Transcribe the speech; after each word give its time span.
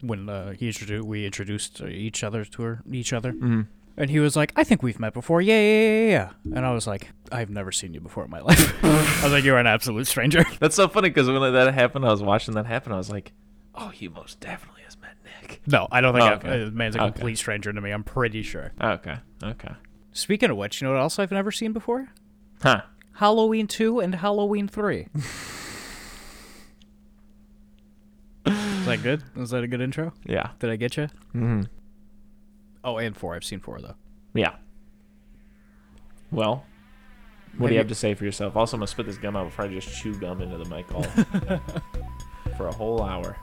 when 0.00 0.28
uh, 0.28 0.52
he 0.52 0.66
introduced 0.68 1.04
we 1.06 1.24
introduced 1.26 1.80
uh, 1.80 1.86
each 1.86 2.22
other 2.24 2.44
to 2.44 2.62
her, 2.62 2.82
each 2.90 3.12
other, 3.12 3.32
Mm-hmm. 3.32 3.62
and 3.96 4.10
he 4.10 4.20
was 4.20 4.36
like, 4.36 4.52
"I 4.56 4.64
think 4.64 4.82
we've 4.82 5.00
met 5.00 5.14
before." 5.14 5.40
Yeah, 5.40 5.60
yeah, 5.60 5.80
yeah, 5.80 6.08
yeah. 6.08 6.30
And 6.56 6.66
I 6.66 6.72
was 6.72 6.86
like, 6.86 7.10
"I've 7.32 7.50
never 7.50 7.72
seen 7.72 7.94
you 7.94 8.00
before 8.00 8.24
in 8.24 8.30
my 8.30 8.40
life." 8.48 8.84
I 8.84 9.22
was 9.24 9.32
like, 9.32 9.44
"You're 9.44 9.58
an 9.58 9.66
absolute 9.66 10.06
stranger." 10.06 10.44
That's 10.60 10.74
so 10.76 10.88
funny 10.88 11.08
because 11.08 11.28
when 11.28 11.52
that 11.52 11.72
happened, 11.74 12.04
I 12.04 12.10
was 12.10 12.22
watching 12.22 12.54
that 12.54 12.66
happen. 12.66 12.92
I 12.92 12.96
was 12.96 13.10
like, 13.10 13.32
"Oh, 13.74 13.88
he 13.88 14.08
most 14.08 14.40
definitely 14.40 14.82
has 14.82 14.96
met 15.00 15.16
Nick." 15.24 15.60
No, 15.66 15.88
I 15.90 16.00
don't 16.00 16.12
think 16.14 16.24
Oh, 16.24 16.32
I've, 16.32 16.44
okay. 16.44 16.62
uh, 16.64 16.70
man's 16.70 16.96
a 16.96 17.02
Okay. 17.02 17.12
complete 17.12 17.38
stranger 17.38 17.72
to 17.72 17.80
me. 17.80 17.90
I'm 17.90 18.04
pretty 18.04 18.42
sure. 18.42 18.72
Okay. 18.80 19.16
Okay. 19.42 19.72
Speaking 20.12 20.50
of 20.50 20.56
which, 20.56 20.80
you 20.80 20.86
know 20.88 20.94
what 20.94 21.00
else 21.00 21.18
I've 21.18 21.30
never 21.32 21.50
seen 21.52 21.72
before? 21.72 22.08
Huh. 22.62 22.82
Halloween 23.14 23.66
two 23.66 24.00
and 24.00 24.14
Halloween 24.14 24.68
three. 24.68 25.08
Is 28.86 28.86
that 28.86 29.02
good? 29.02 29.22
Was 29.34 29.50
that 29.50 29.64
a 29.64 29.66
good 29.66 29.80
intro? 29.80 30.12
Yeah. 30.24 30.50
Did 30.60 30.70
I 30.70 30.76
get 30.76 30.96
you? 30.96 31.08
Mm-hmm. 31.34 31.62
Oh, 32.84 32.98
and 32.98 33.16
four. 33.16 33.34
I've 33.34 33.42
seen 33.42 33.58
four 33.58 33.80
though. 33.80 33.96
Yeah. 34.32 34.54
Well, 36.30 36.64
what 37.58 37.66
do 37.68 37.72
you 37.72 37.78
you- 37.78 37.78
have 37.80 37.88
to 37.88 37.96
say 37.96 38.14
for 38.14 38.24
yourself? 38.24 38.56
Also, 38.56 38.76
I'm 38.76 38.80
gonna 38.80 38.86
spit 38.86 39.06
this 39.06 39.18
gum 39.18 39.34
out 39.34 39.46
before 39.46 39.64
I 39.64 39.68
just 39.68 39.88
chew 40.00 40.14
gum 40.14 40.40
into 40.40 40.56
the 40.58 40.64
mic 40.66 40.86
all 40.94 41.02
for 42.56 42.68
a 42.68 42.72
whole 42.72 43.02
hour. 43.02 43.36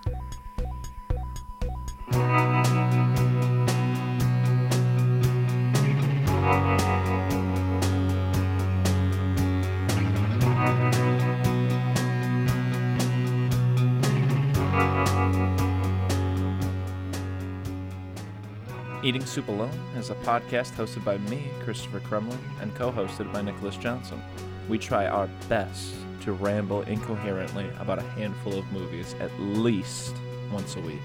Eating 19.04 19.26
Soup 19.26 19.46
Alone 19.50 19.78
is 19.98 20.12
a 20.12 20.16
podcast 20.16 20.76
hosted 20.76 21.04
by 21.04 21.18
me, 21.18 21.50
Christopher 21.60 22.00
Crumlin, 22.00 22.40
and 22.62 22.74
co 22.74 22.90
hosted 22.90 23.34
by 23.34 23.42
Nicholas 23.42 23.76
Johnson. 23.76 24.22
We 24.70 24.78
try 24.78 25.08
our 25.08 25.28
best 25.50 25.94
to 26.22 26.32
ramble 26.32 26.84
incoherently 26.84 27.70
about 27.80 28.00
a 28.00 28.04
handful 28.04 28.58
of 28.58 28.72
movies 28.72 29.14
at 29.20 29.30
least 29.42 30.16
once 30.54 30.78
a 30.78 30.80
week. 30.80 31.02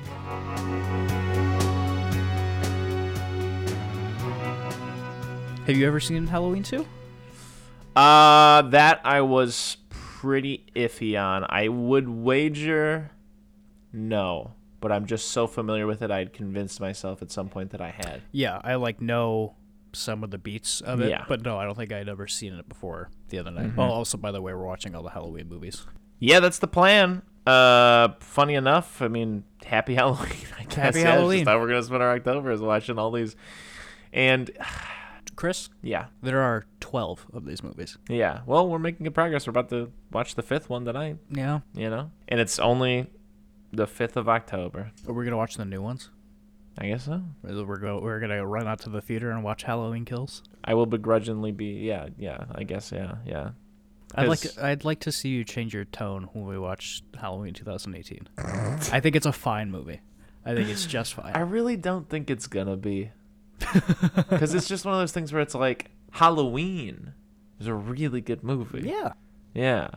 Have 5.66 5.76
you 5.76 5.84
ever 5.84 5.98
seen 5.98 6.28
Halloween 6.28 6.62
two? 6.62 6.86
Uh, 7.96 8.62
that 8.62 9.00
I 9.02 9.22
was 9.22 9.76
pretty 9.90 10.64
iffy 10.76 11.20
on. 11.20 11.44
I 11.48 11.66
would 11.66 12.08
wager 12.08 13.10
no, 13.92 14.52
but 14.80 14.92
I'm 14.92 15.06
just 15.06 15.28
so 15.30 15.46
familiar 15.46 15.86
with 15.86 16.02
it, 16.02 16.10
I'd 16.10 16.32
convinced 16.32 16.80
myself 16.80 17.22
at 17.22 17.30
some 17.30 17.48
point 17.48 17.70
that 17.70 17.80
I 17.80 17.90
had. 17.90 18.22
Yeah, 18.32 18.60
I 18.62 18.74
like 18.76 19.00
know 19.00 19.54
some 19.92 20.22
of 20.22 20.30
the 20.30 20.38
beats 20.38 20.80
of 20.82 21.00
it, 21.00 21.08
Yeah. 21.10 21.24
but 21.28 21.42
no, 21.42 21.58
I 21.58 21.64
don't 21.64 21.74
think 21.76 21.92
I'd 21.92 22.08
ever 22.08 22.26
seen 22.26 22.52
it 22.54 22.68
before 22.68 23.10
the 23.30 23.38
other 23.38 23.50
night. 23.50 23.74
Mhm. 23.74 23.78
Oh, 23.78 23.90
also 23.90 24.18
by 24.18 24.30
the 24.30 24.42
way, 24.42 24.52
we're 24.52 24.66
watching 24.66 24.94
all 24.94 25.02
the 25.02 25.10
Halloween 25.10 25.48
movies. 25.48 25.86
Yeah, 26.18 26.40
that's 26.40 26.58
the 26.58 26.68
plan. 26.68 27.22
Uh, 27.46 28.08
funny 28.20 28.54
enough, 28.54 29.00
I 29.00 29.08
mean, 29.08 29.44
happy 29.64 29.94
Halloween. 29.96 30.46
I 30.58 30.64
guess. 30.64 30.74
Happy 30.74 31.00
Yeah, 31.00 31.12
Halloween. 31.12 31.46
How 31.46 31.58
we're 31.58 31.68
gonna 31.68 31.82
spend 31.82 32.02
our 32.02 32.12
October 32.14 32.50
is 32.50 32.60
watching 32.60 32.98
all 32.98 33.10
these, 33.10 33.34
and 34.12 34.50
Chris, 35.36 35.70
yeah, 35.82 36.06
there 36.22 36.40
are 36.42 36.64
twelve 36.80 37.26
of 37.32 37.46
these 37.46 37.62
movies. 37.62 37.96
yeah. 38.08 38.40
Well, 38.44 38.68
we're 38.68 38.78
making 38.80 39.04
good 39.04 39.14
progress. 39.14 39.46
We're 39.46 39.52
about 39.52 39.68
to 39.70 39.90
watch 40.12 40.34
the 40.34 40.42
fifth 40.42 40.68
one 40.68 40.84
tonight. 40.84 41.16
Yeah, 41.30 41.60
You 41.74 41.88
know, 41.90 42.10
and 42.28 42.40
it's 42.40 42.58
only 42.58 43.06
the 43.72 43.86
fifth 43.86 44.16
of 44.16 44.28
October. 44.28 44.92
are 45.06 45.12
we 45.12 45.24
gonna 45.24 45.36
watch 45.36 45.56
the 45.56 45.64
new 45.64 45.82
ones? 45.82 46.10
I 46.78 46.88
guess 46.88 47.04
so. 47.04 47.22
We're 47.42 47.78
go. 47.78 48.00
We're 48.00 48.20
gonna 48.20 48.46
run 48.46 48.68
out 48.68 48.80
to 48.80 48.90
the 48.90 49.00
theater 49.00 49.30
and 49.30 49.42
watch 49.42 49.64
Halloween 49.64 50.04
Kills. 50.04 50.42
I 50.64 50.74
will 50.74 50.86
begrudgingly 50.86 51.52
be. 51.52 51.66
Yeah, 51.66 52.08
yeah. 52.16 52.44
I 52.52 52.62
guess. 52.62 52.92
Yeah, 52.92 53.16
yeah. 53.26 53.50
I'd 54.14 54.28
like. 54.28 54.58
I'd 54.58 54.84
like 54.84 55.00
to 55.00 55.12
see 55.12 55.30
you 55.30 55.44
change 55.44 55.74
your 55.74 55.84
tone 55.84 56.28
when 56.32 56.46
we 56.46 56.58
watch 56.58 57.02
Halloween 57.18 57.52
2018. 57.52 58.28
I 58.38 59.00
think 59.00 59.16
it's 59.16 59.26
a 59.26 59.32
fine 59.32 59.70
movie. 59.70 60.00
I 60.44 60.54
think 60.54 60.68
it's 60.68 60.86
just 60.86 61.14
fine. 61.14 61.32
I 61.34 61.40
really 61.40 61.76
don't 61.76 62.08
think 62.08 62.30
it's 62.30 62.46
gonna 62.46 62.76
be, 62.76 63.10
because 64.30 64.54
it's 64.54 64.68
just 64.68 64.84
one 64.84 64.94
of 64.94 65.00
those 65.00 65.12
things 65.12 65.32
where 65.32 65.42
it's 65.42 65.54
like 65.54 65.90
Halloween 66.12 67.12
is 67.60 67.66
a 67.66 67.74
really 67.74 68.20
good 68.20 68.42
movie. 68.42 68.80
yeah. 68.88 69.12
Yeah. 69.52 69.88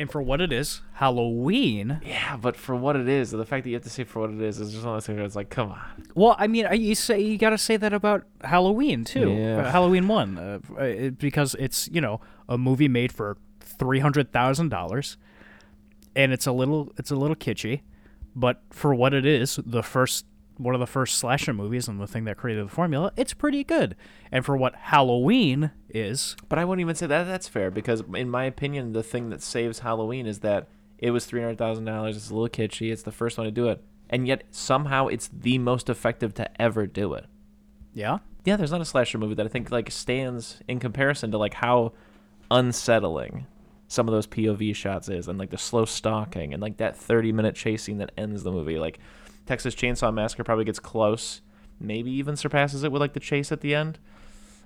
And 0.00 0.10
for 0.10 0.22
what 0.22 0.40
it 0.40 0.50
is, 0.50 0.80
Halloween. 0.94 2.00
Yeah, 2.04 2.38
but 2.38 2.56
for 2.56 2.74
what 2.74 2.96
it 2.96 3.06
is, 3.06 3.30
the 3.32 3.44
fact 3.44 3.64
that 3.64 3.70
you 3.70 3.76
have 3.76 3.82
to 3.84 3.90
say 3.90 4.04
for 4.04 4.20
what 4.20 4.30
it 4.30 4.40
is 4.40 4.58
is 4.58 4.72
just 4.72 4.82
one 4.84 4.94
of 4.96 4.96
those 4.96 5.06
things 5.06 5.20
it's 5.20 5.36
like, 5.36 5.50
come 5.50 5.72
on. 5.72 5.80
Well, 6.14 6.36
I 6.38 6.46
mean, 6.46 6.66
you 6.72 6.94
say 6.94 7.20
you 7.20 7.36
got 7.36 7.50
to 7.50 7.58
say 7.58 7.76
that 7.76 7.92
about 7.92 8.24
Halloween 8.42 9.04
too. 9.04 9.30
Yeah. 9.32 9.58
Uh, 9.58 9.70
Halloween 9.70 10.08
one, 10.08 10.38
uh, 10.38 10.58
uh, 10.78 10.82
it- 10.84 11.18
because 11.18 11.54
it's 11.58 11.88
you 11.92 12.00
know 12.00 12.20
a 12.48 12.56
movie 12.56 12.88
made 12.88 13.12
for 13.12 13.36
three 13.60 13.98
hundred 14.00 14.32
thousand 14.32 14.70
dollars, 14.70 15.18
and 16.16 16.32
it's 16.32 16.46
a 16.46 16.52
little 16.52 16.92
it's 16.96 17.10
a 17.10 17.16
little 17.16 17.36
kitschy, 17.36 17.82
but 18.34 18.62
for 18.70 18.94
what 18.94 19.12
it 19.12 19.26
is, 19.26 19.60
the 19.66 19.82
first 19.82 20.24
one 20.62 20.74
of 20.74 20.80
the 20.80 20.86
first 20.86 21.18
slasher 21.18 21.52
movies 21.54 21.88
and 21.88 22.00
the 22.00 22.06
thing 22.06 22.24
that 22.24 22.36
created 22.36 22.66
the 22.66 22.70
formula, 22.70 23.12
it's 23.16 23.32
pretty 23.32 23.64
good. 23.64 23.96
And 24.30 24.44
for 24.44 24.56
what 24.56 24.74
Halloween 24.74 25.70
is, 25.88 26.36
But 26.48 26.58
I 26.58 26.64
wouldn't 26.64 26.80
even 26.82 26.94
say 26.94 27.06
that 27.06 27.24
that's 27.24 27.48
fair 27.48 27.70
because, 27.70 28.02
in 28.14 28.28
my 28.30 28.44
opinion, 28.44 28.92
the 28.92 29.02
thing 29.02 29.30
that 29.30 29.42
saves 29.42 29.80
Halloween 29.80 30.26
is 30.26 30.40
that 30.40 30.68
it 30.98 31.10
was 31.12 31.24
three 31.24 31.40
hundred 31.40 31.58
thousand 31.58 31.86
dollars. 31.86 32.16
It's 32.16 32.30
a 32.30 32.34
little 32.34 32.48
kitschy. 32.48 32.92
It's 32.92 33.02
the 33.02 33.12
first 33.12 33.38
one 33.38 33.46
to 33.46 33.50
do 33.50 33.68
it, 33.68 33.82
and 34.10 34.26
yet 34.28 34.44
somehow 34.50 35.06
it's 35.06 35.28
the 35.32 35.58
most 35.58 35.88
effective 35.88 36.34
to 36.34 36.62
ever 36.62 36.86
do 36.86 37.14
it. 37.14 37.26
yeah, 37.94 38.18
Yeah, 38.44 38.56
there's 38.56 38.70
not 38.70 38.82
a 38.82 38.84
slasher 38.84 39.18
movie 39.18 39.34
that 39.34 39.46
I 39.46 39.48
think 39.48 39.70
like 39.70 39.90
stands 39.90 40.60
in 40.68 40.78
comparison 40.78 41.30
to 41.30 41.38
like 41.38 41.54
how 41.54 41.92
unsettling 42.50 43.46
some 43.88 44.06
of 44.06 44.12
those 44.12 44.26
POV 44.26 44.74
shots 44.76 45.08
is, 45.08 45.26
and 45.26 45.38
like 45.38 45.50
the 45.50 45.58
slow 45.58 45.84
stalking, 45.84 46.52
and 46.52 46.62
like 46.62 46.76
that 46.76 46.96
30 46.96 47.32
minute 47.32 47.54
chasing 47.56 47.98
that 47.98 48.12
ends 48.16 48.42
the 48.42 48.52
movie. 48.52 48.78
Like 48.78 49.00
Texas 49.46 49.74
Chainsaw 49.74 50.12
Massacre 50.12 50.44
probably 50.44 50.64
gets 50.64 50.78
close, 50.78 51.40
maybe 51.80 52.10
even 52.12 52.36
surpasses 52.36 52.84
it 52.84 52.92
with 52.92 53.00
like 53.00 53.14
the 53.14 53.20
chase 53.20 53.50
at 53.52 53.60
the 53.60 53.74
end. 53.74 53.98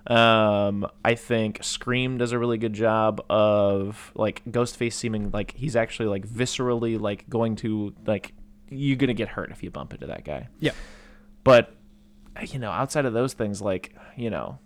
Um, 0.07 0.87
I 1.03 1.15
think 1.15 1.65
Scream 1.65 2.19
does 2.19 2.33
a 2.33 2.39
really 2.39 2.59
good 2.59 2.75
job 2.75 3.25
of 3.31 4.12
like 4.15 4.43
Ghostface 4.45 4.93
seeming 4.93 5.31
like 5.31 5.55
he's 5.55 5.77
actually 5.77 6.09
like 6.11 6.29
viscerally 6.29 7.01
like 7.01 7.29
going 7.31 7.57
to 7.57 7.95
like 8.07 8.35
you're 8.69 8.97
gonna 8.99 9.15
get 9.15 9.29
hurt 9.29 9.51
if 9.51 9.62
you 9.62 9.71
bump 9.71 9.95
into 9.95 10.07
that 10.09 10.25
guy. 10.25 10.49
yeah, 10.61 10.73
But 11.43 11.75
you 12.49 12.59
know, 12.59 12.71
outside 12.71 13.06
of 13.06 13.15
those 13.15 13.33
things, 13.33 13.62
like 13.62 13.95
you 14.17 14.29
know, 14.29 14.59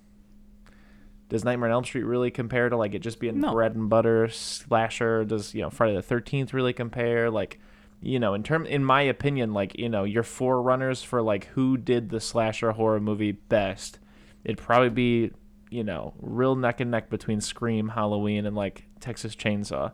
does 1.28 1.44
Nightmare 1.44 1.68
on 1.68 1.74
Elm 1.74 1.84
Street 1.84 2.04
really 2.04 2.30
compare 2.32 2.68
to 2.68 2.76
like 2.76 2.94
it 2.94 3.00
just 3.00 3.20
being 3.20 3.38
No. 3.38 3.52
bread 3.52 3.76
and 3.76 3.88
butter 3.88 4.28
slasher? 4.28 5.24
Does 5.24 5.54
you 5.54 5.60
know 5.62 5.70
Friday 5.70 5.94
the 5.94 6.02
Thirteenth 6.02 6.52
really 6.52 6.72
compare? 6.72 7.30
Like, 7.30 7.60
you 8.00 8.18
know, 8.18 8.34
in 8.34 8.42
term, 8.42 8.64
in 8.66 8.84
my 8.84 9.02
opinion, 9.02 9.52
like 9.52 9.78
you 9.78 9.88
know, 9.88 10.04
your 10.04 10.22
forerunners 10.22 11.02
for 11.02 11.20
like 11.20 11.46
who 11.46 11.76
did 11.76 12.10
the 12.10 12.20
slasher 12.20 12.72
horror 12.72 13.00
movie 13.00 13.32
best, 13.32 13.98
it'd 14.44 14.58
probably 14.58 14.90
be 14.90 15.32
you 15.70 15.84
know 15.84 16.14
real 16.20 16.54
neck 16.54 16.80
and 16.80 16.90
neck 16.90 17.10
between 17.10 17.40
Scream, 17.40 17.88
Halloween, 17.88 18.46
and 18.46 18.56
like 18.56 18.84
Texas 19.00 19.34
Chainsaw. 19.34 19.92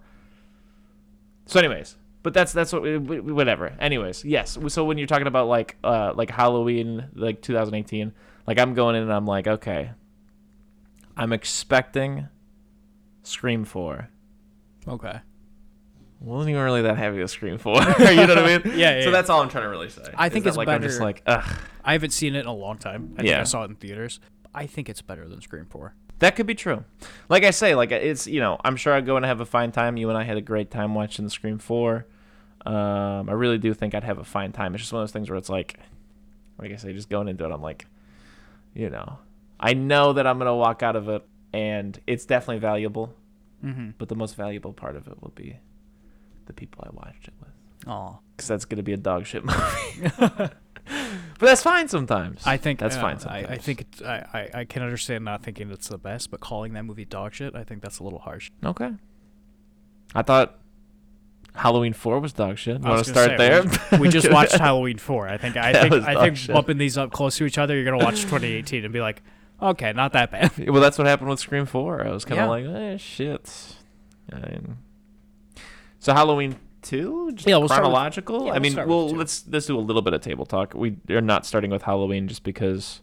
So, 1.47 1.59
anyways, 1.59 1.97
but 2.22 2.34
that's 2.34 2.53
that's 2.53 2.72
what 2.72 2.82
whatever. 3.00 3.75
Anyways, 3.78 4.25
yes. 4.25 4.59
So 4.69 4.84
when 4.84 4.98
you're 4.98 5.06
talking 5.06 5.26
about 5.26 5.48
like 5.48 5.76
uh 5.82 6.12
like 6.15 6.31
Halloween 6.31 7.09
like 7.15 7.42
2018, 7.42 8.12
like 8.47 8.59
I'm 8.59 8.75
going 8.75 8.97
in 8.97 9.03
and 9.03 9.12
I'm 9.12 9.26
like, 9.26 9.47
okay, 9.47 9.92
I'm 11.16 11.32
expecting 11.32 12.28
Scream 13.22 13.65
4. 13.65 14.09
okay. 14.88 15.21
Wasn't 16.21 16.51
even 16.51 16.63
really 16.63 16.83
that 16.83 16.97
heavy 16.97 17.21
with 17.21 17.31
Scream 17.31 17.59
4. 17.59 17.75
you 17.99 18.15
know 18.15 18.27
what 18.27 18.39
I 18.39 18.59
mean? 18.59 18.79
Yeah, 18.79 18.99
yeah, 18.99 19.05
So 19.05 19.11
that's 19.11 19.29
all 19.29 19.43
I'm 19.43 19.49
trying 19.49 19.65
to 19.65 19.69
really 19.69 19.91
say. 19.91 20.03
I 20.17 20.29
think 20.29 20.47
it's 20.47 20.57
like 20.57 20.69
I'm 20.69 20.83
just 20.83 21.01
like, 21.01 21.22
ugh. 21.27 21.45
I 21.84 21.93
haven't 21.93 22.11
seen 22.11 22.34
it 22.34 22.41
in 22.41 22.47
a 22.47 22.55
long 22.55 22.78
time. 22.78 23.13
I 23.15 23.16
think 23.19 23.28
Yeah. 23.31 23.41
I 23.41 23.45
saw 23.45 23.63
it 23.63 23.71
in 23.71 23.77
theaters. 23.77 24.21
I 24.55 24.66
think 24.66 24.89
it's 24.89 25.03
better 25.03 25.28
than 25.28 25.41
Scream 25.41 25.66
Four. 25.66 25.95
That 26.21 26.37
could 26.37 26.47
be 26.47 26.55
true. 26.55 26.84
Like 27.28 27.45
I 27.45 27.51
say, 27.51 27.75
like 27.75 27.91
it's 27.91 28.27
you 28.27 28.41
know, 28.41 28.59
I'm 28.65 28.77
sure 28.77 28.95
I'd 28.95 29.05
go 29.05 29.16
and 29.16 29.27
have 29.27 29.41
a 29.41 29.45
fine 29.45 29.72
time. 29.72 29.97
You 29.97 30.09
and 30.09 30.16
I 30.16 30.22
had 30.22 30.37
a 30.37 30.41
great 30.41 30.71
time 30.71 30.95
watching 30.95 31.25
the 31.25 31.31
Scream 31.31 31.59
Four. 31.59 32.07
Um, 32.65 33.28
I 33.28 33.33
really 33.33 33.59
do 33.59 33.75
think 33.75 33.95
I'd 33.95 34.05
have 34.05 34.19
a 34.19 34.25
fine 34.25 34.53
time. 34.53 34.75
It's 34.75 34.83
just 34.83 34.93
one 34.93 35.03
of 35.03 35.09
those 35.09 35.13
things 35.13 35.28
where 35.28 35.37
it's 35.37 35.51
like, 35.51 35.78
like 36.59 36.72
I 36.72 36.77
say, 36.77 36.93
just 36.95 37.10
going 37.10 37.28
into 37.28 37.45
it, 37.45 37.51
I'm 37.51 37.60
like, 37.60 37.87
you 38.75 38.89
know, 38.89 39.19
I 39.60 39.75
know 39.75 40.15
that 40.15 40.27
I'm 40.27 40.39
gonna 40.39 40.57
walk 40.57 40.83
out 40.83 40.97
of 40.97 41.09
it, 41.09 41.27
and 41.53 41.99
it's 42.07 42.25
definitely 42.25 42.60
valuable. 42.60 43.13
Mm-hmm. 43.63 43.91
But 43.99 44.09
the 44.09 44.17
most 44.17 44.37
valuable 44.37 44.72
part 44.72 44.95
of 44.97 45.09
it 45.09 45.21
will 45.21 45.33
be 45.34 45.59
the 46.47 46.53
people 46.53 46.85
I 46.87 46.91
watched 46.95 47.29
it 47.29 47.35
with, 47.41 47.89
Aw. 47.89 48.17
because 48.37 48.49
that's 48.49 48.65
gonna 48.65 48.83
be 48.83 48.93
a 48.93 48.97
dog 48.97 49.27
shit 49.27 49.45
movie. 49.45 50.11
but 50.19 50.53
that's 51.39 51.63
fine 51.63 51.89
sometimes. 51.89 52.43
I 52.47 52.57
think 52.57 52.79
that's 52.79 52.97
uh, 52.97 53.01
fine. 53.01 53.19
Sometimes. 53.19 53.47
I 53.49 53.57
think 53.59 53.81
it's, 53.83 54.03
I, 54.03 54.49
I 54.55 54.61
I 54.61 54.65
can 54.65 54.83
understand 54.83 55.25
not 55.25 55.43
thinking 55.43 55.71
it's 55.71 55.89
the 55.89 55.99
best, 55.99 56.31
but 56.31 56.41
calling 56.41 56.73
that 56.75 56.85
movie 56.85 57.05
dog 57.05 57.35
shit, 57.35 57.55
I 57.55 57.65
think 57.65 57.83
that's 57.83 57.99
a 57.99 58.05
little 58.05 58.19
harsh. 58.21 58.51
Okay. 58.65 58.91
I 60.15 60.23
thought 60.23 60.59
Halloween 61.55 61.93
Four 61.93 62.21
was 62.21 62.33
dog 62.33 62.59
shit. 62.59 62.81
You 62.81 62.87
I 62.87 62.91
want 62.91 63.05
to 63.05 63.11
start 63.11 63.31
say, 63.31 63.37
there? 63.37 63.65
We, 63.93 63.99
we 63.99 64.09
just 64.09 64.31
watched 64.33 64.57
Halloween 64.57 64.99
four. 64.99 65.29
I 65.29 65.39
think 65.39 65.57
I 65.57 65.73
That 65.73 65.91
think 65.91 66.05
I 66.05 66.21
think 66.21 66.37
shit. 66.37 66.55
bumping 66.55 66.79
these 66.79 66.99
up 66.99 67.11
close 67.13 67.37
to 67.39 67.45
each 67.47 67.59
other, 67.59 67.75
you're 67.75 67.85
gonna 67.85 68.05
watch 68.05 68.23
2018 68.23 68.85
and 68.85 68.93
be 68.93 69.01
like, 69.01 69.23
okay, 69.63 69.93
not 69.93 70.13
that 70.13 70.31
bad. 70.31 70.69
well, 70.69 70.83
that's 70.83 70.99
what 70.99 71.07
happened 71.07 71.31
with 71.31 71.41
Scream 71.41 71.65
Four. 71.67 72.07
I 72.07 72.11
was 72.13 72.25
kind 72.25 72.41
of 72.41 72.61
Yeah. 72.61 72.71
like, 72.71 72.83
eh, 72.83 72.97
shit. 72.99 73.75
I 74.33 74.37
mean, 74.51 74.79
so 76.04 76.12
Halloween 76.12 76.56
Two, 76.83 77.33
just 77.33 77.48
Yeah, 77.48 77.56
we'll 77.56 77.68
start 77.68 77.83
with- 77.83 77.92
chronological. 77.92 78.45
yeah, 78.45 78.51
I 78.51 78.53
we'll 78.54 78.60
mean, 78.60 78.72
start 78.72 78.89
with 78.89 78.95
well, 78.97 79.09
let's 79.09 79.45
let's 79.48 79.65
do 79.66 79.78
a 79.78 79.80
little 79.80 80.03
bit 80.03 80.12
of 80.12 80.21
table 80.21 80.45
talk. 80.45 80.74
We 80.74 80.97
are 81.10 81.22
not 81.22 81.47
starting 81.47 81.71
with 81.71 81.83
Halloween 81.83 82.28
just 82.28 82.42
because. 82.45 83.01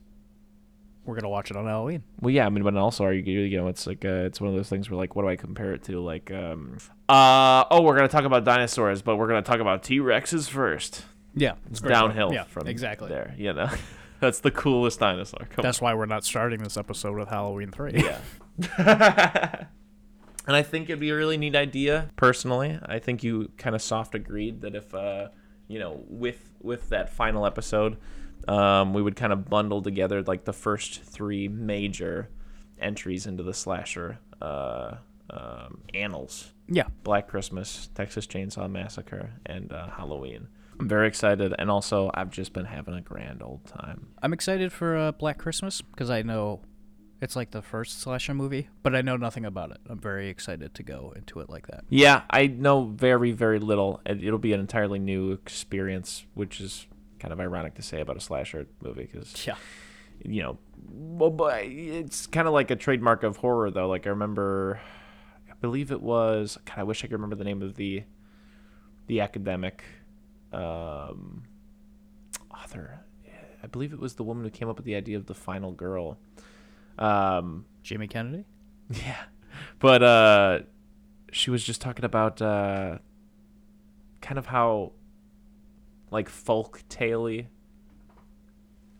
We're 1.03 1.15
gonna 1.15 1.29
watch 1.29 1.49
it 1.49 1.57
on 1.57 1.65
Halloween. 1.65 2.03
Well, 2.21 2.29
yeah, 2.29 2.45
I 2.45 2.49
mean, 2.49 2.63
but 2.63 2.75
also, 2.77 3.03
are 3.05 3.11
you 3.11 3.23
you 3.41 3.57
know, 3.57 3.67
it's 3.69 3.87
like 3.87 4.05
uh, 4.05 4.27
it's 4.27 4.39
one 4.39 4.51
of 4.51 4.55
those 4.55 4.69
things 4.69 4.87
where 4.87 4.97
like, 4.97 5.15
what 5.15 5.23
do 5.23 5.29
I 5.29 5.35
compare 5.35 5.73
it 5.73 5.81
to? 5.85 5.99
Like, 5.99 6.29
um, 6.31 6.77
uh, 7.09 7.63
oh, 7.71 7.81
we're 7.81 7.95
gonna 7.95 8.07
talk 8.07 8.23
about 8.23 8.43
dinosaurs, 8.45 9.01
but 9.01 9.15
we're 9.15 9.27
gonna 9.27 9.41
talk 9.41 9.59
about 9.59 9.81
T 9.81 9.97
Rexes 9.99 10.47
first. 10.47 11.03
Yeah, 11.33 11.53
It's 11.71 11.79
great 11.79 11.95
point. 11.95 12.09
downhill 12.09 12.33
Yeah, 12.33 12.43
from 12.43 12.67
exactly. 12.67 13.09
there. 13.09 13.33
You 13.35 13.53
know, 13.53 13.69
that's 14.19 14.41
the 14.41 14.51
coolest 14.51 14.99
dinosaur. 14.99 15.47
Come 15.49 15.63
That's 15.63 15.81
why 15.81 15.95
we're 15.95 16.05
not 16.05 16.23
starting 16.23 16.61
this 16.61 16.77
episode 16.77 17.17
with 17.17 17.29
Halloween 17.29 17.71
three. 17.71 18.03
Yeah. 18.77 19.65
and 20.47 20.55
I 20.55 20.63
think 20.63 20.89
it'd 20.89 20.99
be 20.99 21.09
a 21.09 21.15
really 21.15 21.37
neat 21.37 21.55
idea. 21.55 22.09
Personally, 22.15 22.79
I 22.85 22.99
think 22.99 23.23
you 23.23 23.51
kind 23.57 23.75
of 23.75 23.81
soft 23.81 24.15
agreed 24.15 24.61
that 24.61 24.75
if, 24.75 24.93
uh, 24.93 25.29
you 25.67 25.79
know, 25.79 26.03
with 26.07 26.51
with 26.61 26.89
that 26.89 27.09
final 27.09 27.45
episode, 27.45 27.97
um, 28.47 28.93
we 28.93 29.01
would 29.01 29.15
kind 29.15 29.33
of 29.33 29.49
bundle 29.49 29.81
together 29.81 30.21
like 30.23 30.45
the 30.45 30.53
first 30.53 31.01
three 31.03 31.47
major 31.47 32.29
entries 32.79 33.27
into 33.27 33.43
the 33.43 33.53
slasher 33.53 34.19
uh, 34.41 34.95
um, 35.29 35.81
annals: 35.93 36.53
yeah. 36.67 36.85
Black 37.03 37.27
Christmas, 37.27 37.89
Texas 37.93 38.25
Chainsaw 38.25 38.69
Massacre, 38.69 39.31
and 39.45 39.71
uh, 39.71 39.89
Halloween. 39.89 40.47
I'm 40.79 40.87
very 40.87 41.07
excited, 41.07 41.53
and 41.59 41.69
also 41.69 42.09
I've 42.15 42.31
just 42.31 42.53
been 42.53 42.65
having 42.65 42.95
a 42.95 43.01
grand 43.01 43.43
old 43.43 43.65
time. 43.65 44.07
I'm 44.23 44.33
excited 44.33 44.73
for 44.73 44.97
uh, 44.97 45.11
Black 45.11 45.37
Christmas 45.37 45.81
because 45.81 46.09
I 46.09 46.23
know 46.23 46.61
it's 47.21 47.35
like 47.35 47.51
the 47.51 47.61
first 47.61 48.01
slasher 48.01 48.33
movie, 48.33 48.67
but 48.83 48.95
I 48.95 49.01
know 49.01 49.15
nothing 49.15 49.45
about 49.45 49.71
it. 49.71 49.77
I'm 49.87 49.99
very 49.99 50.27
excited 50.29 50.73
to 50.73 50.83
go 50.83 51.13
into 51.15 51.39
it 51.39 51.49
like 51.49 51.67
that. 51.67 51.85
Yeah, 51.89 52.23
I 52.29 52.47
know 52.47 52.85
very, 52.85 53.31
very 53.31 53.59
little. 53.59 54.01
It'll 54.05 54.39
be 54.39 54.53
an 54.53 54.59
entirely 54.59 54.99
new 54.99 55.31
experience, 55.31 56.25
which 56.33 56.59
is 56.59 56.87
kind 57.19 57.31
of 57.31 57.39
ironic 57.39 57.75
to 57.75 57.81
say 57.83 58.01
about 58.01 58.17
a 58.17 58.21
slasher 58.21 58.65
movie 58.83 59.07
because, 59.11 59.45
Yeah. 59.47 59.55
you 60.25 60.41
know, 60.41 60.57
well, 60.89 61.29
but 61.29 61.63
it's 61.65 62.25
kind 62.25 62.47
of 62.47 62.53
like 62.53 62.71
a 62.71 62.75
trademark 62.75 63.21
of 63.23 63.37
horror, 63.37 63.69
though. 63.69 63.87
Like, 63.87 64.07
I 64.07 64.09
remember, 64.09 64.81
I 65.49 65.53
believe 65.61 65.91
it 65.91 66.01
was, 66.01 66.57
God, 66.65 66.79
I 66.79 66.83
wish 66.83 67.03
I 67.03 67.07
could 67.07 67.13
remember 67.13 67.35
the 67.35 67.43
name 67.45 67.61
of 67.61 67.75
the 67.75 68.03
the 69.07 69.19
academic 69.21 69.83
um, 70.53 71.43
author. 72.51 73.01
I 73.63 73.67
believe 73.67 73.93
it 73.93 73.99
was 73.99 74.15
the 74.15 74.23
woman 74.23 74.43
who 74.43 74.49
came 74.49 74.69
up 74.69 74.77
with 74.77 74.85
the 74.85 74.95
idea 74.95 75.17
of 75.17 75.27
the 75.27 75.35
final 75.35 75.71
girl. 75.71 76.17
Um, 76.97 77.65
Jamie 77.83 78.07
Kennedy. 78.07 78.45
yeah. 78.89 79.23
But 79.79 80.03
uh 80.03 80.59
she 81.31 81.49
was 81.49 81.63
just 81.63 81.81
talking 81.81 82.05
about 82.05 82.41
uh 82.41 82.97
kind 84.21 84.37
of 84.37 84.45
how 84.45 84.91
like 86.11 86.29
folk 86.29 86.83
tale 86.89 87.43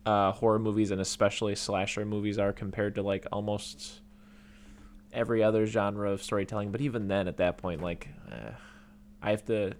uh 0.04 0.32
horror 0.32 0.58
movies 0.58 0.90
and 0.90 1.00
especially 1.00 1.54
slasher 1.54 2.04
movies 2.04 2.38
are 2.38 2.52
compared 2.52 2.94
to 2.96 3.02
like 3.02 3.26
almost 3.30 4.00
every 5.12 5.42
other 5.42 5.66
genre 5.66 6.10
of 6.10 6.22
storytelling 6.22 6.72
but 6.72 6.80
even 6.80 7.06
then 7.06 7.28
at 7.28 7.36
that 7.36 7.58
point 7.58 7.82
like 7.82 8.08
uh, 8.30 8.50
I 9.20 9.30
have 9.30 9.44
to 9.44 9.74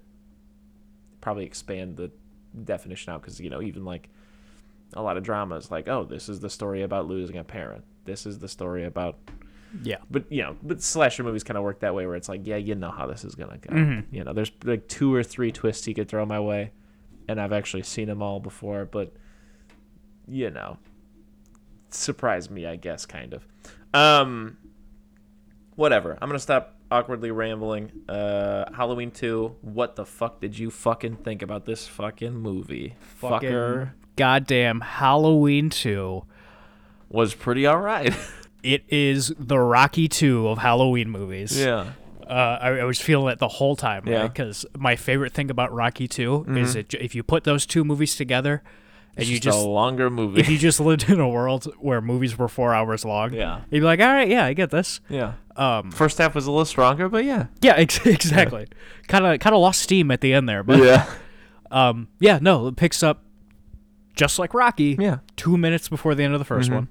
probably 1.20 1.44
expand 1.46 1.96
the 1.96 2.10
definition 2.64 3.12
out 3.12 3.22
cuz 3.22 3.40
you 3.40 3.50
know 3.50 3.62
even 3.62 3.84
like 3.84 4.10
a 4.92 5.02
lot 5.02 5.16
of 5.16 5.22
dramas 5.24 5.70
like 5.70 5.88
oh 5.88 6.04
this 6.04 6.28
is 6.28 6.40
the 6.40 6.50
story 6.50 6.82
about 6.82 7.06
losing 7.08 7.38
a 7.38 7.44
parent 7.44 7.82
this 8.04 8.26
is 8.26 8.38
the 8.38 8.48
story 8.48 8.84
about 8.84 9.18
Yeah. 9.82 9.98
but 10.10 10.30
you 10.30 10.42
know, 10.42 10.56
but 10.62 10.82
slasher 10.82 11.22
movies 11.22 11.44
kind 11.44 11.56
of 11.56 11.64
work 11.64 11.80
that 11.80 11.94
way, 11.94 12.06
where 12.06 12.16
it's 12.16 12.28
like, 12.28 12.46
yeah, 12.46 12.56
you 12.56 12.74
know 12.74 12.90
how 12.90 13.06
this 13.06 13.24
is 13.24 13.34
gonna 13.34 13.58
go. 13.58 13.74
Mhm. 13.74 14.04
You 14.10 14.24
know, 14.24 14.32
there's 14.32 14.52
like 14.64 14.88
two 14.88 15.14
or 15.14 15.22
three 15.22 15.50
twists 15.52 15.84
he 15.84 15.94
could 15.94 16.08
throw 16.08 16.24
my 16.26 16.40
way, 16.40 16.72
and 17.28 17.40
I've 17.40 17.52
actually 17.52 17.82
seen 17.84 18.08
them 18.08 18.22
all 18.22 18.40
before. 18.40 18.84
But 18.84 19.14
you 20.28 20.50
know, 20.50 20.78
surprise 21.90 22.50
me, 22.50 22.66
I 22.66 22.76
guess, 22.76 23.06
kind 23.06 23.34
of. 23.34 23.46
Um, 23.94 24.56
whatever. 25.76 26.18
I'm 26.20 26.28
gonna 26.28 26.38
stop 26.38 26.76
awkwardly 26.90 27.30
rambling. 27.30 27.90
Uh, 28.08 28.64
Halloween 28.74 29.10
two. 29.10 29.56
What 29.62 29.96
the 29.96 30.04
fuck 30.06 30.40
did 30.40 30.58
you 30.58 30.70
fucking 30.70 31.16
think 31.16 31.42
about 31.42 31.64
this 31.64 31.86
fucking 31.88 32.34
movie? 32.34 32.94
Fucking 33.00 33.48
Fucker 33.50 33.90
goddamn 34.16 34.80
Halloween 34.82 35.70
2. 35.70 36.22
Was 37.12 37.34
pretty 37.34 37.66
alright. 37.68 38.14
It 38.64 38.84
is 38.90 39.34
the 39.40 39.58
Rocky 39.58 40.06
2 40.06 40.46
of 40.46 40.58
Halloween 40.58 41.10
movies. 41.10 41.58
yeah. 41.60 41.94
Uh, 42.24 42.58
I, 42.62 42.68
I 42.78 42.84
was 42.84 43.00
feeling 43.00 43.32
it 43.32 43.40
the 43.40 43.48
whole 43.48 43.74
time, 43.74 44.04
Yeah. 44.06 44.18
Mm-hmm. 44.18 44.26
Because 44.28 44.64
my 44.78 44.94
favorite 44.94 45.32
thing 45.32 45.50
about 45.50 45.72
Rocky 45.72 46.06
2 46.06 46.44
is 46.58 46.76
it, 46.76 46.94
if 46.94 47.16
you 47.16 47.24
put 47.24 47.42
those 47.42 47.66
two 47.66 47.84
movies 47.84 48.14
together 48.14 48.62
and 49.16 49.26
you 49.26 49.34
Just, 49.40 49.42
just 49.56 49.58
a 49.58 49.68
longer 49.68 50.10
movie. 50.10 50.40
if 50.40 50.48
you 50.48 50.58
just 50.58 50.78
lived 50.78 51.08
in 51.10 51.18
a 51.18 51.28
world 51.28 51.64
where 51.80 52.00
movies 52.00 52.38
were 52.38 52.46
four 52.46 52.72
hours 52.72 53.04
long, 53.04 53.32
Yeah. 53.32 53.62
you'd 53.68 53.80
be 53.80 53.84
like, 53.84 53.98
all 53.98 54.06
right, 54.06 54.28
yeah, 54.28 54.44
I 54.44 54.52
get 54.52 54.70
this. 54.70 55.00
yeah. 55.08 55.32
Um, 55.56 55.90
First 55.90 56.18
half 56.18 56.36
was 56.36 56.46
a 56.46 56.52
little 56.52 56.64
stronger, 56.64 57.08
but 57.08 57.24
yeah. 57.24 57.46
yeah, 57.62 57.72
ex- 57.74 58.06
exactly. 58.06 58.68
Kind 59.08 59.26
of, 59.26 59.40
kind 59.40 59.56
of 59.56 59.60
lost 59.60 59.80
steam 59.82 60.12
at 60.12 60.20
the 60.20 60.32
end 60.34 60.48
there, 60.48 60.62
but 60.62 60.78
Yeah. 60.78 61.12
um, 61.72 62.06
yeah, 62.20 62.38
no, 62.40 62.68
it 62.68 62.76
picks 62.76 63.02
up 63.02 63.24
just 64.14 64.38
like 64.38 64.54
Rocky. 64.54 64.96
Yeah. 65.00 65.18
two 65.36 65.56
minutes 65.58 65.88
before 65.88 66.14
the 66.14 66.22
end 66.22 66.32
of 66.34 66.38
the 66.38 66.46
1st 66.46 66.68
Mhm. 66.70 66.74
one, 66.74 66.88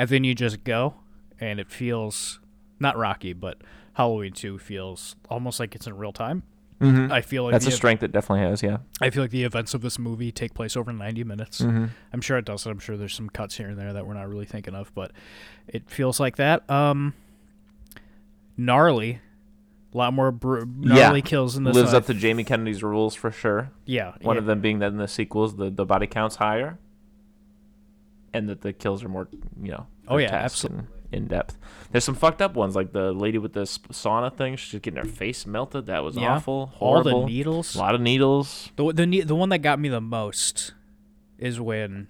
and 0.00 0.08
then 0.08 0.24
you 0.24 0.34
just 0.34 0.64
go, 0.64 0.94
and 1.38 1.60
it 1.60 1.70
feels 1.70 2.40
not 2.78 2.96
Rocky, 2.96 3.34
but 3.34 3.58
Halloween 3.92 4.32
two 4.32 4.58
feels 4.58 5.14
almost 5.28 5.60
like 5.60 5.74
it's 5.74 5.86
in 5.86 5.94
real 5.98 6.10
time. 6.12 6.42
Mm-hmm. 6.80 7.12
I 7.12 7.20
feel 7.20 7.44
like 7.44 7.52
That's 7.52 7.66
a 7.66 7.70
strength 7.70 8.02
it 8.02 8.10
definitely 8.10 8.46
has, 8.48 8.62
yeah. 8.62 8.78
I 9.02 9.10
feel 9.10 9.22
like 9.22 9.30
the 9.30 9.44
events 9.44 9.74
of 9.74 9.82
this 9.82 9.98
movie 9.98 10.32
take 10.32 10.54
place 10.54 10.74
over 10.74 10.90
ninety 10.90 11.22
minutes. 11.22 11.60
Mm-hmm. 11.60 11.84
I'm 12.14 12.20
sure 12.22 12.38
it 12.38 12.46
does. 12.46 12.64
And 12.64 12.72
I'm 12.72 12.78
sure 12.78 12.96
there's 12.96 13.14
some 13.14 13.28
cuts 13.28 13.58
here 13.58 13.68
and 13.68 13.78
there 13.78 13.92
that 13.92 14.06
we're 14.06 14.14
not 14.14 14.26
really 14.26 14.46
thinking 14.46 14.74
of, 14.74 14.90
but 14.94 15.12
it 15.68 15.90
feels 15.90 16.18
like 16.18 16.36
that. 16.36 16.68
Um, 16.70 17.12
gnarly, 18.56 19.20
a 19.92 19.98
lot 19.98 20.14
more 20.14 20.32
br- 20.32 20.64
gnarly 20.64 21.20
kills 21.20 21.58
in 21.58 21.64
this. 21.64 21.76
Lives 21.76 21.92
uh, 21.92 21.98
up 21.98 22.06
to 22.06 22.14
Jamie 22.14 22.44
Kennedy's 22.44 22.82
rules 22.82 23.14
for 23.14 23.30
sure. 23.30 23.70
yeah. 23.84 24.14
One 24.22 24.36
yeah. 24.36 24.40
of 24.40 24.46
them 24.46 24.62
being 24.62 24.78
that 24.78 24.92
in 24.92 24.96
the 24.96 25.08
sequels, 25.08 25.56
the, 25.56 25.68
the 25.68 25.84
body 25.84 26.06
count's 26.06 26.36
higher. 26.36 26.78
And 28.32 28.48
that 28.48 28.60
the 28.60 28.72
kills 28.72 29.02
are 29.02 29.08
more, 29.08 29.28
you 29.60 29.72
know, 29.72 29.86
Oh, 30.08 30.16
yeah, 30.18 30.48
and 30.64 30.86
in 31.12 31.26
depth. 31.26 31.56
There's 31.90 32.04
some 32.04 32.14
fucked 32.14 32.40
up 32.40 32.54
ones, 32.54 32.76
like 32.76 32.92
the 32.92 33.12
lady 33.12 33.38
with 33.38 33.52
the 33.52 33.62
sauna 33.62 34.32
thing. 34.34 34.54
She's 34.56 34.78
getting 34.80 34.98
her 34.98 35.04
face 35.08 35.44
melted. 35.46 35.86
That 35.86 36.04
was 36.04 36.16
Yeah. 36.16 36.34
awful. 36.36 36.72
all 36.78 37.02
the 37.02 37.24
needles. 37.24 37.74
A 37.74 37.78
lot 37.78 37.94
of 37.96 38.00
needles. 38.00 38.70
The 38.76 38.92
the 38.92 39.20
the 39.22 39.34
one 39.34 39.48
that 39.48 39.58
got 39.58 39.80
me 39.80 39.88
the 39.88 40.00
most 40.00 40.72
is 41.38 41.60
when 41.60 42.06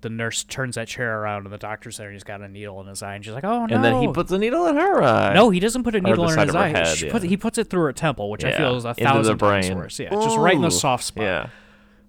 the 0.00 0.08
nurse 0.08 0.42
turns 0.42 0.74
that 0.76 0.88
chair 0.88 1.20
around 1.20 1.44
and 1.44 1.52
the 1.52 1.58
doctor's 1.58 1.98
there 1.98 2.06
and 2.08 2.14
he's 2.14 2.24
got 2.24 2.40
a 2.40 2.48
needle 2.48 2.80
in 2.80 2.86
his 2.88 3.02
eye 3.02 3.14
and 3.14 3.24
she's 3.24 3.34
like, 3.34 3.44
"Oh 3.44 3.66
no!" 3.66 3.74
And 3.76 3.84
then 3.84 4.00
he 4.00 4.08
puts 4.08 4.32
a 4.32 4.38
needle 4.38 4.66
in 4.66 4.74
her 4.76 5.02
eye. 5.02 5.34
no, 5.34 5.50
he 5.50 5.60
doesn't 5.60 5.84
put 5.84 5.94
a 5.94 6.00
needle 6.00 6.24
in 6.28 6.36
his 6.38 6.52
her 6.52 6.58
eye. 6.58 6.68
head, 6.68 6.86
She 6.96 7.06
yeah. 7.06 7.12
puts- 7.12 7.24
he 7.26 7.36
puts 7.36 7.58
it 7.58 7.68
through 7.70 7.82
her 7.82 7.92
temple, 7.92 8.30
which 8.30 8.44
I 8.44 8.56
feel 8.56 8.74
is 8.76 8.84
a 8.84 8.88
into 8.90 9.04
thousand 9.04 9.38
times 9.38 9.70
worse. 9.72 10.00
Yeah, 10.00 10.10
just 10.10 10.38
right 10.38 10.54
in 10.56 10.62
the 10.62 10.70
soft 10.70 11.04
spot. 11.04 11.22
Yeah. 11.24 11.46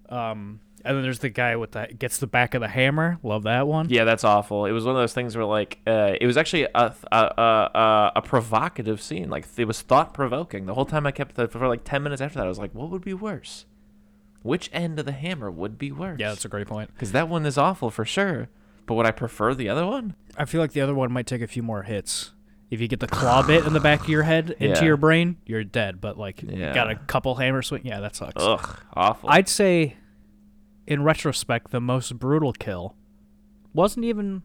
Um, 0.08 0.60
and 0.84 0.96
then 0.96 1.02
there's 1.02 1.18
the 1.20 1.28
guy 1.30 1.56
with 1.56 1.72
the 1.72 1.86
gets 1.98 2.18
the 2.18 2.26
back 2.26 2.54
of 2.54 2.60
the 2.60 2.68
hammer. 2.68 3.18
Love 3.22 3.42
that 3.44 3.66
one. 3.66 3.88
Yeah, 3.88 4.04
that's 4.04 4.24
awful. 4.24 4.66
It 4.66 4.72
was 4.72 4.84
one 4.84 4.94
of 4.94 5.00
those 5.00 5.12
things 5.14 5.36
where, 5.36 5.44
like, 5.44 5.78
uh, 5.86 6.14
it 6.20 6.26
was 6.26 6.36
actually 6.36 6.64
a 6.64 6.70
a, 6.74 7.16
a, 7.16 7.70
a, 7.74 8.12
a 8.16 8.22
provocative 8.22 9.00
scene. 9.00 9.28
Like, 9.30 9.46
it 9.56 9.64
was 9.66 9.80
thought 9.82 10.12
provoking. 10.14 10.66
The 10.66 10.74
whole 10.74 10.84
time 10.86 11.06
I 11.06 11.12
kept 11.12 11.34
for 11.36 11.68
like 11.68 11.84
ten 11.84 12.02
minutes 12.02 12.20
after 12.22 12.38
that, 12.38 12.44
I 12.46 12.48
was 12.48 12.58
like, 12.58 12.74
what 12.74 12.90
would 12.90 13.02
be 13.04 13.14
worse? 13.14 13.64
Which 14.42 14.70
end 14.72 14.98
of 14.98 15.06
the 15.06 15.12
hammer 15.12 15.50
would 15.50 15.78
be 15.78 15.92
worse? 15.92 16.18
Yeah, 16.18 16.28
that's 16.30 16.44
a 16.44 16.48
great 16.48 16.66
point. 16.66 16.90
because 16.94 17.12
that 17.12 17.28
one 17.28 17.46
is 17.46 17.56
awful 17.56 17.90
for 17.90 18.04
sure. 18.04 18.48
But 18.86 18.94
would 18.94 19.06
I 19.06 19.12
prefer 19.12 19.54
the 19.54 19.68
other 19.68 19.86
one? 19.86 20.16
I 20.36 20.44
feel 20.44 20.60
like 20.60 20.72
the 20.72 20.80
other 20.80 20.94
one 20.94 21.12
might 21.12 21.26
take 21.28 21.42
a 21.42 21.46
few 21.46 21.62
more 21.62 21.84
hits. 21.84 22.32
If 22.68 22.80
you 22.80 22.88
get 22.88 22.98
the 23.00 23.06
claw 23.06 23.46
bit 23.46 23.64
in 23.66 23.74
the 23.74 23.80
back 23.80 24.00
of 24.00 24.08
your 24.08 24.22
head 24.24 24.56
into 24.58 24.80
Yeah. 24.80 24.84
your 24.86 24.96
brain, 24.96 25.36
you're 25.46 25.62
dead. 25.62 26.00
But 26.00 26.18
like, 26.18 26.42
you 26.42 26.58
Yeah. 26.58 26.74
got 26.74 26.90
a 26.90 26.96
couple 26.96 27.34
hammer 27.36 27.62
swing. 27.62 27.82
Yeah, 27.84 28.00
that 28.00 28.16
sucks. 28.16 28.32
Ugh, 28.42 28.80
awful. 28.94 29.28
I'd 29.30 29.48
say, 29.48 29.94
in 30.86 31.02
retrospect, 31.02 31.70
the 31.70 31.80
most 31.80 32.18
brutal 32.18 32.52
kill 32.52 32.94
wasn't 33.74 34.04
even 34.04 34.42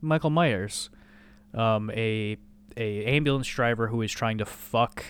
Michael 0.00 0.30
Myers, 0.30 0.90
um, 1.54 1.90
a 1.94 2.36
a 2.76 3.04
ambulance 3.06 3.48
driver 3.48 3.88
who 3.88 4.02
is 4.02 4.12
trying 4.12 4.38
to 4.38 4.44
fuck 4.44 5.04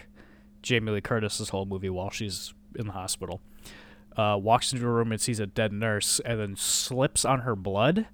Jamie 0.62 0.92
Lee 0.92 1.00
Curtis 1.00 1.38
this 1.38 1.48
whole 1.48 1.66
movie 1.66 1.90
while 1.90 2.10
she's 2.10 2.54
in 2.76 2.86
the 2.86 2.92
hospital. 2.92 3.40
Uh, 4.16 4.38
walks 4.40 4.72
into 4.72 4.86
a 4.86 4.90
room 4.90 5.12
and 5.12 5.20
sees 5.20 5.40
a 5.40 5.46
dead 5.46 5.72
nurse, 5.72 6.20
and 6.24 6.40
then 6.40 6.56
slips 6.56 7.24
on 7.24 7.40
her 7.40 7.54
blood, 7.54 8.06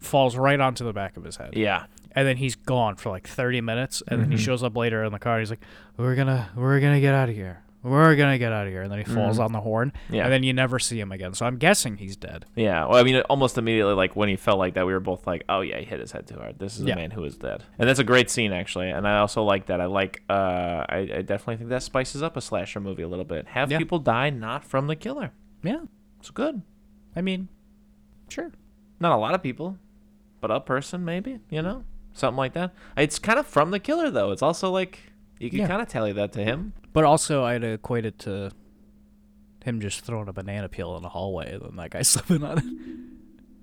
falls 0.00 0.36
right 0.36 0.58
onto 0.60 0.84
the 0.84 0.92
back 0.92 1.16
of 1.16 1.22
his 1.24 1.36
head, 1.36 1.50
yeah, 1.54 1.86
and 2.12 2.26
then 2.26 2.36
he's 2.38 2.56
gone 2.56 2.96
for 2.96 3.10
like 3.10 3.28
thirty 3.28 3.60
minutes, 3.60 4.02
and 4.08 4.20
then 4.20 4.30
he 4.32 4.36
Mhm. 4.36 4.40
shows 4.40 4.62
up 4.64 4.76
later 4.76 5.04
in 5.04 5.12
the 5.12 5.18
car. 5.20 5.34
And 5.34 5.42
He's 5.42 5.50
like, 5.50 5.62
"We're 5.96 6.16
gonna, 6.16 6.48
we're 6.56 6.80
gonna 6.80 7.00
get 7.00 7.14
out 7.14 7.28
of 7.28 7.34
here. 7.36 7.62
We're 7.86 8.16
gonna 8.16 8.38
get 8.38 8.52
out 8.52 8.66
of 8.66 8.72
here, 8.72 8.82
and 8.82 8.90
then 8.92 8.98
he 8.98 9.04
falls 9.04 9.38
on 9.38 9.52
the 9.52 9.60
horn, 9.60 9.92
Mm-hmm. 10.06 10.14
Yeah. 10.14 10.24
and 10.24 10.32
then 10.32 10.42
you 10.42 10.52
never 10.52 10.78
see 10.78 10.98
him 11.00 11.12
again. 11.12 11.34
So 11.34 11.46
I'm 11.46 11.56
guessing 11.56 11.96
he's 11.96 12.16
dead. 12.16 12.44
Yeah, 12.54 12.86
well, 12.86 12.96
I 12.96 13.02
mean, 13.02 13.20
almost 13.30 13.56
immediately, 13.58 13.94
like 13.94 14.16
when 14.16 14.28
he 14.28 14.36
felt 14.36 14.58
like 14.58 14.74
that, 14.74 14.86
we 14.86 14.92
were 14.92 15.00
both 15.00 15.26
like, 15.26 15.44
"Oh 15.48 15.60
yeah, 15.60 15.78
he 15.78 15.84
hit 15.84 16.00
his 16.00 16.12
head 16.12 16.26
too 16.26 16.36
hard. 16.36 16.58
This 16.58 16.78
is 16.78 16.84
Yeah. 16.84 16.94
a 16.94 16.96
man 16.96 17.10
who 17.12 17.24
is 17.24 17.36
dead." 17.36 17.62
And 17.78 17.88
that's 17.88 17.98
a 18.00 18.04
great 18.04 18.28
scene, 18.30 18.52
actually. 18.52 18.90
And 18.90 19.06
I 19.06 19.18
also 19.18 19.42
like 19.42 19.66
that. 19.66 19.80
I 19.80 19.86
like. 19.86 20.22
Uh, 20.28 20.84
I, 20.88 20.98
I 21.16 21.22
definitely 21.22 21.56
think 21.58 21.70
that 21.70 21.82
spices 21.82 22.22
up 22.22 22.36
a 22.36 22.40
slasher 22.40 22.80
movie 22.80 23.02
a 23.02 23.08
little 23.08 23.24
bit. 23.24 23.46
Have 23.48 23.70
Yeah. 23.70 23.78
people 23.78 23.98
die 23.98 24.30
not 24.30 24.64
from 24.64 24.86
the 24.88 24.96
killer. 24.96 25.32
Yeah, 25.62 25.80
It's 26.20 26.30
good. 26.30 26.62
I 27.14 27.22
mean, 27.22 27.48
sure. 28.28 28.52
Not 29.00 29.12
a 29.12 29.16
lot 29.16 29.34
of 29.34 29.42
people, 29.42 29.78
but 30.40 30.50
a 30.50 30.60
person 30.60 31.04
maybe. 31.04 31.38
You 31.50 31.62
know, 31.62 31.84
something 32.12 32.36
like 32.36 32.52
that. 32.54 32.74
It's 32.96 33.18
kind 33.18 33.38
of 33.38 33.46
from 33.46 33.70
the 33.70 33.78
killer 33.78 34.10
though. 34.10 34.32
It's 34.32 34.42
also 34.42 34.70
like 34.70 34.98
you 35.38 35.50
can 35.50 35.60
Yeah. 35.60 35.66
kind 35.68 35.82
of 35.82 35.88
tally 35.88 36.12
that 36.12 36.32
to 36.32 36.42
him. 36.44 36.72
But 36.96 37.04
also, 37.04 37.44
I'd 37.44 37.62
equate 37.62 38.06
it 38.06 38.18
to 38.20 38.50
him 39.62 39.82
just 39.82 40.00
throwing 40.00 40.28
a 40.28 40.32
banana 40.32 40.66
peel 40.70 40.96
in 40.96 41.02
the 41.02 41.10
hallway 41.10 41.52
and 41.52 41.60
then 41.62 41.76
that 41.76 41.90
guy 41.90 42.00
slipping 42.14 42.42
on 42.42 42.56
it. 42.56 42.64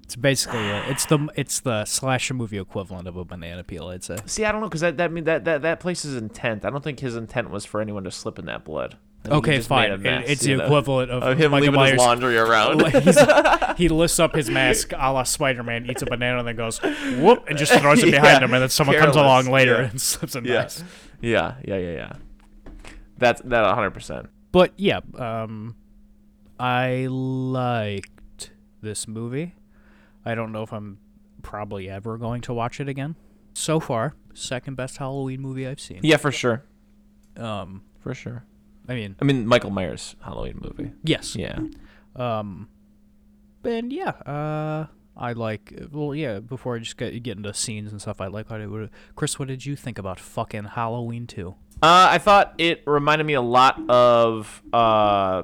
It's 0.03 0.15
basically 0.15 0.59
it. 0.59 0.83
It's 0.89 1.07
the 1.07 1.27
it's 1.35 1.59
the 1.61 1.83
slasher 1.85 2.35
movie 2.35 2.59
equivalent 2.59 3.07
of 3.07 3.17
a 3.17 3.25
banana 3.25 3.63
peel, 3.63 3.87
I'd 3.87 4.03
say. 4.03 4.17
See, 4.27 4.45
I 4.45 4.51
don't 4.51 4.61
know 4.61 4.67
because 4.67 4.81
that 4.81 4.97
that 4.97 5.11
mean 5.11 5.23
that 5.23 5.45
that 5.45 5.63
that 5.63 5.79
place's 5.79 6.15
intent. 6.15 6.63
I 6.63 6.69
don't 6.69 6.83
think 6.83 6.99
his 6.99 7.15
intent 7.15 7.49
was 7.49 7.65
for 7.65 7.81
anyone 7.81 8.03
to 8.03 8.11
slip 8.11 8.37
in 8.37 8.45
that 8.45 8.65
blood. 8.65 8.97
I 9.25 9.29
think 9.29 9.35
Okay, 9.37 9.55
just 9.57 9.67
fine. 9.67 9.89
made 9.89 9.91
a 9.91 9.95
It- 9.95 10.01
mess, 10.19 10.29
it's 10.29 10.41
the 10.43 10.55
know? 10.57 10.65
equivalent 10.65 11.09
of, 11.09 11.23
of 11.23 11.35
him 11.39 11.49
Michael 11.49 11.61
leaving 11.69 11.79
Myers. 11.79 11.91
his 11.93 11.97
laundry 12.01 12.37
around. 12.37 12.81
He 13.79 13.89
lifts 13.89 14.19
up 14.19 14.35
his 14.35 14.47
mask 14.51 14.91
a 14.95 15.11
la 15.11 15.23
Spider 15.23 15.63
Man, 15.63 15.89
eats 15.89 16.03
a 16.03 16.05
banana, 16.05 16.37
and 16.37 16.47
then 16.47 16.55
goes 16.55 16.77
whoop 17.17 17.45
and 17.49 17.57
just 17.57 17.73
throws 17.73 18.03
it 18.03 18.11
behind 18.11 18.25
Yeah, 18.41 18.45
him, 18.45 18.53
and 18.53 18.61
then 18.61 18.69
someone 18.69 18.97
comes 18.97 19.15
along 19.15 19.47
later 19.47 19.81
yeah. 19.81 19.89
and 19.89 19.99
slips 19.99 20.35
in 20.35 20.45
yeah. 20.45 20.53
nice. 20.61 20.83
yeah, 21.21 21.55
yeah, 21.65 21.77
yeah, 21.77 21.91
yeah. 21.93 22.13
That's 23.23 23.41
that 23.41 23.61
100. 23.61 23.91
percent 23.91 24.29
But 24.51 24.73
yeah, 24.77 24.99
um, 25.17 25.75
I 26.59 27.07
liked 27.09 28.51
this 28.81 29.07
movie. 29.07 29.55
I 30.25 30.35
don't 30.35 30.51
know 30.51 30.63
if 30.63 30.71
I'm 30.71 30.99
probably 31.41 31.89
ever 31.89 32.17
going 32.17 32.41
to 32.41 32.53
watch 32.53 32.79
it 32.79 32.87
again. 32.87 33.15
So 33.53 33.79
far, 33.79 34.15
second 34.33 34.75
best 34.75 34.97
Halloween 34.97 35.41
movie 35.41 35.67
I've 35.67 35.79
seen. 35.79 35.99
Yeah, 36.03 36.17
for 36.17 36.31
sure, 36.31 36.63
Um, 37.37 37.83
for 37.99 38.13
sure. 38.13 38.45
I 38.87 38.95
mean, 38.95 39.15
I 39.21 39.25
mean, 39.25 39.47
Michael 39.47 39.69
Myers 39.69 40.15
Halloween 40.21 40.59
movie. 40.61 40.91
yes. 41.03 41.35
Yeah, 41.35 41.59
Um, 42.15 42.67
and 43.63 43.93
yeah, 43.93 44.09
uh, 44.09 44.87
I 45.15 45.33
like. 45.33 45.73
Well, 45.91 46.13
yeah. 46.15 46.39
Before 46.39 46.75
I 46.75 46.79
just 46.79 46.97
get 46.97 47.21
get 47.23 47.37
into 47.37 47.53
scenes 47.53 47.91
and 47.91 48.01
stuff, 48.01 48.19
I 48.19 48.27
like 48.27 48.49
how 48.49 48.57
it 48.57 48.67
would. 48.67 48.89
Chris, 49.15 49.37
what 49.39 49.47
did 49.47 49.65
you 49.65 49.75
think 49.75 49.97
about 49.97 50.19
fucking 50.19 50.65
Halloween 50.75 51.27
two? 51.27 51.55
Uh, 51.83 52.07
I 52.11 52.17
thought 52.17 52.53
it 52.59 52.81
reminded 52.87 53.25
me 53.25 53.33
a 53.33 53.41
lot 53.41 53.89
of 53.89 54.63
uh, 54.71 55.43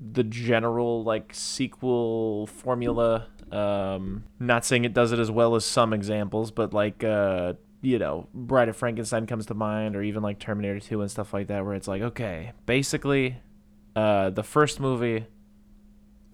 the 0.00 0.24
general 0.24 1.04
like 1.04 1.34
sequel 1.34 2.46
formula. 2.46 3.26
Um, 3.52 4.24
not 4.40 4.64
saying 4.64 4.86
it 4.86 4.94
does 4.94 5.12
it 5.12 5.18
as 5.18 5.30
well 5.30 5.56
as 5.56 5.66
some 5.66 5.92
examples, 5.92 6.50
but 6.50 6.72
like 6.72 7.04
uh, 7.04 7.52
you 7.82 7.98
know, 7.98 8.28
Bride 8.32 8.70
of 8.70 8.78
Frankenstein 8.78 9.26
comes 9.26 9.44
to 9.46 9.54
mind, 9.54 9.94
or 9.94 10.02
even 10.02 10.22
like 10.22 10.38
Terminator 10.38 10.80
Two 10.80 11.02
and 11.02 11.10
stuff 11.10 11.34
like 11.34 11.48
that, 11.48 11.66
where 11.66 11.74
it's 11.74 11.86
like, 11.86 12.00
okay, 12.00 12.52
basically, 12.64 13.36
uh, 13.94 14.30
the 14.30 14.42
first 14.42 14.80
movie 14.80 15.26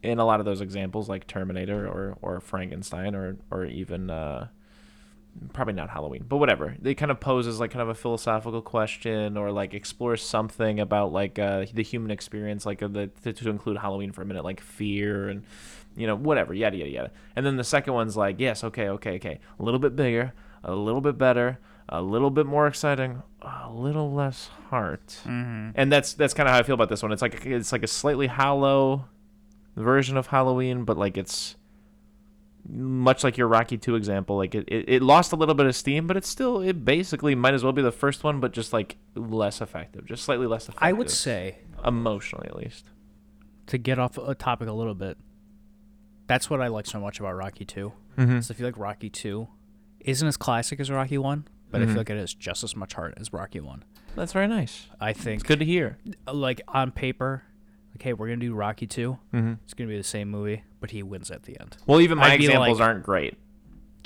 in 0.00 0.20
a 0.20 0.24
lot 0.24 0.38
of 0.38 0.46
those 0.46 0.60
examples, 0.60 1.08
like 1.08 1.26
Terminator 1.26 1.88
or 1.88 2.16
or 2.22 2.40
Frankenstein 2.40 3.16
or 3.16 3.36
or 3.50 3.64
even 3.64 4.10
uh, 4.10 4.46
probably 5.52 5.74
not 5.74 5.90
Halloween, 5.90 6.24
but 6.28 6.38
whatever. 6.38 6.76
They 6.80 6.94
kind 6.94 7.10
of 7.10 7.20
poses 7.20 7.60
like 7.60 7.70
kind 7.70 7.82
of 7.82 7.88
a 7.88 7.94
philosophical 7.94 8.62
question 8.62 9.36
or 9.36 9.50
like 9.50 9.74
explores 9.74 10.22
something 10.22 10.80
about 10.80 11.12
like 11.12 11.38
uh, 11.38 11.66
the 11.72 11.82
human 11.82 12.10
experience, 12.10 12.66
like 12.66 12.82
uh, 12.82 12.88
the 12.88 13.08
to, 13.22 13.32
to 13.32 13.50
include 13.50 13.78
Halloween 13.78 14.12
for 14.12 14.22
a 14.22 14.26
minute, 14.26 14.44
like 14.44 14.60
fear 14.60 15.28
and 15.28 15.44
you 15.96 16.06
know 16.06 16.16
whatever, 16.16 16.54
yada 16.54 16.76
yada 16.76 16.90
yada. 16.90 17.10
And 17.36 17.44
then 17.44 17.56
the 17.56 17.64
second 17.64 17.94
one's 17.94 18.16
like, 18.16 18.36
yes, 18.38 18.64
okay, 18.64 18.88
okay, 18.88 19.16
okay, 19.16 19.40
a 19.58 19.62
little 19.62 19.80
bit 19.80 19.96
bigger, 19.96 20.32
a 20.62 20.74
little 20.74 21.00
bit 21.00 21.18
better, 21.18 21.58
a 21.88 22.02
little 22.02 22.30
bit 22.30 22.46
more 22.46 22.66
exciting, 22.66 23.22
a 23.42 23.70
little 23.70 24.12
less 24.12 24.48
heart. 24.68 25.20
Mm-hmm. 25.24 25.70
And 25.74 25.92
that's 25.92 26.14
that's 26.14 26.34
kind 26.34 26.48
of 26.48 26.54
how 26.54 26.60
I 26.60 26.62
feel 26.62 26.74
about 26.74 26.88
this 26.88 27.02
one. 27.02 27.12
It's 27.12 27.22
like 27.22 27.46
it's 27.46 27.72
like 27.72 27.82
a 27.82 27.88
slightly 27.88 28.26
hollow 28.26 29.06
version 29.76 30.16
of 30.16 30.28
Halloween, 30.28 30.84
but 30.84 30.96
like 30.96 31.16
it's 31.16 31.56
much 32.68 33.24
like 33.24 33.36
your 33.38 33.48
Rocky 33.48 33.78
2 33.78 33.94
example, 33.96 34.36
like 34.36 34.54
it, 34.54 34.64
it, 34.68 34.88
it 34.88 35.02
lost 35.02 35.32
a 35.32 35.36
little 35.36 35.54
bit 35.54 35.66
of 35.66 35.74
steam, 35.74 36.06
but 36.06 36.16
it's 36.16 36.28
still 36.28 36.60
it 36.60 36.84
basically 36.84 37.34
might 37.34 37.54
as 37.54 37.62
well 37.64 37.72
be 37.72 37.82
the 37.82 37.92
first 37.92 38.22
one, 38.24 38.40
but 38.40 38.52
just 38.52 38.72
like 38.72 38.96
less 39.14 39.60
effective, 39.60 40.04
just 40.06 40.24
slightly 40.24 40.46
less 40.46 40.64
effective. 40.64 40.82
I 40.86 40.92
would 40.92 41.10
say 41.10 41.58
emotionally 41.84 42.46
at 42.48 42.56
least. 42.56 42.86
to 43.68 43.78
get 43.78 43.98
off 43.98 44.18
a 44.18 44.34
topic 44.34 44.68
a 44.68 44.72
little 44.72 44.94
bit. 44.94 45.16
That's 46.26 46.48
what 46.48 46.60
I 46.60 46.68
like 46.68 46.86
so 46.86 47.00
much 47.00 47.18
about 47.18 47.34
Rocky 47.36 47.64
two. 47.64 47.92
Mm-hmm. 48.16 48.40
So 48.40 48.52
I 48.52 48.56
feel 48.56 48.66
like 48.66 48.78
Rocky 48.78 49.10
two 49.10 49.48
isn't 50.00 50.26
as 50.26 50.36
classic 50.36 50.78
as 50.80 50.90
Rocky 50.90 51.18
one, 51.18 51.46
but 51.70 51.80
I 51.82 51.84
Mhm. 51.84 51.88
feel 51.88 51.96
like 51.98 52.10
it 52.10 52.18
has 52.18 52.34
just 52.34 52.62
as 52.64 52.76
much 52.76 52.94
heart 52.94 53.14
as 53.16 53.32
Rocky 53.32 53.60
one. 53.60 53.84
That's 54.16 54.32
very 54.32 54.48
nice. 54.48 54.86
I 55.00 55.12
think 55.12 55.16
It's 55.16 55.24
think, 55.24 55.46
good 55.46 55.58
to 55.60 55.64
hear. 55.64 55.98
like 56.32 56.60
on 56.68 56.90
paper, 56.92 57.42
hey, 58.02 58.12
we're 58.12 58.26
gonna 58.28 58.36
do 58.38 58.54
Rocky 58.54 58.86
two. 58.86 59.18
Mm-hmm. 59.34 59.54
It's 59.64 59.74
gonna 59.74 59.88
be 59.88 59.96
the 59.96 60.02
same 60.04 60.30
movie, 60.30 60.64
but 60.80 60.90
he 60.90 61.02
wins 61.02 61.30
at 61.30 61.44
the 61.44 61.58
end. 61.60 61.76
Well, 61.86 62.00
even 62.00 62.18
my 62.18 62.32
I'd 62.32 62.40
examples 62.40 62.78
like- 62.80 62.88
aren't 62.88 63.04
great. 63.04 63.36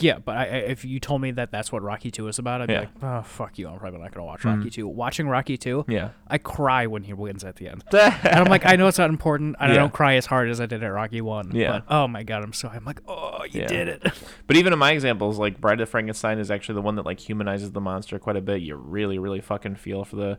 Yeah, 0.00 0.18
but 0.18 0.36
I, 0.36 0.42
I- 0.44 0.46
if 0.66 0.84
you 0.84 0.98
told 0.98 1.20
me 1.20 1.30
that 1.32 1.52
that's 1.52 1.70
what 1.70 1.82
Rocky 1.82 2.10
Two 2.10 2.26
is 2.26 2.38
about, 2.40 2.60
I'd 2.62 2.68
Yeah. 2.70 2.80
be 2.80 2.86
like, 2.86 3.04
oh 3.04 3.22
fuck 3.22 3.58
you, 3.58 3.68
I'm 3.68 3.78
probably 3.78 4.00
not 4.00 4.10
gonna 4.12 4.26
watch 4.26 4.40
Mhm. 4.42 4.56
Rocky 4.58 4.70
Two. 4.70 4.88
Watching 4.88 5.28
Rocky 5.28 5.56
Two, 5.56 5.84
Yeah. 5.86 6.10
I 6.26 6.38
cry 6.38 6.86
when 6.88 7.04
he 7.04 7.12
wins 7.12 7.44
at 7.44 7.56
the 7.56 7.68
end, 7.68 7.84
and 7.92 8.26
I'm 8.34 8.46
like, 8.46 8.66
I 8.66 8.74
know 8.76 8.88
it's 8.88 8.98
not 8.98 9.08
important, 9.10 9.54
and 9.60 9.70
I 9.70 9.74
Yeah. 9.74 9.80
don't 9.82 9.92
cry 9.92 10.14
as 10.14 10.26
hard 10.26 10.48
as 10.50 10.60
I 10.60 10.66
did 10.66 10.82
at 10.82 10.88
Rocky 10.88 11.20
One. 11.20 11.52
Yeah. 11.54 11.72
But 11.72 11.84
oh 11.94 12.08
my 12.08 12.24
god, 12.24 12.42
I'm 12.42 12.52
so 12.52 12.68
I'm 12.68 12.84
like, 12.84 13.00
oh, 13.06 13.44
you 13.50 13.60
Yeah. 13.60 13.66
did 13.68 13.88
it. 13.88 14.02
But 14.46 14.56
even 14.56 14.72
in 14.72 14.78
my 14.78 14.90
examples, 14.92 15.38
like 15.38 15.60
Bride 15.60 15.80
of 15.80 15.88
Frankenstein 15.88 16.38
is 16.38 16.50
actually 16.50 16.74
the 16.74 16.82
one 16.82 16.96
that 16.96 17.06
like 17.06 17.20
humanizes 17.20 17.70
the 17.72 17.80
monster 17.80 18.18
quite 18.18 18.36
a 18.36 18.40
bit. 18.42 18.62
You 18.62 18.74
really, 18.76 19.18
really 19.18 19.40
fucking 19.40 19.76
feel 19.76 20.04
for 20.04 20.16
the 20.16 20.38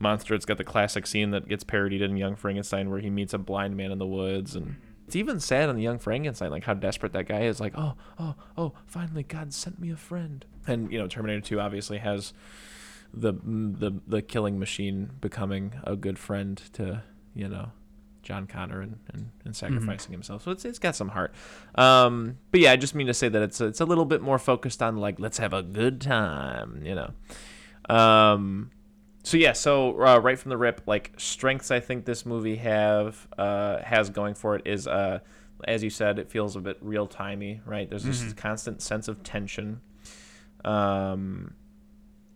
monster. 0.00 0.34
It's 0.34 0.44
got 0.44 0.58
the 0.58 0.64
classic 0.64 1.06
scene 1.06 1.30
that 1.30 1.48
gets 1.48 1.62
parodied 1.64 2.02
in 2.02 2.16
Young 2.16 2.34
Frankenstein 2.36 2.90
where 2.90 2.98
he 3.00 3.08
meets 3.08 3.32
a 3.32 3.38
blind 3.38 3.76
man 3.76 3.92
in 3.92 3.98
the 3.98 4.06
woods 4.06 4.54
and 4.56 4.76
it's 5.06 5.14
even 5.14 5.38
sad 5.38 5.68
on 5.68 5.76
the 5.76 5.82
Young 5.82 5.98
Frankenstein, 5.98 6.50
like 6.50 6.64
how 6.64 6.74
desperate 6.74 7.12
that 7.12 7.28
guy 7.28 7.42
is. 7.42 7.60
Like, 7.60 7.74
oh, 7.76 7.94
oh, 8.18 8.34
oh, 8.58 8.72
finally 8.86 9.22
God 9.22 9.54
sent 9.54 9.78
me 9.78 9.90
a 9.90 9.96
friend. 9.96 10.44
And 10.66 10.90
you 10.90 10.98
know, 10.98 11.06
Terminator 11.06 11.40
Two 11.40 11.60
obviously 11.60 11.98
has 11.98 12.32
the 13.14 13.32
the 13.32 13.92
the 14.06 14.20
killing 14.20 14.58
machine 14.58 15.10
becoming 15.20 15.74
a 15.84 15.94
good 15.94 16.18
friend 16.18 16.60
to 16.72 17.02
you 17.34 17.48
know 17.48 17.70
John 18.22 18.48
Connor 18.48 18.80
and, 18.80 18.98
and, 19.12 19.30
and 19.44 19.54
sacrificing 19.54 20.10
himself. 20.10 20.42
So 20.42 20.50
it's 20.50 20.64
it's 20.64 20.80
got 20.80 20.96
some 20.96 21.10
heart. 21.10 21.32
Um, 21.76 22.38
but 22.50 22.60
yeah, 22.60 22.72
I 22.72 22.76
just 22.76 22.96
mean 22.96 23.06
to 23.06 23.14
say 23.14 23.28
that 23.28 23.42
it's 23.42 23.60
it's 23.60 23.80
a 23.80 23.84
little 23.84 24.04
bit 24.04 24.20
more 24.20 24.40
focused 24.40 24.82
on 24.82 24.96
like 24.96 25.20
let's 25.20 25.38
have 25.38 25.52
a 25.52 25.62
good 25.62 26.00
time, 26.00 26.82
you 26.84 26.96
know. 26.96 27.10
Um, 27.94 28.72
so 29.26 29.36
yeah, 29.36 29.54
so 29.54 30.00
uh, 30.00 30.18
right 30.18 30.38
from 30.38 30.50
the 30.50 30.56
rip, 30.56 30.82
like 30.86 31.12
strengths 31.16 31.72
I 31.72 31.80
think 31.80 32.04
this 32.04 32.24
movie 32.24 32.54
have 32.58 33.26
uh, 33.36 33.82
has 33.82 34.08
going 34.08 34.34
for 34.34 34.54
it 34.54 34.62
is 34.64 34.86
uh, 34.86 35.18
as 35.64 35.82
you 35.82 35.90
said, 35.90 36.20
it 36.20 36.30
feels 36.30 36.54
a 36.54 36.60
bit 36.60 36.78
real 36.80 37.08
timey, 37.08 37.60
right? 37.66 37.90
There's 37.90 38.04
this 38.04 38.32
constant 38.34 38.80
sense 38.80 39.08
of 39.08 39.24
tension. 39.24 39.80
Um, 40.64 41.54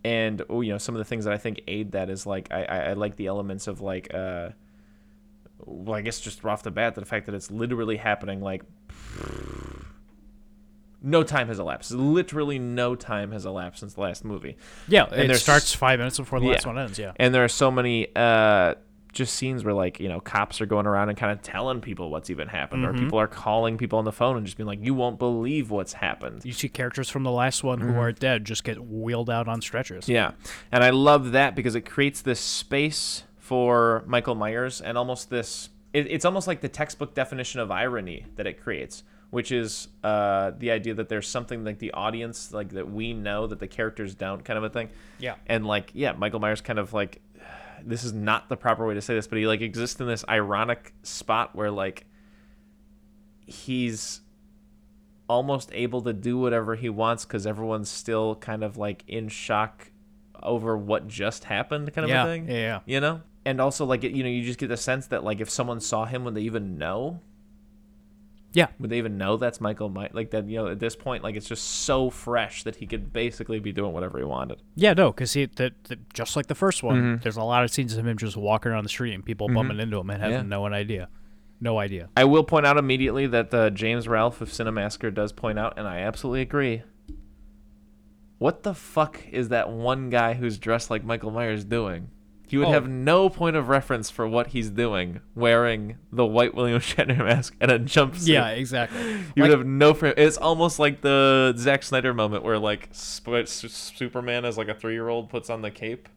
and 0.02 0.42
oh, 0.50 0.62
you 0.62 0.72
know 0.72 0.78
some 0.78 0.96
of 0.96 0.98
the 0.98 1.04
things 1.04 1.26
that 1.26 1.32
I 1.32 1.36
think 1.36 1.60
aid 1.68 1.92
that 1.92 2.10
is 2.10 2.26
like 2.26 2.50
I, 2.50 2.64
I, 2.64 2.78
I 2.78 2.92
like 2.94 3.14
the 3.14 3.26
elements 3.26 3.68
of 3.68 3.80
like 3.80 4.12
uh 4.12 4.48
well 5.64 5.96
I 5.96 6.00
guess 6.00 6.18
just 6.18 6.44
off 6.44 6.64
the 6.64 6.72
bat 6.72 6.96
the 6.96 7.04
fact 7.04 7.26
that 7.26 7.36
it's 7.36 7.52
literally 7.52 7.98
happening 7.98 8.40
like 8.40 8.64
no 11.02 11.22
time 11.22 11.48
has 11.48 11.58
elapsed 11.58 11.92
literally 11.92 12.58
no 12.58 12.94
time 12.94 13.32
has 13.32 13.46
elapsed 13.46 13.80
since 13.80 13.94
the 13.94 14.00
last 14.00 14.24
movie 14.24 14.56
Yeah, 14.88 15.04
And 15.04 15.14
it 15.22 15.26
there's- 15.28 15.42
starts 15.42 15.72
five 15.74 15.98
minutes 15.98 16.18
before 16.18 16.40
the 16.40 16.46
last 16.46 16.66
one 16.66 16.78
ends. 16.78 16.98
Yeah. 16.98 17.12
and 17.16 17.34
there 17.34 17.44
are 17.44 17.48
so 17.48 17.70
many 17.70 18.08
uh 18.14 18.74
just 19.12 19.34
scenes 19.34 19.64
where 19.64 19.74
like 19.74 19.98
you 19.98 20.08
know 20.08 20.20
cops 20.20 20.60
are 20.60 20.66
going 20.66 20.86
around 20.86 21.08
and 21.08 21.18
kind 21.18 21.32
of 21.32 21.42
telling 21.42 21.80
people 21.80 22.10
what's 22.10 22.30
even 22.30 22.46
happened 22.46 22.84
or 22.84 22.92
people 22.92 23.18
are 23.18 23.26
calling 23.26 23.76
people 23.76 23.98
on 23.98 24.04
the 24.04 24.12
phone 24.12 24.36
and 24.36 24.46
just 24.46 24.56
being 24.56 24.68
like 24.68 24.78
you 24.84 24.94
won't 24.94 25.18
believe 25.18 25.68
what's 25.70 25.94
happened 25.94 26.44
You 26.44 26.52
see 26.52 26.68
characters 26.68 27.08
from 27.10 27.24
the 27.24 27.30
last 27.32 27.64
one 27.64 27.80
who 27.80 27.96
are 27.98 28.12
dead 28.12 28.44
just 28.44 28.62
get 28.62 28.78
wheeled 28.80 29.28
out 29.28 29.48
on 29.48 29.60
stretchers. 29.62 30.04
Mm-hmm. 30.04 30.12
Yeah. 30.12 30.30
And 30.70 30.84
I 30.84 30.90
love 30.90 31.32
that 31.32 31.56
because 31.56 31.74
it 31.74 31.80
creates 31.90 32.22
this 32.22 32.38
space 32.38 33.24
for 33.38 34.04
Michael 34.06 34.36
Myers 34.36 34.80
and 34.80 34.96
almost 34.96 35.28
this 35.28 35.70
it, 35.92 36.06
it's 36.08 36.24
almost 36.24 36.46
like 36.46 36.60
the 36.60 36.68
textbook 36.68 37.14
definition 37.14 37.58
of 37.60 37.72
irony 37.72 38.26
that 38.36 38.46
it 38.46 38.62
creates, 38.62 39.02
which 39.30 39.52
is 39.52 39.88
uh, 40.02 40.52
the 40.58 40.70
idea 40.70 40.94
that 40.94 41.08
there's 41.08 41.28
something 41.28 41.64
like 41.64 41.78
the 41.78 41.92
audience 41.92 42.52
like 42.52 42.70
that 42.70 42.90
we 42.90 43.12
know 43.12 43.46
that 43.46 43.60
the 43.60 43.68
characters 43.68 44.14
don't 44.14 44.44
kind 44.44 44.58
of 44.58 44.64
a 44.64 44.70
thing. 44.70 44.90
Yeah. 45.18 45.36
And 45.46 45.66
like 45.66 45.90
yeah, 45.94 46.12
Michael 46.12 46.40
Myers 46.40 46.60
kind 46.60 46.78
of 46.78 46.92
like 46.92 47.22
this 47.84 48.04
is 48.04 48.12
not 48.12 48.48
the 48.48 48.56
proper 48.56 48.86
way 48.86 48.94
to 48.94 49.00
say 49.00 49.14
this, 49.14 49.26
but 49.26 49.38
he 49.38 49.46
like 49.46 49.60
exists 49.60 50.00
in 50.00 50.06
this 50.06 50.24
ironic 50.28 50.92
spot 51.02 51.54
where 51.54 51.70
like 51.70 52.06
he's 53.46 54.20
almost 55.28 55.70
able 55.72 56.02
to 56.02 56.12
do 56.12 56.38
whatever 56.38 56.74
he 56.74 56.88
wants 56.88 57.24
because 57.24 57.46
everyone's 57.46 57.88
still 57.88 58.34
kind 58.36 58.64
of 58.64 58.76
like 58.76 59.04
in 59.06 59.28
shock 59.28 59.90
over 60.42 60.76
what 60.76 61.06
just 61.06 61.44
happened 61.44 61.92
kind 61.92 62.04
of 62.04 62.10
Yeah, 62.10 62.24
a 62.24 62.26
thing 62.26 62.48
yeah, 62.48 62.54
yeah. 62.54 62.80
you 62.86 62.98
know 63.00 63.20
and 63.44 63.60
also 63.60 63.84
like 63.84 64.02
you 64.02 64.22
know 64.22 64.28
you 64.28 64.42
just 64.42 64.58
get 64.58 64.68
the 64.68 64.76
sense 64.76 65.06
that 65.08 65.22
like 65.22 65.40
if 65.40 65.48
someone 65.48 65.80
saw 65.80 66.04
him 66.04 66.24
would 66.24 66.34
they 66.34 66.40
even 66.42 66.78
know 66.78 67.20
Yeah. 68.52 68.66
would 68.80 68.90
they 68.90 68.98
even 68.98 69.16
know 69.16 69.36
that's 69.36 69.60
michael 69.60 69.88
myers 69.88 70.10
like 70.12 70.30
that 70.32 70.48
you 70.48 70.56
know 70.58 70.66
at 70.68 70.80
this 70.80 70.96
point 70.96 71.22
like 71.22 71.36
it's 71.36 71.46
just 71.46 71.62
so 71.64 72.10
fresh 72.10 72.64
that 72.64 72.74
he 72.76 72.86
could 72.86 73.12
basically 73.12 73.60
be 73.60 73.70
doing 73.72 73.92
whatever 73.92 74.18
he 74.18 74.24
wanted 74.24 74.60
Yeah, 74.74 74.92
no, 74.92 75.12
because 75.12 75.32
he 75.34 75.46
the, 75.46 75.72
the, 75.84 75.98
just 76.12 76.34
like 76.34 76.46
the 76.48 76.54
first 76.56 76.82
one, 76.82 76.96
Mm-hmm. 76.96 77.22
there's 77.22 77.36
a 77.36 77.42
lot 77.44 77.62
of 77.62 77.70
scenes 77.70 77.96
of 77.96 78.04
him 78.06 78.18
just 78.18 78.36
walking 78.36 78.72
around 78.72 78.82
the 78.84 78.88
street 78.88 79.14
and 79.14 79.24
people 79.24 79.48
bumping 79.48 79.78
into 79.78 79.98
him 79.98 80.10
and 80.10 80.20
having 80.20 80.36
Yeah. 80.38 80.42
no 80.42 80.66
idea, 80.66 81.08
no 81.60 81.78
idea. 81.78 82.08
i 82.16 82.24
will 82.24 82.42
point 82.44 82.66
out 82.66 82.76
immediately 82.76 83.26
that 83.28 83.54
uh, 83.54 83.70
james 83.70 84.08
rolfe 84.08 84.40
of 84.40 84.48
cinemassacre 84.50 85.14
does 85.14 85.30
point 85.32 85.58
out 85.58 85.74
and 85.78 85.86
i 85.86 85.98
absolutely 86.00 86.40
agree 86.40 86.82
what 88.38 88.62
the 88.62 88.74
fuck 88.74 89.20
is 89.30 89.48
that 89.50 89.70
one 89.70 90.10
guy 90.10 90.34
who's 90.34 90.58
dressed 90.58 90.90
like 90.90 91.04
michael 91.04 91.30
myers 91.30 91.64
doing 91.64 92.08
he 92.50 92.56
would 92.58 92.66
Oh. 92.68 92.72
have 92.72 92.88
no 92.88 93.28
point 93.30 93.54
of 93.54 93.68
reference 93.68 94.10
for 94.10 94.26
what 94.26 94.48
he's 94.48 94.68
doing 94.70 95.20
wearing 95.36 95.96
the 96.10 96.26
white 96.26 96.52
william 96.54 96.80
shatner 96.90 97.18
mask 97.18 97.54
and 97.60 97.70
a 97.70 97.78
jumpsuit 97.78 98.26
Yeah, 98.28 98.48
exactly. 98.48 99.00
You 99.36 99.42
would 99.44 99.50
have 99.52 99.64
no 99.64 99.94
frame. 99.94 100.14
It's 100.16 100.36
almost 100.36 100.78
like 100.80 101.00
the 101.00 101.54
Zack 101.56 101.84
Snyder 101.84 102.12
moment 102.12 102.42
where 102.44 102.58
like 102.58 102.88
Sp- 102.92 103.46
Superman 103.46 104.44
as 104.44 104.58
like 104.58 104.68
a 104.68 104.74
three 104.74 104.94
year 104.94 105.08
old 105.08 105.30
puts 105.30 105.48
on 105.48 105.62
the 105.62 105.70
cape. 105.70 106.08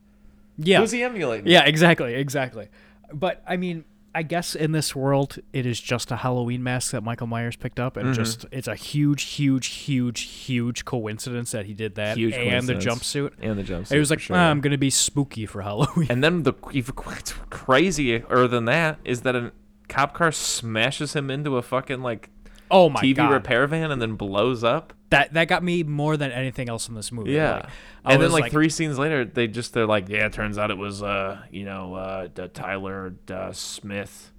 Yeah, 0.58 0.80
Who's 0.82 0.92
he 0.92 1.04
emulating? 1.04 1.48
yeah, 1.48 1.64
exactly, 1.66 2.16
exactly. 2.16 2.68
But 3.14 3.44
I 3.48 3.58
mean, 3.58 3.86
I 4.16 4.22
guess 4.24 4.54
in 4.56 4.74
this 4.74 4.96
world, 4.96 5.38
it 5.54 5.66
is 5.66 5.80
just 5.82 6.12
a 6.12 6.18
Halloween 6.18 6.62
mask 6.64 6.92
that 6.92 7.04
Michael 7.04 7.28
Myers 7.28 7.56
picked 7.56 7.80
up, 7.80 7.96
Mm-hmm. 7.96 8.08
and 8.08 8.16
just 8.16 8.46
it's 8.52 8.68
a 8.68 8.76
huge, 8.76 9.24
huge, 9.24 9.68
huge, 9.68 10.22
huge 10.22 10.86
coincidence 10.86 11.52
that 11.52 11.66
he 11.66 11.74
did 11.74 11.96
that 11.96 12.18
Huge 12.18 12.34
and 12.34 12.68
the 12.68 12.76
jumpsuit. 12.76 13.32
and 13.42 13.58
the 13.58 13.64
jumpsuit. 13.64 13.92
It 13.92 14.00
was 14.00 14.10
like, 14.12 14.20
sure. 14.20 14.36
"Ah, 14.38 14.50
I'm 14.50 14.62
gonna 14.62 14.78
be 14.78 14.90
spooky 14.90 15.46
for 15.46 15.62
Halloween. 15.70 16.08
and 16.10 16.24
then 16.24 16.44
the 16.44 16.54
even 16.72 16.94
crazier 17.50 18.48
than 18.48 18.66
that 18.66 19.00
is 19.04 19.22
that 19.22 19.36
a 19.36 19.52
cop 19.90 20.14
car 20.14 20.32
smashes 20.32 21.14
him 21.14 21.30
into 21.30 21.58
a 21.58 21.62
fucking 21.62 22.02
like 22.02 22.30
oh 22.72 22.90
my 22.90 23.02
TV 23.02 23.16
god, 23.18 23.32
repair 23.32 23.68
van 23.68 23.92
and 23.92 24.02
then 24.02 24.16
blows 24.16 24.64
up. 24.64 24.94
That 25.14 25.34
that 25.34 25.48
got 25.48 25.64
me 25.64 25.84
more 25.84 26.18
than 26.18 26.32
anything 26.32 26.70
else 26.70 26.88
in 26.90 26.96
this 26.96 27.12
movie. 27.12 27.32
Yeah. 27.32 27.54
Like, 27.56 27.66
and 28.06 28.14
then 28.22 28.32
was 28.32 28.34
like, 28.34 28.52
three 28.52 28.70
scenes 28.70 29.00
later, 29.00 29.24
they 29.26 29.48
just 29.48 29.74
they're 29.74 29.86
like, 29.88 30.10
yeah, 30.10 30.26
it 30.26 30.34
turns 30.34 30.58
out 30.58 30.72
it 30.72 30.78
was 30.78 31.02
uh 31.02 31.40
you 31.52 31.66
know 31.66 31.94
uh 31.96 32.28
Tyler 32.54 33.14
uh, 33.32 33.52
Smith. 33.52 34.32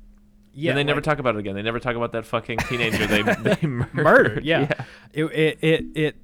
yeah, 0.52 0.70
and 0.72 0.78
they 0.78 0.84
never 0.84 1.00
talk 1.00 1.18
about 1.18 1.34
it 1.36 1.38
again. 1.38 1.54
They 1.54 1.62
never 1.62 1.80
talk 1.80 1.96
about 1.96 2.12
that 2.12 2.26
fucking 2.26 2.58
teenager 2.58 3.06
they 3.06 3.22
they 3.56 3.66
murdered. 3.66 3.94
murdered. 3.94 4.44
Yeah. 4.44 4.68
It, 5.12 5.24
it 5.24 5.58
it 5.62 5.84
it 5.94 6.16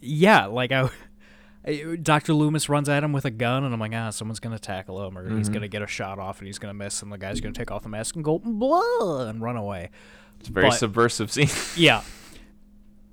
yeah, 0.00 0.46
like 0.46 0.72
I 0.72 0.88
Dr. 2.00 2.32
Loomis 2.32 2.68
runs 2.68 2.88
at 2.88 3.02
him 3.02 3.12
with 3.12 3.24
a 3.24 3.30
gun, 3.30 3.64
and 3.64 3.74
I'm 3.74 3.80
like, 3.80 3.92
ah, 3.92 4.10
someone's 4.10 4.38
gonna 4.38 4.58
tackle 4.58 5.04
him, 5.04 5.18
or 5.18 5.24
Mm-hmm. 5.26 5.38
he's 5.38 5.48
gonna 5.48 5.66
get 5.68 5.82
a 5.82 5.86
shot 5.88 6.18
off, 6.18 6.38
and 6.38 6.46
he's 6.46 6.58
gonna 6.60 6.74
miss, 6.74 7.02
and 7.02 7.10
the 7.10 7.18
guy's 7.18 7.40
gonna 7.40 7.54
take 7.54 7.70
off 7.72 7.82
the 7.82 7.88
mask 7.88 8.14
and 8.14 8.24
go 8.24 8.38
blah 8.38 9.22
and 9.26 9.40
run 9.42 9.56
away. 9.56 9.90
It's 10.38 10.48
a 10.48 10.52
very 10.52 10.68
But- 10.68 10.76
subversive 10.76 11.32
scene. 11.32 11.48
Yeah, 11.76 12.02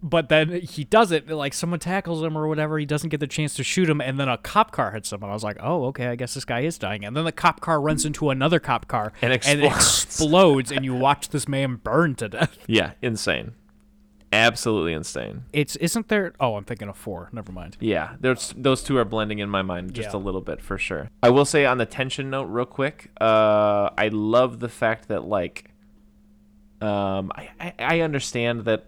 but 0.03 0.27
then 0.29 0.61
he 0.61 0.83
does 0.83 1.11
it, 1.13 1.29
like 1.29 1.53
someone 1.53 1.79
tackles 1.79 2.21
him 2.21 2.37
or 2.37 2.47
whatever. 2.47 2.77
He 2.77 2.85
doesn't 2.85 3.09
get 3.09 3.21
the 3.21 3.27
chance 3.27 3.53
to 3.55 3.63
shoot 3.63 3.89
him, 3.89 4.01
and 4.01 4.19
then 4.19 4.27
a 4.27 4.37
cop 4.37 4.71
car 4.71 4.91
hits 4.91 5.11
him, 5.13 5.23
and 5.23 5.31
I 5.31 5.33
was 5.33 5.43
like, 5.43 5.57
oh, 5.61 5.85
okay, 5.85 6.07
I 6.07 6.15
guess 6.15 6.33
this 6.33 6.45
guy 6.45 6.59
is 6.61 6.77
dying. 6.77 7.05
And 7.05 7.15
then 7.15 7.23
the 7.25 7.31
cop 7.31 7.61
car 7.61 7.79
runs 7.81 8.05
into 8.05 8.29
another 8.29 8.59
cop 8.59 8.87
car 8.87 9.13
And 9.21 9.31
explodes. 9.33 9.63
and 9.63 9.71
it 9.71 9.75
explodes. 9.75 10.71
and 10.73 10.83
you 10.85 10.93
watch 10.93 11.29
this 11.29 11.47
man 11.47 11.75
burn 11.77 12.15
to 12.15 12.27
death. 12.29 12.57
yeah, 12.67 12.91
insane. 13.01 13.53
Absolutely 14.33 14.93
insane. 14.93 15.43
It's 15.53 15.75
isn't 15.75 16.07
there? 16.07 16.33
Oh, 16.39 16.55
I'm 16.55 16.63
thinking 16.63 16.89
of 16.89 16.97
four. 16.97 17.29
Never 17.31 17.51
mind. 17.51 17.77
Yeah, 17.79 18.15
there's 18.19 18.51
those 18.57 18.81
two 18.81 18.97
are 18.97 19.05
blending 19.05 19.37
in 19.37 19.47
my 19.47 19.61
mind 19.61 19.93
just 19.93 20.09
Yeah. 20.11 20.17
a 20.17 20.19
little 20.19 20.41
bit 20.41 20.59
for 20.59 20.79
sure. 20.79 21.09
I 21.21 21.29
will 21.29 21.45
say 21.45 21.65
on 21.67 21.77
the 21.77 21.85
tension 21.85 22.31
note, 22.31 22.45
real 22.45 22.65
quick, 22.65 23.11
uh, 23.21 23.91
I 23.95 24.07
love 24.11 24.59
the 24.59 24.69
fact 24.69 25.07
that 25.09 25.23
like, 25.25 25.69
um, 26.81 27.31
I, 27.35 27.49
I, 27.59 27.73
I 27.77 27.99
understand 28.01 28.65
that 28.65 28.87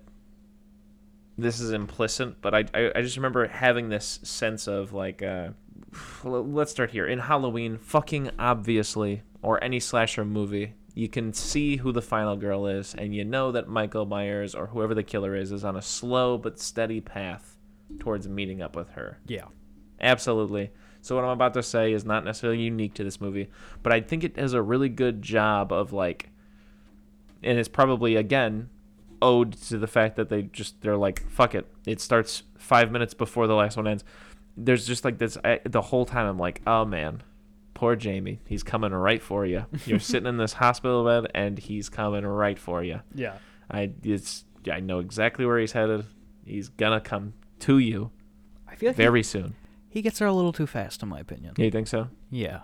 this 1.37 1.59
is 1.59 1.71
implicit, 1.71 2.41
but 2.41 2.53
I, 2.53 2.65
I 2.73 2.91
I 2.95 3.01
just 3.01 3.17
remember 3.17 3.47
having 3.47 3.89
this 3.89 4.19
sense 4.23 4.67
of 4.67 4.93
like, 4.93 5.21
uh, 5.21 5.49
let's 6.23 6.71
start 6.71 6.91
here 6.91 7.07
in 7.07 7.19
Halloween, 7.19 7.77
fucking 7.77 8.31
obviously, 8.39 9.23
or 9.41 9.63
any 9.63 9.79
slasher 9.79 10.25
movie. 10.25 10.73
You 10.93 11.09
can 11.09 11.33
see 11.33 11.75
who 11.77 11.91
the 11.91 12.01
final 12.01 12.37
girl 12.37 12.67
is, 12.67 12.95
and 12.95 13.13
you 13.13 13.25
know 13.25 13.51
that 13.51 13.67
Michael 13.67 14.05
Myers 14.05 14.55
or 14.55 14.67
whoever 14.67 14.93
the 14.93 15.03
killer 15.03 15.35
is 15.35 15.51
is 15.51 15.65
on 15.65 15.75
a 15.75 15.81
slow 15.81 16.37
but 16.37 16.59
steady 16.59 17.01
path 17.01 17.57
towards 17.99 18.27
meeting 18.27 18.61
up 18.61 18.75
with 18.75 18.91
her. 18.91 19.19
Yeah. 19.27 19.45
Absolutely. 19.99 20.71
So 21.01 21.15
what 21.15 21.23
I'm 21.23 21.31
about 21.31 21.53
to 21.53 21.63
say 21.63 21.93
is 21.93 22.05
not 22.05 22.25
necessarily 22.25 22.61
unique 22.61 22.95
to 22.95 23.03
this 23.03 23.21
movie, 23.21 23.49
but 23.83 23.93
I 23.93 24.01
think 24.01 24.23
it 24.23 24.35
does 24.35 24.53
a 24.53 24.61
really 24.61 24.89
good 24.89 25.21
job 25.21 25.71
of 25.71 25.93
like 25.93 26.29
and 27.43 27.59
it's 27.59 27.69
probably 27.69 28.15
again 28.15 28.69
owed 29.21 29.53
to 29.53 29.77
the 29.77 29.87
fact 29.87 30.15
that 30.15 30.29
they 30.29 30.43
just 30.43 30.81
they're 30.81 30.97
like 30.97 31.27
fuck 31.29 31.55
it. 31.55 31.67
It 31.85 32.01
starts 32.01 32.43
5 32.57 32.91
minutes 32.91 33.13
before 33.13 33.47
the 33.47 33.55
last 33.55 33.77
one 33.77 33.87
ends. 33.87 34.03
There's 34.57 34.85
just 34.85 35.03
like 35.05 35.17
this 35.17 35.37
I, 35.43 35.59
the 35.65 35.81
whole 35.81 36.05
time 36.05 36.27
I'm 36.27 36.37
like, 36.39 36.61
"Oh 36.65 36.85
man, 36.85 37.23
poor 37.73 37.95
Jamie. 37.95 38.39
He's 38.45 38.63
coming 38.63 38.91
right 38.93 39.21
for 39.21 39.45
you. 39.45 39.65
You're 39.85 39.99
sitting 39.99 40.27
in 40.27 40.37
this 40.37 40.53
hospital 40.53 41.03
bed 41.03 41.29
and 41.35 41.59
he's 41.59 41.89
coming 41.89 42.25
right 42.25 42.57
for 42.57 42.83
you." 42.83 43.01
Yeah. 43.13 43.37
I 43.69 43.91
it's 44.03 44.45
I 44.71 44.79
know 44.79 44.99
exactly 44.99 45.45
where 45.45 45.59
he's 45.59 45.73
headed. 45.73 46.05
He's 46.45 46.69
gonna 46.69 47.01
come 47.01 47.33
to 47.59 47.77
you 47.79 48.11
I 48.67 48.75
feel 48.75 48.89
like 48.89 48.97
very 48.97 49.23
soon. 49.23 49.55
he, 49.89 49.99
he 49.99 50.01
gets 50.01 50.19
there 50.19 50.27
a 50.27 50.33
little 50.33 50.53
too 50.53 50.67
fast, 50.67 51.01
in 51.03 51.09
my 51.09 51.19
opinion. 51.19 51.53
Yeah, 51.57 51.65
you 51.65 51.71
think 51.71 51.87
so? 51.87 52.09
Yeah. 52.29 52.61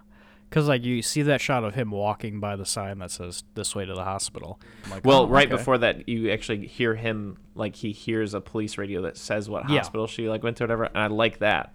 Because, 0.51 0.67
like, 0.67 0.83
you 0.83 1.01
see 1.01 1.21
that 1.21 1.39
shot 1.39 1.63
of 1.63 1.75
him 1.75 1.91
walking 1.91 2.41
by 2.41 2.57
the 2.57 2.65
sign 2.65 2.99
that 2.99 3.09
says, 3.09 3.45
this 3.55 3.73
way 3.73 3.85
to 3.85 3.93
the 3.93 4.03
hospital. 4.03 4.59
Like, 4.89 5.05
Well, 5.05 5.21
oh, 5.21 5.27
right 5.27 5.47
okay. 5.47 5.55
before 5.55 5.77
that, 5.77 6.09
you 6.09 6.29
actually 6.29 6.67
hear 6.67 6.93
him 6.95 7.37
like 7.55 7.77
he 7.77 7.93
hears 7.93 8.33
a 8.33 8.41
police 8.41 8.77
radio 8.77 9.01
that 9.03 9.15
says 9.15 9.49
what 9.49 9.69
Yeah. 9.69 9.77
hospital 9.77 10.07
she 10.07 10.27
like 10.27 10.43
went 10.43 10.57
to, 10.57 10.63
whatever. 10.65 10.83
And 10.83 10.97
I 10.97 11.07
like 11.07 11.39
that. 11.39 11.73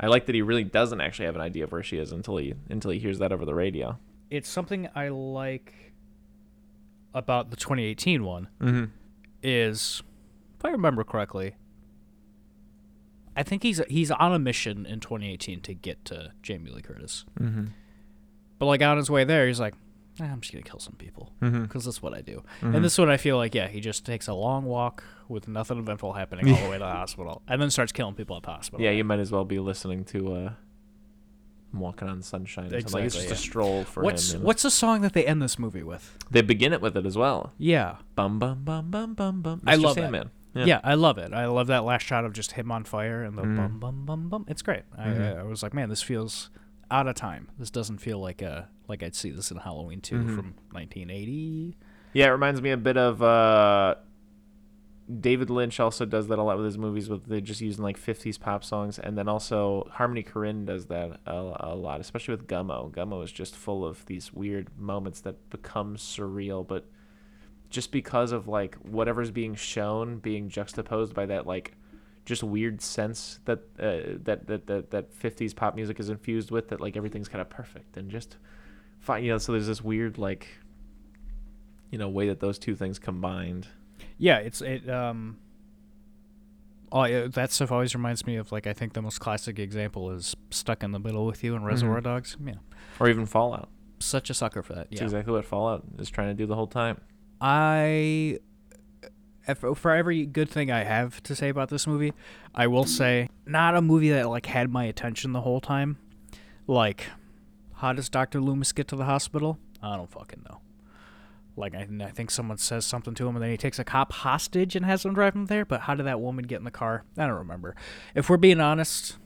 I 0.00 0.06
like 0.06 0.24
that 0.24 0.34
he 0.34 0.40
really 0.40 0.64
doesn't 0.64 1.02
actually 1.02 1.26
have 1.26 1.34
an 1.34 1.42
idea 1.42 1.64
of 1.64 1.72
where 1.72 1.82
she 1.82 1.98
is 1.98 2.10
until 2.12 2.38
he 2.38 2.54
until 2.70 2.92
he 2.92 2.98
hears 2.98 3.18
that 3.18 3.30
over 3.30 3.44
the 3.44 3.54
radio. 3.54 3.98
It's 4.30 4.48
something 4.48 4.88
I 4.94 5.08
like 5.08 5.92
about 7.12 7.50
the 7.50 7.56
2018 7.56 8.24
one 8.24 8.48
Mm-hmm. 8.60 8.84
is, 9.42 10.02
if 10.58 10.64
I 10.64 10.70
remember 10.70 11.04
correctly, 11.04 11.56
I 13.36 13.42
think 13.42 13.62
he's 13.62 13.80
he's 13.88 14.10
on 14.10 14.32
a 14.32 14.38
mission 14.38 14.86
in 14.86 15.00
2018 15.00 15.60
to 15.62 15.74
get 15.74 16.04
to 16.06 16.32
Jamie 16.42 16.70
Lee 16.70 16.80
Curtis. 16.82 17.24
Mm-hmm. 17.38 17.66
But, 18.58 18.66
like, 18.66 18.82
on 18.82 18.96
his 18.96 19.10
way 19.10 19.24
there, 19.24 19.46
he's 19.46 19.60
like, 19.60 19.74
I'm 20.20 20.40
just 20.40 20.52
going 20.52 20.64
to 20.64 20.68
kill 20.70 20.80
some 20.80 20.94
people. 20.94 21.32
Mm-hmm. 21.40 21.62
because 21.62 21.84
that's 21.84 22.02
what 22.02 22.12
I 22.12 22.22
do. 22.22 22.42
And 22.60 22.84
this 22.84 22.98
one, 22.98 23.08
I 23.08 23.16
feel 23.18 23.36
like, 23.36 23.54
yeah, 23.54 23.68
he 23.68 23.80
just 23.80 24.04
takes 24.04 24.26
a 24.26 24.34
long 24.34 24.64
walk 24.64 25.04
with 25.28 25.46
nothing 25.46 25.78
eventful 25.78 26.12
happening 26.14 26.48
all 26.52 26.60
the 26.64 26.68
way 26.70 26.72
to 26.78 26.78
the 26.80 26.84
hospital, 26.90 27.42
and 27.46 27.62
then 27.62 27.70
starts 27.70 27.92
killing 27.92 28.14
people 28.14 28.36
at 28.36 28.42
the 28.42 28.50
hospital. 28.50 28.84
Yeah, 28.84 28.90
you 28.90 29.04
might 29.04 29.20
as 29.20 29.30
well 29.30 29.44
be 29.44 29.58
listening 29.60 30.04
to 30.06 30.32
uh, 30.34 30.52
"I'm 31.72 31.80
Walking 31.80 32.08
on 32.08 32.22
Sunshine." 32.22 32.70
something. 32.70 32.92
like 32.92 33.04
it's 33.04 33.14
just 33.14 33.28
yeah. 33.28 33.34
a 33.34 33.36
stroll 33.36 33.84
for 33.84 34.02
What's 34.02 34.32
him. 34.32 34.42
what's 34.42 34.62
the 34.62 34.70
song 34.70 35.02
that 35.02 35.12
they 35.12 35.24
end 35.26 35.42
this 35.42 35.58
movie 35.58 35.82
with? 35.82 36.16
They 36.30 36.40
begin 36.40 36.72
it 36.72 36.80
with 36.80 36.96
it 36.96 37.04
as 37.06 37.16
well. 37.16 37.52
Yeah, 37.58 37.96
Bum 38.16 38.38
bum 38.38 38.64
bum 38.64 38.90
bum 38.90 39.14
bum 39.14 39.42
bum. 39.42 39.62
I 39.66 39.76
Mr. 39.76 39.82
love 39.82 39.94
that. 39.96 40.00
Sandman. 40.02 40.30
yeah, 40.54 40.80
I 40.82 40.94
love 40.94 41.18
it. 41.18 41.32
I 41.32 41.46
love 41.46 41.66
that 41.68 41.84
last 41.84 42.04
shot 42.06 42.24
of 42.24 42.32
just 42.32 42.52
him 42.52 42.72
on 42.72 42.84
fire 42.84 43.22
and 43.22 43.36
the 43.38 43.42
Mhm. 43.42 43.56
bum 43.56 43.78
bum 43.78 44.04
bum 44.06 44.28
bum. 44.30 44.44
It's 44.48 44.62
great. 44.62 44.82
Mhm. 44.98 45.36
I, 45.36 45.40
I 45.40 45.42
was 45.44 45.62
like, 45.62 45.74
man, 45.74 45.90
this 45.90 46.02
feels 46.02 46.48
out 46.90 47.06
of 47.06 47.14
time. 47.14 47.48
This 47.58 47.70
doesn't 47.70 47.98
feel 47.98 48.18
like 48.18 48.42
a 48.42 48.68
like 48.88 49.02
I'd 49.02 49.14
see 49.14 49.30
this 49.30 49.50
in 49.50 49.58
Halloween 49.58 50.00
2 50.00 50.16
Mhm. 50.16 50.34
from 50.34 50.54
1980. 50.72 51.76
Yeah, 52.14 52.26
it 52.26 52.30
reminds 52.30 52.62
me 52.62 52.70
a 52.70 52.76
bit 52.78 52.96
of 52.96 53.22
uh, 53.22 53.96
David 55.20 55.48
Lynch. 55.50 55.80
Also 55.80 56.04
does 56.04 56.28
that 56.28 56.38
a 56.38 56.42
lot 56.42 56.56
with 56.56 56.66
his 56.66 56.78
movies, 56.78 57.08
with 57.08 57.26
they're 57.26 57.40
just 57.40 57.60
using 57.60 57.82
like 57.82 57.98
'50s 57.98 58.38
pop 58.38 58.62
songs, 58.64 58.98
and 58.98 59.16
then 59.16 59.28
also 59.28 59.88
Harmony 59.92 60.22
Korine 60.22 60.66
does 60.66 60.86
that 60.86 61.20
a, 61.26 61.54
a 61.60 61.74
lot, 61.74 62.00
especially 62.00 62.34
with 62.34 62.46
Gummo. 62.46 62.90
Gummo 62.92 63.22
is 63.24 63.32
just 63.32 63.54
full 63.56 63.84
of 63.86 64.04
these 64.06 64.32
weird 64.32 64.68
moments 64.78 65.20
that 65.22 65.48
become 65.50 65.96
surreal, 65.96 66.66
but 66.66 66.86
just 67.70 67.90
because 67.92 68.32
of 68.32 68.48
like 68.48 68.74
whatever's 68.76 69.30
being 69.30 69.54
shown 69.54 70.18
being 70.18 70.48
juxtaposed 70.48 71.12
by 71.14 71.26
that 71.26 71.46
like 71.46 71.74
just 72.28 72.42
weird 72.42 72.80
sense 72.82 73.40
that 73.46 73.60
uh, 73.80 74.18
that, 74.22 74.46
that 74.46 74.66
that 74.66 74.90
that 74.90 75.18
50s 75.18 75.56
pop 75.56 75.74
music 75.74 75.98
is 75.98 76.10
infused 76.10 76.50
with 76.50 76.68
that 76.68 76.80
like 76.80 76.96
everything's 76.96 77.28
kind 77.28 77.40
of 77.40 77.48
perfect 77.48 77.96
and 77.96 78.10
just 78.10 78.36
fine 79.00 79.24
you 79.24 79.30
know 79.30 79.38
so 79.38 79.52
there's 79.52 79.66
this 79.66 79.82
weird 79.82 80.18
like 80.18 80.46
you 81.90 81.98
know 81.98 82.08
way 82.08 82.28
that 82.28 82.40
those 82.40 82.58
two 82.58 82.74
things 82.76 82.98
combined 82.98 83.68
Yeah, 84.18 84.38
it's 84.38 84.60
it. 84.60 84.88
Um, 84.88 85.38
oh, 86.92 87.04
yeah, 87.04 87.26
that 87.28 87.50
stuff 87.52 87.72
always 87.72 87.94
reminds 87.94 88.26
me 88.26 88.36
of 88.36 88.52
like 88.52 88.66
I 88.66 88.72
think 88.72 88.92
the 88.92 89.02
most 89.02 89.18
classic 89.20 89.58
example 89.58 90.10
is 90.10 90.36
"Stuck 90.50 90.82
in 90.82 90.92
the 90.92 90.98
Middle 90.98 91.24
with 91.26 91.42
You" 91.42 91.56
and 91.56 91.64
Reservoir 91.64 92.00
Dogs. 92.00 92.36
Yeah, 92.44 92.54
or 93.00 93.08
even 93.08 93.26
fallout 93.26 93.68
such 94.00 94.30
a 94.30 94.34
sucker 94.34 94.62
for 94.62 94.74
that. 94.74 94.88
it's 94.90 95.00
Yeah, 95.00 95.04
exactly 95.04 95.32
what 95.32 95.44
fallout 95.44 95.84
is 95.98 96.10
trying 96.10 96.28
to 96.28 96.34
do 96.34 96.46
the 96.46 96.54
whole 96.54 96.66
time 96.66 97.00
I 97.40 98.38
for 99.54 99.90
every 99.90 100.26
good 100.26 100.48
thing 100.50 100.70
I 100.70 100.84
have 100.84 101.22
to 101.24 101.34
say 101.34 101.48
about 101.48 101.68
this 101.68 101.86
movie, 101.86 102.12
I 102.54 102.66
will 102.66 102.84
say 102.84 103.28
not 103.46 103.76
a 103.76 103.82
movie 103.82 104.10
that 104.10 104.28
like 104.28 104.46
had 104.46 104.70
my 104.70 104.84
attention 104.84 105.32
the 105.32 105.40
whole 105.40 105.60
time, 105.60 105.98
like 106.66 107.06
How 107.76 107.92
does 107.92 108.08
Doctor 108.08 108.40
Loomis 108.40 108.72
get 108.72 108.88
to 108.88 108.96
the 108.96 109.04
hospital? 109.04 109.58
I 109.82 109.96
don't 109.96 110.10
fucking 110.10 110.44
know. 110.48 110.60
Like 111.56 111.74
I, 111.74 111.88
I 112.00 112.10
think 112.10 112.30
someone 112.30 112.58
says 112.58 112.86
something 112.86 113.14
to 113.14 113.26
him, 113.28 113.36
and 113.36 113.42
then 113.42 113.50
he 113.50 113.56
takes 113.56 113.78
a 113.78 113.84
cop 113.84 114.12
hostage 114.12 114.76
and 114.76 114.84
has 114.86 115.04
him 115.04 115.14
drive 115.14 115.34
him 115.34 115.46
there. 115.46 115.64
But 115.64 115.82
how 115.82 115.94
did 115.94 116.06
that 116.06 116.20
woman 116.20 116.46
get 116.46 116.58
in 116.58 116.64
the 116.64 116.70
car? 116.70 117.04
I 117.16 117.26
don't 117.26 117.36
remember. 117.36 117.74
If 118.14 118.30
we're 118.30 118.36
being 118.36 118.60
honest, 118.60 119.16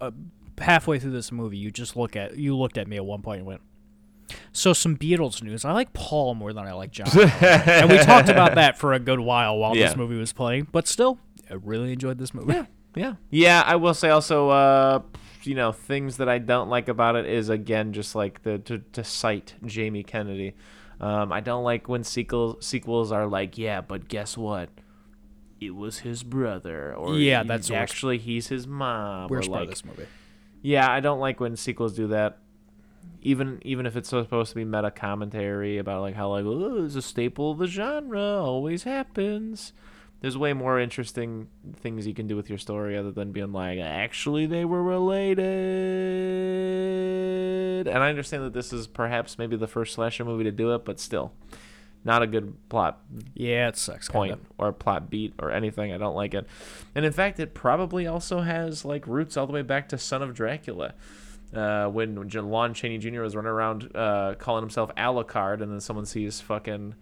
uh, 0.00 0.10
halfway 0.58 0.98
through 0.98 1.10
this 1.12 1.30
movie, 1.32 1.58
you 1.58 1.70
just 1.70 1.96
look 1.96 2.16
at 2.16 2.36
you 2.36 2.56
looked 2.56 2.78
at 2.78 2.88
me 2.88 2.96
at 2.96 3.04
one 3.04 3.20
point 3.22 3.38
and 3.38 3.46
went, 3.46 3.60
"So 4.52 4.72
some 4.72 4.96
Beatles 4.96 5.42
news. 5.42 5.64
I 5.64 5.72
like 5.72 5.92
Paul 5.92 6.34
more 6.34 6.52
than 6.52 6.66
I 6.66 6.72
like 6.72 6.90
John." 6.90 7.08
and 7.18 7.90
we 7.90 7.98
talked 7.98 8.28
about 8.28 8.54
that 8.56 8.78
for 8.78 8.92
a 8.92 8.98
good 8.98 9.20
while 9.20 9.56
while 9.58 9.76
Yeah. 9.76 9.86
this 9.88 9.96
movie 9.96 10.16
was 10.18 10.32
playing. 10.32 10.68
But 10.72 10.86
still, 10.88 11.18
I 11.50 11.54
really 11.54 11.92
enjoyed 11.92 12.18
this 12.18 12.32
movie. 12.34 12.52
Yeah, 12.54 12.66
yeah, 12.94 13.14
yeah. 13.30 13.62
I 13.66 13.76
will 13.76 13.94
say 13.94 14.10
also, 14.10 14.48
uh, 14.50 15.00
you 15.44 15.54
know, 15.54 15.72
things 15.72 16.18
that 16.18 16.28
I 16.28 16.38
don't 16.38 16.68
like 16.68 16.88
about 16.88 17.16
it 17.16 17.26
is 17.26 17.48
again 17.48 17.92
just 17.92 18.14
like 18.14 18.42
the 18.42 18.58
to, 18.58 18.78
to 18.92 19.02
cite 19.04 19.54
Jamie 19.64 20.02
Kennedy. 20.04 20.54
Um, 21.00 21.32
I 21.32 21.40
don't 21.40 21.64
like 21.64 21.88
when 21.88 22.04
sequel 22.04 22.58
sequels 22.60 23.10
are 23.10 23.26
like, 23.26 23.58
yeah, 23.58 23.80
but 23.80 24.06
guess 24.08 24.36
what? 24.38 24.68
It 25.60 25.74
was 25.74 26.00
his 26.00 26.22
brother, 26.22 26.94
or 26.94 27.16
Yeah, 27.16 27.42
that's 27.44 27.70
actually 27.70 28.18
he's 28.18 28.48
his 28.48 28.66
mom. 28.66 29.28
Worst 29.28 29.48
or 29.48 29.52
part 29.52 29.62
of 29.64 29.70
this 29.70 29.84
movie. 29.84 30.06
yeah, 30.60 30.90
I 30.90 31.00
don't 31.00 31.18
like 31.20 31.40
when 31.40 31.56
sequels 31.56 31.94
do 31.94 32.08
that. 32.08 32.38
Even 33.24 33.60
even 33.62 33.86
if 33.86 33.94
it's 33.96 34.08
supposed 34.08 34.50
to 34.50 34.56
be 34.56 34.64
meta 34.64 34.90
commentary 34.90 35.78
about 35.78 36.00
like 36.00 36.14
how 36.16 36.28
like 36.30 36.44
oh, 36.44 36.84
it's 36.84 36.96
a 36.96 37.02
staple 37.02 37.52
of 37.52 37.58
the 37.58 37.66
genre, 37.68 38.20
always 38.20 38.82
happens. 38.82 39.72
There's 40.20 40.36
way 40.38 40.52
more 40.52 40.78
interesting 40.78 41.48
things 41.76 42.06
you 42.06 42.14
can 42.14 42.26
do 42.28 42.36
with 42.36 42.48
your 42.48 42.58
story 42.58 42.96
other 42.96 43.10
than 43.10 43.32
being 43.32 43.52
like 43.52 43.78
actually 43.80 44.46
they 44.46 44.64
were 44.64 44.82
related. 46.12 47.88
And 47.88 47.98
I 48.02 48.08
understand 48.08 48.44
that 48.44 48.52
this 48.52 48.72
is 48.72 48.86
perhaps 48.86 49.38
maybe 49.38 49.56
the 49.56 49.66
first 49.66 49.94
slasher 49.94 50.24
movie 50.24 50.44
to 50.44 50.52
do 50.52 50.74
it, 50.74 50.84
but 50.84 51.00
still, 51.00 51.32
not 52.04 52.22
a 52.22 52.26
good 52.26 52.54
plot 52.68 53.00
Yeah, 53.34 53.68
it 53.68 53.76
sucks. 53.76 54.08
point 54.08 54.32
Kinda. 54.32 54.46
or 54.58 54.72
plot 54.72 55.10
beat 55.10 55.34
or 55.38 55.50
anything. 55.50 55.92
I 55.92 55.98
don't 55.98 56.14
like 56.14 56.34
it. 56.34 56.46
And 56.94 57.04
in 57.04 57.12
fact, 57.12 57.40
it 57.40 57.54
probably 57.54 58.06
also 58.06 58.40
has 58.40 58.84
like 58.84 59.06
roots 59.06 59.36
all 59.36 59.46
the 59.46 59.52
way 59.52 59.62
back 59.62 59.88
to 59.90 59.98
Son 59.98 60.22
of 60.22 60.34
Dracula. 60.34 60.94
Uh, 61.54 61.86
when 61.88 62.28
J- 62.28 62.40
Lon 62.40 62.72
Chaney 62.74 62.96
Jr. 62.98 63.20
was 63.20 63.36
running 63.36 63.50
around 63.50 63.94
uh, 63.94 64.34
calling 64.38 64.62
himself 64.62 64.90
Alucard, 64.96 65.60
and 65.62 65.70
then 65.70 65.80
someone 65.80 66.06
sees 66.06 66.40
fucking, 66.40 66.94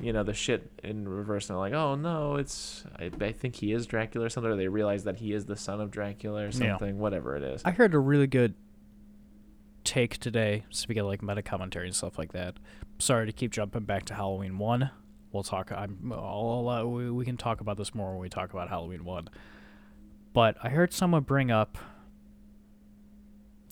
you 0.00 0.12
know, 0.14 0.22
the 0.22 0.32
shit 0.32 0.70
in 0.82 1.06
reverse, 1.06 1.50
and 1.50 1.54
they're 1.56 1.60
like, 1.60 1.74
"Oh 1.74 1.94
no, 1.94 2.36
it's 2.36 2.84
I, 2.98 3.10
I 3.20 3.32
think 3.32 3.56
he 3.56 3.72
is 3.72 3.86
Dracula 3.86 4.26
or 4.26 4.30
something." 4.30 4.50
Or 4.50 4.56
they 4.56 4.68
realize 4.68 5.04
that 5.04 5.16
he 5.16 5.32
is 5.34 5.44
the 5.44 5.56
son 5.56 5.80
of 5.80 5.90
Dracula 5.90 6.42
or 6.44 6.48
Yeah. 6.48 6.50
something. 6.70 6.98
Whatever 6.98 7.36
it 7.36 7.42
is. 7.42 7.60
I 7.66 7.70
heard 7.72 7.92
a 7.92 7.98
really 7.98 8.26
good 8.26 8.54
take 9.84 10.18
today. 10.18 10.64
Speaking 10.70 11.00
of 11.02 11.06
like 11.06 11.22
meta 11.22 11.42
commentary 11.42 11.86
and 11.86 11.94
stuff 11.94 12.18
like 12.18 12.32
that. 12.32 12.56
Sorry 12.98 13.26
to 13.26 13.32
keep 13.32 13.50
jumping 13.50 13.82
back 13.84 14.04
to 14.06 14.14
Halloween 14.14 14.58
one. 14.58 14.90
We'll 15.32 15.42
talk. 15.42 15.72
I'm. 15.72 16.12
I'll, 16.14 16.68
uh, 16.68 16.84
we, 16.84 17.10
we 17.10 17.24
can 17.24 17.36
talk 17.36 17.60
about 17.60 17.76
this 17.76 17.94
more 17.94 18.10
when 18.12 18.20
we 18.20 18.28
talk 18.28 18.52
about 18.52 18.68
Halloween 18.68 19.04
one. 19.04 19.28
But 20.32 20.56
I 20.62 20.68
heard 20.68 20.92
someone 20.92 21.22
bring 21.24 21.50
up 21.50 21.76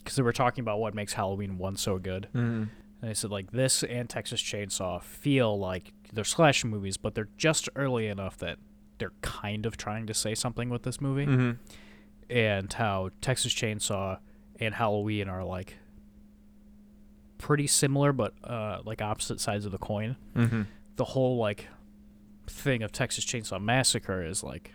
because 0.03 0.17
they 0.17 0.23
were 0.23 0.33
talking 0.33 0.63
about 0.63 0.79
what 0.81 0.95
makes 0.95 1.13
Halloween 1.15 1.59
one 1.59 1.77
so 1.77 1.99
good. 1.99 2.29
Mm-hmm. 2.35 2.65
And 3.03 3.11
they 3.11 3.15
said 3.15 3.31
like 3.31 3.51
this 3.53 3.83
and 3.83 4.09
Texas 4.09 4.43
Chainsaw 4.43 5.03
feel 5.03 5.59
like 5.59 5.93
they're 6.13 6.25
slash 6.25 6.65
movies, 6.65 6.97
but 6.97 7.15
they're 7.15 7.29
just 7.37 7.69
early 7.77 8.09
enough 8.09 8.37
that 8.39 8.59
they're 8.99 9.13
kind 9.23 9.65
of 9.67 9.77
trying 9.77 10.07
to 10.07 10.15
say 10.15 10.35
something 10.35 10.69
with 10.69 10.83
this 10.83 11.01
movie 11.01 11.25
Mm-hmm. 11.27 11.51
and 12.29 12.73
how 12.73 13.11
Texas 13.23 13.55
Chainsaw 13.55 14.19
and 14.59 14.75
Halloween 14.75 15.29
are 15.29 15.43
like 15.45 15.77
pretty 17.39 17.67
similar, 17.67 18.13
but 18.13 18.35
uh, 18.45 18.81
like 18.85 19.01
opposite 19.01 19.41
sides 19.41 19.65
of 19.65 19.73
the 19.73 19.79
coin. 19.79 20.17
Mm-hmm. 20.37 20.63
The 20.97 21.05
whole 21.05 21.39
like 21.39 21.69
thing 22.47 22.83
of 22.83 22.93
Texas 22.93 23.25
Chainsaw 23.25 23.63
Massacre 23.63 24.23
is 24.23 24.43
like, 24.45 24.73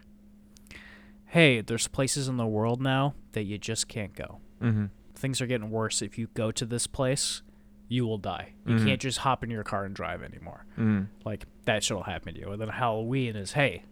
hey, 1.25 1.61
there's 1.61 1.87
places 1.87 2.27
in 2.27 2.37
the 2.37 2.47
world 2.47 2.81
now 2.81 3.13
that 3.33 3.43
you 3.43 3.57
just 3.59 3.87
can't 3.87 4.15
go. 4.15 4.39
Mm-hmm. 4.61 4.85
Things 5.15 5.41
are 5.41 5.47
getting 5.47 5.69
worse. 5.71 6.01
If 6.01 6.17
you 6.17 6.27
go 6.33 6.51
to 6.51 6.65
this 6.65 6.87
place, 6.87 7.41
you 7.87 8.05
will 8.05 8.17
die. 8.17 8.53
You 8.65 8.75
Mhm. 8.75 8.85
can't 8.85 9.01
just 9.01 9.19
hop 9.19 9.43
in 9.43 9.49
your 9.49 9.63
car 9.63 9.85
and 9.85 9.95
drive 9.95 10.21
anymore. 10.23 10.65
Mm-hmm. 10.77 11.03
Like 11.23 11.45
that 11.65 11.83
shit'll 11.83 12.03
happen 12.03 12.33
to 12.33 12.39
you. 12.39 12.51
And 12.51 12.61
then 12.61 12.69
Halloween 12.69 13.35
is, 13.35 13.53
hey, 13.53 13.83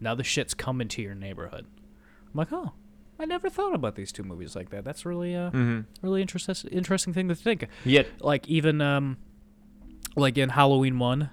now 0.00 0.14
the 0.14 0.24
shit's 0.24 0.54
coming 0.54 0.88
to 0.88 1.02
your 1.02 1.14
neighborhood. 1.14 1.66
I'm 1.66 2.38
like, 2.38 2.52
oh, 2.52 2.72
I 3.18 3.24
never 3.26 3.48
thought 3.50 3.74
about 3.74 3.94
these 3.94 4.10
two 4.10 4.22
movies 4.24 4.56
like 4.56 4.70
that. 4.70 4.84
That's 4.84 5.04
really 5.06 5.36
uh 5.36 5.50
Mm-hmm. 5.50 5.80
really 6.06 6.22
interesting 6.22 6.70
interesting 6.70 7.12
thing 7.12 7.28
to 7.28 7.34
think. 7.34 7.68
Yet, 7.84 8.08
Like 8.20 8.48
even 8.48 8.80
um 8.80 9.18
like 10.16 10.36
in 10.38 10.48
Halloween 10.50 10.98
one, 10.98 11.30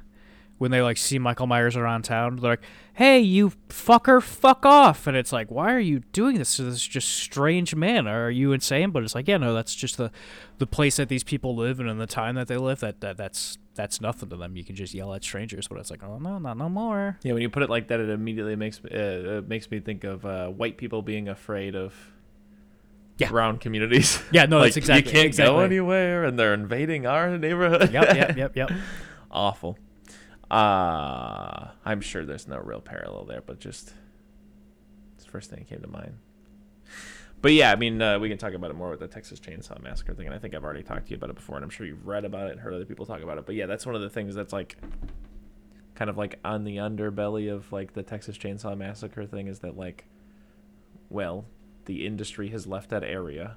when 0.60 0.70
they 0.72 0.82
like 0.82 0.98
see 0.98 1.18
Michael 1.18 1.48
Myers 1.48 1.76
around 1.76 2.04
town, 2.04 2.36
they're 2.36 2.52
like, 2.52 2.62
Hey, 2.94 3.20
you 3.22 3.54
fucker, 3.70 4.22
fuck 4.22 4.66
off 4.66 5.08
and 5.08 5.16
it's 5.18 5.32
like, 5.34 5.50
Why 5.50 5.74
are 5.74 5.80
you 5.80 6.02
doing 6.12 6.38
this 6.38 6.56
to 6.58 6.64
this 6.64 6.86
just 6.86 7.08
strange 7.08 7.74
man? 7.74 8.08
Are 8.08 8.30
you 8.30 8.52
insane? 8.54 8.92
But 8.92 9.04
it's 9.04 9.16
like, 9.16 9.28
yeah, 9.28 9.38
no, 9.38 9.54
that's 9.54 9.74
just 9.74 9.98
the 9.98 10.12
the 10.60 10.68
place 10.68 10.98
that 10.98 11.10
these 11.10 11.24
people 11.24 11.56
live 11.56 11.80
and 11.80 11.90
in 11.90 11.98
the 11.98 12.06
time 12.06 12.36
that 12.36 12.48
they 12.48 12.58
live, 12.58 12.82
that, 12.82 13.00
that 13.02 13.18
that's 13.18 13.58
that's 13.74 14.02
nothing 14.02 14.28
to 14.30 14.36
them. 14.36 14.58
You 14.58 14.66
can 14.66 14.76
just 14.76 14.94
yell 14.94 15.14
at 15.14 15.24
strangers, 15.24 15.68
but 15.70 15.80
it's 15.80 15.90
like, 15.90 16.04
oh 16.04 16.18
no, 16.20 16.38
not 16.38 16.58
no 16.58 16.68
more. 16.68 17.18
Yeah, 17.24 17.32
when 17.34 17.42
you 17.42 17.50
put 17.50 17.64
it 17.64 17.70
like 17.70 17.88
that, 17.88 18.02
it 18.02 18.10
immediately 18.10 18.58
makes 18.58 18.80
uh, 18.84 19.40
it 19.40 19.48
makes 19.48 19.72
me 19.72 19.80
think 19.80 20.04
of 20.04 20.26
uh, 20.26 20.48
white 20.50 20.76
people 20.78 21.02
being 21.02 21.30
afraid 21.30 21.76
of 21.78 21.94
Yeah. 23.18 23.30
brown 23.30 23.58
communities. 23.60 24.22
Yeah, 24.34 24.46
no, 24.46 24.58
like 24.58 24.68
that's 24.74 24.78
exactly 24.78 25.10
you 25.10 25.16
can't 25.16 25.28
exactly. 25.28 25.56
go 25.56 25.60
anywhere, 25.62 26.26
and 26.26 26.38
they're 26.38 26.54
invading 26.54 27.06
our 27.06 27.38
neighborhood. 27.38 27.94
Yep, 27.94 28.16
yep, 28.16 28.38
yep, 28.42 28.56
yep. 28.58 28.72
Awful. 29.32 29.78
Uh, 30.50 31.70
I'm 31.86 32.02
sure 32.02 32.26
there's 32.26 32.48
no 32.48 32.58
real 32.58 32.82
parallel 32.82 33.26
there, 33.26 33.42
but 33.42 33.60
just 33.60 33.94
it's 35.16 35.26
the 35.26 35.32
first 35.32 35.50
thing 35.50 35.60
that 35.60 35.70
came 35.70 35.82
to 35.82 35.88
mind. 35.88 36.18
But 37.42 37.54
yeah, 37.54 37.72
I 37.72 37.76
mean, 37.76 38.02
uh, 38.02 38.20
we 38.20 38.28
can 38.28 38.38
talk 38.38 38.54
about 38.54 38.72
it 38.72 38.74
more 38.76 38.90
with 38.90 39.00
the 39.00 39.08
Texas 39.08 39.40
Chainsaw 39.40 39.82
Massacre 39.82 40.14
thing, 40.14 40.26
and 40.26 40.36
I 40.36 40.40
think 40.40 40.54
I've 40.54 40.64
already 40.64 40.84
talked 40.84 41.06
to 41.06 41.12
you 41.12 41.18
about 41.18 41.30
it 41.30 41.36
before, 41.38 41.56
and 41.56 41.64
I'm 41.64 41.70
sure 41.70 41.86
you've 41.86 42.06
read 42.06 42.26
about 42.26 42.48
it 42.48 42.52
and 42.52 42.60
heard 42.60 42.74
other 42.74 42.86
people 42.86 43.06
talk 43.06 43.22
about 43.22 43.38
it. 43.38 43.46
But 43.46 43.56
yeah, 43.56 43.66
that's 43.66 43.86
one 43.86 43.96
of 43.96 44.02
the 44.02 44.10
things 44.10 44.36
that's 44.36 44.52
like 44.52 44.76
kind 45.96 46.10
of 46.10 46.18
like 46.18 46.40
on 46.44 46.64
the 46.64 46.78
underbelly 46.78 47.54
of 47.54 47.72
like 47.72 47.94
the 47.94 48.04
Texas 48.04 48.38
Chainsaw 48.38 48.78
Massacre 48.78 49.26
thing 49.26 49.48
is 49.48 49.60
that 49.60 49.78
like, 49.78 50.06
well, 51.10 51.46
the 51.86 52.06
industry 52.06 52.50
has 52.50 52.68
left 52.68 52.90
that 52.90 53.04
area, 53.04 53.56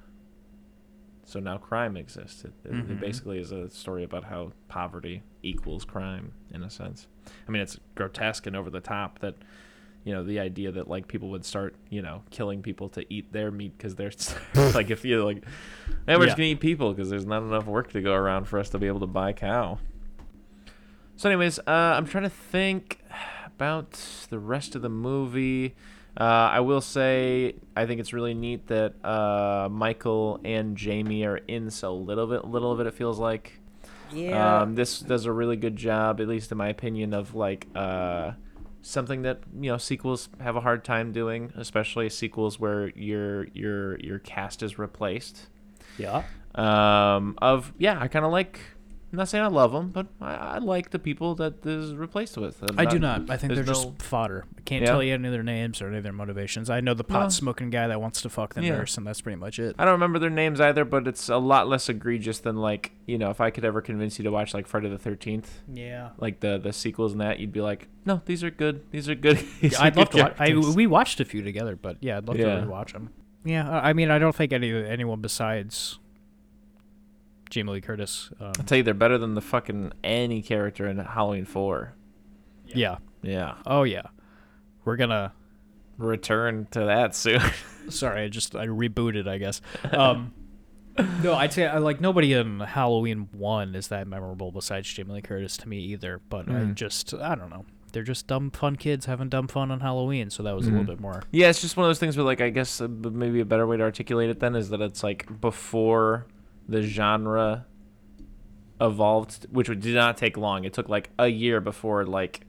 so 1.25 1.39
now 1.39 1.57
crime 1.57 1.95
exists. 1.97 2.43
It, 2.43 2.53
it- 2.65 2.75
it 2.91 2.99
basically 2.99 3.39
is 3.39 3.51
a 3.51 3.69
story 3.69 4.03
about 4.03 4.25
how 4.25 4.51
poverty 4.67 5.23
equals 5.41 5.85
crime 5.85 6.33
in 6.53 6.63
a 6.63 6.69
sense. 6.69 7.07
I 7.47 7.51
mean, 7.51 7.61
it's 7.61 7.79
grotesque 7.95 8.45
and 8.47 8.55
over 8.55 8.69
the 8.69 8.79
top 8.81 9.19
that 9.19 9.35
you 10.03 10.13
know 10.13 10.21
the 10.23 10.39
idea 10.39 10.69
that 10.73 10.89
like 10.89 11.07
people 11.07 11.29
would 11.29 11.45
start 11.45 11.75
you 11.89 12.01
know 12.01 12.23
killing 12.29 12.61
people 12.61 12.89
to 12.89 13.05
eat 13.13 13.31
their 13.31 13.51
meat 13.51 13.77
because 13.77 13.95
they're 13.95 14.11
like 14.73 14.89
if 14.91 15.05
you 15.05 15.23
like 15.23 15.45
hey 16.05 16.17
we're 16.17 16.23
Yeah. 16.23 16.25
just 16.25 16.35
gonna 16.37 16.47
eat 16.49 16.59
people 16.59 16.93
because 16.93 17.09
there's 17.09 17.25
not 17.25 17.41
enough 17.41 17.65
work 17.67 17.89
to 17.93 18.01
go 18.01 18.13
around 18.13 18.43
for 18.49 18.59
us 18.59 18.67
to 18.71 18.77
be 18.79 18.87
able 18.87 18.99
to 18.99 19.07
buy 19.07 19.31
cow 19.31 19.79
so 21.15 21.29
anyways 21.29 21.57
uh, 21.59 21.63
i'm 21.95 22.05
trying 22.05 22.25
to 22.25 22.29
think 22.29 22.99
about 23.45 23.91
the 24.29 24.39
rest 24.39 24.75
of 24.75 24.81
the 24.81 24.89
movie 24.89 25.73
uh, 26.17 26.23
i 26.23 26.59
will 26.59 26.81
say 26.81 27.55
i 27.75 27.85
think 27.85 27.99
it's 27.99 28.13
really 28.13 28.33
neat 28.33 28.67
that 28.67 28.93
uh, 29.05 29.67
michael 29.69 30.39
and 30.43 30.77
jamie 30.77 31.25
are 31.25 31.37
in 31.37 31.69
so 31.69 31.95
little 31.95 32.27
bit 32.27 32.45
little 32.45 32.71
of 32.71 32.79
it 32.79 32.87
it 32.87 32.93
feels 32.93 33.19
like 33.19 33.59
um, 34.61 34.75
this 34.75 34.99
does 34.99 35.25
a 35.25 35.31
really 35.31 35.55
good 35.55 35.75
job, 35.75 36.21
at 36.21 36.27
least 36.27 36.51
in 36.51 36.57
my 36.57 36.69
opinion, 36.69 37.13
of 37.13 37.35
like 37.35 37.67
uh, 37.75 38.31
something 38.81 39.23
that 39.23 39.41
you 39.59 39.71
know 39.71 39.77
sequels 39.77 40.29
have 40.39 40.55
a 40.55 40.61
hard 40.61 40.83
time 40.83 41.11
doing, 41.11 41.51
especially 41.55 42.09
sequels 42.09 42.59
where 42.59 42.89
your 42.89 43.47
your 43.53 43.99
your 43.99 44.19
cast 44.19 44.63
is 44.63 44.77
replaced. 44.77 45.47
Yeah. 45.97 46.23
Um, 46.55 47.35
of 47.41 47.73
yeah, 47.77 47.99
I 47.99 48.07
kind 48.07 48.25
of 48.25 48.31
like. 48.31 48.59
I'm 49.13 49.17
not 49.17 49.29
saying 49.29 49.43
I 49.43 49.47
love 49.47 49.71
them, 49.71 49.89
but 49.89 50.07
I, 50.19 50.33
I 50.33 50.57
like 50.57 50.89
the 50.89 50.97
people 50.97 51.35
that 51.35 51.61
this 51.61 51.83
is 51.85 51.93
replaced 51.93 52.35
with. 52.35 52.57
I'm 52.67 52.79
I 52.79 52.85
do 52.85 52.97
not. 52.97 53.29
I 53.29 53.37
think 53.37 53.53
they're 53.53 53.63
there's 53.63 53.83
just 53.85 54.01
fodder. 54.01 54.45
I 54.57 54.61
can't 54.61 54.81
Yeah? 54.81 54.87
tell 54.87 55.03
you 55.03 55.13
any 55.13 55.27
of 55.27 55.31
their 55.31 55.43
names 55.43 55.83
or 55.83 55.87
any 55.89 55.97
of 55.97 56.03
their 56.03 56.11
motivations. 56.11 56.67
I 56.71 56.81
know 56.81 56.95
the 56.95 57.03
pot 57.03 57.31
smoking 57.31 57.69
guy 57.69 57.87
that 57.87 58.01
wants 58.01 58.23
to 58.23 58.29
fuck 58.29 58.55
the 58.55 58.63
Yeah. 58.63 58.71
nurse, 58.77 58.97
and 58.97 59.05
that's 59.05 59.21
pretty 59.21 59.35
much 59.35 59.59
it. 59.59 59.75
I 59.77 59.85
don't 59.85 59.91
remember 59.93 60.17
their 60.17 60.31
names 60.31 60.59
either, 60.59 60.83
but 60.83 61.07
it's 61.07 61.29
a 61.29 61.37
lot 61.37 61.67
less 61.67 61.89
egregious 61.89 62.39
than 62.39 62.55
like 62.57 62.91
you 63.05 63.19
know 63.19 63.29
if 63.29 63.39
I 63.39 63.51
could 63.51 63.65
ever 63.65 63.81
convince 63.81 64.17
you 64.17 64.23
to 64.23 64.31
watch 64.31 64.51
like 64.55 64.65
Friday 64.65 64.89
the 64.89 64.97
Thirteenth, 64.97 65.61
Yeah. 65.71 66.09
like 66.17 66.39
the 66.39 66.57
the 66.57 66.73
sequels 66.73 67.11
and 67.11 67.21
that, 67.21 67.39
you'd 67.39 67.53
be 67.53 67.61
like, 67.61 67.89
no, 68.05 68.19
these 68.25 68.43
are 68.43 68.49
good. 68.49 68.81
These 68.89 69.07
are 69.09 69.15
good. 69.15 69.37
these 69.61 69.75
are 69.79 69.83
I'd 69.85 69.95
love 69.95 70.09
good 70.09 70.17
to 70.17 70.23
watch. 70.23 70.33
I, 70.39 70.47
characters." 70.47 70.75
we 70.75 70.87
watched 70.87 71.19
a 71.19 71.25
few 71.25 71.43
together, 71.43 71.75
but 71.75 71.97
yeah, 72.01 72.17
I'd 72.17 72.27
love 72.27 72.39
Yeah. 72.39 72.61
to 72.61 72.65
rewatch 72.65 72.93
them. 72.93 73.09
Yeah, 73.45 73.69
I 73.69 73.89
I 73.89 73.93
mean, 73.93 74.09
I 74.09 74.17
don't 74.17 74.33
think 74.33 74.53
any 74.53 74.71
anyone 74.73 75.21
besides 75.21 75.99
Jamie 77.53 77.71
Lee 77.73 77.81
Curtis. 77.81 78.29
Um, 78.39 78.47
I'll 78.57 78.65
tell 78.65 78.77
you, 78.77 78.83
they're 78.83 78.93
better 78.93 79.17
than 79.17 79.33
the 79.35 79.41
fucking 79.41 79.93
any 80.03 80.41
character 80.41 80.87
in 80.87 80.97
Halloween 80.97 81.45
Four. 81.45 81.93
yeah. 82.67 82.97
Yeah, 83.21 83.55
Oh 83.65 83.83
yeah. 83.83 84.01
We're 84.83 84.97
gonna. 84.97 85.31
return 85.97 86.67
to 86.71 86.79
that 86.81 87.15
soon. 87.15 87.39
Sorry, 87.89 88.23
I 88.23 88.27
just 88.27 88.55
I 88.55 88.67
rebooted. 88.67 89.27
I 89.27 89.37
guess. 89.37 89.61
Um, 89.91 90.33
No, 91.23 91.33
I'd 91.35 91.51
say 91.53 91.65
I 91.65 91.77
like 91.79 92.01
nobody 92.01 92.33
in 92.33 92.59
Halloween 92.59 93.27
one 93.31 93.73
is 93.75 93.87
that 93.87 94.07
memorable 94.07 94.51
besides 94.51 94.91
Jamie 94.91 95.13
Lee 95.13 95.21
Curtis 95.21 95.55
to 95.57 95.69
me 95.69 95.77
either. 95.79 96.19
But 96.29 96.49
I 96.49 96.53
Mm. 96.53 96.75
just 96.75 97.13
I 97.13 97.35
don't 97.35 97.49
know. 97.49 97.65
They're 97.93 98.03
just 98.03 98.25
dumb 98.27 98.49
fun 98.51 98.75
kids 98.75 99.05
having 99.05 99.29
dumb 99.29 99.47
fun 99.47 99.69
on 99.71 99.79
Halloween, 99.79 100.29
so 100.31 100.41
that 100.43 100.55
was 100.55 100.65
a 100.67 100.69
Mhm. 100.69 100.73
little 100.79 100.87
bit 100.95 100.99
more. 100.99 101.21
Yeah, 101.31 101.49
it's 101.49 101.61
just 101.61 101.77
one 101.77 101.85
of 101.85 101.89
those 101.89 101.99
things 101.99 102.17
where, 102.17 102.25
like, 102.25 102.41
I 102.41 102.49
guess 102.49 102.81
uh, 102.81 102.87
maybe 102.87 103.39
a 103.39 103.45
better 103.45 103.67
way 103.67 103.77
to 103.77 103.83
articulate 103.83 104.29
it 104.31 104.39
then 104.39 104.55
is 104.55 104.69
that 104.69 104.81
it's 104.81 105.03
like 105.03 105.39
before 105.39 106.25
the 106.67 106.81
genre 106.83 107.65
evolved, 108.81 109.47
which 109.51 109.67
did 109.67 109.95
not 109.95 110.17
take 110.17 110.37
long. 110.37 110.63
It 110.65 110.73
took 110.73 110.89
like 110.89 111.09
a 111.17 111.27
year 111.27 111.59
before 111.61 112.05
like 112.05 112.41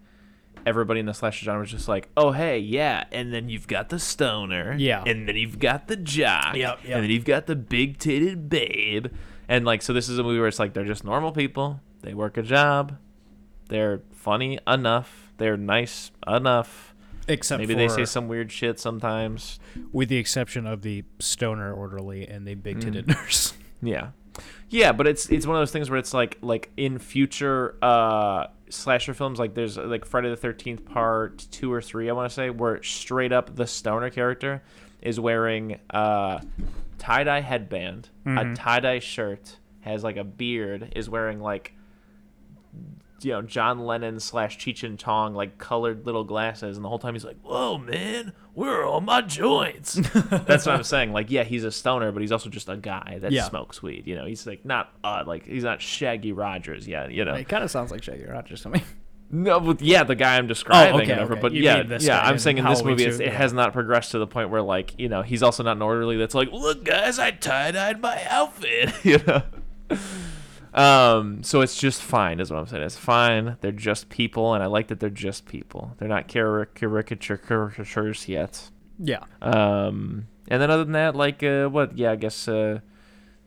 everybody 0.67 1.01
in 1.01 1.07
the 1.07 1.15
slasher 1.15 1.45
genre 1.45 1.61
was 1.61 1.71
just 1.71 1.89
like, 1.89 2.09
oh 2.17 2.33
hey, 2.33 2.59
yeah, 2.59 3.05
and 3.13 3.33
then 3.33 3.49
you've 3.49 3.67
got 3.69 3.89
the 3.91 3.99
stoner, 3.99 4.75
Yeah. 4.79 5.03
and 5.07 5.29
then 5.29 5.37
you've 5.37 5.59
got 5.59 5.89
the 5.89 5.97
jock, 5.97 6.57
Yep, 6.57 6.79
yep. 6.85 6.95
and 6.95 7.05
then 7.05 7.11
you've 7.11 7.25
got 7.27 7.47
the 7.47 7.57
big 7.57 7.99
titted 7.99 8.49
babe, 8.49 9.09
and 9.49 9.65
like 9.65 9.83
so 9.83 9.93
this 9.93 10.09
is 10.09 10.19
a 10.19 10.23
movie 10.23 10.39
where 10.39 10.49
it's 10.49 10.59
like 10.59 10.73
they're 10.75 10.85
just 10.85 11.05
normal 11.05 11.33
people. 11.33 11.81
They 12.03 12.15
work 12.15 12.37
a 12.37 12.43
job. 12.43 12.99
They're 13.69 14.03
funny 14.13 14.59
enough. 14.67 15.33
They're 15.39 15.57
nice 15.57 16.11
enough. 16.27 16.95
Except 17.27 17.59
Maybe 17.59 17.73
they 17.73 17.89
say 17.89 18.05
some 18.05 18.29
weird 18.29 18.53
shit 18.53 18.79
sometimes. 18.79 19.59
with 19.93 20.11
the 20.11 20.19
exception 20.19 20.67
of 20.67 20.83
the 20.83 21.05
stoner 21.19 21.73
orderly 21.73 22.29
and 22.29 22.47
the 22.47 22.55
big 22.55 22.81
titted 22.81 23.05
Mm. 23.07 23.09
nurse. 23.17 23.55
Yeah. 23.83 24.09
Yeah, 24.69 24.93
but 24.93 25.07
it's 25.07 25.29
it's 25.31 25.47
one 25.47 25.57
of 25.57 25.61
those 25.61 25.71
things 25.71 25.91
where 25.91 25.99
it's 25.99 26.13
like 26.15 26.39
like 26.43 26.71
in 26.77 26.99
future 26.99 27.77
uh 27.83 28.47
slasher 28.71 29.15
films 29.15 29.39
like 29.39 29.55
there's 29.55 29.77
like 29.77 30.05
Friday 30.05 30.31
the 30.31 30.37
13th 30.37 30.85
part 30.85 31.47
2 31.53 31.73
or 31.73 31.81
3 31.81 32.11
I 32.11 32.13
want 32.13 32.29
to 32.29 32.35
say 32.35 32.51
where 32.51 32.83
straight 32.83 33.31
up 33.33 33.55
the 33.55 33.67
stoner 33.67 34.11
character 34.11 34.63
is 35.01 35.21
wearing 35.21 35.79
uh 35.91 36.41
tie-dye 36.99 37.41
headband, 37.43 38.09
a 38.25 38.29
Mhm. 38.31 38.55
tie-dye 38.57 38.99
shirt, 39.01 39.59
has 39.83 40.03
like 40.03 40.17
a 40.17 40.25
beard, 40.25 40.93
is 40.97 41.09
wearing 41.09 41.41
like 41.41 41.75
you 43.23 43.31
know 43.33 43.43
John 43.43 43.79
Lennon 43.81 44.19
slash 44.21 44.59
Cheech 44.59 44.83
and 44.83 44.99
Chong 44.99 45.35
like 45.35 45.59
colored 45.59 46.07
little 46.07 46.25
glasses, 46.25 46.77
and 46.77 46.85
the 46.85 46.89
whole 46.89 46.99
time 46.99 47.15
he's 47.15 47.25
like, 47.25 47.39
"Whoa, 47.43 47.79
man, 47.79 48.33
where 48.55 48.81
are 48.81 48.85
all 48.85 49.01
my 49.01 49.21
joints?" 49.21 49.95
That's 50.15 50.67
what 50.67 50.75
I'm 50.77 50.83
saying. 50.85 51.13
Like, 51.13 51.31
yeah, 51.31 51.45
he's 51.45 51.65
a 51.65 51.73
stoner, 51.73 52.11
but 52.13 52.23
he's 52.23 52.33
also 52.33 52.49
just 52.51 52.69
a 52.69 52.77
guy 52.77 53.19
that 53.21 53.33
Yeah. 53.33 53.45
smokes 53.45 53.83
weed. 53.83 54.07
You 54.07 54.15
know, 54.17 54.25
he's 54.27 54.47
like 54.47 54.65
not 54.65 54.93
uh, 55.05 55.25
like 55.27 55.45
he's 55.47 55.65
not 55.65 55.81
Shaggy 55.83 56.33
Rogers 56.33 56.87
yet. 56.89 57.13
You 57.13 57.25
know, 57.25 57.35
It 57.35 57.49
kind 57.49 57.63
of 57.65 57.71
sounds 57.71 57.91
like 57.91 58.03
Shaggy 58.03 58.25
Rogers 58.25 58.63
to 58.63 58.71
me. 58.71 58.83
no, 59.31 59.59
but 59.61 59.81
yeah, 59.83 60.05
the 60.05 60.15
guy 60.15 60.37
I'm 60.37 60.47
describing. 60.47 60.95
Oh, 60.95 61.03
okay, 61.03 61.13
and 61.13 61.21
over, 61.21 61.33
okay. 61.35 61.43
But 61.43 61.53
You 61.53 61.63
yeah, 61.63 61.79
mean 61.79 61.89
this 61.89 62.05
yeah, 62.05 62.19
guy 62.21 62.27
I'm 62.29 62.35
in 62.35 62.39
saying 62.39 62.59
in 62.59 62.65
this 62.65 62.79
Halloween 62.79 62.93
movie, 62.93 63.05
it's, 63.05 63.17
too, 63.19 63.25
it 63.25 63.27
yeah. 63.33 63.39
has 63.39 63.53
not 63.53 63.73
progressed 63.73 64.13
to 64.13 64.19
the 64.19 64.27
point 64.27 64.51
where 64.51 64.63
like 64.63 64.95
you 64.99 65.09
know 65.09 65.23
he's 65.23 65.43
also 65.43 65.63
not 65.63 65.77
an 65.77 65.83
orderly 65.83 66.17
that's 66.17 66.35
like, 66.35 66.51
look, 66.53 66.85
guys, 66.85 67.19
I 67.19 67.33
tie 67.33 67.71
dyed 67.73 68.01
my 68.01 68.23
outfit. 68.29 68.93
you 69.05 69.19
know. 69.27 69.43
Um, 70.75 71.43
so 71.45 71.61
it's 71.61 71.79
just 71.79 72.03
fine, 72.03 72.41
is 72.41 72.51
what 72.51 72.59
I'm 72.59 72.67
saying. 72.67 72.83
It's 72.83 72.97
fine. 72.97 73.57
They're 73.61 73.71
just 73.73 74.09
people, 74.09 74.55
and 74.55 74.63
I 74.63 74.67
like 74.67 74.89
that 74.89 74.99
they're 75.01 75.09
just 75.11 75.47
people. 75.47 75.95
They're 75.99 76.09
not 76.09 76.27
caric- 76.29 76.75
caricature 76.75 77.37
caricatures 77.37 78.29
yet. 78.29 78.71
Yeah. 78.99 79.21
Um, 79.41 80.27
and 80.49 80.61
then 80.61 80.71
other 80.71 80.85
than 80.85 80.93
that, 80.95 81.15
like 81.15 81.43
uh, 81.43 81.69
what? 81.69 81.97
Yeah, 81.97 82.11
I 82.13 82.17
guess 82.17 82.49
uh, 82.49 82.81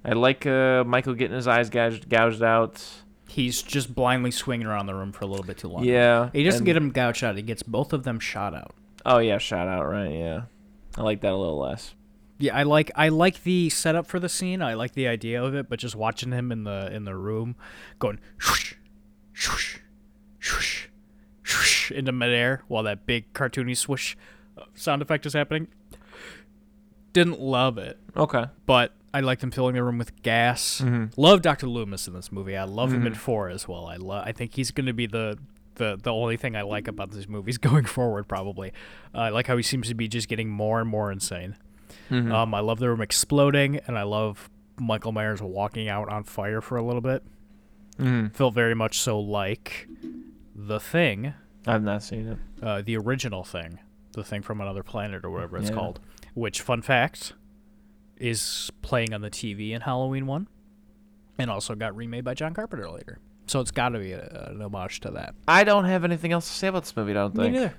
I 0.05 0.13
like 0.13 0.45
uh, 0.45 0.83
Michael 0.85 1.13
getting 1.15 1.35
his 1.35 1.47
eyes 1.47 1.69
gouged, 1.69 2.09
gouged 2.09 2.41
out. 2.43 2.83
He's 3.27 3.61
just 3.61 3.93
blindly 3.93 4.31
swinging 4.31 4.65
around 4.67 4.85
the 4.85 4.95
room 4.95 5.11
for 5.11 5.25
a 5.25 5.27
little 5.27 5.45
bit 5.45 5.57
too 5.57 5.67
long. 5.67 5.83
Yeah, 5.83 6.29
He 6.31 6.43
doesn't 6.43 6.59
and- 6.59 6.65
get 6.65 6.77
him 6.77 6.91
gouged 6.91 7.23
out. 7.25 7.35
He 7.35 7.41
gets 7.41 7.61
both 7.61 7.91
of 7.91 8.03
them 8.03 8.19
shot 8.19 8.53
out. 8.55 8.73
Oh 9.05 9.17
yeah, 9.19 9.37
shot 9.37 9.67
out, 9.67 9.85
right? 9.87 10.11
Yeah, 10.11 10.41
I 10.97 11.01
like 11.01 11.21
that 11.21 11.33
a 11.33 11.35
little 11.35 11.59
less. 11.59 11.93
Yeah, 12.39 12.56
I 12.56 12.63
like 12.63 12.91
I 12.95 13.10
like 13.10 13.43
the 13.43 13.69
setup 13.69 14.06
for 14.08 14.19
the 14.19 14.30
scene. 14.30 14.62
I 14.62 14.76
like 14.76 14.93
the 14.93 15.08
idea 15.08 15.43
of 15.43 15.56
it, 15.56 15.69
but 15.69 15.80
just 15.80 15.95
watching 15.95 16.32
him 16.32 16.52
in 16.52 16.63
the 16.65 16.91
in 16.93 17.04
the 17.06 17.15
room, 17.15 17.56
going 18.00 18.19
swoosh, 18.39 18.76
swoosh, 19.34 19.80
swoosh, 20.39 20.88
swoosh 21.43 21.91
into 21.91 22.12
midair 22.12 22.62
while 22.67 22.84
that 22.84 23.06
big 23.08 23.34
cartoony 23.34 23.76
swoosh 23.76 24.15
sound 24.76 25.02
effect 25.02 25.26
is 25.26 25.34
happening. 25.34 25.67
Didn't 27.13 27.39
love 27.39 27.78
it, 27.80 27.97
Okay. 28.15 28.45
but 28.67 28.93
I 29.13 29.21
liked 29.21 29.41
him 29.43 29.50
filling 29.50 29.73
the 29.76 29.84
room 29.84 29.97
with 29.97 30.21
gas. 30.21 30.82
Mhm. 30.84 31.12
Love 31.17 31.41
Dr. 31.41 31.65
Loomis 31.67 32.08
in 32.08 32.13
this 32.13 32.32
movie. 32.32 32.56
I 32.56 32.65
love 32.65 32.93
him 32.93 33.08
in 33.08 33.13
Mhm. 33.13 33.17
four 33.17 33.50
as 33.50 33.67
well. 33.67 33.88
I 33.88 33.95
love. 33.95 34.23
I 34.28 34.32
think 34.32 34.54
he's 34.56 34.71
going 34.71 34.86
to 34.88 34.93
be 34.93 35.08
the. 35.08 35.38
The, 35.76 35.95
the 36.02 36.12
only 36.12 36.38
thing 36.38 36.56
I 36.56 36.63
like 36.63 36.88
about 36.88 37.12
these 37.12 37.28
movies 37.28 37.58
going 37.60 37.86
forward, 37.86 38.28
probably. 38.28 38.71
Uh, 39.13 39.19
I 39.19 39.30
like 39.30 39.45
how 39.45 39.56
he 39.58 39.62
seems 39.62 39.88
to 39.89 39.93
be 39.93 40.08
just 40.08 40.28
getting 40.28 40.50
more 40.50 40.82
and 40.82 40.89
more 40.89 41.12
insane. 41.12 41.56
Mhm. 42.10 42.32
Um, 42.32 42.54
I 42.54 42.60
love 42.60 42.80
the 42.80 42.89
room 42.89 43.02
exploding, 43.02 43.78
and 43.88 43.97
I 43.97 44.04
love 44.04 44.50
Michael 44.80 45.12
Myers 45.12 45.41
walking 45.41 45.88
out 45.89 46.10
on 46.10 46.23
fire 46.23 46.62
for 46.62 46.78
a 46.78 46.84
little 46.84 47.02
bit. 47.02 47.23
Mhm. 47.97 48.34
Felt 48.34 48.54
very 48.54 48.76
much 48.76 49.00
so 49.00 49.19
like 49.19 49.88
the 50.56 50.80
thing, 50.80 51.34
I've 51.65 51.84
not 51.84 52.04
seen 52.04 52.28
it. 52.28 52.38
uh, 52.63 52.82
the 52.82 52.95
original 52.97 53.43
thing, 53.43 53.80
the 54.13 54.23
thing 54.23 54.41
from 54.41 54.62
another 54.62 54.84
planet 54.84 55.26
or 55.26 55.30
whatever 55.32 55.58
it's 55.58 55.69
Yeah. 55.69 55.76
called. 55.76 56.00
Which, 56.34 56.62
fun 56.62 56.82
fact, 56.84 57.34
is 58.17 58.71
playing 58.82 59.13
on 59.13 59.21
the 59.21 59.30
TV 59.30 59.73
in 59.73 59.82
Halloween 59.82 60.26
one, 60.28 60.47
and 61.38 61.50
also 61.52 61.76
got 61.76 61.95
remade 61.95 62.23
by 62.23 62.34
John 62.34 62.54
Carpenter 62.54 62.89
later. 62.89 63.19
So 63.47 63.60
it's 63.62 63.71
got 63.71 63.89
to 63.89 64.00
be 64.00 64.12
a, 64.12 64.50
an 64.52 64.62
homage 64.62 65.00
to 65.02 65.12
that. 65.12 65.34
I 65.47 65.63
don't 65.63 65.86
have 65.86 66.04
anything 66.04 66.32
else 66.32 66.47
to 66.47 66.54
say 66.54 66.67
about 66.67 66.84
this 66.84 66.95
movie. 66.95 67.12
I 67.12 67.15
don't 67.15 67.36
Me 67.36 67.43
think. 67.45 67.54
neither. 67.56 67.73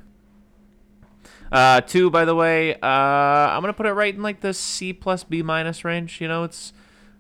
Uh, 1.51 1.81
two, 1.81 2.11
by 2.11 2.25
the 2.25 2.35
way, 2.35 2.75
uh, 2.75 2.87
I'm 2.87 3.61
gonna 3.63 3.73
put 3.73 3.87
it 3.87 3.93
right 3.93 4.15
in 4.15 4.23
like 4.23 4.41
the 4.41 4.53
C 4.53 4.93
plus 4.93 5.25
B 5.25 5.43
minus 5.43 5.85
range. 5.85 6.21
You 6.21 6.29
know, 6.29 6.45
it's 6.45 6.73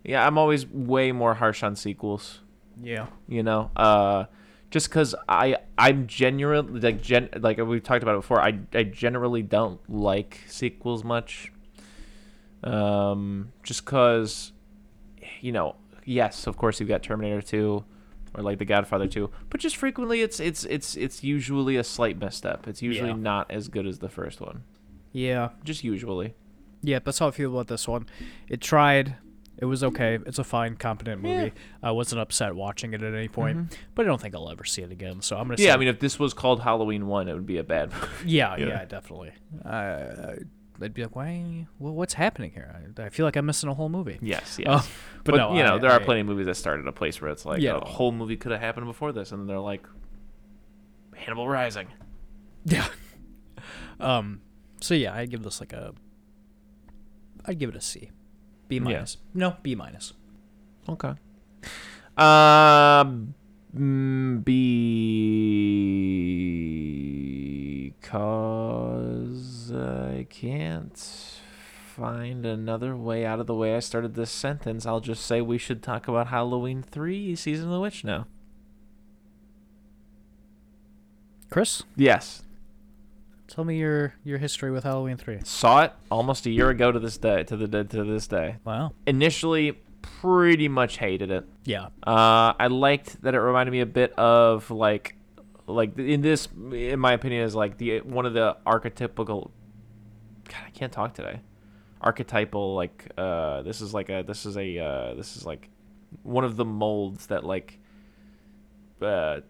yeah. 0.04 0.26
I'm 0.26 0.38
always 0.38 0.66
way 0.66 1.12
more 1.12 1.34
harsh 1.34 1.62
on 1.62 1.76
sequels. 1.76 2.40
Yeah. 2.82 3.06
You 3.26 3.42
know, 3.42 3.70
uh, 3.76 4.24
just 4.70 4.88
because 4.88 5.14
I 5.28 5.56
I'm 5.76 6.06
genuinely 6.06 6.80
like 6.80 7.02
gen 7.02 7.30
like 7.38 7.58
we've 7.58 7.82
talked 7.82 8.02
about 8.02 8.14
it 8.14 8.18
before. 8.18 8.40
I 8.40 8.58
I 8.74 8.82
generally 8.82 9.42
don't 9.42 9.80
like 9.88 10.40
sequels 10.46 11.04
much. 11.04 11.52
Um, 12.64 13.52
just 13.62 13.84
because, 13.84 14.52
you 15.40 15.52
know, 15.52 15.76
yes, 16.04 16.46
of 16.46 16.56
course 16.56 16.80
you've 16.80 16.88
got 16.88 17.02
Terminator 17.02 17.40
two. 17.40 17.84
Or 18.34 18.42
like 18.42 18.58
The 18.58 18.64
Godfather 18.64 19.06
2, 19.08 19.30
but 19.50 19.60
just 19.60 19.76
frequently 19.76 20.20
it's 20.20 20.38
it's 20.40 20.64
it's 20.64 20.96
it's 20.96 21.24
usually 21.24 21.76
a 21.76 21.84
slight 21.84 22.18
misstep. 22.18 22.66
It's 22.68 22.82
usually 22.82 23.08
Yeah. 23.10 23.16
not 23.16 23.50
as 23.50 23.68
good 23.68 23.86
as 23.86 23.98
the 24.00 24.08
first 24.08 24.40
one 24.40 24.62
Yeah. 25.12 25.50
just 25.64 25.82
usually. 25.84 26.34
Yeah, 26.82 26.98
that's 27.04 27.18
how 27.18 27.28
I 27.28 27.30
feel 27.32 27.50
about 27.52 27.66
this 27.68 27.88
one. 27.88 28.06
It 28.48 28.60
tried. 28.60 29.16
It 29.60 29.64
was 29.64 29.82
okay. 29.82 30.18
It's 30.24 30.38
a 30.38 30.44
fine, 30.44 30.76
competent 30.76 31.20
movie. 31.20 31.46
Yeah. 31.46 31.50
I 31.82 31.90
wasn't 31.90 32.20
upset 32.20 32.54
watching 32.54 32.94
it 32.94 33.02
at 33.02 33.12
any 33.12 33.26
point, 33.26 33.76
but 33.96 34.04
I 34.04 34.06
don't 34.08 34.20
think 34.20 34.36
I'll 34.36 34.48
ever 34.50 34.64
see 34.64 34.82
it 34.82 34.92
again. 34.92 35.20
So 35.20 35.36
I'm 35.36 35.48
gonna. 35.48 35.56
Yeah, 35.60 35.70
say, 35.70 35.72
I 35.72 35.76
mean, 35.78 35.88
if 35.88 35.98
this 35.98 36.16
was 36.20 36.32
called 36.32 36.60
Halloween 36.60 37.08
One, 37.08 37.26
it 37.28 37.34
would 37.34 37.46
be 37.46 37.58
a 37.58 37.64
bad 37.64 37.90
movie. 37.92 38.06
yeah, 38.26 38.54
yeah. 38.56 38.66
yeah, 38.66 38.84
definitely. 38.84 39.32
Uh, 39.64 40.34
I'd 40.80 40.94
be 40.94 41.02
like, 41.02 41.16
why? 41.16 41.66
Well, 41.78 41.92
what's 41.94 42.14
happening 42.14 42.52
here? 42.52 42.74
I, 42.98 43.02
I 43.02 43.08
feel 43.08 43.26
like 43.26 43.34
I'm 43.36 43.46
missing 43.46 43.68
a 43.68 43.74
whole 43.74 43.88
movie. 43.88 44.18
yes, 44.22 44.58
yes. 44.64 44.66
Oh, 44.68 44.88
but, 45.24 45.32
but, 45.32 45.36
no, 45.38 45.56
you 45.56 45.62
know, 45.64 45.74
I- 45.74 45.78
there 45.78 45.90
are 45.90 46.00
I- 46.00 46.04
plenty 46.04 46.20
of 46.20 46.26
movies 46.28 46.46
that 46.46 46.54
start 46.56 46.78
at 46.80 46.86
a 46.86 46.92
place 46.92 47.20
where 47.20 47.30
it's 47.30 47.44
like 47.44 47.60
Yeah. 47.60 47.76
a 47.76 47.84
whole 47.84 48.12
movie 48.12 48.36
could 48.36 48.52
have 48.52 48.60
happened 48.60 48.86
before 48.86 49.12
this, 49.12 49.32
and 49.32 49.48
they're 49.48 49.58
like 49.58 49.84
Hannibal 51.14 51.48
Rising. 51.48 51.88
Yeah. 52.64 52.86
um. 54.00 54.40
So 54.80 54.94
yeah, 54.94 55.14
I'd 55.14 55.30
give 55.30 55.42
this 55.42 55.60
like 55.60 55.72
a. 55.72 55.92
I'd 57.44 57.58
give 57.58 57.70
it 57.70 57.76
a 57.76 57.80
C. 57.80 58.10
B 58.68 58.76
Yeah. 58.76 58.82
minus. 58.82 59.16
No, 59.34 59.56
B 59.62 59.74
minus. 59.74 60.12
Okay. 60.88 61.14
Um, 62.16 63.34
mm, 63.76 64.44
because 69.68 70.16
I 70.16 70.24
can't 70.30 70.96
find 71.94 72.46
another 72.46 72.96
way 72.96 73.24
out 73.26 73.40
of 73.40 73.46
the 73.46 73.54
way 73.54 73.74
I 73.74 73.80
started 73.80 74.14
this 74.14 74.30
sentence. 74.30 74.86
I'll 74.86 75.00
just 75.00 75.24
say 75.26 75.40
we 75.40 75.58
should 75.58 75.82
talk 75.82 76.08
about 76.08 76.28
Halloween 76.28 76.82
Three: 76.82 77.34
Season 77.34 77.66
of 77.66 77.72
the 77.72 77.80
Witch 77.80 78.04
now. 78.04 78.26
Chris, 81.50 81.82
Yes, 81.96 82.42
tell 83.46 83.64
me 83.64 83.78
your 83.78 84.14
your 84.22 84.36
history 84.38 84.70
with 84.70 84.84
Halloween 84.84 85.16
three. 85.16 85.38
saw 85.44 85.84
it 85.84 85.92
almost 86.10 86.44
a 86.44 86.50
year 86.50 86.68
ago 86.68 86.92
to 86.92 86.98
this 86.98 87.16
day. 87.16 87.42
To 87.44 87.56
the 87.56 87.84
to 87.84 88.04
this 88.04 88.26
day. 88.26 88.56
Wow. 88.64 88.92
Initially, 89.06 89.72
pretty 90.02 90.68
much 90.68 90.98
hated 90.98 91.30
it. 91.30 91.46
Yeah. 91.64 91.86
Uh, 92.06 92.52
I 92.58 92.66
liked 92.66 93.22
that 93.22 93.34
it 93.34 93.40
reminded 93.40 93.72
me 93.72 93.80
a 93.80 93.86
bit 93.86 94.12
of 94.18 94.70
like, 94.70 95.16
like 95.66 95.98
in 95.98 96.20
this, 96.20 96.48
in 96.70 97.00
my 97.00 97.14
opinion, 97.14 97.44
is 97.44 97.54
like 97.54 97.78
the 97.78 98.00
one 98.02 98.26
of 98.26 98.34
the 98.34 98.58
archetypical. 98.66 99.50
God, 100.48 100.60
I 100.66 100.70
can't 100.70 100.92
talk 100.92 101.14
today. 101.14 101.40
Archetypal, 102.00 102.74
like, 102.74 103.10
uh, 103.16 103.62
this 103.62 103.80
is 103.80 103.92
like 103.92 104.08
a, 104.08 104.22
this 104.22 104.46
is 104.46 104.56
a, 104.56 104.78
uh, 104.78 105.14
this 105.14 105.36
is 105.36 105.44
like, 105.44 105.68
one 106.22 106.44
of 106.44 106.56
the 106.56 106.64
molds 106.64 107.26
that 107.26 107.44
like, 107.44 107.78
uh, 109.02 109.40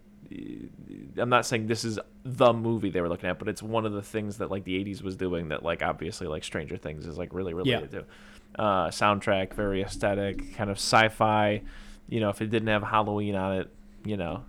I'm 1.17 1.29
not 1.29 1.47
saying 1.47 1.67
this 1.67 1.85
is 1.85 1.99
the 2.25 2.53
movie 2.53 2.91
they 2.91 3.01
were 3.01 3.09
looking 3.09 3.31
at, 3.31 3.39
but 3.39 3.49
it's 3.49 3.63
one 3.63 3.87
of 3.87 3.93
the 3.93 4.03
things 4.03 4.39
that 4.39 4.51
like 4.51 4.65
the 4.65 4.85
'80s 4.85 5.03
was 5.03 5.17
doing 5.17 5.49
that 5.49 5.63
like 5.63 5.83
obviously 5.83 6.27
like 6.27 6.45
Stranger 6.45 6.77
Things 6.77 7.07
is 7.07 7.17
like 7.17 7.33
really 7.33 7.55
related 7.55 7.91
to. 7.93 8.05
Uh, 8.59 8.89
soundtrack 8.89 9.55
very 9.55 9.83
aesthetic, 9.83 10.55
kind 10.55 10.71
of 10.71 10.77
sci-fi. 10.77 11.63
You 12.09 12.21
know, 12.21 12.31
if 12.31 12.43
it 12.43 12.51
didn't 12.51 12.69
have 12.69 12.83
Halloween 12.83 13.35
on 13.35 13.59
it, 13.59 13.71
you 14.05 14.17
know, 14.17 14.45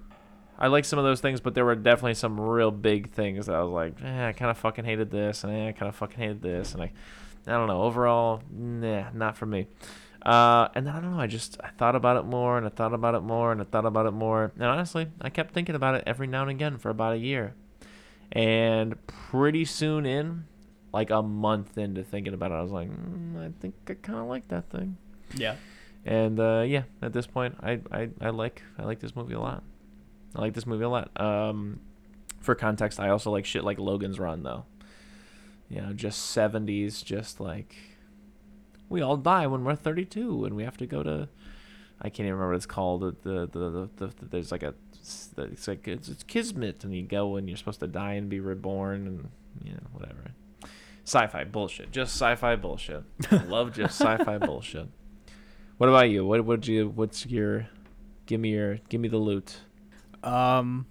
I 0.61 0.67
like 0.67 0.83
some 0.83 0.99
of 0.99 1.05
those 1.05 1.21
things, 1.21 1.39
but 1.39 1.55
there 1.55 1.63
were 1.63 1.75
definitely 1.75 2.15
some 2.15 2.39
real 2.39 2.69
big 2.69 3.11
things 3.11 3.45
that 3.45 3.55
I 3.55 3.63
was 3.63 3.71
like, 3.71 3.93
eh, 4.03 4.27
I 4.27 4.33
kind 4.33 4.51
of 4.51 4.57
fucking 4.57 4.83
hated 4.83 5.09
this, 5.09 5.45
and 5.45 5.53
eh, 5.53 5.69
I 5.69 5.71
kind 5.71 5.87
of 5.87 5.95
fucking 5.95 6.17
hated 6.17 6.41
this, 6.41 6.73
and 6.73 6.83
I, 6.83 6.91
I 7.47 7.51
don't 7.51 7.67
know. 7.67 7.81
Overall, 7.83 8.43
nah, 8.51 9.05
not 9.13 9.37
for 9.37 9.45
me. 9.45 9.67
Uh, 10.21 10.67
and 10.75 10.85
then 10.85 10.93
I 10.93 10.99
don't 10.99 11.15
know. 11.15 11.21
I 11.21 11.27
just 11.27 11.57
I 11.63 11.69
thought 11.69 11.95
about 11.95 12.17
it 12.17 12.25
more, 12.25 12.57
and 12.57 12.65
I 12.65 12.69
thought 12.69 12.93
about 12.93 13.15
it 13.15 13.21
more, 13.21 13.53
and 13.53 13.61
I 13.61 13.63
thought 13.63 13.85
about 13.85 14.05
it 14.05 14.11
more. 14.11 14.51
And 14.55 14.65
honestly, 14.65 15.07
I 15.21 15.29
kept 15.29 15.53
thinking 15.53 15.75
about 15.75 15.95
it 15.95 16.03
every 16.05 16.27
now 16.27 16.41
and 16.41 16.51
again 16.51 16.77
for 16.77 16.89
about 16.89 17.13
a 17.13 17.17
year. 17.17 17.55
And 18.33 18.95
pretty 19.07 19.63
soon 19.63 20.05
in, 20.05 20.43
like 20.91 21.09
a 21.09 21.21
month 21.21 21.77
into 21.77 22.03
thinking 22.03 22.33
about 22.33 22.51
it, 22.51 22.55
I 22.55 22.61
was 22.61 22.71
like, 22.71 22.89
mm, 22.89 23.47
I 23.47 23.51
think 23.61 23.75
I 23.87 23.93
kind 23.93 24.19
of 24.19 24.25
like 24.25 24.49
that 24.49 24.69
thing. 24.69 24.97
Yeah. 25.35 25.55
And 26.05 26.37
uh, 26.37 26.63
yeah, 26.67 26.83
at 27.01 27.13
this 27.13 27.27
point, 27.27 27.55
I, 27.61 27.79
I 27.91 28.09
I 28.19 28.29
like 28.31 28.61
I 28.77 28.83
like 28.83 28.99
this 28.99 29.15
movie 29.15 29.35
a 29.35 29.39
lot. 29.39 29.63
I 30.35 30.41
like 30.41 30.53
this 30.53 30.65
movie 30.65 30.83
a 30.83 30.89
lot. 30.89 31.09
Um, 31.19 31.79
for 32.39 32.55
context, 32.55 32.99
I 32.99 33.09
also 33.09 33.31
like 33.31 33.45
shit 33.45 33.63
like 33.63 33.79
Logan's 33.79 34.19
Run 34.19 34.43
though. 34.43 34.65
You 35.69 35.81
know, 35.81 35.93
just 35.93 36.35
70s, 36.35 37.03
just 37.03 37.39
like 37.39 37.75
we 38.89 39.01
all 39.01 39.17
die 39.17 39.47
when 39.47 39.63
we're 39.63 39.75
32 39.75 40.45
and 40.45 40.55
we 40.55 40.63
have 40.63 40.77
to 40.77 40.87
go 40.87 41.03
to 41.03 41.29
I 42.01 42.09
can't 42.09 42.21
even 42.21 42.33
remember 42.33 42.51
what 42.51 42.55
it's 42.55 42.65
called. 42.65 43.01
The 43.01 43.15
the 43.21 43.47
the, 43.47 43.69
the, 43.69 43.89
the, 43.97 44.07
the 44.07 44.25
there's 44.25 44.51
like 44.51 44.63
a 44.63 44.73
it's 45.01 45.67
like 45.67 45.87
it's, 45.87 46.07
it's 46.07 46.23
kismet 46.23 46.83
and 46.83 46.93
you 46.93 47.03
go 47.03 47.35
and 47.35 47.47
you're 47.47 47.57
supposed 47.57 47.79
to 47.81 47.87
die 47.87 48.13
and 48.13 48.29
be 48.29 48.39
reborn 48.39 49.07
and 49.07 49.29
you 49.63 49.73
know 49.73 49.87
whatever. 49.91 50.31
Sci-fi 51.03 51.43
bullshit. 51.43 51.91
Just 51.91 52.13
sci-fi 52.13 52.55
bullshit. 52.55 53.03
Love 53.47 53.73
just 53.73 53.99
sci-fi 53.99 54.37
bullshit. 54.37 54.87
What 55.77 55.89
about 55.89 56.09
you? 56.09 56.25
What 56.25 56.45
would 56.45 56.67
you 56.67 56.89
what's 56.89 57.25
your 57.25 57.67
give 58.25 58.39
me 58.39 58.51
your 58.51 58.77
give 58.89 59.01
me 59.01 59.07
the 59.07 59.17
loot. 59.17 59.57
Um, 60.23 60.85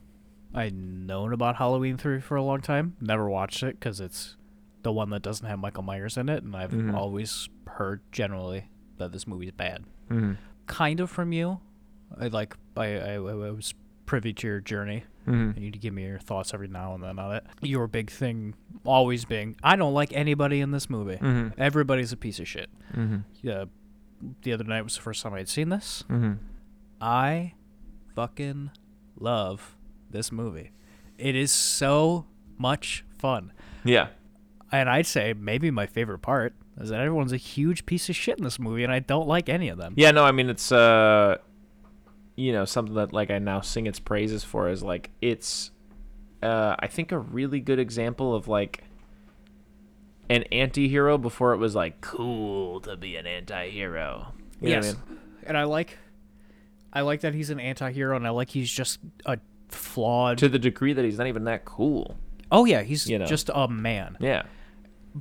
I'd 0.54 0.74
known 0.74 1.32
about 1.32 1.56
Halloween 1.56 1.96
3 1.96 2.20
for 2.20 2.36
a 2.36 2.42
long 2.42 2.60
time. 2.60 2.96
Never 3.00 3.28
watched 3.28 3.62
it 3.62 3.78
because 3.78 4.00
it's 4.00 4.36
the 4.82 4.92
one 4.92 5.10
that 5.10 5.22
doesn't 5.22 5.46
have 5.46 5.58
Michael 5.58 5.82
Myers 5.82 6.16
in 6.16 6.28
it, 6.28 6.42
and 6.42 6.56
I've 6.56 6.70
Mhm. 6.70 6.94
always 6.94 7.48
heard 7.66 8.00
generally 8.12 8.68
that 8.96 9.12
this 9.12 9.26
movie's 9.26 9.52
bad. 9.52 9.84
Mm-hmm. 10.10 10.32
Kind 10.66 11.00
of 11.00 11.10
from 11.10 11.32
you. 11.32 11.60
I 12.18 12.28
like 12.28 12.56
I, 12.76 12.96
I, 12.96 13.14
I 13.14 13.18
was 13.50 13.74
privy 14.06 14.32
to 14.32 14.46
your 14.46 14.60
journey. 14.60 15.04
Mm-hmm. 15.26 15.50
and 15.56 15.58
You 15.58 15.70
to 15.70 15.78
give 15.78 15.92
me 15.92 16.06
your 16.06 16.18
thoughts 16.18 16.54
every 16.54 16.68
now 16.68 16.94
and 16.94 17.04
then 17.04 17.18
on 17.18 17.34
it. 17.34 17.44
Your 17.60 17.86
big 17.86 18.10
thing 18.10 18.54
always 18.86 19.26
being, 19.26 19.56
I 19.62 19.76
don't 19.76 19.92
like 19.92 20.10
anybody 20.14 20.60
in 20.62 20.70
this 20.70 20.88
movie. 20.88 21.16
Mm-hmm. 21.16 21.60
Everybody's 21.60 22.12
a 22.12 22.16
piece 22.16 22.40
of 22.40 22.48
shit. 22.48 22.70
Mm-hmm. 22.94 23.18
Yeah, 23.42 23.66
the 24.42 24.54
other 24.54 24.64
night 24.64 24.80
was 24.82 24.94
the 24.96 25.02
first 25.02 25.22
time 25.22 25.34
I 25.34 25.38
had 25.38 25.48
seen 25.50 25.68
this. 25.68 26.02
Mm-hmm. 26.08 26.32
I 27.02 27.52
fucking 28.14 28.70
love 29.20 29.76
this 30.10 30.32
movie. 30.32 30.72
It 31.16 31.34
is 31.34 31.50
so 31.50 32.26
much 32.56 33.04
fun. 33.18 33.52
Yeah. 33.84 34.08
And 34.70 34.88
I'd 34.88 35.06
say 35.06 35.34
maybe 35.34 35.70
my 35.70 35.86
favorite 35.86 36.20
part 36.20 36.54
is 36.80 36.90
that 36.90 37.00
everyone's 37.00 37.32
a 37.32 37.38
huge 37.38 37.86
piece 37.86 38.08
of 38.08 38.16
shit 38.16 38.38
in 38.38 38.44
this 38.44 38.58
movie 38.58 38.84
and 38.84 38.92
I 38.92 39.00
don't 39.00 39.26
like 39.26 39.48
any 39.48 39.68
of 39.68 39.78
them. 39.78 39.94
Yeah, 39.96 40.10
no, 40.10 40.24
I 40.24 40.32
mean 40.32 40.48
it's 40.48 40.70
uh 40.70 41.38
you 42.36 42.52
know, 42.52 42.64
something 42.64 42.94
that 42.94 43.12
like 43.12 43.30
I 43.30 43.38
now 43.38 43.60
sing 43.60 43.86
its 43.86 43.98
praises 43.98 44.44
for 44.44 44.68
is 44.68 44.82
like 44.82 45.10
it's 45.20 45.70
uh 46.42 46.76
I 46.78 46.86
think 46.86 47.10
a 47.12 47.18
really 47.18 47.60
good 47.60 47.78
example 47.78 48.34
of 48.34 48.46
like 48.46 48.84
an 50.30 50.44
anti-hero 50.52 51.18
before 51.18 51.54
it 51.54 51.56
was 51.56 51.74
like 51.74 52.00
cool 52.00 52.80
to 52.82 52.96
be 52.96 53.16
an 53.16 53.26
anti-hero. 53.26 54.32
You 54.60 54.68
what 54.68 54.68
I 54.68 54.68
yes. 54.68 54.84
mean? 54.84 55.18
And 55.46 55.56
I 55.56 55.64
like 55.64 55.98
I 56.92 57.02
like 57.02 57.20
that 57.20 57.34
he's 57.34 57.50
an 57.50 57.60
anti-hero 57.60 58.16
and 58.16 58.26
I 58.26 58.30
like 58.30 58.48
he's 58.50 58.70
just 58.70 58.98
a 59.26 59.38
flawed 59.68 60.38
To 60.38 60.48
the 60.48 60.58
degree 60.58 60.92
that 60.94 61.04
he's 61.04 61.18
not 61.18 61.26
even 61.26 61.44
that 61.44 61.64
cool. 61.64 62.16
Oh 62.50 62.64
yeah, 62.64 62.82
he's 62.82 63.06
You 63.08 63.18
know. 63.18 63.26
just 63.26 63.50
a 63.54 63.68
man. 63.68 64.16
Yeah. 64.20 64.42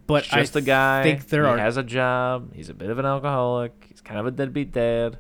But 0.06 0.24
He's 0.26 0.34
just 0.52 0.56
I 0.58 0.60
a 0.60 0.64
guy. 0.64 1.04
think 1.04 1.28
there 1.28 1.44
he 1.44 1.50
are 1.50 1.58
has 1.58 1.78
a 1.78 1.84
job. 1.84 2.54
He's 2.54 2.70
a 2.70 2.74
bit 2.74 2.90
of 2.90 3.00
an 3.00 3.06
alcoholic. 3.06 3.74
He's 3.90 4.02
kind 4.02 4.20
of 4.20 4.26
a 4.28 4.32
deadbeat 4.32 4.72
dad. 4.72 5.18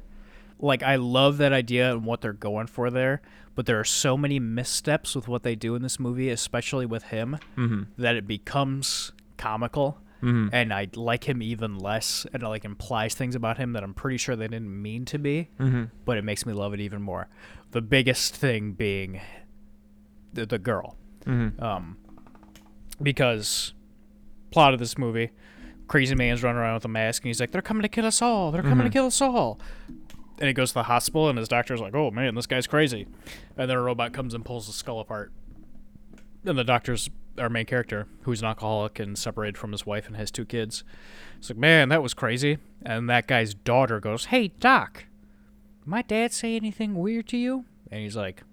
like 0.59 0.83
I 0.83 0.95
love 0.97 1.37
that 1.37 1.51
idea 1.53 1.91
and 1.91 2.05
what 2.05 2.21
they're 2.21 2.33
going 2.33 2.67
for 2.67 2.89
there, 2.91 3.21
but 3.55 3.65
there 3.65 3.79
are 3.79 3.83
so 3.85 4.15
many 4.17 4.39
missteps 4.39 5.15
with 5.15 5.27
what 5.27 5.43
they 5.43 5.55
do 5.55 5.75
in 5.75 5.81
this 5.81 5.99
movie, 5.99 6.29
especially 6.29 6.85
with 6.85 7.03
him, 7.03 7.37
Mm-hmm. 7.57 8.01
that 8.01 8.15
it 8.15 8.27
becomes 8.27 9.11
comical. 9.37 9.99
Mhm. 10.21 10.49
And 10.51 10.73
I 10.73 10.87
like 10.95 11.25
him 11.29 11.41
even 11.43 11.77
less, 11.77 12.25
and 12.33 12.41
it 12.43 12.47
like 12.47 12.65
implies 12.65 13.13
things 13.13 13.35
about 13.35 13.57
him 13.57 13.73
that 13.73 13.83
I'm 13.83 13.93
pretty 13.93 14.17
sure 14.17 14.35
they 14.35 14.47
didn't 14.47 14.81
mean 14.81 15.05
to 15.05 15.19
be, 15.19 15.49
Mm-hmm. 15.59 15.83
but 16.05 16.17
it 16.17 16.23
makes 16.23 16.45
me 16.45 16.53
love 16.53 16.73
it 16.73 16.79
even 16.79 17.01
more. 17.01 17.27
The 17.71 17.81
biggest 17.81 18.35
thing 18.35 18.71
being 18.73 19.21
the, 20.33 20.45
the 20.45 20.57
girl, 20.59 20.95
Mm-hmm. 21.25 21.61
um, 21.63 21.97
because 23.01 23.73
plot 24.51 24.73
of 24.73 24.79
this 24.79 24.97
movie, 24.97 25.31
crazy 25.87 26.15
man's 26.15 26.43
running 26.43 26.59
around 26.59 26.75
with 26.75 26.85
a 26.85 26.89
mask, 26.89 27.23
and 27.23 27.27
he's 27.27 27.39
like, 27.39 27.51
"They're 27.51 27.61
coming 27.61 27.83
to 27.83 27.89
kill 27.89 28.05
us 28.05 28.21
all! 28.21 28.51
They're 28.51 28.63
coming 28.63 28.85
to 28.85 28.89
Mhm. 28.89 28.93
kill 28.93 29.05
us 29.07 29.21
all!" 29.21 29.59
And 30.39 30.47
he 30.47 30.53
goes 30.53 30.69
to 30.69 30.75
the 30.75 30.83
hospital, 30.83 31.29
and 31.29 31.37
his 31.37 31.47
doctor's 31.47 31.81
like, 31.81 31.93
"Oh 31.95 32.11
man, 32.11 32.35
this 32.35 32.47
guy's 32.47 32.67
crazy," 32.67 33.07
and 33.57 33.69
then 33.69 33.77
a 33.77 33.81
robot 33.81 34.13
comes 34.13 34.33
and 34.33 34.43
pulls 34.45 34.67
the 34.67 34.73
skull 34.73 34.99
apart. 34.99 35.31
And 36.45 36.57
the 36.57 36.63
doctor's 36.63 37.09
our 37.37 37.49
main 37.49 37.65
character, 37.65 38.07
who's 38.21 38.41
an 38.41 38.47
alcoholic 38.47 38.99
and 38.99 39.17
separated 39.17 39.57
from 39.57 39.71
his 39.71 39.85
wife 39.85 40.07
and 40.07 40.15
has 40.15 40.31
two 40.31 40.45
kids. 40.45 40.83
It's 41.37 41.49
like, 41.49 41.57
man, 41.57 41.89
that 41.89 42.03
was 42.03 42.13
crazy. 42.13 42.57
And 42.83 43.09
that 43.09 43.27
guy's 43.27 43.53
daughter 43.53 43.99
goes, 43.99 44.25
"Hey, 44.25 44.49
doc, 44.59 45.05
my 45.85 46.01
dad 46.01 46.33
say 46.33 46.55
anything 46.55 46.95
weird 46.95 47.27
to 47.29 47.37
you?" 47.37 47.65
And 47.91 48.01
he's 48.01 48.15
like, 48.15 48.43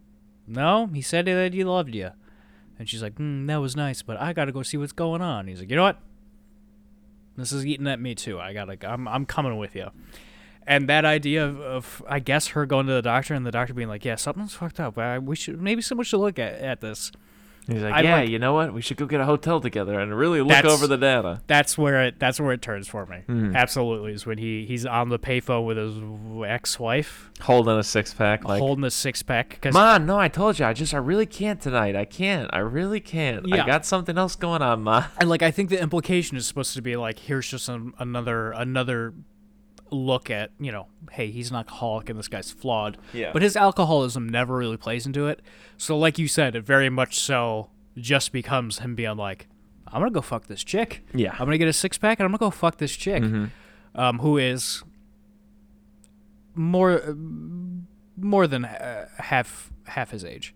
"No, 0.46 0.86
he 0.86 1.02
said 1.02 1.26
that 1.26 1.54
he 1.54 1.64
loved 1.64 1.94
you." 1.94 2.10
And 2.78 2.88
she's 2.88 3.02
like, 3.02 3.16
mm, 3.16 3.46
"That 3.46 3.58
was 3.58 3.76
nice, 3.76 4.02
but 4.02 4.20
I 4.20 4.32
gotta 4.32 4.52
go 4.52 4.62
see 4.62 4.76
what's 4.76 4.92
going 4.92 5.22
on." 5.22 5.46
He's 5.46 5.60
like, 5.60 5.70
"You 5.70 5.76
know 5.76 5.82
what? 5.84 6.00
This 7.36 7.52
is 7.52 7.66
eating 7.66 7.86
at 7.86 8.00
me 8.00 8.14
too. 8.14 8.38
I 8.40 8.52
gotta. 8.52 8.76
I'm 8.88 9.08
I'm 9.08 9.26
coming 9.26 9.56
with 9.56 9.74
you." 9.74 9.90
And 10.66 10.88
that 10.88 11.04
idea 11.04 11.44
of, 11.44 11.60
of 11.60 12.02
I 12.08 12.20
guess 12.20 12.48
her 12.48 12.64
going 12.64 12.86
to 12.86 12.92
the 12.94 13.02
doctor 13.02 13.34
and 13.34 13.44
the 13.44 13.50
doctor 13.50 13.74
being 13.74 13.88
like, 13.88 14.04
"Yeah, 14.04 14.16
something's 14.16 14.54
fucked 14.54 14.80
up. 14.80 14.96
We 15.22 15.36
should 15.36 15.60
maybe 15.60 15.82
someone 15.82 16.04
should 16.04 16.20
look 16.20 16.38
at, 16.38 16.54
at 16.54 16.80
this." 16.80 17.12
He's 17.66 17.82
like, 17.82 17.94
I 17.94 18.00
yeah, 18.02 18.16
like- 18.16 18.28
you 18.28 18.38
know 18.38 18.52
what? 18.52 18.74
We 18.74 18.82
should 18.82 18.96
go 18.98 19.06
get 19.06 19.20
a 19.20 19.24
hotel 19.24 19.60
together 19.60 19.98
and 19.98 20.16
really 20.16 20.40
look 20.42 20.64
over 20.66 20.86
the 20.86 20.98
data. 20.98 21.40
That's 21.46 21.78
where 21.78 22.02
it. 22.04 22.18
That's 22.20 22.38
where 22.38 22.52
it 22.52 22.60
turns 22.60 22.88
for 22.88 23.06
me. 23.06 23.22
Mhm. 23.28 23.54
Absolutely, 23.56 24.12
is 24.12 24.26
when 24.26 24.38
he 24.38 24.66
he's 24.66 24.84
on 24.84 25.08
the 25.08 25.18
payphone 25.18 25.64
with 25.66 25.76
his 25.78 25.94
ex-wife, 26.46 27.30
Holding 27.40 27.76
a 27.78 27.82
six 27.82 28.12
pack, 28.14 28.44
like, 28.44 28.60
holding 28.60 28.84
a 28.84 28.90
six 28.90 29.22
pack. 29.22 29.50
Because 29.50 29.74
Ma, 29.74 29.98
no, 29.98 30.18
I 30.18 30.28
told 30.28 30.58
you, 30.58 30.66
I 30.66 30.72
just, 30.72 30.94
I 30.94 30.98
really 30.98 31.26
can't 31.26 31.60
tonight. 31.60 31.96
I 31.96 32.04
can't. 32.04 32.48
I 32.52 32.58
really 32.58 33.00
can't. 33.00 33.46
Yeah. 33.48 33.62
I 33.62 33.66
got 33.66 33.84
something 33.86 34.16
else 34.18 34.36
going 34.36 34.62
on, 34.62 34.82
Ma. 34.82 35.04
and 35.18 35.28
like 35.28 35.42
I 35.42 35.50
think 35.50 35.70
the 35.70 35.80
implication 35.80 36.36
is 36.36 36.46
supposed 36.46 36.74
to 36.74 36.82
be 36.82 36.96
like, 36.96 37.18
here's 37.18 37.48
just 37.48 37.68
an, 37.68 37.92
another 37.98 38.52
another 38.52 39.14
look 39.90 40.30
at 40.30 40.50
you 40.58 40.72
know, 40.72 40.86
hey, 41.12 41.30
he's 41.30 41.50
an 41.50 41.56
alcoholic 41.56 42.08
and 42.10 42.18
this 42.18 42.28
guy's 42.28 42.50
flawed. 42.50 42.98
Yeah. 43.12 43.30
But 43.32 43.42
his 43.42 43.56
alcoholism 43.56 44.28
never 44.28 44.56
really 44.56 44.76
plays 44.76 45.06
into 45.06 45.26
it. 45.26 45.40
So 45.76 45.96
like 45.98 46.18
you 46.18 46.26
said, 46.28 46.56
it 46.56 46.62
very 46.64 46.88
much 46.90 47.18
so 47.18 47.70
just 47.96 48.32
becomes 48.32 48.78
him 48.80 48.94
being 48.94 49.16
like, 49.16 49.46
I'm 49.86 50.00
gonna 50.00 50.10
go 50.10 50.20
fuck 50.22 50.46
this 50.46 50.64
chick. 50.64 51.04
Yeah. 51.14 51.32
I'm 51.32 51.46
gonna 51.46 51.58
get 51.58 51.68
a 51.68 51.72
six 51.72 51.98
pack 51.98 52.18
and 52.18 52.24
I'm 52.24 52.30
gonna 52.32 52.38
go 52.38 52.50
fuck 52.50 52.78
this 52.78 52.96
chick, 52.96 53.22
Mhm. 53.22 53.50
um, 53.94 54.18
who 54.18 54.36
is 54.38 54.82
more 56.54 57.16
more 58.16 58.46
than 58.46 58.64
uh, 58.64 59.08
half 59.18 59.70
half 59.86 60.10
his 60.10 60.24
age. 60.24 60.54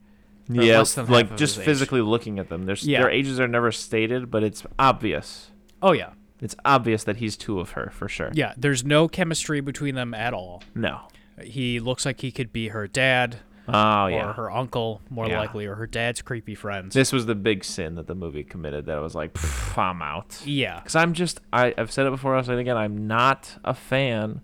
Yeah, 0.49 0.79
less 0.79 0.95
than 0.95 1.07
half 1.07 1.12
like 1.12 1.37
just 1.37 1.57
his 1.57 1.59
age. 1.61 1.64
physically 1.67 2.01
looking 2.01 2.38
at 2.38 2.49
them. 2.49 2.64
There's, 2.64 2.85
Yeah. 2.87 3.03
Their 3.03 3.11
ages 3.11 3.38
are 3.38 3.49
never 3.49 3.71
stated, 3.71 4.31
but 4.31 4.43
it's 4.43 4.64
obvious. 4.79 5.51
Oh 5.83 5.93
yeah, 5.93 6.11
It's 6.40 6.55
obvious 6.64 7.05
that 7.05 7.16
he's 7.16 7.37
two 7.37 7.59
of 7.61 7.70
her, 7.72 7.90
for 7.92 8.09
sure. 8.09 8.31
yeah. 8.33 8.53
There's 8.57 8.85
no 8.85 9.09
chemistry 9.09 9.61
between 9.61 9.94
them 9.96 10.14
at 10.14 10.33
all. 10.35 10.62
No. 10.74 11.01
He 11.43 11.80
looks 11.80 12.05
like 12.07 12.20
he 12.20 12.30
could 12.32 12.53
be 12.53 12.68
her 12.68 12.86
dad 12.86 13.36
Oh, 13.70 14.05
or 14.05 14.11
yeah. 14.11 14.32
her 14.32 14.51
uncle, 14.51 15.03
more 15.11 15.26
Yeah. 15.28 15.41
likely, 15.41 15.66
or 15.66 15.74
her 15.74 15.86
dad's 15.86 16.22
creepy 16.22 16.55
friends. 16.55 16.95
This 16.95 17.12
was 17.12 17.26
the 17.26 17.34
big 17.34 17.64
sin 17.64 17.97
that 17.97 18.07
the 18.07 18.14
movie 18.14 18.43
committed 18.43 18.86
that 18.86 18.97
I 18.97 19.01
was 19.01 19.14
like, 19.14 19.34
"Pff, 19.34 19.76
I'm 19.76 20.01
out. 20.01 20.41
yeah, 20.47 20.76
Because 20.80 20.97
I'm 20.97 21.12
just, 21.12 21.41
I, 21.53 21.74
I've 21.76 21.93
said 21.93 22.07
it 22.07 22.11
before, 22.11 22.34
I'll 22.34 22.43
say 22.45 22.55
it 22.55 22.61
again, 22.61 22.78
I'm 22.78 23.07
not 23.07 23.59
a 23.64 23.74
fan. 23.74 24.41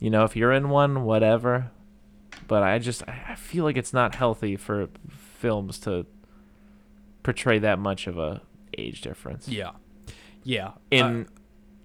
You 0.00 0.10
know, 0.10 0.24
if 0.24 0.34
you're 0.34 0.52
in 0.52 0.70
one, 0.70 1.04
whatever. 1.04 1.70
But 2.48 2.62
I 2.64 2.78
just, 2.78 3.02
I 3.08 3.22
I 3.30 3.34
feel 3.36 3.62
like 3.64 3.76
it's 3.76 3.92
not 3.92 4.14
healthy 4.16 4.56
for 4.56 4.88
films 5.10 5.78
to 5.80 6.04
portray 7.22 7.58
that 7.60 7.78
much 7.78 8.06
of 8.06 8.18
a 8.18 8.40
age 8.78 9.00
difference 9.00 9.48
yeah, 9.48 9.70
yeah. 10.46 10.72
in 10.90 11.26
Uh, 11.26 11.30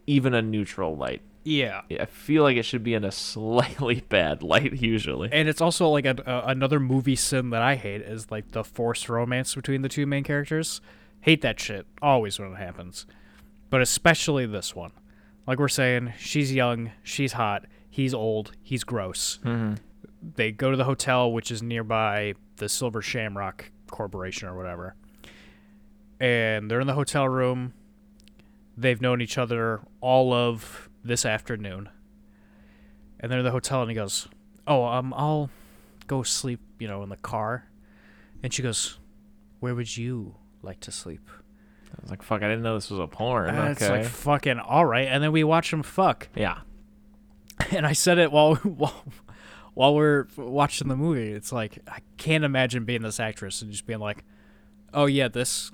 even 0.08 0.34
a 0.34 0.42
neutral 0.42 0.96
light. 0.96 1.22
Yeah. 1.44 1.82
I 1.90 2.06
feel 2.06 2.44
like 2.44 2.58
it 2.58 2.64
should 2.64 2.84
be 2.84 2.94
in 2.94 3.04
a 3.04 3.12
slightly 3.34 4.04
bad 4.10 4.44
light 4.44 4.82
usually. 4.82 5.30
And 5.32 5.50
it's 5.50 5.62
also 5.62 5.90
like 5.90 6.06
a, 6.06 6.16
a, 6.26 6.52
another 6.52 6.80
movie 6.80 7.16
sin 7.16 7.50
that 7.50 7.62
I 7.62 7.76
hate 7.76 8.02
is 8.02 8.30
like 8.30 8.52
the 8.52 8.64
forced 8.64 9.10
romance 9.10 9.56
between 9.56 9.82
the 9.82 9.90
two 9.90 10.06
main 10.06 10.24
characters. 10.24 10.82
Hate 11.22 11.42
that 11.42 11.60
shit 11.60 11.86
always 12.02 12.40
when 12.40 12.52
it 12.52 12.58
happens, 12.58 13.06
but 13.70 13.82
especially 13.82 14.46
this 14.46 14.76
one. 14.76 14.92
Like 15.48 15.60
we're 15.60 15.68
saying, 15.68 16.14
she's 16.20 16.54
young, 16.54 16.92
she's 17.04 17.34
hot, 17.34 17.66
he's 17.90 18.14
old, 18.14 18.52
he's 18.62 18.84
gross. 18.84 19.40
Mm-hmm. 19.44 19.76
They 20.36 20.52
go 20.52 20.72
to 20.72 20.78
the 20.78 20.84
hotel, 20.84 21.32
which 21.32 21.52
is 21.52 21.62
nearby 21.64 22.36
the 22.58 22.70
Silver 22.70 23.02
Shamrock 23.02 23.72
Corporation 23.88 24.48
or 24.48 24.56
whatever, 24.56 24.96
and 26.20 26.70
they're 26.70 26.80
in 26.80 26.88
the 26.88 26.94
hotel 26.94 27.28
room. 27.28 27.74
They've 28.78 29.02
known 29.02 29.22
each 29.22 29.38
other 29.38 29.82
all 30.00 30.34
of 30.34 30.90
this 31.04 31.26
afternoon. 31.26 31.90
And 33.20 33.32
they're 33.32 33.40
in 33.40 33.46
the 33.46 33.52
hotel, 33.52 33.82
and 33.82 33.92
he 33.92 33.96
goes, 33.96 34.28
"Oh, 34.66 34.84
um, 34.86 35.14
I'll 35.16 35.50
go 36.08 36.24
sleep, 36.24 36.60
you 36.80 36.88
know, 36.88 37.04
in 37.04 37.10
the 37.10 37.18
car." 37.18 37.68
And 38.42 38.52
she 38.54 38.64
goes, 38.64 38.98
"Where 39.60 39.76
would 39.76 39.96
you 39.96 40.36
like 40.64 40.80
to 40.82 40.92
sleep?" 40.92 41.30
I 41.92 42.02
was 42.02 42.10
like, 42.10 42.24
fuck, 42.24 42.42
I 42.42 42.48
didn't 42.48 42.64
know 42.64 42.76
this 42.76 42.90
was 42.90 43.00
a 43.00 43.08
porn. 43.08 43.50
And 43.50 43.60
okay. 43.60 43.72
It's 43.72 43.90
like 43.90 44.06
fucking 44.06 44.60
all 44.60 44.86
right. 44.86 45.08
And 45.08 45.22
then 45.24 45.32
we 45.32 45.44
watch 45.44 45.72
him 45.72 45.84
fuck. 45.84 46.30
yeah. 46.36 46.60
And 47.72 47.86
I 47.86 47.94
said 47.94 48.18
it 48.18 48.32
while 48.32 48.56
while 48.64 49.04
while 49.76 49.94
we're 49.94 50.26
watching 50.36 50.88
the 50.88 50.96
movie. 50.96 51.32
It's 51.32 51.52
like 51.52 51.78
I 51.88 52.00
can't 52.18 52.44
imagine 52.44 52.86
being 52.86 53.02
this 53.04 53.20
actress 53.20 53.62
and 53.62 53.72
just 53.72 53.86
being 53.86 54.00
like, 54.00 54.24
"Oh 54.94 55.06
yeah, 55.06 55.28
this." 55.28 55.72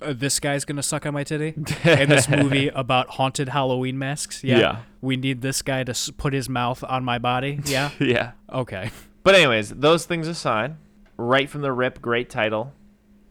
Uh, 0.00 0.12
this 0.12 0.38
guy's 0.38 0.64
gonna 0.64 0.82
suck 0.82 1.06
on 1.06 1.12
my 1.14 1.24
titty 1.24 1.54
in 1.84 2.08
this 2.08 2.28
movie 2.28 2.68
about 2.68 3.08
haunted 3.10 3.48
Halloween 3.48 3.98
masks. 3.98 4.44
Yeah, 4.44 4.58
Yeah. 4.58 4.76
we 5.00 5.16
need 5.16 5.42
this 5.42 5.60
guy 5.62 5.82
to 5.84 5.90
s- 5.90 6.10
put 6.16 6.32
his 6.32 6.48
mouth 6.48 6.84
on 6.84 7.04
my 7.04 7.18
body. 7.18 7.60
Yeah, 7.66 7.90
yeah. 7.98 8.32
okay. 8.52 8.90
But 9.24 9.34
anyways, 9.34 9.70
those 9.70 10.06
things 10.06 10.28
aside, 10.28 10.76
right 11.16 11.50
from 11.50 11.62
the 11.62 11.72
rip, 11.72 12.00
great 12.00 12.30
title 12.30 12.72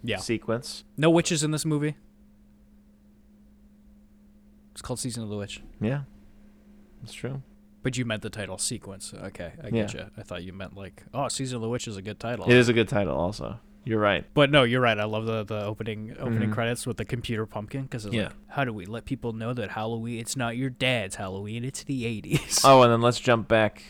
Yeah, 0.04 0.18
sequence. 0.18 0.84
no 0.98 1.10
witches 1.10 1.42
in 1.42 1.52
this 1.52 1.66
movie. 1.66 1.96
It's 4.74 4.82
called 4.82 5.00
Season 5.00 5.24
of 5.24 5.30
the 5.30 5.38
Witch. 5.38 5.62
Yeah. 5.82 6.02
It's 7.04 7.14
true. 7.14 7.42
But 7.82 7.98
you 7.98 8.06
meant 8.06 8.22
the 8.22 8.30
title 8.30 8.58
sequence. 8.58 9.14
Okay, 9.14 9.54
I 9.64 9.70
get 9.70 9.94
you. 9.94 10.06
I 10.18 10.22
thought 10.24 10.44
you 10.44 10.52
meant 10.54 10.76
like, 10.76 11.04
oh, 11.14 11.30
Season 11.30 11.56
of 11.56 11.62
the 11.62 11.70
Witch 11.70 11.88
is 11.88 11.96
a 11.98 12.02
good 12.02 12.20
title. 12.20 12.46
It 12.46 12.56
is 12.56 12.70
a 12.70 12.74
good 12.74 12.88
title 12.90 13.16
also. 13.16 13.60
You're 13.88 14.00
right. 14.02 14.26
But 14.34 14.52
no, 14.52 14.64
you're 14.64 14.82
right. 14.82 15.00
I 15.00 15.06
love 15.06 15.26
the 15.26 15.44
the 15.46 15.64
opening 15.64 16.14
opening 16.20 16.50
Mhm. 16.50 16.54
credits 16.54 16.86
with 16.86 16.98
the 16.98 17.06
computer 17.06 17.46
pumpkin 17.46 17.84
because 17.84 18.06
it's 18.06 18.14
Yeah. 18.14 18.24
like, 18.26 18.34
how 18.50 18.66
do 18.66 18.74
we 18.74 18.86
let 18.86 19.06
people 19.06 19.32
know 19.32 19.54
that 19.54 19.72
Halloween? 19.72 20.20
It's 20.20 20.36
not 20.36 20.58
your 20.58 20.70
dad's 20.70 21.16
Halloween. 21.16 21.64
It's 21.64 21.84
the 21.84 22.06
'80s. 22.06 22.62
Oh, 22.66 22.82
and 22.82 22.92
then 22.92 23.02
let's 23.02 23.20
jump 23.20 23.48
back 23.48 23.82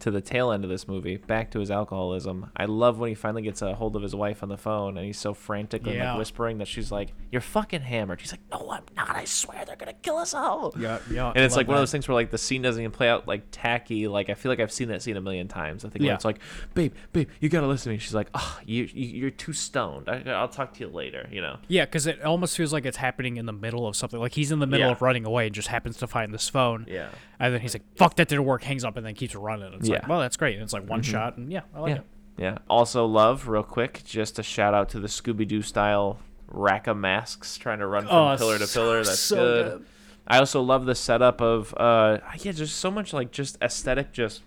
to 0.00 0.10
the 0.10 0.20
tail 0.20 0.52
end 0.52 0.64
of 0.64 0.70
this 0.70 0.86
movie, 0.86 1.16
back 1.16 1.50
to 1.50 1.60
his 1.60 1.70
alcoholism. 1.70 2.50
I 2.56 2.66
love 2.66 2.98
when 2.98 3.08
he 3.08 3.14
finally 3.14 3.42
gets 3.42 3.62
a 3.62 3.74
hold 3.74 3.96
of 3.96 4.02
his 4.02 4.14
wife 4.14 4.42
on 4.42 4.48
the 4.48 4.56
phone 4.56 4.96
and 4.96 5.04
he's 5.06 5.18
so 5.18 5.34
frantic 5.34 5.86
and 5.86 5.96
Yeah. 5.96 6.10
like 6.12 6.18
whispering 6.18 6.58
that 6.58 6.68
she's 6.68 6.92
like, 6.92 7.12
"You're 7.32 7.40
fucking 7.40 7.80
hammered." 7.82 8.20
She's 8.20 8.32
like, 8.32 8.40
"No, 8.50 8.70
I'm 8.70 8.84
not. 8.96 9.16
I 9.16 9.24
swear 9.24 9.64
they're 9.64 9.76
gonna 9.76 9.92
kill 9.94 10.16
us 10.16 10.34
all." 10.34 10.72
yeah, 10.78 10.98
yeah. 11.10 11.28
And 11.34 11.44
it's 11.44 11.56
like 11.56 11.66
one 11.68 11.76
of 11.76 11.80
those 11.82 11.90
things 11.92 12.06
where 12.06 12.14
like 12.14 12.30
the 12.30 12.38
scene 12.38 12.62
doesn't 12.62 12.80
even 12.80 12.92
play 12.92 13.08
out 13.08 13.26
like 13.26 13.42
tacky. 13.50 14.06
Like 14.08 14.30
I 14.30 14.34
feel 14.34 14.50
like 14.52 14.60
I've 14.60 14.72
seen 14.72 14.88
that 14.88 15.02
scene 15.02 15.16
a 15.16 15.20
million 15.20 15.48
times. 15.48 15.84
I 15.84 15.88
think 15.88 16.04
Yeah. 16.04 16.14
it's 16.14 16.24
like, 16.24 16.38
babe, 16.74 16.92
babe, 17.12 17.28
you 17.40 17.48
gotta 17.48 17.66
listen 17.66 17.84
to 17.90 17.94
me. 17.94 17.98
She's 17.98 18.14
like, 18.14 18.28
oh, 18.34 18.58
you, 18.64 18.88
you 18.92 19.06
you're 19.18 19.30
too 19.30 19.52
stoned. 19.52 20.08
I, 20.08 20.22
I'll 20.30 20.48
talk 20.48 20.74
to 20.74 20.80
you 20.80 20.88
later. 20.88 21.28
You 21.32 21.40
know. 21.40 21.58
Yeah, 21.68 21.84
because 21.84 22.06
it 22.06 22.22
almost 22.22 22.56
feels 22.56 22.72
like 22.72 22.86
it's 22.86 22.96
happening 22.98 23.36
in 23.36 23.46
the 23.46 23.52
middle 23.52 23.86
of 23.86 23.96
something. 23.96 24.20
Like 24.20 24.32
he's 24.34 24.52
in 24.52 24.58
the 24.60 24.66
middle 24.66 24.86
Yeah. 24.86 24.92
of 24.92 25.02
running 25.02 25.26
away 25.26 25.46
and 25.46 25.54
just 25.54 25.68
happens 25.68 25.96
to 25.98 26.06
find 26.06 26.32
this 26.32 26.48
phone. 26.48 26.86
Yeah. 26.88 27.08
And 27.40 27.54
then 27.54 27.60
he's 27.60 27.74
like, 27.74 27.84
"Fuck, 27.96 28.16
that 28.16 28.28
didn't 28.28 28.44
work." 28.46 28.62
Hangs 28.64 28.84
up 28.84 28.96
and 28.96 29.06
then 29.06 29.14
keeps 29.14 29.34
running. 29.34 29.72
It's 29.74 29.87
like, 29.88 30.02
Yeah. 30.02 30.08
well, 30.08 30.20
that's 30.20 30.36
great. 30.36 30.54
And 30.54 30.62
it's 30.62 30.72
like 30.72 30.88
one 30.88 31.02
shot, 31.02 31.36
and 31.36 31.50
yeah, 31.52 31.62
I 31.74 31.80
like 31.80 31.90
Yeah. 31.90 31.96
it. 31.96 32.04
Yeah. 32.38 32.58
Also, 32.70 33.04
love 33.06 33.48
real 33.48 33.62
quick. 33.64 34.02
Just 34.04 34.38
a 34.38 34.42
shout 34.42 34.72
out 34.74 34.88
to 34.90 35.00
the 35.00 35.08
Scooby 35.08 35.46
Doo 35.46 35.60
style 35.62 36.18
rack 36.46 36.86
of 36.86 36.96
masks 36.96 37.58
trying 37.58 37.80
to 37.80 37.86
run 37.86 38.06
from 38.06 38.14
Oh, 38.14 38.36
pillar 38.38 38.58
to 38.58 38.66
so- 38.66 38.80
pillar. 38.80 39.04
That's 39.04 39.18
so 39.18 39.36
good. 39.36 39.70
good. 39.78 39.86
I 40.26 40.38
also 40.38 40.60
love 40.62 40.84
the 40.86 40.94
setup 40.94 41.40
of 41.40 41.74
uh 41.78 42.18
yeah, 42.40 42.52
just 42.52 42.76
so 42.76 42.90
much 42.90 43.12
like 43.12 43.30
just 43.32 43.56
aesthetic 43.62 44.12
just 44.12 44.42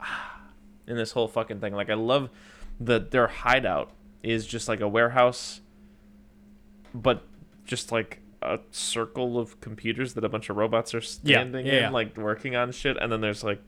in 0.86 0.96
this 0.96 1.12
whole 1.12 1.28
fucking 1.28 1.60
thing. 1.60 1.74
Like 1.74 1.90
I 1.90 1.94
love 1.94 2.30
that 2.80 3.10
their 3.10 3.26
hideout 3.28 3.90
is 4.22 4.46
just 4.46 4.66
like 4.68 4.80
a 4.80 4.88
warehouse 4.88 5.60
but 6.94 7.22
just 7.64 7.92
like 7.92 8.20
a 8.42 8.58
circle 8.70 9.38
of 9.38 9.60
computers 9.60 10.14
that 10.14 10.24
a 10.24 10.28
bunch 10.28 10.48
of 10.50 10.56
robots 10.56 10.94
are 10.94 11.00
standing 11.00 11.66
yeah, 11.66 11.72
in 11.72 11.78
yeah. 11.82 11.90
like 11.90 12.16
working 12.16 12.56
on 12.56 12.72
shit 12.72 12.96
and 13.00 13.12
then 13.12 13.20
there's 13.20 13.44
like 13.44 13.60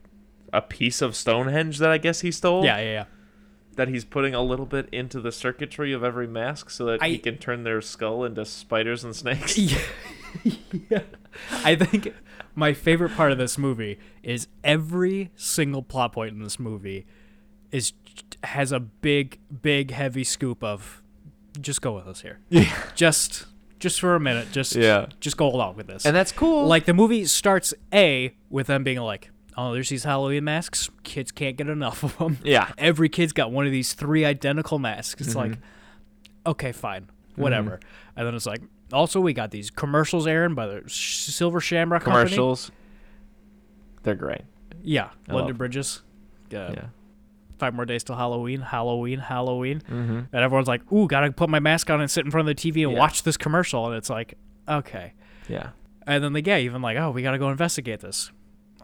a 0.53 0.61
piece 0.63 1.01
of 1.03 1.17
Stonehenge 1.17 1.79
that 1.79 1.91
I 1.91 1.99
guess 1.99 2.21
he 2.21 2.31
stole 2.31 2.65
Yeah, 2.65 2.79
yeah, 2.79 2.93
yeah. 2.93 3.05
that 3.77 3.89
he's 3.89 4.05
putting 4.05 4.35
a 4.35 4.43
little 4.43 4.67
bit 4.67 4.89
into 4.93 5.21
the 5.21 5.33
circuitry 5.33 5.93
of 5.93 6.05
every 6.05 6.27
mask 6.27 6.69
so 6.71 6.85
that 6.87 7.03
I- 7.03 7.09
he 7.09 7.19
can 7.19 7.39
turn 7.39 7.65
their 7.65 7.81
skull 7.81 8.25
into 8.25 8.45
spiders 8.45 9.03
and 9.05 9.15
snakes. 9.17 9.57
yeah. 9.59 9.79
yeah. 10.91 11.01
I 11.65 11.75
think 11.77 12.15
my 12.55 12.73
favorite 12.75 13.13
part 13.15 13.33
of 13.33 13.39
this 13.39 13.57
movie 13.57 13.99
is 14.23 14.49
every 14.63 15.31
single 15.37 15.83
plot 15.83 16.13
point 16.13 16.33
in 16.35 16.43
this 16.43 16.59
movie 16.61 17.07
is 17.71 17.93
has 18.45 18.73
a 18.73 18.81
big, 18.81 19.39
big, 19.63 19.91
heavy 19.93 20.25
scoop 20.25 20.63
of 20.63 21.03
just 21.61 21.81
go 21.81 21.93
with 21.95 22.07
us 22.07 22.21
here. 22.21 22.41
Yeah. 22.51 22.71
Just, 22.95 23.47
just 23.79 23.99
for 24.01 24.15
a 24.15 24.21
minute, 24.21 24.49
just 24.53 24.75
Yeah. 24.75 25.07
just 25.21 25.37
go 25.39 25.47
along 25.49 25.77
with 25.77 25.87
this. 25.87 26.05
And 26.05 26.15
that's 26.15 26.33
cool. 26.33 26.67
like 26.67 26.85
the 26.85 26.93
movie 26.95 27.25
starts 27.25 27.73
a 27.93 28.35
with 28.51 28.67
them 28.67 28.85
being 28.85 28.99
like, 28.99 29.31
oh, 29.57 29.73
there's 29.73 29.89
these 29.89 30.05
Halloween 30.05 30.45
masks. 30.45 30.89
Kids 31.03 31.31
can't 31.33 31.57
get 31.57 31.69
enough 31.69 32.03
of 32.03 32.17
them. 32.19 32.39
Yeah. 32.45 32.71
Every 32.79 33.09
kid's 33.09 33.33
got 33.33 33.51
one 33.53 33.67
of 33.67 33.73
these 33.73 33.93
three 33.95 34.25
identical 34.25 34.79
masks. 34.79 35.21
It's 35.21 35.35
like, 35.35 35.59
okay, 36.47 36.73
fine, 36.73 37.09
whatever. 37.37 37.81
And 38.17 38.27
then 38.27 38.35
it's 38.35 38.47
like, 38.47 38.63
also 38.93 39.21
we 39.21 39.33
got 39.33 39.51
these 39.51 39.71
commercials 39.71 40.27
airing 40.27 40.55
by 40.55 40.67
the 40.67 40.83
Silver 40.89 41.61
Shamrock 41.61 42.03
Company. 42.05 42.25
commercials. 42.27 42.71
They're 44.03 44.15
great. 44.15 44.43
Yeah, 44.83 45.11
I 45.29 45.35
London 45.35 45.57
Bridges. 45.57 46.03
Uh, 46.53 46.57
yeah. 46.75 46.85
Five 47.59 47.75
more 47.75 47.85
days 47.85 48.03
till 48.03 48.17
Halloween. 48.17 48.61
Halloween. 48.61 49.21
Halloween. 49.21 49.81
Mm-hmm. 49.89 50.19
And 50.33 50.35
everyone's 50.35 50.67
like, 50.67 50.91
ooh, 50.93 51.07
gotta 51.07 51.31
put 51.31 51.49
my 51.49 51.61
mask 51.61 51.89
on 51.91 52.01
and 52.01 52.11
sit 52.11 52.25
in 52.25 52.31
front 52.33 52.49
of 52.49 52.57
the 52.57 52.61
TV 52.73 52.83
and 52.83 52.93
Yeah. 52.93 52.99
watch 52.99 53.23
this 53.23 53.37
commercial. 53.37 53.87
And 53.87 53.95
it's 53.95 54.11
like, 54.11 54.35
okay. 54.69 55.13
Yeah. 55.49 55.71
And 56.07 56.25
then 56.25 56.33
they 56.33 56.43
get 56.43 56.61
even 56.63 56.83
like, 56.83 56.97
oh, 56.99 57.13
we 57.13 57.23
gotta 57.23 57.39
go 57.39 57.49
investigate 57.51 58.01
this. 58.01 58.33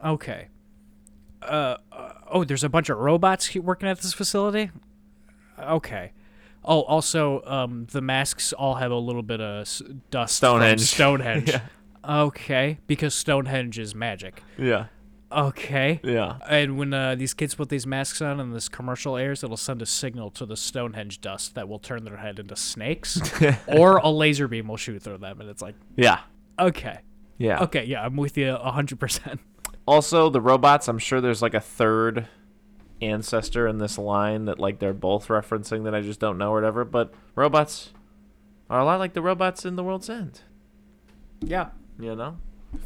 Okay. 0.05 0.47
Uh, 1.49 1.77
oh, 2.31 2.45
there's 2.45 2.65
a 2.65 2.69
bunch 2.69 2.89
of 2.91 2.99
robots 2.99 3.55
working 3.57 3.89
at 3.89 4.01
this 4.01 4.13
facility. 4.13 4.71
Okay. 5.59 6.13
Oh, 6.65 6.83
also, 6.83 7.43
um, 7.47 7.87
the 7.91 8.01
masks 8.03 8.53
all 8.53 8.75
have 8.77 8.91
a 8.91 8.97
little 8.97 9.23
bit 9.23 9.41
of 9.41 9.63
s- 9.63 9.83
dust. 10.11 10.41
from 10.41 10.49
Stonehenge. 10.59 10.81
Stonehenge. 10.83 11.49
Yeah. 11.49 11.61
Okay, 12.09 12.79
because 12.87 13.15
Stonehenge 13.15 13.79
is 13.79 13.95
magic. 13.95 14.43
Yeah. 14.59 14.87
Okay. 15.31 16.01
Yeah. 16.03 16.39
And 16.49 16.79
when 16.79 16.95
uh, 16.95 17.15
these 17.15 17.35
kids 17.35 17.55
put 17.55 17.69
these 17.69 17.87
masks 17.87 18.23
on 18.23 18.41
and 18.41 18.55
this 18.55 18.69
commercial 18.69 19.17
airs, 19.17 19.45
it'll 19.45 19.57
send 19.59 19.83
a 19.83 19.87
signal 19.87 20.31
to 20.33 20.47
the 20.47 20.57
Stonehenge 20.57 21.21
dust 21.21 21.55
that 21.55 21.69
will 21.69 21.79
turn 21.79 22.05
their 22.05 22.17
head 22.17 22.39
into 22.39 22.57
snakes, 22.57 23.21
or 23.67 23.99
a 23.99 24.09
laser 24.11 24.49
beam 24.49 24.69
will 24.69 24.77
shoot 24.79 25.03
through 25.03 25.19
them. 25.19 25.41
And 25.41 25.51
it's 25.51 25.61
like, 25.61 25.75
Yeah. 25.97 26.21
okay, 26.59 27.01
Yeah. 27.37 27.61
okay, 27.65 27.85
yeah, 27.85 28.03
I'm 28.05 28.17
with 28.17 28.39
you 28.39 28.55
hundred 28.57 29.01
percent. 29.01 29.41
Also, 29.89 30.29
the 30.29 30.41
robots. 30.43 30.87
I'm 30.87 30.99
sure 30.99 31.23
there's 31.23 31.41
like 31.41 31.55
a 31.55 31.61
third 31.61 32.29
ancestor 33.01 33.67
in 33.67 33.79
this 33.79 33.97
line 33.97 34.45
that 34.45 34.59
like 34.59 34.81
they're 34.81 34.93
both 34.93 35.29
referencing 35.29 35.85
that 35.85 35.95
I 35.95 36.03
just 36.03 36.21
don't 36.21 36.37
know 36.37 36.51
or 36.51 36.57
whatever. 36.57 36.85
But 36.85 37.15
robots 37.35 37.95
are 38.69 38.81
a 38.81 38.85
lot 38.85 38.99
like 38.99 39.15
the 39.15 39.23
robots 39.23 39.65
in 39.65 39.77
the 39.77 39.83
World's 39.83 40.11
End. 40.11 40.43
Yeah. 41.41 41.71
You 41.99 42.15
know, 42.15 42.37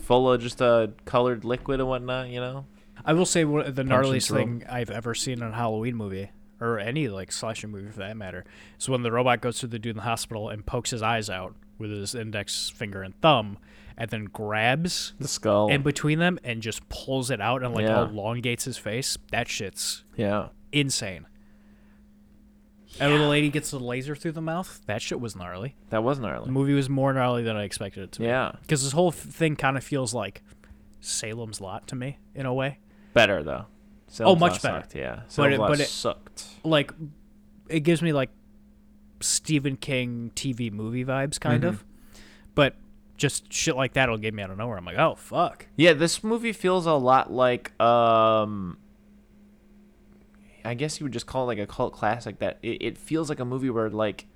full 0.03 0.31
of 0.31 0.41
just 0.41 0.61
a 0.61 0.93
colored 1.05 1.45
liquid 1.45 1.81
and 1.81 1.89
whatnot. 1.89 2.29
You 2.29 2.39
know. 2.39 2.67
I 3.05 3.15
will 3.15 3.27
say 3.27 3.45
one 3.45 3.67
of 3.67 3.75
the 3.75 3.83
gnarliest 3.83 4.33
thing 4.33 4.65
I've 4.71 4.91
ever 4.91 5.13
seen 5.13 5.43
in 5.43 5.49
a 5.49 5.53
Halloween 5.57 5.97
movie, 5.97 6.31
or 6.61 6.79
any 6.79 7.09
like 7.09 7.33
slasher 7.33 7.67
movie 7.67 7.91
for 7.91 7.99
that 7.99 8.17
matter, 8.17 8.45
is 8.79 8.89
when 8.89 9.03
the 9.03 9.11
robot 9.11 9.41
goes 9.41 9.59
to 9.59 9.67
the 9.67 9.81
dude 9.81 9.91
in 9.91 9.97
the 9.97 10.03
hospital 10.03 10.51
and 10.51 10.65
pokes 10.65 10.91
his 10.91 11.03
eyes 11.03 11.29
out 11.29 11.57
with 11.83 11.91
his 11.91 12.15
index 12.15 12.71
finger 12.71 13.03
and 13.03 13.15
thumb, 13.21 13.59
and 13.99 14.09
then 14.11 14.25
grabs 14.25 15.13
The 15.19 15.29
skull. 15.29 15.69
in 15.69 15.83
between 15.83 16.19
them 16.19 16.39
and 16.43 16.63
just 16.63 16.89
pulls 16.89 17.31
it 17.31 17.41
out 17.41 17.63
and 17.63 17.75
like 17.75 17.85
Yeah. 17.85 18.05
elongates 18.09 18.65
his 18.65 18.79
face. 18.79 19.19
That 19.31 19.49
shit's 19.49 20.05
yeah. 20.17 20.49
insane. 20.73 21.27
And 23.01 23.11
when 23.11 23.21
the 23.23 23.29
lady 23.29 23.49
gets 23.49 23.71
the 23.71 23.81
laser 23.81 24.15
through 24.15 24.33
the 24.33 24.43
mouth, 24.43 24.83
that 24.87 25.01
shit 25.01 25.19
was 25.19 25.35
gnarly. 25.35 25.77
That 25.91 26.03
was 26.05 26.19
gnarly. 26.19 26.45
The 26.47 26.53
movie 26.53 26.75
was 26.75 26.91
more 26.91 27.13
gnarly 27.13 27.43
than 27.43 27.57
I 27.57 27.63
expected 27.65 28.03
it 28.05 28.13
to 28.13 28.21
be. 28.21 28.27
Yeah. 28.27 28.53
Because 28.61 28.83
this 28.83 28.93
whole 28.93 29.11
thing 29.11 29.57
kind 29.57 29.79
of 29.79 29.85
feels 29.85 30.13
like 30.13 30.43
Salem's 31.01 31.61
Lot 31.61 31.87
to 31.89 31.97
me, 31.97 32.19
in 32.35 32.45
a 32.45 32.53
way. 32.53 32.79
Better 33.15 33.43
though. 33.43 33.67
Oh, 34.21 34.37
much 34.37 34.61
better. 34.61 34.81
Sucked, 34.83 34.95
yeah. 34.95 35.21
But 35.25 35.31
Salem's 35.33 35.55
it- 35.55 35.61
Lot 35.61 35.69
but 35.71 35.81
it- 35.81 35.89
sucked. 35.89 36.45
Like, 36.65 36.93
it 37.69 37.81
gives 37.81 38.03
me 38.03 38.13
like 38.13 38.29
Stephen 39.23 39.77
King 39.77 40.31
TV 40.35 40.71
movie 40.73 41.05
vibes, 41.05 41.39
kind 41.41 41.63
Mhm. 41.65 41.69
of. 41.69 41.85
But 42.55 42.75
just 43.17 43.53
shit 43.53 43.77
like 43.77 43.93
that 43.95 44.09
will 44.09 44.19
get 44.19 44.35
me 44.35 44.43
out 44.43 44.51
of 44.51 44.59
nowhere. 44.59 44.77
I'm 44.77 44.85
like, 44.85 44.99
oh 44.99 45.15
fuck. 45.15 45.67
Yeah, 45.77 45.93
this 45.93 46.23
movie 46.25 46.53
feels 46.53 46.87
a 46.87 46.93
lot 46.95 47.33
like 47.33 47.79
um 47.81 48.79
I 50.65 50.75
guess 50.75 51.01
you 51.01 51.05
would 51.05 51.13
just 51.13 51.27
call 51.27 51.45
it 51.45 51.47
like 51.47 51.59
a 51.59 51.67
cult 51.67 51.93
classic 51.93 52.39
that 52.39 52.59
it, 52.63 52.83
it 52.83 52.99
feels 52.99 53.29
like 53.29 53.41
a 53.41 53.45
movie 53.45 53.71
where 53.71 53.91
like 53.91 54.27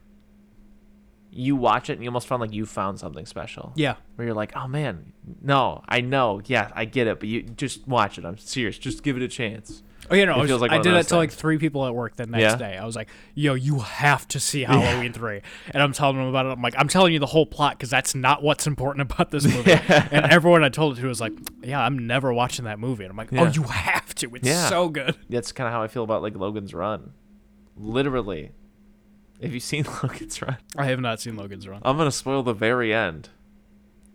you 1.30 1.54
watch 1.54 1.90
it 1.90 1.94
and 1.94 2.02
you 2.02 2.08
almost 2.08 2.26
found 2.26 2.40
like 2.40 2.52
you 2.52 2.64
found 2.64 2.98
something 2.98 3.26
special. 3.26 3.72
Yeah. 3.76 3.96
Where 4.14 4.26
you're 4.26 4.34
like, 4.34 4.52
oh 4.56 4.66
man, 4.66 5.12
no, 5.42 5.82
I 5.88 6.00
know, 6.00 6.40
yeah, 6.46 6.70
I 6.74 6.84
get 6.86 7.06
it, 7.06 7.20
but 7.20 7.28
you 7.28 7.42
just 7.42 7.86
watch 7.86 8.18
it. 8.18 8.24
I'm 8.24 8.38
serious. 8.38 8.78
Just 8.78 9.02
give 9.02 9.16
it 9.16 9.22
a 9.22 9.28
chance. 9.28 9.82
Oh 10.10 10.14
yeah, 10.14 10.24
no, 10.26 10.34
I, 10.34 10.38
was- 10.38 10.50
like 10.60 10.70
I 10.70 10.78
did 10.78 10.94
that 10.94 11.08
to 11.08 11.16
like 11.16 11.30
three 11.32 11.58
people 11.58 11.84
at 11.86 11.94
work 11.94 12.16
the 12.16 12.26
next 12.26 12.40
Yeah? 12.42 12.56
day. 12.56 12.76
I 12.76 12.84
was 12.86 12.94
like, 12.96 13.08
"Yo, 13.34 13.54
you 13.54 13.80
have 13.80 14.26
to 14.28 14.40
see 14.40 14.62
Halloween 14.62 15.12
3. 15.12 15.40
and 15.72 15.82
I'm 15.82 15.92
telling 15.92 16.16
them 16.16 16.26
about 16.26 16.46
it. 16.46 16.50
I'm 16.50 16.62
like, 16.62 16.74
"I'm 16.78 16.88
telling 16.88 17.12
you 17.12 17.18
the 17.18 17.26
whole 17.26 17.46
plot 17.46 17.76
because 17.78 17.90
that's 17.90 18.14
not 18.14 18.42
what's 18.42 18.66
important 18.66 19.10
about 19.12 19.30
this 19.30 19.44
movie." 19.44 19.72
and 19.88 20.26
everyone 20.26 20.62
I 20.64 20.68
told 20.68 20.96
it 20.96 21.00
to 21.00 21.06
was 21.08 21.20
like, 21.20 21.32
"Yeah, 21.62 21.80
I'm 21.80 22.06
never 22.06 22.32
watching 22.32 22.64
that 22.66 22.78
movie." 22.78 23.04
And 23.04 23.10
I'm 23.10 23.16
like, 23.16 23.32
"Oh, 23.32 23.46
you 23.46 23.62
have 23.64 24.14
to. 24.16 24.34
It's 24.36 24.46
Yeah. 24.48 24.68
so 24.68 24.88
good." 24.88 25.16
That's 25.28 25.52
kind 25.52 25.66
of 25.66 25.72
how 25.72 25.82
I 25.82 25.88
feel 25.88 26.04
about 26.04 26.22
like 26.22 26.36
Logan's 26.36 26.72
Run. 26.74 27.12
Literally, 27.76 28.52
have 29.42 29.52
you've 29.52 29.62
seen 29.62 29.84
Logan's 30.02 30.40
Run, 30.40 30.56
I 30.76 30.86
have 30.86 31.00
not 31.00 31.20
seen 31.20 31.36
Logan's 31.36 31.68
Run. 31.68 31.82
I'm 31.84 31.96
gonna 31.96 32.10
spoil 32.12 32.42
the 32.42 32.54
very 32.54 32.94
end. 32.94 33.28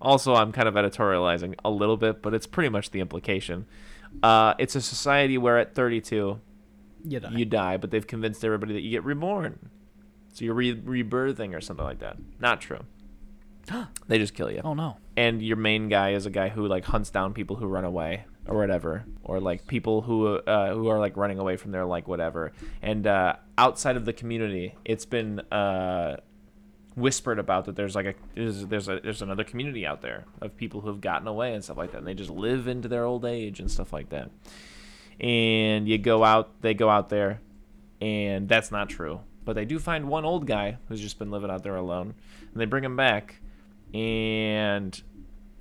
Also, 0.02 0.34
I'm 0.34 0.52
kind 0.52 0.68
of 0.68 0.74
editorializing 0.74 1.54
a 1.64 1.70
little 1.70 1.96
bit, 1.98 2.24
but 2.24 2.34
it's 2.34 2.48
pretty 2.48 2.70
much 2.70 2.90
the 2.90 3.00
implication. 3.02 3.68
Uh, 4.24 4.54
it's 4.60 4.76
a 4.76 4.82
society 4.82 5.38
where 5.38 5.58
at 5.58 5.74
32 5.76 6.40
You 7.06 7.20
die. 7.20 7.30
you 7.32 7.46
die, 7.46 7.78
but 7.78 7.92
they've 7.92 8.06
convinced 8.06 8.44
everybody 8.46 8.74
that 8.74 8.82
you 8.82 8.92
get 8.92 9.04
reborn, 9.04 9.70
so 10.34 10.46
you're 10.46 10.54
re- 10.54 10.76
rebirthing 10.76 11.56
or 11.56 11.62
something 11.62 11.86
like 11.86 12.00
that. 12.00 12.18
Not 12.40 12.62
true. 12.62 12.80
they 14.08 14.18
just 14.18 14.34
kill 14.34 14.52
you. 14.52 14.62
oh 14.64 14.74
no. 14.74 14.98
and 15.16 15.42
your 15.42 15.58
main 15.58 15.88
guy 15.90 16.14
is 16.14 16.26
a 16.26 16.30
guy 16.30 16.50
who 16.50 16.68
like 16.68 16.86
hunts 16.86 17.10
down 17.12 17.34
people 17.34 17.56
who 17.56 17.68
run 17.68 17.86
away 17.86 18.26
or 18.48 18.58
whatever 18.58 19.06
or 19.24 19.40
like 19.40 19.66
people 19.68 20.02
who 20.02 20.36
uh, 20.36 20.74
who 20.74 20.88
are 20.88 20.98
like 21.00 21.16
running 21.16 21.38
away 21.40 21.56
from 21.58 21.72
their 21.72 21.86
like 21.86 22.08
whatever 22.08 22.52
and 22.82 23.06
uh, 23.06 23.36
outside 23.60 23.96
of 23.96 24.04
the 24.06 24.14
community 24.14 24.76
it's 24.84 25.06
been 25.06 25.40
uh, 25.52 26.18
whispered 26.96 27.40
about 27.40 27.66
that 27.66 27.76
there's 27.76 27.96
like 27.96 28.06
a 28.06 28.14
there's, 28.36 28.66
there's 28.66 28.90
a 28.90 29.00
there's 29.00 29.22
another 29.22 29.44
community 29.44 29.86
out 29.86 30.02
there 30.02 30.26
of 30.42 30.56
people 30.58 30.82
who 30.82 30.88
have 30.90 31.00
gotten 31.00 31.28
away 31.28 31.54
and 31.54 31.64
stuff 31.64 31.78
like 31.78 31.92
that 31.92 32.00
and 32.00 32.08
they 32.08 32.14
just 32.14 32.30
live 32.30 32.68
into 32.68 32.88
their 32.88 33.06
old 33.06 33.24
age 33.26 33.60
and 33.60 33.72
stuff 33.72 33.94
like 33.94 34.10
that. 34.10 34.30
And 35.20 35.88
you 35.88 35.98
go 35.98 36.24
out 36.24 36.62
they 36.62 36.74
go 36.74 36.90
out 36.90 37.10
there 37.10 37.40
and 38.02 38.50
that's 38.50 38.72
not 38.72 38.90
true. 38.90 39.22
But 39.44 39.54
they 39.54 39.66
do 39.66 39.80
find 39.80 40.08
one 40.08 40.26
old 40.26 40.46
guy 40.46 40.78
who's 40.88 41.02
just 41.02 41.18
been 41.18 41.32
living 41.32 41.50
out 41.50 41.64
there 41.64 41.76
alone 41.76 42.14
and 42.52 42.62
they 42.62 42.66
bring 42.66 42.84
him 42.84 42.96
back 42.96 43.40
and 43.94 45.02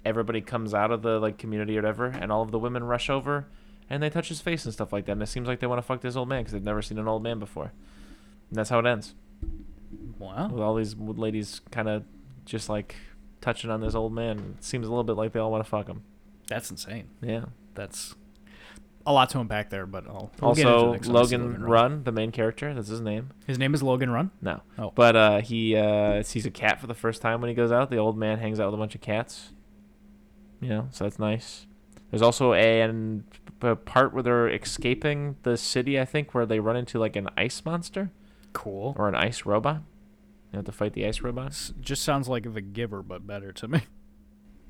everybody 0.05 0.41
comes 0.41 0.75
out 0.75 0.91
of 0.91 1.03
the 1.03 1.19
like 1.19 1.39
community 1.39 1.77
or 1.77 1.83
whatever 1.83 2.07
and 2.07 2.33
all 2.33 2.43
of 2.43 2.51
the 2.51 2.59
women 2.59 2.83
rush 2.83 3.09
over 3.09 3.47
and 3.89 4.03
they 4.03 4.11
touch 4.11 4.29
his 4.29 4.41
face 4.41 4.65
and 4.65 4.75
stuff 4.75 4.93
like 4.93 5.07
that 5.07 5.13
and 5.13 5.23
it 5.23 5.27
seems 5.27 5.47
like 5.47 5.61
they 5.61 5.67
want 5.67 5.79
to 5.79 5.83
fuck 5.83 6.01
this 6.01 6.17
old 6.17 6.29
man 6.29 6.41
because 6.41 6.53
they've 6.53 6.63
never 6.63 6.83
seen 6.83 6.99
an 6.99 7.09
old 7.09 7.23
man 7.23 7.39
before. 7.39 7.73
And 8.49 8.59
that's 8.59 8.71
how 8.71 8.81
it 8.81 8.87
ends 8.87 9.15
Wow. 10.21 10.49
with 10.53 10.63
all 10.63 10.75
these 10.77 10.95
ladies 10.97 11.61
kind 11.73 11.89
of 11.89 12.05
just 12.45 12.69
like 12.69 12.95
touching 13.41 13.71
on 13.71 13.81
this 13.81 13.95
old 13.95 14.13
man 14.13 14.57
it 14.59 14.65
seems 14.65 14.87
a 14.87 14.91
little 14.91 15.03
bit 15.05 15.17
like 15.17 15.33
they 15.33 15.41
all 15.41 15.51
want 15.51 15.65
to 15.65 15.69
fuck 15.71 15.87
him 15.89 16.03
That's 16.49 16.71
insane. 16.71 17.09
yeah 17.23 17.47
That's 17.75 18.15
a 19.07 19.13
lot 19.15 19.31
to 19.31 19.41
unpack 19.41 19.71
there, 19.71 19.87
but 19.87 20.07
I'll 20.07 20.31
we'll 20.43 20.55
get 20.55 20.67
into 20.67 20.79
it 20.93 21.09
also 21.09 21.11
I 21.11 21.13
logan, 21.15 21.63
run 21.63 22.05
the 22.05 22.13
main 22.13 22.31
character 22.33 22.75
that's 22.75 22.89
his 22.89 23.01
name 23.01 23.31
His 23.47 23.59
name 23.59 23.73
is 23.73 23.83
Logan 23.83 24.11
Run. 24.11 24.31
No. 24.43 24.61
Oh. 24.79 24.93
But 24.95 25.17
uh, 25.17 25.41
he 25.41 25.75
uh, 25.75 26.23
sees 26.23 26.45
a 26.45 26.51
cat 26.51 26.81
for 26.83 26.87
the 26.87 26.95
first 26.95 27.23
time 27.23 27.41
when 27.41 27.49
he 27.49 27.55
goes 27.55 27.73
out. 27.73 27.91
The 27.91 27.97
old 27.97 28.19
man 28.19 28.39
hangs 28.39 28.61
out 28.61 28.67
with 28.67 28.75
a 28.75 28.77
bunch 28.77 28.95
of 28.95 29.01
cats. 29.01 29.53
You 30.61 30.69
know, 30.69 30.89
so 30.91 31.05
that's 31.05 31.19
nice. 31.19 31.67
There's 32.11 32.21
also 32.21 32.53
a, 32.53 32.83
an, 32.83 33.25
a 33.63 33.75
part 33.75 34.13
where 34.13 34.23
they're 34.23 34.49
escaping 34.51 35.37
the 35.45 35.57
city, 35.57 35.99
I 35.99 36.05
think, 36.05 36.35
where 36.35 36.45
they 36.45 36.61
run 36.61 36.77
into 36.77 36.99
like 36.99 37.17
an 37.17 37.29
ice 37.39 37.65
monster 37.65 38.11
Cool. 38.53 38.95
or 38.99 39.09
an 39.09 39.15
ice 39.15 39.47
robot. 39.47 39.81
You 40.53 40.57
have 40.59 40.67
to 40.67 40.73
fight 40.73 40.95
the 40.95 41.07
ice 41.07 41.21
robot. 41.21 41.49
S- 41.49 41.73
Just 41.81 42.03
sounds 42.03 42.29
like 42.29 42.53
The 42.53 42.61
Giver, 42.61 43.03
but 43.03 43.27
better 43.27 43.53
to 43.53 43.69
me. 43.69 43.83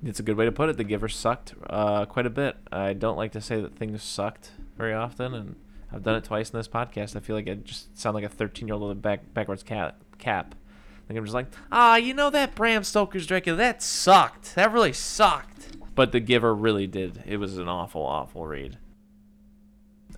It's 0.03 0.19
a 0.19 0.23
good 0.23 0.39
way 0.39 0.47
to 0.47 0.53
put 0.53 0.71
it. 0.71 0.79
The 0.79 0.85
Giver 0.85 1.11
sucked 1.11 1.53
uh, 1.69 2.07
quite 2.07 2.25
a 2.25 2.31
bit. 2.31 2.57
I 2.73 2.95
don't 2.95 3.19
like 3.19 3.33
to 3.33 3.41
say 3.43 3.61
that 3.61 3.77
things 3.77 4.03
sucked 4.03 4.53
very 4.79 4.95
often, 4.95 5.35
and 5.35 5.57
I've 5.93 6.03
done 6.03 6.17
it 6.17 6.25
twice 6.25 6.49
in 6.49 6.59
this 6.59 6.69
podcast. 6.69 7.17
I 7.17 7.21
feel 7.21 7.37
like 7.37 7.47
I 7.51 7.53
just 7.53 7.99
sound 7.99 8.15
like 8.15 8.25
a 8.25 8.29
13 8.31 8.67
year 8.67 8.77
old 8.77 8.83
with 8.89 8.93
a 8.93 8.95
back, 8.95 9.35
backwards 9.35 9.63
cap. 9.63 10.01
Like 10.27 11.19
I'm 11.19 11.23
just 11.23 11.35
like, 11.35 11.49
ah, 11.71 11.97
you 11.97 12.15
know 12.15 12.31
that 12.31 12.55
Bram 12.55 12.83
Stoker's 12.83 13.27
Dracula, 13.27 13.59
that 13.59 13.83
sucked. 13.83 14.55
That 14.55 14.73
really 14.73 14.95
sucked. 14.95 15.77
But 15.95 16.13
The 16.13 16.21
Giver 16.21 16.55
really 16.55 16.87
did. 16.87 17.23
It 17.27 17.37
was 17.37 17.59
an 17.59 17.69
awful, 17.69 18.01
awful 18.01 18.47
read. 18.47 18.79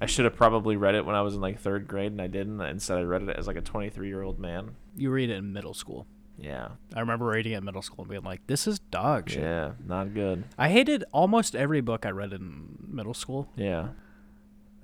I 0.01 0.07
should 0.07 0.27
have 0.27 0.37
probably 0.37 0.77
read 0.77 0.95
it 0.95 1.05
when 1.05 1.17
I 1.17 1.23
was 1.23 1.35
in 1.35 1.41
like 1.41 1.59
third 1.59 1.89
grade, 1.89 2.13
and 2.13 2.23
I 2.23 2.29
didn't. 2.29 2.61
Instead, 2.61 2.99
I 2.99 3.03
read 3.03 3.23
it 3.25 3.37
as 3.37 3.49
like 3.49 3.57
a 3.57 3.61
23 3.61 4.07
year 4.07 4.23
old 4.23 4.39
man. 4.39 4.77
You 4.97 5.11
read 5.11 5.31
it 5.31 5.35
in 5.37 5.53
middle 5.53 5.75
school. 5.75 6.07
Yeah, 6.39 6.69
I 6.95 7.01
remember 7.01 7.27
reading 7.27 7.53
it 7.53 7.59
in 7.59 7.65
middle 7.65 7.83
school 7.83 8.01
and 8.05 8.09
being 8.11 8.23
like, 8.23 8.47
"This 8.47 8.67
is 8.67 8.79
dog 8.79 9.31
shit." 9.31 9.43
yeah, 9.43 9.73
not 9.87 10.13
good. 10.15 10.45
I 10.59 10.71
hated 10.71 11.05
almost 11.13 11.55
every 11.55 11.81
book 11.81 12.05
I 12.07 12.11
read 12.11 12.33
in 12.33 12.77
middle 12.89 13.15
school. 13.15 13.49
Yeah. 13.57 13.89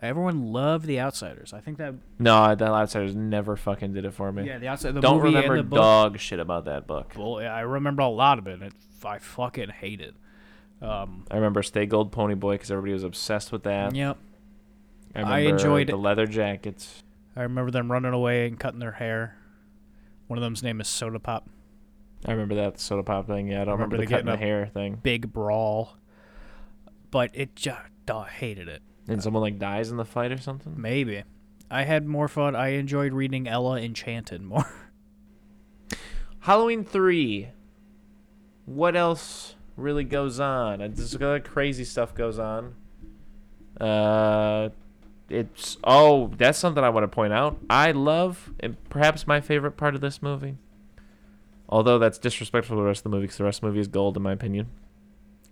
Everyone 0.01 0.53
loved 0.53 0.87
The 0.87 1.01
Outsiders. 1.01 1.53
I 1.53 1.61
think 1.61 1.79
that 1.79 1.95
No, 2.21 2.55
The 2.55 2.67
Outsiders 2.67 3.17
never 3.17 3.57
fucking 3.57 3.95
did 3.95 4.05
it 4.05 4.13
for 4.13 4.31
me. 4.31 4.47
yeah, 4.47 4.59
The 4.59 4.69
Outside. 4.69 4.95
The 4.95 5.01
Don't 5.01 5.17
movie 5.17 5.35
remember 5.35 5.55
and 5.57 5.65
the 5.65 5.69
book. 5.71 5.79
dog 5.79 6.19
shit 6.21 6.39
about 6.39 6.67
that 6.67 6.87
book. 6.87 7.15
Well, 7.17 7.43
yeah, 7.43 7.53
I 7.53 7.63
remember 7.63 8.03
a 8.03 8.09
lot 8.09 8.39
of 8.39 8.47
it. 8.47 8.53
And 8.55 8.63
it 8.63 8.73
I 9.05 9.19
fucking 9.19 9.71
hate 9.71 10.01
it. 10.01 10.15
Um, 10.81 11.25
I 11.33 11.35
remember 11.37 11.65
Stay 11.65 11.87
Gold 11.87 12.13
Ponyboy 12.13 12.53
because 12.55 12.71
everybody 12.71 12.93
was 12.93 13.03
obsessed 13.03 13.51
with 13.51 13.65
that. 13.65 13.95
yep. 13.97 14.19
I, 15.17 15.23
I 15.23 15.39
enjoyed- 15.41 15.89
the 15.89 15.97
leather 15.97 16.27
jackets. 16.27 17.03
I 17.35 17.43
remember 17.43 17.71
them 17.73 17.91
running 17.91 18.13
away 18.13 18.47
and 18.47 18.59
cutting 18.59 18.79
their 18.81 18.93
hair. 18.93 19.37
One 20.29 20.39
of 20.39 20.43
them's 20.43 20.63
name 20.63 20.81
is 20.81 20.87
Sodapop. 20.87 21.43
I 22.27 22.33
remember 22.33 22.55
that 22.57 22.81
soda 22.81 23.03
pop 23.03 23.27
thing. 23.27 23.49
Yeah, 23.49 23.63
I 23.63 23.65
don't 23.65 23.75
remember 23.75 23.97
remember, 23.97 24.07
the 24.07 24.11
cutting 24.11 24.27
the 24.27 24.37
hair 24.37 24.67
thing. 24.67 24.99
Big 25.03 25.33
brawl. 25.33 25.97
But 27.11 27.31
it 27.33 27.55
just 27.57 27.81
I 28.11 28.25
hated 28.29 28.69
it. 28.69 28.83
And 29.07 29.23
someone 29.23 29.43
like 29.43 29.59
dies 29.59 29.91
in 29.91 29.97
the 29.97 30.05
fight 30.05 30.33
or 30.33 30.39
something. 30.39 30.75
Maybe. 30.77 31.23
I 31.71 31.83
had 31.85 32.07
more 32.07 32.29
fun. 32.29 32.57
I 32.57 32.69
enjoyed 32.69 33.13
reading 33.13 33.47
Ella 33.47 33.81
Enchanted 33.81 34.43
more. 34.43 34.67
Halloween 36.41 36.85
three. 36.85 37.49
What 38.65 38.97
else 38.97 39.55
really 39.77 40.05
goes 40.05 40.41
on? 40.41 40.83
Uh, 40.83 40.89
This 40.91 41.17
crazy 41.45 41.85
stuff 41.85 42.15
goes 42.15 42.39
on. 42.39 42.75
Uh, 43.81 44.71
it's 45.29 45.77
oh, 45.85 46.29
that's 46.37 46.59
something 46.59 46.83
I 46.83 46.89
want 46.91 47.05
to 47.05 47.09
point 47.09 47.33
out. 47.33 47.59
I 47.69 47.93
love, 47.93 48.51
and 48.61 48.77
perhaps 48.91 49.27
my 49.27 49.41
favorite 49.41 49.73
part 49.77 49.95
of 49.95 50.01
this 50.01 50.23
movie. 50.23 50.57
Although 51.69 51.99
that's 51.99 52.19
disrespectful 52.19 52.77
to 52.77 52.81
the 52.83 52.87
rest 52.87 53.01
of 53.01 53.05
the 53.05 53.11
movie, 53.11 53.25
because 53.25 53.37
the 53.39 53.45
rest 53.45 53.59
of 53.59 53.61
the 53.63 53.67
movie 53.69 53.81
is 53.81 53.89
gold 53.89 54.17
in 54.17 54.23
my 54.23 54.33
opinion. 54.33 54.69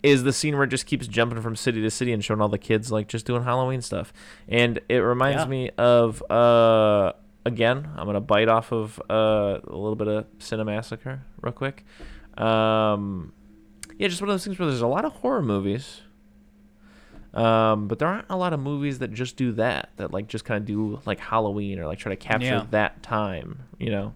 Is 0.02 0.22
the 0.24 0.32
scene 0.32 0.54
where 0.54 0.64
it 0.64 0.68
just 0.68 0.86
keeps 0.86 1.06
jumping 1.08 1.40
from 1.42 1.56
city 1.56 1.82
to 1.82 1.90
city 1.90 2.12
and 2.12 2.24
showing 2.24 2.40
all 2.40 2.48
the 2.48 2.58
kids 2.58 2.92
like 2.92 3.08
just 3.08 3.26
doing 3.26 3.42
Halloween 3.42 3.82
stuff, 3.82 4.12
and 4.48 4.78
it 4.88 4.98
reminds 4.98 5.42
Yeah. 5.42 5.48
me 5.48 5.70
of 5.76 6.22
uh 6.30 7.12
again. 7.44 7.88
I'm 7.96 8.06
gonna 8.06 8.20
bite 8.20 8.48
off 8.48 8.72
of 8.72 9.00
uh 9.10 9.58
a 9.64 9.76
little 9.76 9.96
bit 9.96 10.08
of 10.08 10.26
Cinemassacre 10.38 11.20
real 11.42 11.52
quick. 11.52 11.84
Um, 12.38 13.32
yeah, 13.98 14.08
just 14.08 14.20
one 14.20 14.28
of 14.30 14.34
those 14.34 14.44
things 14.44 14.58
where 14.58 14.68
there's 14.68 14.80
a 14.82 14.86
lot 14.86 15.04
of 15.04 15.12
horror 15.12 15.42
movies. 15.42 16.02
Um, 17.37 17.87
but 17.87 17.99
there 17.99 18.09
aren't 18.09 18.26
a 18.30 18.37
lot 18.37 18.53
of 18.55 18.61
movies 18.61 18.99
that 19.01 19.12
just 19.12 19.37
do 19.37 19.53
that, 19.53 19.91
that 19.97 20.11
like 20.12 20.26
just 20.26 20.45
kind 20.47 20.59
of 20.59 20.64
do 20.66 21.01
like 21.05 21.20
Halloween 21.20 21.78
or 21.78 21.87
like 21.87 21.99
try 21.99 22.11
to 22.11 22.16
capture 22.16 22.47
Yeah. 22.47 22.66
that 22.70 23.03
time, 23.03 23.59
you 23.78 23.91
know. 23.91 24.14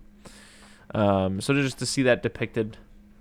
Um, 0.94 1.40
so 1.40 1.52
just 1.54 1.78
to 1.80 1.86
see 1.86 2.02
that 2.04 2.22
depicted, 2.22 2.78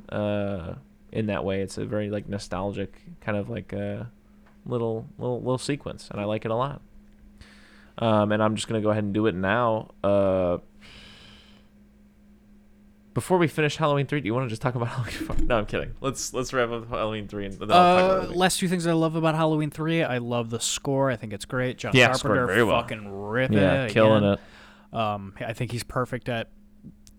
uh, 0.10 0.76
in 1.12 1.26
that 1.26 1.44
way, 1.44 1.62
it's 1.62 1.78
a 1.78 1.86
very 1.86 2.10
like 2.10 2.30
nostalgic 2.30 3.02
kind 3.22 3.38
of 3.38 3.50
like 3.50 3.74
uh, 3.74 4.04
little 4.66 5.06
little 5.18 5.40
little 5.40 5.58
sequence, 5.58 6.08
and 6.12 6.20
I 6.22 6.24
like 6.26 6.46
it 6.46 6.52
a 6.52 6.56
lot. 6.56 6.82
Um, 7.98 8.32
and 8.32 8.42
I'm 8.42 8.56
just 8.56 8.68
gonna 8.68 8.82
go 8.82 8.92
ahead 8.92 9.04
and 9.04 9.14
do 9.14 9.26
it 9.28 9.36
now. 9.36 9.90
Uh, 10.04 10.60
before 13.14 13.38
we 13.38 13.48
finish 13.48 13.76
Halloween 13.78 14.06
three, 14.06 14.22
do 14.22 14.26
you 14.28 14.34
want 14.34 14.46
to 14.46 14.50
just 14.50 14.62
talk 14.62 14.76
about 14.76 14.88
Halloween? 14.90 15.12
Four? 15.14 15.36
No, 15.38 15.58
I'm 15.58 15.66
kidding. 15.66 15.94
Let's 16.02 16.34
let's 16.34 16.54
wrap 16.54 16.70
up 16.70 16.90
Halloween 16.90 17.28
three 17.28 17.46
and 17.46 17.54
then 17.56 17.72
I'll 17.72 17.96
talk 17.96 18.06
about 18.06 18.30
Uh, 18.30 18.32
it. 18.32 18.38
last 18.38 18.60
two 18.60 18.68
things 18.68 18.86
I 18.88 18.94
love 18.94 19.16
about 19.16 19.36
Halloween 19.36 19.70
3. 19.72 20.04
I 20.04 20.18
love 20.20 20.50
the 20.50 20.60
score. 20.60 21.10
I 21.12 21.16
think 21.16 21.34
it's 21.34 21.46
great. 21.46 21.78
John 21.78 21.92
Yeah, 21.96 22.12
scored 22.14 22.38
Carpenter 22.38 22.48
very 22.48 22.64
well. 22.64 22.82
fucking 22.82 23.12
ripping 23.12 23.58
Yeah, 23.58 23.84
it. 23.86 23.92
killing 23.92 24.24
again. 24.24 24.38
it. 24.94 24.98
Um, 24.98 25.34
I 25.40 25.54
think 25.54 25.72
he's 25.72 25.84
perfect 25.84 26.30
at 26.30 26.50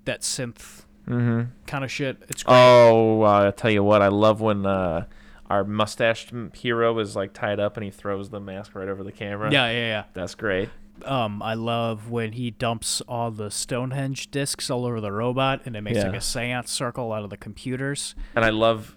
that 0.05 0.22
synth 0.22 0.82
Mm-hmm. 1.09 1.51
kind 1.66 1.82
of 1.82 1.91
shit. 1.91 2.18
It's 2.28 2.43
great. 2.45 2.55
Oh, 2.55 3.22
uh, 3.22 3.49
I 3.49 3.51
tell 3.51 3.70
you 3.70 3.82
what, 3.82 4.01
I 4.01 4.09
love 4.09 4.41
when 4.41 4.64
uh, 4.64 5.07
our 5.49 5.64
mustached 5.64 6.32
m- 6.32 6.53
hero 6.55 6.97
is 7.01 7.16
like 7.16 7.32
tied 7.32 7.59
up 7.59 7.76
and 7.76 7.82
he 7.84 7.91
throws 7.91 8.30
the 8.30 8.38
mask 8.38 8.76
right 8.76 8.86
over 8.86 9.03
the 9.03 9.11
camera. 9.11 9.51
Yeah, 9.51 9.70
yeah, 9.70 9.78
yeah, 9.88 10.05
that's 10.14 10.36
great. 10.36 10.68
Yeah. 11.03 11.24
Um, 11.24 11.42
I 11.42 11.55
love 11.55 12.11
when 12.11 12.32
he 12.32 12.51
dumps 12.51 13.01
all 13.09 13.30
the 13.30 13.51
Stonehenge 13.51 14.30
discs 14.30 14.70
all 14.70 14.84
over 14.86 15.01
the 15.01 15.12
robot 15.12 15.62
and 15.64 15.76
it 15.76 15.80
makes 15.82 15.98
Yeah. 15.98 16.07
like 16.09 16.16
a 16.16 16.20
seance 16.20 16.70
circle 16.70 17.12
out 17.12 17.24
of 17.24 17.30
the 17.30 17.36
computers. 17.36 18.14
And 18.34 18.44
I 18.44 18.51
love 18.51 18.96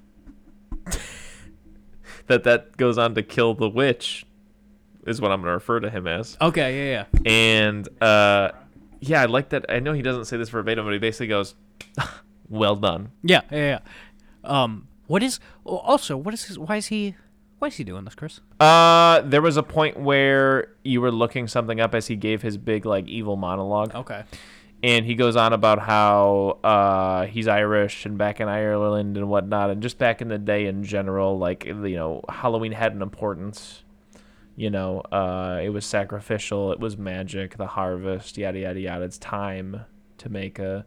that 2.28 2.43
that 2.43 2.78
goes 2.78 2.97
on 2.97 3.16
to 3.16 3.24
kill 3.24 3.54
the 3.54 3.70
witch, 3.70 4.26
is 5.06 5.20
what 5.22 5.32
I'm 5.32 5.41
gonna 5.41 5.54
refer 5.54 5.80
to 5.80 5.89
him 5.89 6.08
as. 6.08 6.38
Okay, 6.41 6.91
yeah, 6.91 7.06
yeah. 7.14 7.30
And 7.32 7.88
uh, 8.01 8.51
yeah, 8.99 9.22
I 9.22 9.26
like 9.26 9.49
that. 9.49 9.66
I 9.70 9.80
know 9.80 9.93
he 9.93 10.01
doesn't 10.01 10.26
say 10.26 10.38
this 10.38 10.49
verbatim, 10.49 10.86
but 10.86 10.93
he 10.93 10.99
basically 10.99 11.28
goes, 11.28 11.56
"Well 12.49 12.76
done." 12.76 13.12
Yeah, 13.22 13.41
yeah, 13.51 13.58
yeah. 13.58 13.80
Um, 14.64 14.88
what 15.08 15.24
is 15.24 15.39
oh, 15.66 15.78
also 15.78 16.16
what 16.18 16.34
is 16.34 16.45
his? 16.45 16.58
Why 16.60 16.78
is 16.78 16.88
he? 16.88 17.16
Why 17.64 17.68
is 17.68 17.78
he 17.78 17.86
doing 17.86 18.03
this, 18.03 18.14
Chris? 18.14 18.41
Uh, 18.59 19.22
there 19.22 19.41
was 19.41 19.55
a 19.55 19.64
point 19.64 19.97
where 19.97 20.68
you 20.84 20.99
were 20.99 21.14
looking 21.14 21.47
something 21.47 21.80
up 21.80 21.95
as 21.95 22.07
he 22.07 22.18
gave 22.18 22.41
his 22.41 22.57
big 22.57 22.86
like 22.86 23.07
evil 23.07 23.38
monologue. 23.38 23.95
Okay. 23.95 24.26
and 24.84 25.05
he 25.05 25.16
goes 25.16 25.38
on 25.38 25.53
about 25.53 25.80
how 25.80 26.59
uh, 26.61 27.26
he's 27.26 27.47
Irish 27.47 28.05
and 28.05 28.18
back 28.18 28.41
in 28.41 28.49
Ireland 28.49 29.16
and 29.16 29.30
whatnot, 29.30 29.70
and 29.70 29.82
just 29.82 29.97
back 29.97 30.22
in 30.22 30.28
the 30.28 30.38
day 30.38 30.66
in 30.66 30.84
general, 30.84 31.39
like 31.39 31.64
you 31.64 31.74
know, 31.74 32.22
Halloween 32.28 32.74
had 32.74 32.95
an 32.95 33.01
importance. 33.01 33.84
You 34.57 34.70
know, 34.70 34.99
uh, 34.99 35.61
it 35.64 35.70
was 35.70 35.86
sacrificial, 35.86 36.74
it 36.74 36.82
was 36.82 36.97
magic, 36.97 37.55
the 37.55 37.68
harvest, 37.68 38.38
yada 38.38 38.59
yada 38.59 38.82
yada. 38.82 39.05
It's 39.05 39.18
time 39.18 39.86
to 40.18 40.28
make 40.28 40.59
a 40.59 40.86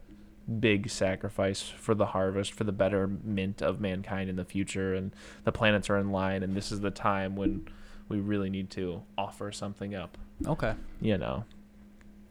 big 0.59 0.89
sacrifice 0.89 1.61
for 1.63 1.93
the 1.93 2.07
harvest, 2.07 2.53
for 2.53 2.63
the 2.63 2.71
betterment 2.71 3.61
of 3.61 3.79
mankind 3.81 4.29
in 4.29 4.35
the 4.37 4.45
future, 4.45 4.93
and 4.93 5.11
the 5.43 5.51
planets 5.51 5.89
are 5.89 5.97
in 5.97 6.11
line, 6.11 6.43
and 6.43 6.55
this 6.55 6.71
is 6.71 6.79
the 6.81 6.91
time 6.91 7.35
when 7.35 7.67
we 8.09 8.19
really 8.19 8.49
need 8.49 8.69
to 8.71 9.03
offer 9.17 9.51
something 9.51 9.93
up. 9.93 10.17
Okay. 10.45 10.73
You 11.01 11.17
know. 11.17 11.43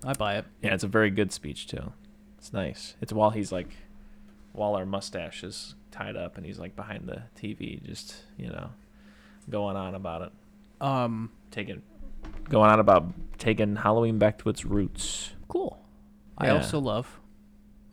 I 0.05 0.12
buy 0.14 0.37
it. 0.37 0.45
Yeah, 0.62 0.75
it's 0.75 0.85
a 0.85 0.89
very 0.89 1.11
good 1.11 1.33
speech 1.33 1.67
too. 1.67 1.93
It's 2.39 2.53
nice. 2.53 2.95
It's 3.01 3.12
while 3.12 3.31
he's 3.31 3.51
like, 3.53 3.69
while 4.53 4.75
our 4.77 4.87
mustache 4.87 5.43
is 5.43 5.75
tied 5.91 6.17
up 6.17 6.37
and 6.37 6.47
he's 6.47 6.59
like 6.59 6.77
behind 6.77 7.07
the 7.09 7.23
TV, 7.39 7.83
just 7.83 8.14
you 8.39 8.49
know, 8.49 8.71
going 9.51 9.77
on 9.77 9.95
about 9.95 10.23
it, 10.23 10.33
Um, 10.81 11.31
taking, 11.51 11.83
going 12.49 12.71
on 12.71 12.79
about 12.81 13.12
taking 13.39 13.77
Halloween 13.77 14.19
back 14.19 14.39
to 14.39 14.49
its 14.49 14.64
roots. 14.64 15.33
cool. 15.49 15.83
I 16.39 16.49
also 16.51 16.79
love. 16.79 17.19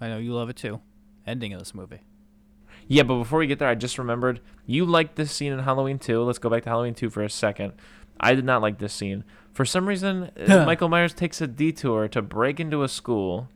I 0.03 0.09
know 0.09 0.17
you 0.17 0.33
love 0.33 0.49
it 0.49 0.57
too. 0.57 0.81
Ending 1.25 1.53
of 1.53 1.59
this 1.59 1.73
movie. 1.73 2.01
Yeah, 2.89 3.03
but 3.03 3.17
before 3.17 3.39
we 3.39 3.47
get 3.47 3.59
there, 3.59 3.69
I 3.69 3.75
just 3.75 3.97
remembered 3.97 4.41
you 4.65 4.83
liked 4.83 5.15
this 5.15 5.31
scene 5.31 5.53
in 5.53 5.59
Halloween 5.59 5.97
2. 5.97 6.21
Let's 6.23 6.39
go 6.39 6.49
back 6.49 6.63
to 6.63 6.69
Halloween 6.69 6.93
2 6.93 7.09
for 7.09 7.23
a 7.23 7.29
second. 7.29 7.71
I 8.19 8.35
did 8.35 8.43
not 8.43 8.61
like 8.61 8.79
this 8.79 8.91
scene. 8.91 9.23
For 9.53 9.63
some 9.63 9.87
reason, 9.87 10.29
uh, 10.35 10.65
Michael 10.65 10.89
Myers 10.89 11.13
takes 11.13 11.39
a 11.39 11.47
detour 11.47 12.09
to 12.09 12.21
break 12.21 12.59
into 12.59 12.83
a 12.83 12.89
school, 12.89 13.47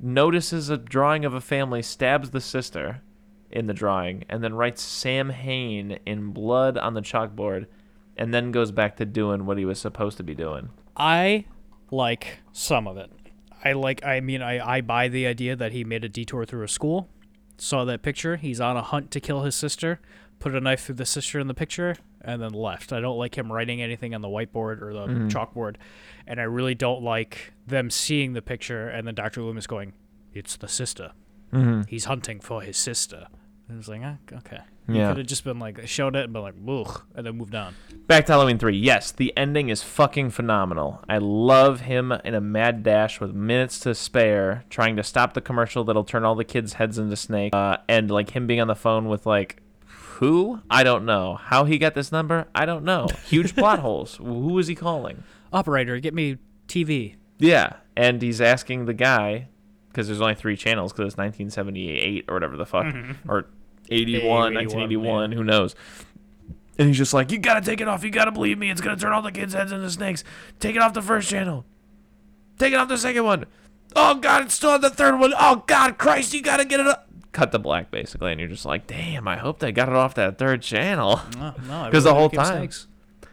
notices 0.00 0.70
a 0.70 0.78
drawing 0.78 1.26
of 1.26 1.34
a 1.34 1.40
family, 1.40 1.82
stabs 1.82 2.30
the 2.30 2.40
sister 2.40 3.02
in 3.50 3.66
the 3.66 3.74
drawing, 3.74 4.24
and 4.30 4.42
then 4.42 4.54
writes 4.54 4.80
Samhain 4.80 5.98
in 6.06 6.30
blood 6.30 6.78
on 6.78 6.94
the 6.94 7.02
chalkboard, 7.02 7.66
and 8.16 8.32
then 8.32 8.52
goes 8.52 8.72
back 8.72 8.96
to 8.96 9.04
doing 9.04 9.44
what 9.44 9.58
he 9.58 9.66
was 9.66 9.78
supposed 9.78 10.16
to 10.16 10.22
be 10.22 10.34
doing. 10.34 10.70
I 10.96 11.44
like 11.90 12.38
some 12.52 12.88
of 12.88 12.96
it. 12.96 13.10
I 13.64 13.72
like. 13.72 14.04
I 14.04 14.20
mean, 14.20 14.42
I 14.42 14.76
I 14.76 14.80
buy 14.80 15.08
the 15.08 15.26
idea 15.26 15.56
that 15.56 15.72
he 15.72 15.84
made 15.84 16.04
a 16.04 16.08
detour 16.08 16.44
through 16.44 16.64
a 16.64 16.68
school, 16.68 17.08
saw 17.56 17.84
that 17.84 18.02
picture. 18.02 18.36
He's 18.36 18.60
on 18.60 18.76
a 18.76 18.82
hunt 18.82 19.10
to 19.12 19.20
kill 19.20 19.42
his 19.42 19.54
sister. 19.54 20.00
Put 20.38 20.54
a 20.54 20.60
knife 20.60 20.84
through 20.84 20.94
the 20.96 21.06
sister 21.06 21.40
in 21.40 21.48
the 21.48 21.54
picture 21.54 21.96
and 22.20 22.40
then 22.40 22.52
left. 22.52 22.92
I 22.92 23.00
don't 23.00 23.18
like 23.18 23.36
him 23.36 23.50
writing 23.50 23.82
anything 23.82 24.14
on 24.14 24.20
the 24.20 24.28
whiteboard 24.28 24.82
or 24.82 24.92
the 24.92 25.06
chalkboard, 25.28 25.76
and 26.28 26.40
I 26.40 26.44
really 26.44 26.76
don't 26.76 27.02
like 27.02 27.52
them 27.66 27.90
seeing 27.90 28.34
the 28.34 28.42
picture 28.42 28.88
and 28.88 29.06
then 29.06 29.16
Doctor 29.16 29.42
Loomis 29.42 29.66
going, 29.66 29.94
"It's 30.32 30.56
the 30.56 30.68
sister. 30.68 31.12
Mm-hmm. 31.52 31.82
He's 31.88 32.04
hunting 32.04 32.38
for 32.38 32.62
his 32.62 32.76
sister." 32.76 33.26
And 33.68 33.76
was 33.76 33.88
like, 33.88 34.00
ah, 34.02 34.16
okay. 34.38 34.60
Yeah. 34.88 35.08
Could 35.08 35.18
have 35.18 35.26
just 35.26 35.44
been 35.44 35.58
like 35.58 35.86
showed 35.86 36.16
it 36.16 36.24
and 36.24 36.32
been 36.32 36.42
like, 36.42 36.54
"Ugh," 36.66 37.02
and 37.14 37.26
then 37.26 37.36
moved 37.36 37.54
on. 37.54 37.74
Back 38.06 38.24
to 38.26 38.32
Halloween 38.32 38.58
3. 38.58 38.74
Yes, 38.76 39.12
the 39.12 39.36
ending 39.36 39.68
is 39.68 39.82
fucking 39.82 40.30
phenomenal. 40.30 41.04
I 41.08 41.18
love 41.18 41.80
him 41.82 42.10
in 42.10 42.34
a 42.34 42.40
mad 42.40 42.82
dash 42.82 43.20
with 43.20 43.34
minutes 43.34 43.78
to 43.80 43.94
spare, 43.94 44.64
trying 44.70 44.96
to 44.96 45.02
stop 45.02 45.34
the 45.34 45.42
commercial 45.42 45.84
that'll 45.84 46.04
turn 46.04 46.24
all 46.24 46.34
the 46.34 46.44
kids' 46.44 46.74
heads 46.74 46.96
into 46.98 47.16
snakes. 47.16 47.54
Uh, 47.54 47.76
and 47.86 48.10
like 48.10 48.30
him 48.30 48.46
being 48.46 48.60
on 48.60 48.68
the 48.68 48.74
phone 48.74 49.08
with 49.08 49.26
like 49.26 49.62
who? 50.18 50.60
I 50.70 50.82
don't 50.84 51.04
know. 51.04 51.34
How 51.36 51.64
he 51.64 51.78
got 51.78 51.94
this 51.94 52.10
number? 52.10 52.46
I 52.54 52.64
don't 52.64 52.84
know. 52.84 53.08
Huge 53.26 53.54
plot 53.56 53.78
holes. 53.80 54.16
Who 54.16 54.58
is 54.58 54.66
he 54.68 54.74
calling? 54.74 55.22
Operator, 55.52 56.00
get 56.00 56.14
me 56.14 56.38
TV. 56.66 57.16
Yeah, 57.38 57.74
and 57.96 58.20
he's 58.20 58.40
asking 58.40 58.86
the 58.86 58.94
guy 58.94 59.48
because 59.90 60.08
there's 60.08 60.20
only 60.20 60.34
three 60.34 60.56
channels 60.56 60.92
because 60.92 61.12
it's 61.12 61.16
1978 61.18 62.24
or 62.28 62.34
whatever 62.34 62.56
the 62.56 62.66
fuck 62.66 62.86
or 63.28 63.46
81, 63.90 64.22
81, 64.22 64.54
1981, 64.54 65.32
who 65.32 65.44
knows. 65.44 65.74
And 66.78 66.86
he's 66.88 66.96
just 66.98 67.12
like, 67.12 67.32
"You 67.32 67.38
gotta 67.38 67.60
take 67.60 67.80
it 67.80 67.88
off. 67.88 68.04
You 68.04 68.10
gotta 68.10 68.30
believe 68.30 68.58
me. 68.58 68.70
It's 68.70 68.80
gonna 68.80 68.96
turn 68.96 69.12
all 69.12 69.22
the 69.22 69.32
kids' 69.32 69.52
heads 69.54 69.72
into 69.72 69.90
snakes. 69.90 70.22
Take 70.60 70.76
it 70.76 70.82
off 70.82 70.94
the 70.94 71.02
first 71.02 71.28
channel. 71.28 71.64
Take 72.58 72.72
it 72.72 72.76
off 72.76 72.88
the 72.88 72.98
second 72.98 73.24
one. 73.24 73.46
Oh 73.96 74.14
God, 74.16 74.42
it's 74.44 74.54
still 74.54 74.70
on 74.70 74.80
the 74.80 74.90
third 74.90 75.18
one. 75.18 75.32
Oh 75.38 75.64
God, 75.66 75.98
Christ, 75.98 76.32
you 76.34 76.42
gotta 76.42 76.64
get 76.64 76.78
it 76.80 76.86
up." 76.86 77.08
Cut 77.32 77.52
the 77.52 77.58
black 77.58 77.90
basically, 77.90 78.30
and 78.32 78.40
you're 78.40 78.48
just 78.48 78.64
like, 78.64 78.86
"Damn, 78.86 79.26
I 79.26 79.36
hope 79.36 79.58
they 79.58 79.72
got 79.72 79.88
it 79.88 79.94
off 79.94 80.14
that 80.14 80.38
third 80.38 80.62
channel." 80.62 81.20
No, 81.36 81.54
no, 81.66 81.88
'Cause 81.92 82.04
the 82.04 82.14
whole 82.14 82.28
time- 82.30 82.60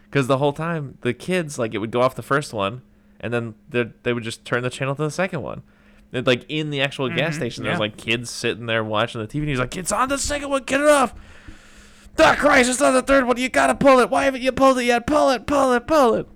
Because 0.04 0.26
the 0.26 0.38
whole 0.38 0.52
time 0.52 0.98
the 1.02 1.12
kids 1.14 1.58
like 1.58 1.72
it 1.74 1.78
would 1.78 1.90
go 1.90 2.00
off 2.00 2.14
the 2.14 2.22
first 2.22 2.52
one, 2.52 2.82
and 3.20 3.32
then 3.32 3.54
they 3.68 3.90
they 4.02 4.12
would 4.12 4.22
just 4.24 4.44
turn 4.44 4.62
the 4.62 4.70
channel 4.70 4.94
to 4.96 5.02
the 5.02 5.10
second 5.10 5.42
one. 5.42 5.62
And, 6.12 6.26
like 6.26 6.44
in 6.48 6.70
the 6.70 6.80
actual 6.82 7.08
gas 7.08 7.34
station, 7.36 7.64
there's 7.64 7.78
like 7.80 7.96
kids 7.96 8.30
sitting 8.30 8.66
there 8.66 8.82
watching 8.84 9.20
the 9.20 9.26
TV, 9.26 9.40
and 9.40 9.48
he's 9.48 9.58
like, 9.58 9.76
"It's 9.76 9.92
on 9.92 10.08
the 10.08 10.18
second 10.18 10.48
one, 10.50 10.62
get 10.62 10.80
it 10.80 10.88
off." 10.88 11.14
Ah, 12.18 12.34
Christ, 12.38 12.70
it's 12.70 12.80
on 12.80 12.94
the 12.94 13.02
third 13.02 13.26
one. 13.26 13.36
You 13.36 13.48
gotta 13.48 13.74
pull 13.74 13.98
it. 13.98 14.08
Why 14.08 14.24
haven't 14.24 14.40
you 14.42 14.50
pulled 14.52 14.78
it 14.78 14.84
yet? 14.84 15.06
Pull 15.06 15.30
it, 15.30 15.46
pull 15.46 15.72
it, 15.72 15.86
pull 15.86 16.14
it. 16.14 16.26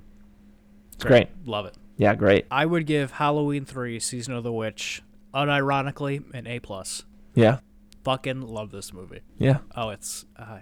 It's 0.95 1.05
great. 1.05 1.29
Love 1.47 1.65
it. 1.67 1.75
Yeah, 1.97 2.15
great. 2.15 2.47
I 2.51 2.67
would 2.67 2.85
give 2.87 3.13
Halloween 3.13 3.65
three, 3.65 3.99
Season 4.01 4.35
of 4.35 4.43
the 4.45 4.53
Witch, 4.53 5.03
unironically, 5.33 6.23
an 6.35 6.47
A 6.47 6.59
plus. 6.61 7.05
Yeah, 7.35 7.61
Fucking 8.05 8.43
love 8.43 8.71
this 8.73 8.93
movie. 8.93 9.21
yeah, 9.39 9.59
Oh, 9.77 9.91
it's 9.91 10.25
uh, 10.37 10.59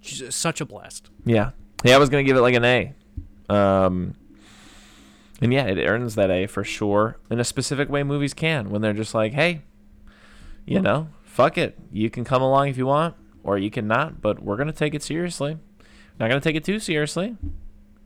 such 0.00 0.60
a 0.60 0.64
blast. 0.66 1.10
yeah. 1.24 1.50
Yeah, 1.84 1.96
I 1.96 1.98
was 1.98 2.08
gonna 2.10 2.22
give 2.22 2.36
it 2.36 2.40
like 2.42 2.54
an 2.54 2.64
A. 2.64 2.94
Um, 3.50 4.14
and 5.42 5.52
yeah, 5.52 5.66
it 5.66 5.84
earns 5.84 6.14
that 6.14 6.30
A 6.30 6.46
for 6.46 6.62
sure. 6.62 7.18
In 7.28 7.40
a 7.40 7.44
specific 7.44 7.88
way, 7.88 8.04
movies 8.04 8.32
can 8.32 8.70
when 8.70 8.80
they're 8.80 8.92
just 8.92 9.14
like, 9.14 9.32
hey, 9.32 9.62
you 10.64 10.78
hmm. 10.78 10.84
know, 10.84 11.08
fuck 11.24 11.58
it. 11.58 11.78
You 11.90 12.10
can 12.10 12.24
come 12.24 12.42
along 12.42 12.68
if 12.68 12.78
you 12.78 12.86
want, 12.86 13.16
or 13.42 13.58
you 13.58 13.70
cannot, 13.70 14.22
but 14.22 14.42
we're 14.42 14.56
gonna 14.56 14.72
take 14.72 14.94
it 14.94 15.02
seriously. 15.02 15.58
Not 16.20 16.28
gonna 16.28 16.40
take 16.40 16.56
it 16.56 16.64
too 16.64 16.78
seriously. 16.78 17.36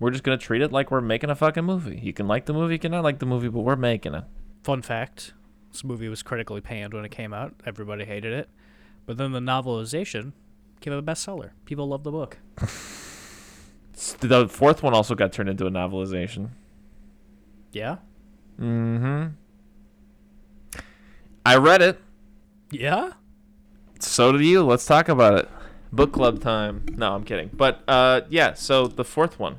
We're 0.00 0.10
just 0.10 0.24
gonna 0.24 0.38
treat 0.38 0.62
it 0.62 0.72
like 0.72 0.90
we're 0.90 1.02
making 1.02 1.30
a 1.30 1.34
fucking 1.34 1.64
movie. 1.64 2.00
You 2.02 2.12
can 2.12 2.26
like 2.26 2.46
the 2.46 2.54
movie, 2.54 2.74
you 2.74 2.78
cannot 2.78 3.04
like 3.04 3.18
the 3.18 3.26
movie, 3.26 3.48
but 3.48 3.60
we're 3.60 3.76
making 3.76 4.14
it. 4.14 4.24
Fun 4.62 4.80
fact: 4.80 5.34
this 5.70 5.84
movie 5.84 6.08
was 6.08 6.22
critically 6.22 6.62
panned 6.62 6.94
when 6.94 7.04
it 7.04 7.10
came 7.10 7.34
out. 7.34 7.54
Everybody 7.66 8.06
hated 8.06 8.32
it, 8.32 8.48
but 9.04 9.18
then 9.18 9.32
the 9.32 9.40
novelization 9.40 10.32
became 10.76 10.94
a 10.94 11.02
bestseller. 11.02 11.50
People 11.66 11.86
loved 11.86 12.04
the 12.04 12.12
book. 12.12 12.38
The 14.20 14.46
fourth 14.46 14.82
one 14.82 14.92
also 14.92 15.14
got 15.14 15.32
turned 15.32 15.48
into 15.48 15.66
a 15.66 15.70
novelization. 15.70 16.50
Yeah. 17.76 17.96
Mm-hmm. 18.58 19.34
I 21.44 21.56
read 21.56 21.82
it. 21.82 22.00
Yeah. 22.70 23.12
So 24.00 24.32
did 24.32 24.40
you. 24.46 24.64
Let's 24.64 24.86
talk 24.86 25.10
about 25.10 25.38
it. 25.40 25.50
Book 25.92 26.10
club 26.10 26.40
time. 26.40 26.86
No, 26.92 27.12
I'm 27.12 27.22
kidding. 27.22 27.50
But 27.52 27.82
uh, 27.86 28.22
yeah. 28.30 28.54
So 28.54 28.86
the 28.86 29.04
fourth 29.04 29.38
one. 29.38 29.58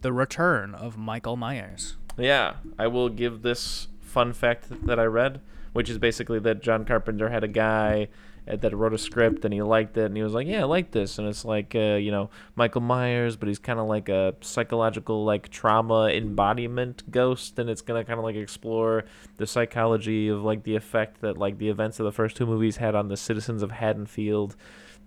The 0.00 0.12
Return 0.12 0.74
of 0.74 0.98
Michael 0.98 1.36
Myers. 1.36 1.94
Yeah, 2.18 2.54
I 2.80 2.88
will 2.88 3.08
give 3.08 3.42
this 3.42 3.86
fun 4.00 4.32
fact 4.32 4.84
that 4.84 4.98
I 4.98 5.04
read, 5.04 5.40
which 5.72 5.88
is 5.88 5.98
basically 5.98 6.40
that 6.40 6.62
John 6.62 6.84
Carpenter 6.84 7.28
had 7.28 7.44
a 7.44 7.48
guy 7.48 8.08
that 8.46 8.76
wrote 8.76 8.92
a 8.92 8.98
script 8.98 9.44
and 9.44 9.54
he 9.54 9.62
liked 9.62 9.96
it 9.96 10.04
and 10.04 10.16
he 10.16 10.22
was 10.22 10.34
like, 10.34 10.46
"Yeah, 10.46 10.62
I 10.62 10.64
like 10.64 10.90
this." 10.90 11.18
And 11.18 11.26
it's 11.28 11.44
like, 11.44 11.74
uh, 11.74 11.96
you 11.96 12.10
know, 12.10 12.28
Michael 12.56 12.82
Myers, 12.82 13.36
but 13.36 13.48
he's 13.48 13.58
kind 13.58 13.80
of 13.80 13.86
like 13.86 14.08
a 14.08 14.34
psychological 14.42 15.24
like 15.24 15.48
trauma 15.48 16.08
embodiment 16.08 17.10
ghost, 17.10 17.58
and 17.58 17.70
it's 17.70 17.80
gonna 17.80 18.04
kind 18.04 18.18
of 18.18 18.24
like 18.24 18.36
explore 18.36 19.04
the 19.38 19.46
psychology 19.46 20.28
of 20.28 20.42
like 20.42 20.64
the 20.64 20.76
effect 20.76 21.22
that 21.22 21.38
like 21.38 21.58
the 21.58 21.68
events 21.68 21.98
of 21.98 22.04
the 22.04 22.12
first 22.12 22.36
two 22.36 22.46
movies 22.46 22.76
had 22.76 22.94
on 22.94 23.08
the 23.08 23.16
citizens 23.16 23.62
of 23.62 23.70
Haddonfield, 23.70 24.56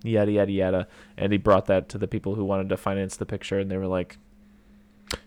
yada 0.03 0.31
yada 0.31 0.51
yada. 0.51 0.87
And 1.17 1.31
he 1.31 1.37
brought 1.37 1.65
that 1.65 1.89
to 1.89 1.97
the 1.97 2.07
people 2.07 2.35
who 2.35 2.43
wanted 2.43 2.69
to 2.69 2.77
finance 2.77 3.17
the 3.17 3.25
picture, 3.25 3.59
and 3.59 3.69
they 3.69 3.77
were 3.77 3.87
like. 3.87 4.17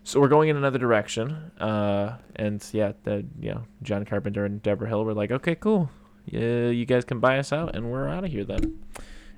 So 0.05 0.21
we're 0.21 0.29
going 0.29 0.51
in 0.51 0.59
another 0.59 0.79
direction, 0.79 1.53
uh, 1.59 2.19
and 2.37 2.63
yeah, 2.73 2.93
the 3.05 3.25
you 3.41 3.53
know 3.53 3.63
John 3.83 4.05
Carpenter 4.05 4.45
and 4.45 4.63
Debra 4.63 4.87
Hill 4.87 5.07
were 5.07 5.15
like, 5.15 5.31
okay, 5.31 5.55
cool, 5.55 5.89
yeah, 6.27 6.69
you 6.69 6.85
guys 6.87 7.05
can 7.05 7.21
buy 7.21 7.39
us 7.39 7.53
out, 7.53 7.75
and 7.75 7.91
we're 7.91 8.09
out 8.09 8.25
of 8.25 8.31
here 8.31 8.45
then. 8.45 8.79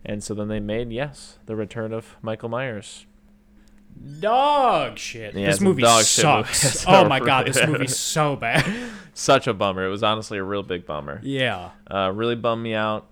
And 0.05 0.23
so 0.23 0.35
then 0.35 0.49
they 0.49 0.61
made 0.61 0.91
yes, 0.93 1.39
the 1.47 1.55
return 1.57 1.93
of 1.93 2.17
Michael 2.23 2.49
Myers. 2.49 3.07
Dog 4.21 4.99
shit. 4.99 5.35
Yeah, 5.35 5.47
this 5.47 5.61
movie 5.61 5.83
shit 5.83 5.91
movie. 6.25 6.53
sucks. 6.53 6.87
Oh 6.89 7.07
my 7.07 7.21
god, 7.21 7.47
this 7.47 7.65
movie's 7.67 7.97
so 7.99 8.37
bad. 8.37 8.65
Such 9.15 9.47
a 9.47 9.53
bummer. 9.55 9.85
It 9.85 9.91
was 9.91 10.03
honestly 10.03 10.39
a 10.39 10.43
real 10.43 10.63
big 10.63 10.87
bummer. 10.87 11.21
yeah. 11.23 11.71
Uh, 11.91 12.11
really 12.13 12.35
bummed 12.35 12.63
me 12.63 12.75
out. 12.75 13.07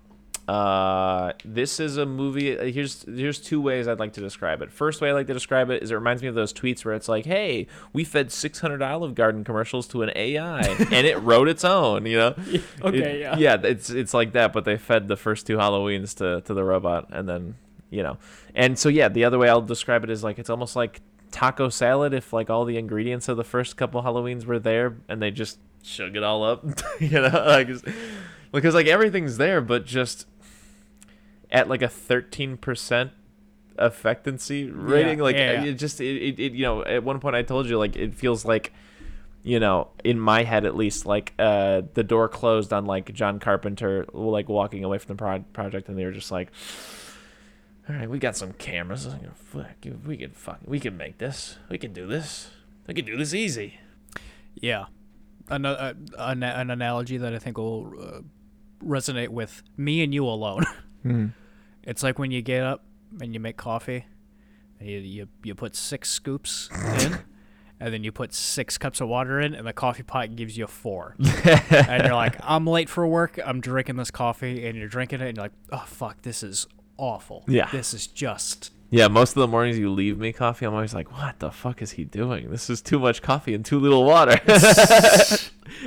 Uh, 0.47 1.31
this 1.45 1.79
is 1.79 1.97
a 1.97 2.05
movie. 2.05 2.57
uh, 2.57 2.63
Here's 2.65 3.03
here's 3.03 3.39
two 3.39 3.61
ways 3.61 3.87
I'd 3.87 3.99
like 3.99 4.13
to 4.13 4.21
describe 4.21 4.61
it. 4.61 4.71
First 4.71 4.99
way 4.99 5.09
I 5.09 5.13
like 5.13 5.27
to 5.27 5.33
describe 5.33 5.69
it 5.69 5.81
is 5.83 5.91
it 5.91 5.95
reminds 5.95 6.21
me 6.21 6.27
of 6.27 6.35
those 6.35 6.51
tweets 6.51 6.83
where 6.83 6.93
it's 6.95 7.07
like, 7.07 7.25
"Hey, 7.25 7.67
we 7.93 8.03
fed 8.03 8.31
600 8.31 8.81
Olive 8.81 9.15
Garden 9.15 9.43
commercials 9.43 9.87
to 9.89 10.01
an 10.01 10.11
AI, 10.15 10.59
and 10.91 11.07
it 11.07 11.21
wrote 11.21 11.47
its 11.47 11.63
own." 11.63 12.05
You 12.05 12.17
know? 12.17 12.35
Okay, 12.83 12.97
It- 12.97 13.19
yeah. 13.21 13.37
Yeah, 13.37 13.57
it's 13.63 13.89
it's 13.89 14.13
like 14.13 14.33
that, 14.33 14.51
but 14.53 14.65
they 14.65 14.77
fed 14.77 15.07
the 15.07 15.17
first 15.17 15.45
two 15.47 15.57
Halloweens 15.57 16.15
to 16.17 16.41
to 16.41 16.53
the 16.53 16.63
robot, 16.63 17.07
and 17.11 17.29
then 17.29 17.55
you 17.89 18.03
know, 18.03 18.17
and 18.55 18.77
so 18.77 18.89
yeah, 18.89 19.07
the 19.09 19.23
other 19.25 19.37
way 19.37 19.47
I'll 19.49 19.61
describe 19.61 20.03
it 20.03 20.09
is 20.09 20.23
like 20.23 20.39
it's 20.39 20.49
almost 20.49 20.75
like 20.75 21.01
taco 21.31 21.69
salad 21.69 22.13
if 22.13 22.33
like 22.33 22.49
all 22.49 22.65
the 22.65 22.77
ingredients 22.77 23.29
of 23.29 23.37
the 23.37 23.43
first 23.43 23.77
couple 23.77 24.01
Halloweens 24.03 24.45
were 24.45 24.59
there, 24.59 24.97
and 25.07 25.21
they 25.21 25.31
just 25.31 25.59
chug 25.83 26.15
it 26.17 26.23
all 26.23 26.43
up, 26.43 26.65
you 26.99 27.09
know, 27.09 27.29
like 27.45 27.69
because 28.51 28.73
like 28.75 28.87
everything's 28.87 29.37
there, 29.37 29.61
but 29.61 29.85
just 29.85 30.25
at 31.51 31.69
like 31.69 31.81
a 31.81 31.87
thirteen 31.87 32.57
percent 32.57 33.11
effectancy 33.79 34.69
rating, 34.69 35.19
like 35.19 35.35
yeah, 35.35 35.53
yeah. 35.53 35.63
it 35.63 35.73
just 35.73 36.01
it, 36.01 36.15
it, 36.21 36.39
it 36.39 36.53
you 36.53 36.63
know 36.63 36.83
at 36.83 37.03
one 37.03 37.19
point 37.19 37.35
I 37.35 37.43
told 37.43 37.67
you 37.67 37.77
like 37.77 37.95
it 37.95 38.15
feels 38.15 38.45
like 38.45 38.73
you 39.43 39.59
know, 39.59 39.89
in 40.03 40.19
my 40.19 40.43
head 40.43 40.65
at 40.65 40.75
least, 40.75 41.05
like 41.05 41.33
uh, 41.39 41.81
the 41.93 42.03
door 42.03 42.27
closed 42.29 42.71
on 42.71 42.85
like 42.85 43.11
John 43.13 43.39
Carpenter, 43.39 44.05
like 44.13 44.47
walking 44.47 44.83
away 44.83 44.97
from 44.97 45.15
the 45.15 45.19
pro- 45.19 45.39
project, 45.53 45.89
and 45.89 45.97
they 45.97 46.05
were 46.05 46.11
just 46.11 46.31
like, 46.31 46.51
"All 47.89 47.95
right, 47.95 48.09
we 48.09 48.19
got 48.19 48.35
some 48.35 48.53
cameras. 48.53 49.07
Fuck, 49.35 49.85
we 50.05 50.17
can 50.17 50.31
fuck, 50.31 50.59
we 50.65 50.79
can 50.79 50.95
make 50.95 51.17
this. 51.17 51.57
We 51.69 51.77
can 51.77 51.93
do 51.93 52.05
this. 52.05 52.51
We 52.87 52.93
can 52.93 53.05
do 53.05 53.17
this 53.17 53.33
easy." 53.33 53.79
Yeah, 54.53 54.85
another 55.49 55.95
an, 56.17 56.43
an 56.43 56.69
analogy 56.69 57.17
that 57.17 57.33
I 57.33 57.39
think 57.39 57.57
will 57.57 57.93
uh, 57.99 58.21
resonate 58.85 59.29
with 59.29 59.63
me 59.75 60.03
and 60.03 60.13
you 60.13 60.25
alone. 60.25 60.65
It's 61.83 62.03
like 62.03 62.19
when 62.19 62.31
you 62.31 62.41
get 62.41 62.63
up 62.63 62.83
and 63.19 63.33
you 63.33 63.39
make 63.39 63.57
coffee, 63.57 64.05
and 64.79 64.87
you 64.89 64.99
you, 64.99 65.27
you 65.43 65.55
put 65.55 65.75
six 65.75 66.09
scoops 66.09 66.69
in, 67.03 67.19
and 67.79 67.93
then 67.93 68.03
you 68.03 68.11
put 68.11 68.33
six 68.33 68.77
cups 68.77 69.01
of 69.01 69.07
water 69.09 69.39
in, 69.39 69.53
and 69.55 69.65
the 69.67 69.73
coffee 69.73 70.03
pot 70.03 70.35
gives 70.35 70.57
you 70.57 70.67
four. 70.67 71.15
and 71.45 72.03
you're 72.03 72.13
like, 72.15 72.35
I'm 72.43 72.65
late 72.67 72.89
for 72.89 73.05
work. 73.07 73.39
I'm 73.43 73.61
drinking 73.61 73.95
this 73.97 74.11
coffee, 74.11 74.65
and 74.67 74.77
you're 74.77 74.87
drinking 74.87 75.21
it, 75.21 75.27
and 75.29 75.37
you're 75.37 75.45
like, 75.45 75.53
oh 75.71 75.83
fuck, 75.87 76.21
this 76.21 76.43
is 76.43 76.67
awful. 76.97 77.43
Yeah. 77.47 77.69
this 77.71 77.93
is 77.93 78.07
just. 78.07 78.71
Yeah, 78.93 79.07
most 79.07 79.31
of 79.37 79.39
the 79.41 79.47
mornings 79.47 79.79
you 79.79 79.89
leave 79.89 80.17
me 80.19 80.33
coffee, 80.33 80.65
I'm 80.65 80.73
always 80.73 80.93
like, 80.93 81.13
"What 81.13 81.39
the 81.39 81.49
fuck 81.49 81.81
is 81.81 81.91
he 81.91 82.03
doing? 82.03 82.51
This 82.51 82.69
is 82.69 82.81
too 82.81 82.99
much 82.99 83.21
coffee 83.21 83.53
and 83.53 83.63
too 83.63 83.79
little 83.79 84.03
water." 84.03 84.37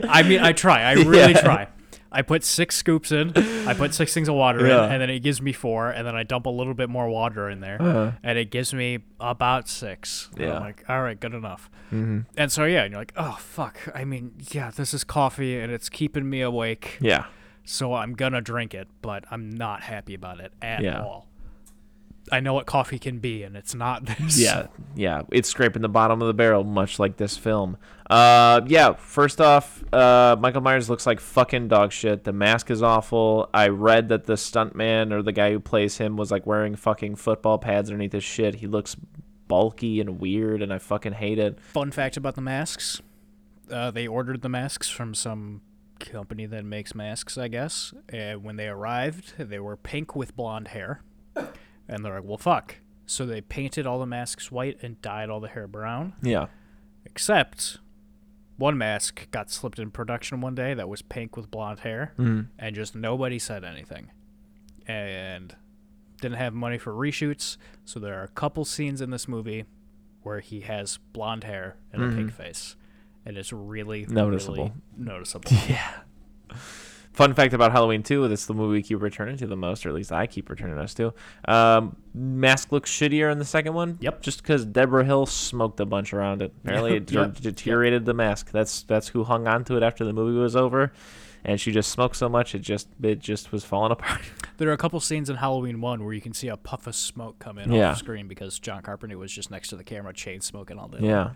I 0.09 0.23
mean, 0.23 0.41
I 0.41 0.53
try. 0.53 0.81
I 0.83 0.93
really 0.95 1.33
Yeah. 1.35 1.41
try. 1.43 1.69
I 2.15 2.23
put 2.23 2.45
six 2.45 2.77
scoops 2.77 3.13
in. 3.13 3.33
I 3.69 3.75
put 3.75 3.93
six 3.93 4.15
things 4.15 4.29
of 4.29 4.37
water 4.37 4.67
Yeah. 4.67 4.87
in, 4.87 4.93
and 4.93 5.03
then 5.03 5.11
it 5.11 5.21
gives 5.21 5.43
me 5.43 5.53
four, 5.53 5.91
and 5.91 6.07
then 6.07 6.15
I 6.17 6.23
dump 6.23 6.47
a 6.47 6.51
little 6.51 6.73
bit 6.75 6.89
more 6.89 7.09
water 7.09 7.51
in 7.51 7.61
there, 7.61 8.17
and 8.23 8.39
it 8.39 8.51
gives 8.51 8.73
me 8.73 9.01
about 9.21 9.69
six. 9.69 10.31
Uh-huh. 10.33 10.43
Yeah. 10.43 10.49
Mm-hmm. 10.49 10.57
I'm 10.57 10.63
like, 10.63 10.85
all 10.89 11.03
right, 11.03 11.19
good 11.21 11.35
enough. 11.35 11.69
And 11.91 12.25
so 12.51 12.65
yeah, 12.65 12.83
and 12.85 12.93
you're 12.93 13.01
like, 13.01 13.13
oh 13.17 13.37
fuck. 13.41 13.79
I 13.95 14.05
mean, 14.05 14.33
yeah, 14.51 14.71
this 14.71 14.95
is 14.95 15.05
coffee, 15.05 15.59
and 15.61 15.71
it's 15.73 15.89
keeping 15.89 16.29
me 16.31 16.41
awake, 16.41 16.99
yeah, 17.01 17.27
so 17.65 17.95
I'm 17.95 18.15
gonna 18.15 18.41
drink 18.41 18.75
it, 18.75 18.89
but 19.03 19.25
I'm 19.31 19.51
not 19.51 19.83
happy 19.83 20.15
about 20.15 20.41
it 20.41 20.53
at 20.63 20.83
Yeah. 20.83 21.03
all. 21.03 21.29
I 22.33 22.41
know 22.41 22.55
what 22.55 22.67
coffee 22.67 22.99
can 22.99 23.19
be, 23.19 23.43
and 23.43 23.57
it's 23.57 23.75
not 23.75 24.05
this. 24.19 24.39
yeah, 24.39 24.69
yeah. 24.95 25.23
It's 25.31 25.49
scraping 25.49 25.83
the 25.83 25.89
bottom 25.89 26.23
of 26.23 26.27
the 26.27 26.35
barrel, 26.35 26.65
much 26.65 26.99
like 26.99 27.17
this 27.17 27.37
film. 27.37 27.77
Uh, 28.09 28.61
yeah. 28.67 28.93
First 28.95 29.41
off, 29.41 29.83
uh, 29.93 30.37
Michael 30.39 30.61
Myers 30.61 30.89
looks 30.91 31.07
like 31.07 31.21
fucking 31.21 31.69
dog 31.69 31.93
shit. 31.93 32.25
The 32.25 32.33
mask 32.33 32.71
is 32.71 32.83
awful. 32.83 33.49
I 33.53 33.69
read 33.69 34.09
that 34.09 34.25
the 34.25 34.35
stuntman 34.35 35.13
or 35.13 35.23
the 35.23 35.33
guy 35.33 35.53
who 35.53 35.61
plays 35.61 35.99
him 35.99 36.17
was 36.17 36.31
like 36.31 36.47
wearing 36.47 36.77
fucking 36.77 37.17
football 37.17 37.59
pads 37.59 37.91
underneath 37.91 38.13
his 38.13 38.25
shit. 38.25 38.57
He 38.57 38.67
looks 38.67 38.97
bulky 39.49 40.01
and 40.01 40.19
weird, 40.21 40.63
and 40.63 40.73
I 40.73 40.79
fucking 40.79 41.13
hate 41.15 41.39
it. 41.39 41.61
Fun 41.61 41.91
fact 41.93 42.17
about 42.17 42.35
the 42.35 42.41
masks: 42.41 43.01
uh, 43.71 43.91
they 43.91 44.07
ordered 44.07 44.43
the 44.43 44.49
masks 44.49 44.89
from 44.89 45.15
some 45.15 45.61
company 46.01 46.47
that 46.47 46.65
makes 46.65 46.95
masks, 46.95 47.39
I 47.39 47.49
guess. 47.49 47.93
And 48.09 48.43
when 48.45 48.57
they 48.57 48.69
arrived, 48.69 49.35
they 49.39 49.59
were 49.59 49.77
pink 49.77 50.15
with 50.17 50.37
blonde 50.37 50.69
hair, 50.69 51.03
and 51.89 52.05
they're 52.05 52.15
like, 52.17 52.25
"Well, 52.29 52.39
fuck." 52.39 52.77
So 53.07 53.27
they 53.27 53.41
painted 53.41 53.87
all 53.87 53.99
the 53.99 54.07
masks 54.07 54.51
white 54.51 54.83
and 54.83 55.01
dyed 55.03 55.29
all 55.31 55.41
the 55.41 55.49
hair 55.49 55.67
brown, 55.67 56.15
Yeah. 56.23 56.47
except 57.05 57.79
one 58.57 58.79
mask 58.79 59.31
got 59.31 59.51
slipped 59.51 59.79
in 59.79 59.91
production 59.91 60.41
one 60.41 60.55
day 60.55 60.75
that 60.75 60.89
was 60.89 61.03
pink 61.03 61.37
with 61.37 61.51
blonde 61.51 61.81
hair, 61.81 62.15
Mm. 62.19 62.47
and 62.59 62.75
just 62.75 62.95
nobody 62.95 63.39
said 63.39 63.65
anything, 63.65 64.11
and 64.87 65.57
didn't 66.21 66.39
have 66.39 66.55
money 66.55 66.79
for 66.79 66.93
reshoots. 66.93 67.57
So 67.85 68.01
there 68.01 68.19
are 68.19 68.25
a 68.25 68.29
couple 68.29 68.65
scenes 68.65 69.01
in 69.01 69.11
this 69.11 69.29
movie 69.29 69.65
where 70.23 70.41
he 70.41 70.61
has 70.61 70.99
blonde 71.13 71.45
hair 71.45 71.77
and 71.93 72.03
a 72.03 72.15
pink 72.17 72.33
face, 72.33 72.77
and 73.27 73.37
it's 73.37 73.53
really 73.53 74.07
Noticeable. 74.07 74.57
really 74.57 74.73
noticeable. 74.97 75.51
Yeah. 75.69 75.93
Fun 77.15 77.33
fact 77.33 77.55
about 77.55 77.71
Halloween 77.73 78.03
2, 78.03 78.27
that's 78.29 78.47
the 78.47 78.55
movie 78.55 78.73
we 78.73 78.83
keep 78.83 79.01
returning 79.01 79.37
to 79.37 79.47
the 79.47 79.57
most, 79.57 79.87
or 79.87 79.89
at 79.89 79.95
least 79.95 80.11
I 80.11 80.27
keep 80.27 80.51
returning 80.51 80.77
us 80.79 80.95
to. 80.95 81.15
Um, 81.47 81.95
mask 82.13 82.73
looks 82.73 82.91
shittier 82.91 83.31
in 83.31 83.39
the 83.39 83.45
second 83.45 83.73
one. 83.73 83.99
Yep. 84.01 84.21
Just 84.21 84.43
because 84.43 84.65
Debra 84.67 85.05
Hill 85.05 85.25
smoked 85.27 85.79
a 85.79 85.87
bunch 85.87 86.13
around 86.13 86.43
it. 86.43 86.53
Apparently, 86.65 86.97
it 86.97 87.11
Yep. 87.13 87.37
deteriorated 87.41 88.05
the 88.05 88.15
mask. 88.15 88.51
That's 88.51 88.83
that's 88.83 89.09
who 89.09 89.23
hung 89.25 89.47
on 89.47 89.65
to 89.67 89.77
it 89.77 89.83
after 89.85 90.05
the 90.05 90.13
movie 90.13 90.37
was 90.37 90.57
over, 90.57 90.93
and 91.45 91.61
she 91.61 91.71
just 91.71 91.91
smoked 91.93 92.17
so 92.17 92.29
much 92.29 92.53
it 92.55 92.59
just 92.63 92.89
it 93.01 93.21
just 93.21 93.53
was 93.53 93.65
falling 93.65 93.93
apart. 93.97 94.21
There 94.57 94.69
are 94.69 94.73
a 94.73 94.77
couple 94.77 94.99
scenes 94.99 95.31
in 95.31 95.37
Halloween 95.37 95.81
one 95.81 96.05
where 96.05 96.15
you 96.15 96.21
can 96.21 96.33
see 96.33 96.49
a 96.49 96.57
puff 96.57 96.89
of 96.89 96.97
smoke 96.97 97.39
come 97.39 97.59
in 97.59 97.71
Yeah. 97.71 97.91
off 97.93 97.99
screen 97.99 98.27
because 98.27 98.59
John 98.59 98.83
Carpenter 98.83 99.17
was 99.19 99.31
just 99.31 99.53
next 99.53 99.69
to 99.69 99.77
the 99.77 99.85
camera, 99.85 100.13
chain 100.13 100.41
smoking 100.41 100.79
all 100.81 100.89
day. 100.89 100.99
yeah. 101.01 101.31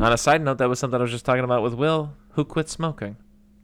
On 0.00 0.12
a 0.12 0.18
side 0.18 0.42
note, 0.42 0.58
that 0.58 0.68
was 0.68 0.80
something 0.80 0.98
I 0.98 1.02
was 1.02 1.12
just 1.12 1.24
talking 1.24 1.44
about 1.44 1.62
with 1.62 1.74
Will. 1.74 2.14
Who 2.30 2.44
quit 2.44 2.68
smoking? 2.68 3.16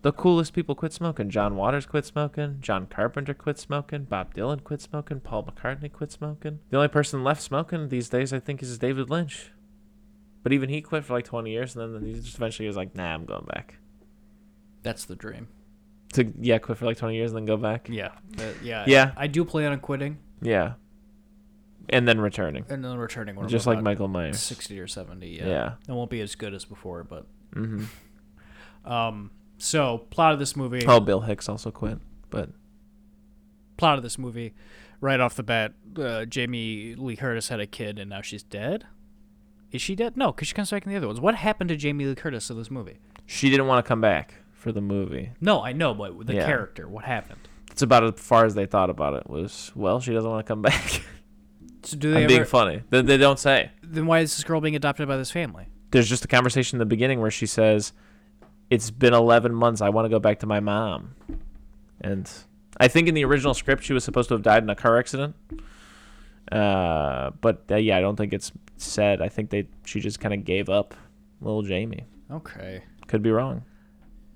The 0.02 0.12
coolest 0.12 0.54
people 0.54 0.74
quit 0.74 0.92
smoking. 0.94 1.28
John 1.28 1.56
Waters 1.56 1.84
quit 1.84 2.06
smoking. 2.06 2.56
John 2.60 2.86
Carpenter 2.86 3.34
quit 3.34 3.58
smoking. 3.58 4.04
Bob 4.04 4.34
Dylan 4.34 4.64
quit 4.64 4.80
smoking. 4.80 5.20
Paul 5.20 5.44
McCartney 5.44 5.92
quit 5.92 6.10
smoking. 6.10 6.60
The 6.70 6.76
only 6.78 6.88
person 6.88 7.22
left 7.22 7.42
smoking 7.42 7.88
these 7.90 8.08
days, 8.08 8.32
I 8.32 8.40
think, 8.40 8.62
is 8.62 8.78
David 8.78 9.10
Lynch. 9.10 9.50
But 10.42 10.54
even 10.54 10.70
he 10.70 10.80
quit 10.80 11.04
for 11.04 11.12
like 11.12 11.26
20 11.26 11.50
years, 11.50 11.76
and 11.76 11.94
then 11.94 12.02
he 12.02 12.14
just 12.18 12.36
eventually 12.36 12.66
was 12.66 12.76
like, 12.76 12.94
"Nah, 12.94 13.12
I'm 13.12 13.26
going 13.26 13.44
back." 13.44 13.76
That's 14.82 15.04
the 15.04 15.16
dream. 15.16 15.48
To 16.14 16.32
yeah, 16.40 16.56
quit 16.58 16.78
for 16.78 16.86
like 16.86 16.96
20 16.96 17.14
years 17.14 17.30
and 17.32 17.36
then 17.36 17.44
go 17.44 17.58
back. 17.58 17.88
Yeah, 17.90 18.12
uh, 18.38 18.44
yeah, 18.62 18.84
Yeah. 18.86 19.12
I 19.18 19.26
do 19.26 19.44
plan 19.44 19.70
on 19.70 19.80
quitting 19.80 20.18
Yeah. 20.40 20.74
And 21.90 22.08
then 22.08 22.20
returning, 22.20 22.64
and 22.68 22.82
then 22.84 22.96
returning 22.96 23.36
when 23.36 23.44
I'm 23.44 23.50
just 23.50 23.66
like 23.66 23.82
Michael 23.82 24.08
Myers. 24.08 24.40
sixty 24.40 24.78
or 24.80 24.86
seventy. 24.86 25.30
Yeah. 25.30 25.46
Yeah. 25.46 25.72
it 25.88 25.92
won't 25.92 26.10
be 26.10 26.20
as 26.20 26.36
good 26.36 26.54
as 26.54 26.64
before, 26.64 27.04
but 27.04 27.26
hmm 27.52 27.84
um. 28.84 29.30
So 29.62 29.98
plot 30.10 30.32
of 30.32 30.38
this 30.38 30.56
movie. 30.56 30.84
Oh, 30.86 31.00
Bill 31.00 31.20
Hicks 31.20 31.48
also 31.48 31.70
quit, 31.70 31.98
but 32.30 32.50
plot 33.76 33.96
of 33.98 34.02
this 34.02 34.18
movie, 34.18 34.54
right 35.00 35.20
off 35.20 35.34
the 35.36 35.42
bat, 35.42 35.74
uh, 35.98 36.24
Jamie 36.24 36.94
Lee 36.96 37.16
Curtis 37.16 37.48
had 37.48 37.60
a 37.60 37.66
kid 37.66 37.98
and 37.98 38.10
now 38.10 38.22
she's 38.22 38.42
dead. 38.42 38.86
Is 39.70 39.80
she 39.82 39.94
dead? 39.94 40.16
No, 40.16 40.32
because 40.32 40.48
she 40.48 40.54
comes 40.54 40.70
back 40.70 40.84
in 40.84 40.90
the 40.90 40.96
other 40.96 41.06
ones. 41.06 41.20
What 41.20 41.36
happened 41.36 41.68
to 41.68 41.76
Jamie 41.76 42.06
Lee 42.06 42.14
Curtis 42.14 42.50
in 42.50 42.56
this 42.56 42.70
movie? 42.70 42.98
she 43.26 43.48
didn't 43.48 43.68
want 43.68 43.84
to 43.84 43.88
come 43.88 44.00
back 44.00 44.34
for 44.52 44.72
the 44.72 44.80
movie. 44.80 45.30
No, 45.40 45.62
I 45.62 45.72
know, 45.72 45.94
but 45.94 46.26
the 46.26 46.34
Yeah. 46.34 46.46
character, 46.46 46.88
what 46.88 47.04
happened? 47.04 47.38
It's 47.70 47.82
about 47.82 48.02
as 48.02 48.14
far 48.20 48.44
as 48.44 48.56
they 48.56 48.66
thought 48.66 48.90
about 48.90 49.14
it. 49.14 49.30
Was 49.30 49.70
well, 49.76 50.00
she 50.00 50.12
doesn't 50.12 50.28
want 50.28 50.44
to 50.44 50.50
come 50.50 50.62
back. 50.70 51.02
So 51.84 51.96
do 51.96 52.10
they 52.10 52.16
I'm 52.18 52.22
ever, 52.24 52.28
being 52.28 52.44
funny. 52.44 52.82
They, 52.90 53.02
they 53.02 53.16
don't 53.16 53.38
say. 53.38 53.70
then 53.82 54.06
why 54.06 54.18
is 54.20 54.34
this 54.36 54.42
girl 54.44 54.60
being 54.60 54.74
adopted 54.74 55.06
by 55.06 55.16
this 55.16 55.30
family? 55.30 55.68
There's 55.92 56.08
just 56.08 56.24
a 56.24 56.28
conversation 56.28 56.76
in 56.76 56.78
the 56.80 56.86
beginning 56.86 57.20
where 57.20 57.30
she 57.30 57.46
says, 57.46 57.92
"It's 58.70 58.90
been 58.90 59.12
11 59.12 59.54
months. 59.54 59.80
I 59.80 59.88
want 59.90 60.06
to 60.06 60.08
go 60.08 60.18
back 60.18 60.38
to 60.40 60.46
my 60.46 60.60
mom." 60.60 61.14
And 62.00 62.30
I 62.78 62.88
think 62.88 63.08
in 63.08 63.14
the 63.14 63.24
original 63.24 63.52
script 63.52 63.84
she 63.84 63.92
was 63.92 64.04
supposed 64.04 64.28
to 64.28 64.34
have 64.34 64.42
died 64.42 64.62
in 64.62 64.70
a 64.70 64.74
car 64.74 64.98
accident. 64.98 65.34
Uh, 66.50 67.30
but 67.40 67.64
uh, 67.70 67.76
yeah, 67.76 67.98
I 67.98 68.00
don't 68.00 68.16
think 68.16 68.32
it's 68.32 68.52
said. 68.76 69.20
I 69.20 69.28
think 69.28 69.50
they 69.50 69.68
she 69.84 70.00
just 70.00 70.20
kind 70.20 70.32
of 70.34 70.44
gave 70.44 70.68
up, 70.68 70.94
little 71.40 71.62
Jamie. 71.62 72.04
Okay. 72.30 72.82
Could 73.06 73.22
be 73.22 73.30
wrong. 73.30 73.64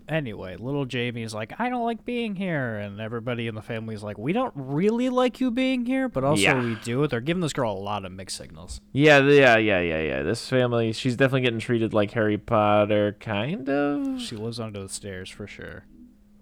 Anyway, 0.06 0.56
little 0.56 0.84
Jamie's 0.84 1.32
like, 1.32 1.58
I 1.58 1.70
don't 1.70 1.84
like 1.84 2.04
being 2.04 2.36
here, 2.36 2.76
and 2.76 3.00
everybody 3.00 3.46
in 3.46 3.54
the 3.54 3.62
family's 3.62 4.02
like, 4.02 4.18
we 4.18 4.34
don't 4.34 4.52
really 4.54 5.08
like 5.08 5.40
you 5.40 5.50
being 5.50 5.86
here, 5.86 6.10
but 6.10 6.24
also 6.24 6.42
Yeah. 6.42 6.62
we 6.62 6.74
do. 6.76 7.06
They're 7.06 7.20
giving 7.22 7.40
this 7.40 7.54
girl 7.54 7.72
a 7.72 7.78
lot 7.80 8.04
of 8.04 8.12
mixed 8.12 8.36
signals. 8.36 8.82
Yeah, 8.92 9.20
yeah, 9.20 9.56
yeah, 9.56 9.80
yeah, 9.80 10.00
yeah. 10.02 10.22
This 10.22 10.46
family, 10.46 10.92
she's 10.92 11.16
definitely 11.16 11.40
getting 11.42 11.58
treated 11.58 11.94
like 11.94 12.10
Harry 12.10 12.36
Potter, 12.36 13.16
kind 13.18 13.66
of. 13.68 14.20
She 14.20 14.36
lives 14.36 14.60
under 14.60 14.82
the 14.82 14.90
stairs 14.90 15.30
for 15.30 15.46
sure. 15.46 15.86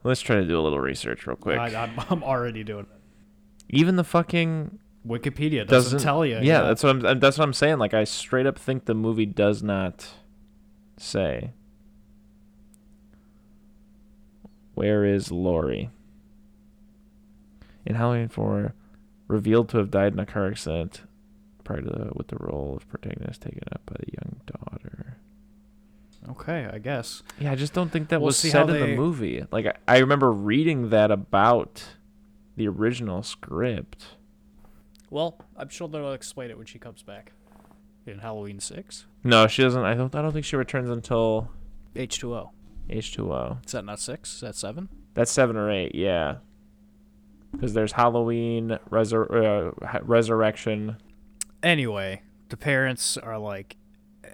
Let's 0.02 0.20
try 0.20 0.36
to 0.36 0.44
do 0.44 0.58
a 0.58 0.62
little 0.62 0.80
research 0.80 1.26
real 1.28 1.36
quick. 1.36 1.60
I, 1.60 1.84
I'm, 1.84 1.92
I'm 2.10 2.24
already 2.24 2.64
doing 2.64 2.86
it. 2.92 3.00
Even 3.68 3.94
the 3.94 4.02
fucking 4.04 4.80
Wikipedia 5.06 5.66
doesn't, 5.66 5.68
doesn't 5.92 6.00
tell 6.00 6.26
you. 6.26 6.40
Yeah, 6.42 6.62
that's 6.62 6.82
what 6.82 6.90
I'm. 7.06 7.20
That's 7.20 7.38
what 7.38 7.44
I'm 7.44 7.52
saying. 7.52 7.78
Like 7.78 7.94
I 7.94 8.04
straight 8.04 8.44
up 8.46 8.58
think 8.58 8.84
the 8.84 8.94
movie 8.94 9.24
does 9.24 9.62
not 9.62 10.08
say. 10.98 11.52
Where 14.74 15.04
is 15.04 15.30
Laurie? 15.30 15.90
in 17.84 17.96
Halloween 17.96 18.28
4, 18.28 18.74
revealed 19.26 19.68
to 19.70 19.78
have 19.78 19.90
died 19.90 20.12
in 20.12 20.18
a 20.20 20.24
car 20.26 20.46
accident 20.46 21.02
prior 21.64 21.80
to 21.80 21.90
the, 21.90 22.10
with 22.14 22.28
the 22.28 22.36
role 22.38 22.76
of 22.76 22.88
protagonist 22.88 23.42
taken 23.42 23.62
up 23.72 23.80
by 23.86 23.96
the 23.98 24.12
young 24.22 24.40
daughter. 24.46 25.16
Okay, 26.30 26.68
I 26.72 26.78
guess. 26.78 27.24
Yeah, 27.40 27.50
I 27.50 27.56
just 27.56 27.72
don't 27.72 27.90
think 27.90 28.08
that 28.10 28.20
We'll 28.20 28.26
was 28.26 28.38
said 28.38 28.68
in 28.70 28.74
they- 28.74 28.90
the 28.92 28.96
movie. 28.96 29.44
Like 29.50 29.66
I, 29.66 29.72
I 29.88 29.98
remember 29.98 30.30
reading 30.30 30.90
that 30.90 31.10
about 31.10 31.82
the 32.56 32.68
original 32.68 33.24
script. 33.24 34.04
Well, 35.10 35.36
I'm 35.56 35.68
sure 35.68 35.88
they'll 35.88 36.12
explain 36.12 36.50
it 36.50 36.56
when 36.56 36.66
she 36.66 36.78
comes 36.78 37.02
back 37.02 37.32
in 38.06 38.20
Halloween 38.20 38.60
Six. 38.60 39.06
No, 39.24 39.48
she 39.48 39.62
doesn't. 39.62 39.82
I 39.84 39.94
don't. 39.94 40.14
I 40.14 40.22
don't 40.22 40.32
think 40.32 40.44
she 40.44 40.54
returns 40.54 40.88
until 40.88 41.50
H2O. 41.96 42.50
H 42.90 43.12
two 43.12 43.32
O. 43.32 43.58
Is 43.64 43.72
that 43.72 43.84
not 43.84 44.00
six? 44.00 44.34
Is 44.34 44.40
that 44.40 44.54
seven? 44.56 44.88
That's 45.14 45.30
seven 45.30 45.56
or 45.56 45.70
eight. 45.70 45.94
Yeah. 45.94 46.36
Because 47.52 47.74
there's 47.74 47.92
Halloween, 47.92 48.78
resur- 48.90 49.74
uh, 49.94 50.00
resurrection. 50.02 50.96
Anyway, 51.62 52.22
the 52.48 52.56
parents 52.56 53.16
are 53.18 53.38
like, 53.38 53.76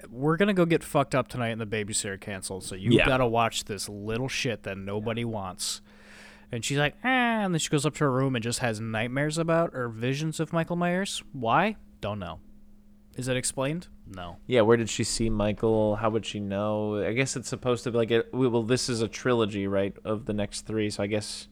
"We're 0.09 0.37
gonna 0.37 0.55
go 0.55 0.65
get 0.65 0.85
fucked 0.85 1.15
up 1.15 1.29
tonight, 1.29 1.49
and 1.49 1.61
the 1.61 1.67
babysitter 1.67 2.21
canceled. 2.21 2.65
So 2.65 2.75
you 2.75 2.93
Yeah. 2.93 3.07
gotta 3.07 3.27
watch 3.27 3.65
this 3.65 3.89
little 3.89 4.29
shit 4.29 4.63
that 4.63 4.79
nobody 4.79 5.25
wants." 5.25 5.81
And 6.51 6.65
she's 6.65 6.79
like, 6.79 6.95
"Ah," 7.05 7.43
and 7.45 7.53
then 7.53 7.59
she 7.59 7.69
goes 7.69 7.85
up 7.85 7.95
to 7.97 8.05
her 8.05 8.13
room 8.13 8.35
and 8.37 8.43
just 8.43 8.61
has 8.61 8.81
nightmares 8.81 9.37
about 9.37 9.75
or 9.75 9.89
visions 9.89 10.41
of 10.41 10.53
Michael 10.53 10.77
Myers. 10.77 11.23
Why? 11.33 11.77
Don't 12.01 12.19
know. 12.21 12.39
Is 13.17 13.29
it 13.29 13.37
explained? 13.37 13.89
No. 14.15 14.37
Yeah, 14.47 14.63
where 14.63 14.77
did 14.77 14.89
she 14.89 15.05
see 15.05 15.29
Michael? 15.29 15.97
How 15.97 16.11
would 16.11 16.25
she 16.25 16.41
know? 16.41 17.03
I 17.05 17.13
guess 17.13 17.37
it's 17.37 17.49
supposed 17.49 17.85
to 17.85 17.91
be 17.91 17.99
like 17.99 18.11
it. 18.11 18.33
We 18.33 18.49
well, 18.49 18.63
this 18.63 18.89
is 18.89 19.03
a 19.03 19.09
trilogy, 19.09 19.67
right, 19.67 19.95
of 20.05 20.25
the 20.25 20.33
next 20.33 20.63
three. 20.63 20.91
So 20.91 21.03
I 21.03 21.07
guess, 21.07 21.49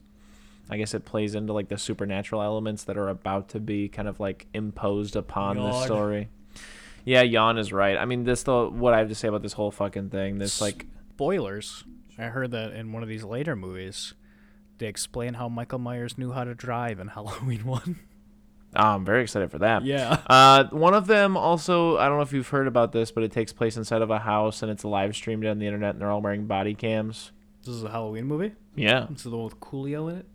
I 0.69 0.77
guess 0.77 0.93
it 0.93 1.05
plays 1.05 1.35
into 1.35 1.53
like 1.53 1.69
the 1.69 1.77
supernatural 1.77 2.41
elements 2.41 2.83
that 2.85 2.97
are 2.97 3.09
about 3.09 3.49
to 3.49 3.59
be 3.59 3.89
kind 3.89 4.07
of 4.07 4.19
like 4.19 4.47
imposed 4.53 5.15
upon 5.15 5.57
Yawn. 5.57 5.85
story. 5.85 6.29
Yeah, 7.05 7.21
yawn 7.21 7.57
is 7.57 7.71
right. 7.71 7.97
I 7.97 8.03
mean, 8.05 8.25
this 8.25 8.43
though. 8.43 8.69
What 8.69 8.93
I 8.93 8.99
have 8.99 9.09
to 9.09 9.15
say 9.15 9.27
about 9.27 9.41
this 9.41 9.53
whole 9.53 9.71
fucking 9.71 10.09
thing. 10.09 10.39
This 10.39 10.59
like, 10.59 10.85
Spoilers. 11.13 11.83
I 12.19 12.25
heard 12.25 12.51
that 12.51 12.73
in 12.73 12.91
one 12.91 13.01
of 13.01 13.09
these 13.09 13.23
later 13.23 13.55
movies, 13.55 14.13
they 14.77 14.87
explain 14.87 15.35
how 15.35 15.49
Michael 15.49 15.79
Myers 15.79 16.17
knew 16.17 16.31
how 16.31 16.43
to 16.43 16.53
drive 16.53 16.99
in 16.99 17.07
Halloween 17.17 17.65
One. 17.65 17.99
Oh, 18.77 18.83
I'm 18.83 19.03
very 19.03 19.23
excited 19.23 19.49
for 19.51 19.59
that. 19.59 19.83
Yeah. 19.83 20.21
Uh, 20.27 20.65
one 20.69 20.93
of 20.93 21.07
them 21.07 21.35
also, 21.35 21.97
I 21.97 22.07
don't 22.07 22.17
know 22.17 22.21
if 22.21 22.31
you've 22.31 22.47
heard 22.47 22.67
about 22.67 22.91
this, 22.91 23.11
but 23.11 23.23
it 23.23 23.31
takes 23.31 23.51
place 23.51 23.75
inside 23.75 24.01
of 24.01 24.11
a 24.11 24.19
house 24.19 24.61
and 24.61 24.71
it's 24.71 24.85
live 24.85 25.15
streamed 25.15 25.45
on 25.45 25.57
the 25.57 25.65
internet, 25.65 25.91
and 25.91 26.01
they're 26.01 26.11
all 26.11 26.21
wearing 26.21 26.45
body 26.45 26.73
cams. 26.73 27.31
This 27.63 27.73
is 27.73 27.83
a 27.83 27.89
Halloween 27.89 28.25
movie. 28.25 28.53
Yeah. 28.75 29.07
This 29.09 29.25
is 29.25 29.31
the 29.31 29.37
one 29.37 29.45
with 29.45 29.59
Coolio 29.59 30.11
in 30.11 30.17
it. 30.19 30.25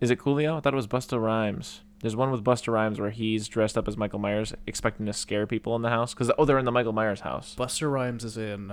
Is 0.00 0.10
it 0.10 0.18
Coolio? 0.18 0.56
I 0.56 0.60
thought 0.60 0.74
it 0.74 0.76
was 0.76 0.86
Busta 0.86 1.20
Rhymes. 1.20 1.80
There's 2.00 2.14
one 2.14 2.30
with 2.30 2.44
Busta 2.44 2.72
Rhymes 2.72 3.00
where 3.00 3.10
he's 3.10 3.48
dressed 3.48 3.78
up 3.78 3.88
as 3.88 3.96
Michael 3.96 4.18
Myers, 4.18 4.54
expecting 4.66 5.06
to 5.06 5.12
scare 5.12 5.46
people 5.46 5.74
in 5.74 5.82
the 5.82 5.88
house. 5.88 6.14
Cause 6.14 6.30
oh, 6.38 6.44
they're 6.44 6.58
in 6.58 6.64
the 6.64 6.72
Michael 6.72 6.92
Myers 6.92 7.20
house. 7.20 7.56
Busta 7.58 7.90
Rhymes 7.90 8.22
is 8.24 8.36
in 8.36 8.72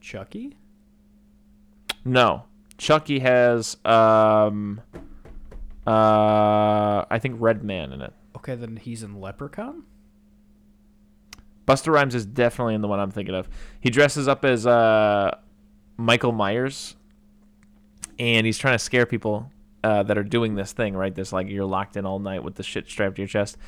Chucky. 0.00 0.56
No, 2.04 2.44
Chucky 2.78 3.18
has 3.18 3.76
um, 3.84 4.80
uh, 5.86 7.04
I 7.10 7.18
think 7.20 7.36
Redman 7.38 7.92
in 7.92 8.02
it. 8.02 8.12
Okay, 8.40 8.54
then 8.54 8.76
he's 8.76 9.02
in 9.02 9.20
Leprechaun. 9.20 9.82
Busta 11.66 11.92
Rhymes 11.92 12.14
is 12.14 12.24
definitely 12.24 12.74
in 12.74 12.80
the 12.80 12.88
one 12.88 12.98
I'm 12.98 13.10
thinking 13.10 13.34
of. 13.34 13.50
He 13.80 13.90
dresses 13.90 14.26
up 14.26 14.46
as 14.46 14.66
uh, 14.66 15.36
Michael 15.98 16.32
Myers, 16.32 16.96
and 18.18 18.46
he's 18.46 18.56
trying 18.56 18.74
to 18.74 18.78
scare 18.78 19.04
people 19.04 19.52
uh, 19.84 20.04
that 20.04 20.16
are 20.16 20.24
doing 20.24 20.54
this 20.54 20.72
thing, 20.72 20.94
right? 20.96 21.14
This 21.14 21.34
like 21.34 21.50
you're 21.50 21.66
locked 21.66 21.98
in 21.98 22.06
all 22.06 22.18
night 22.18 22.42
with 22.42 22.54
the 22.54 22.62
shit 22.62 22.88
strapped 22.88 23.16
to 23.16 23.22
your 23.22 23.28
chest, 23.28 23.58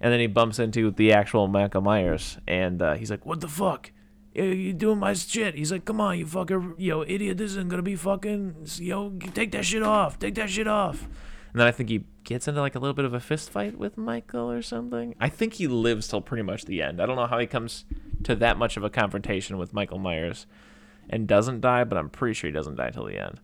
and 0.00 0.10
then 0.10 0.18
he 0.18 0.26
bumps 0.28 0.58
into 0.58 0.90
the 0.90 1.12
actual 1.12 1.46
Michael 1.46 1.82
Myers, 1.82 2.38
and 2.48 2.80
uh, 2.80 2.94
he's 2.94 3.10
like, 3.10 3.26
"What 3.26 3.42
the 3.42 3.48
fuck? 3.48 3.92
You 4.32 4.72
doing 4.72 4.98
my 4.98 5.12
shit?" 5.12 5.56
He's 5.56 5.70
like, 5.70 5.84
"Come 5.84 6.00
on, 6.00 6.18
you 6.18 6.24
fucker, 6.24 6.74
yo, 6.78 7.02
idiot! 7.02 7.36
This 7.36 7.50
isn't 7.50 7.68
gonna 7.68 7.82
be 7.82 7.96
fucking, 7.96 8.66
yo, 8.78 9.10
take 9.34 9.52
that 9.52 9.66
shit 9.66 9.82
off, 9.82 10.18
take 10.18 10.36
that 10.36 10.48
shit 10.48 10.66
off." 10.66 11.06
And 11.56 11.62
then 11.62 11.68
I 11.68 11.70
think 11.70 11.88
he 11.88 12.04
gets 12.24 12.46
into 12.46 12.60
like 12.60 12.74
a 12.74 12.78
little 12.78 12.92
bit 12.92 13.06
of 13.06 13.14
a 13.14 13.18
fist 13.18 13.48
fight 13.48 13.78
with 13.78 13.96
Michael 13.96 14.52
or 14.52 14.60
something. 14.60 15.14
I 15.18 15.30
think 15.30 15.54
he 15.54 15.66
lives 15.66 16.06
till 16.06 16.20
pretty 16.20 16.42
much 16.42 16.66
the 16.66 16.82
end. 16.82 17.00
I 17.00 17.06
don't 17.06 17.16
know 17.16 17.24
how 17.24 17.38
he 17.38 17.46
comes 17.46 17.86
to 18.24 18.34
that 18.34 18.58
much 18.58 18.76
of 18.76 18.84
a 18.84 18.90
confrontation 18.90 19.56
with 19.56 19.72
Michael 19.72 19.98
Myers 19.98 20.46
and 21.08 21.26
doesn't 21.26 21.62
die, 21.62 21.84
but 21.84 21.96
I'm 21.96 22.10
pretty 22.10 22.34
sure 22.34 22.48
he 22.48 22.52
doesn't 22.52 22.76
die 22.76 22.90
till 22.90 23.06
the 23.06 23.16
end. 23.16 23.40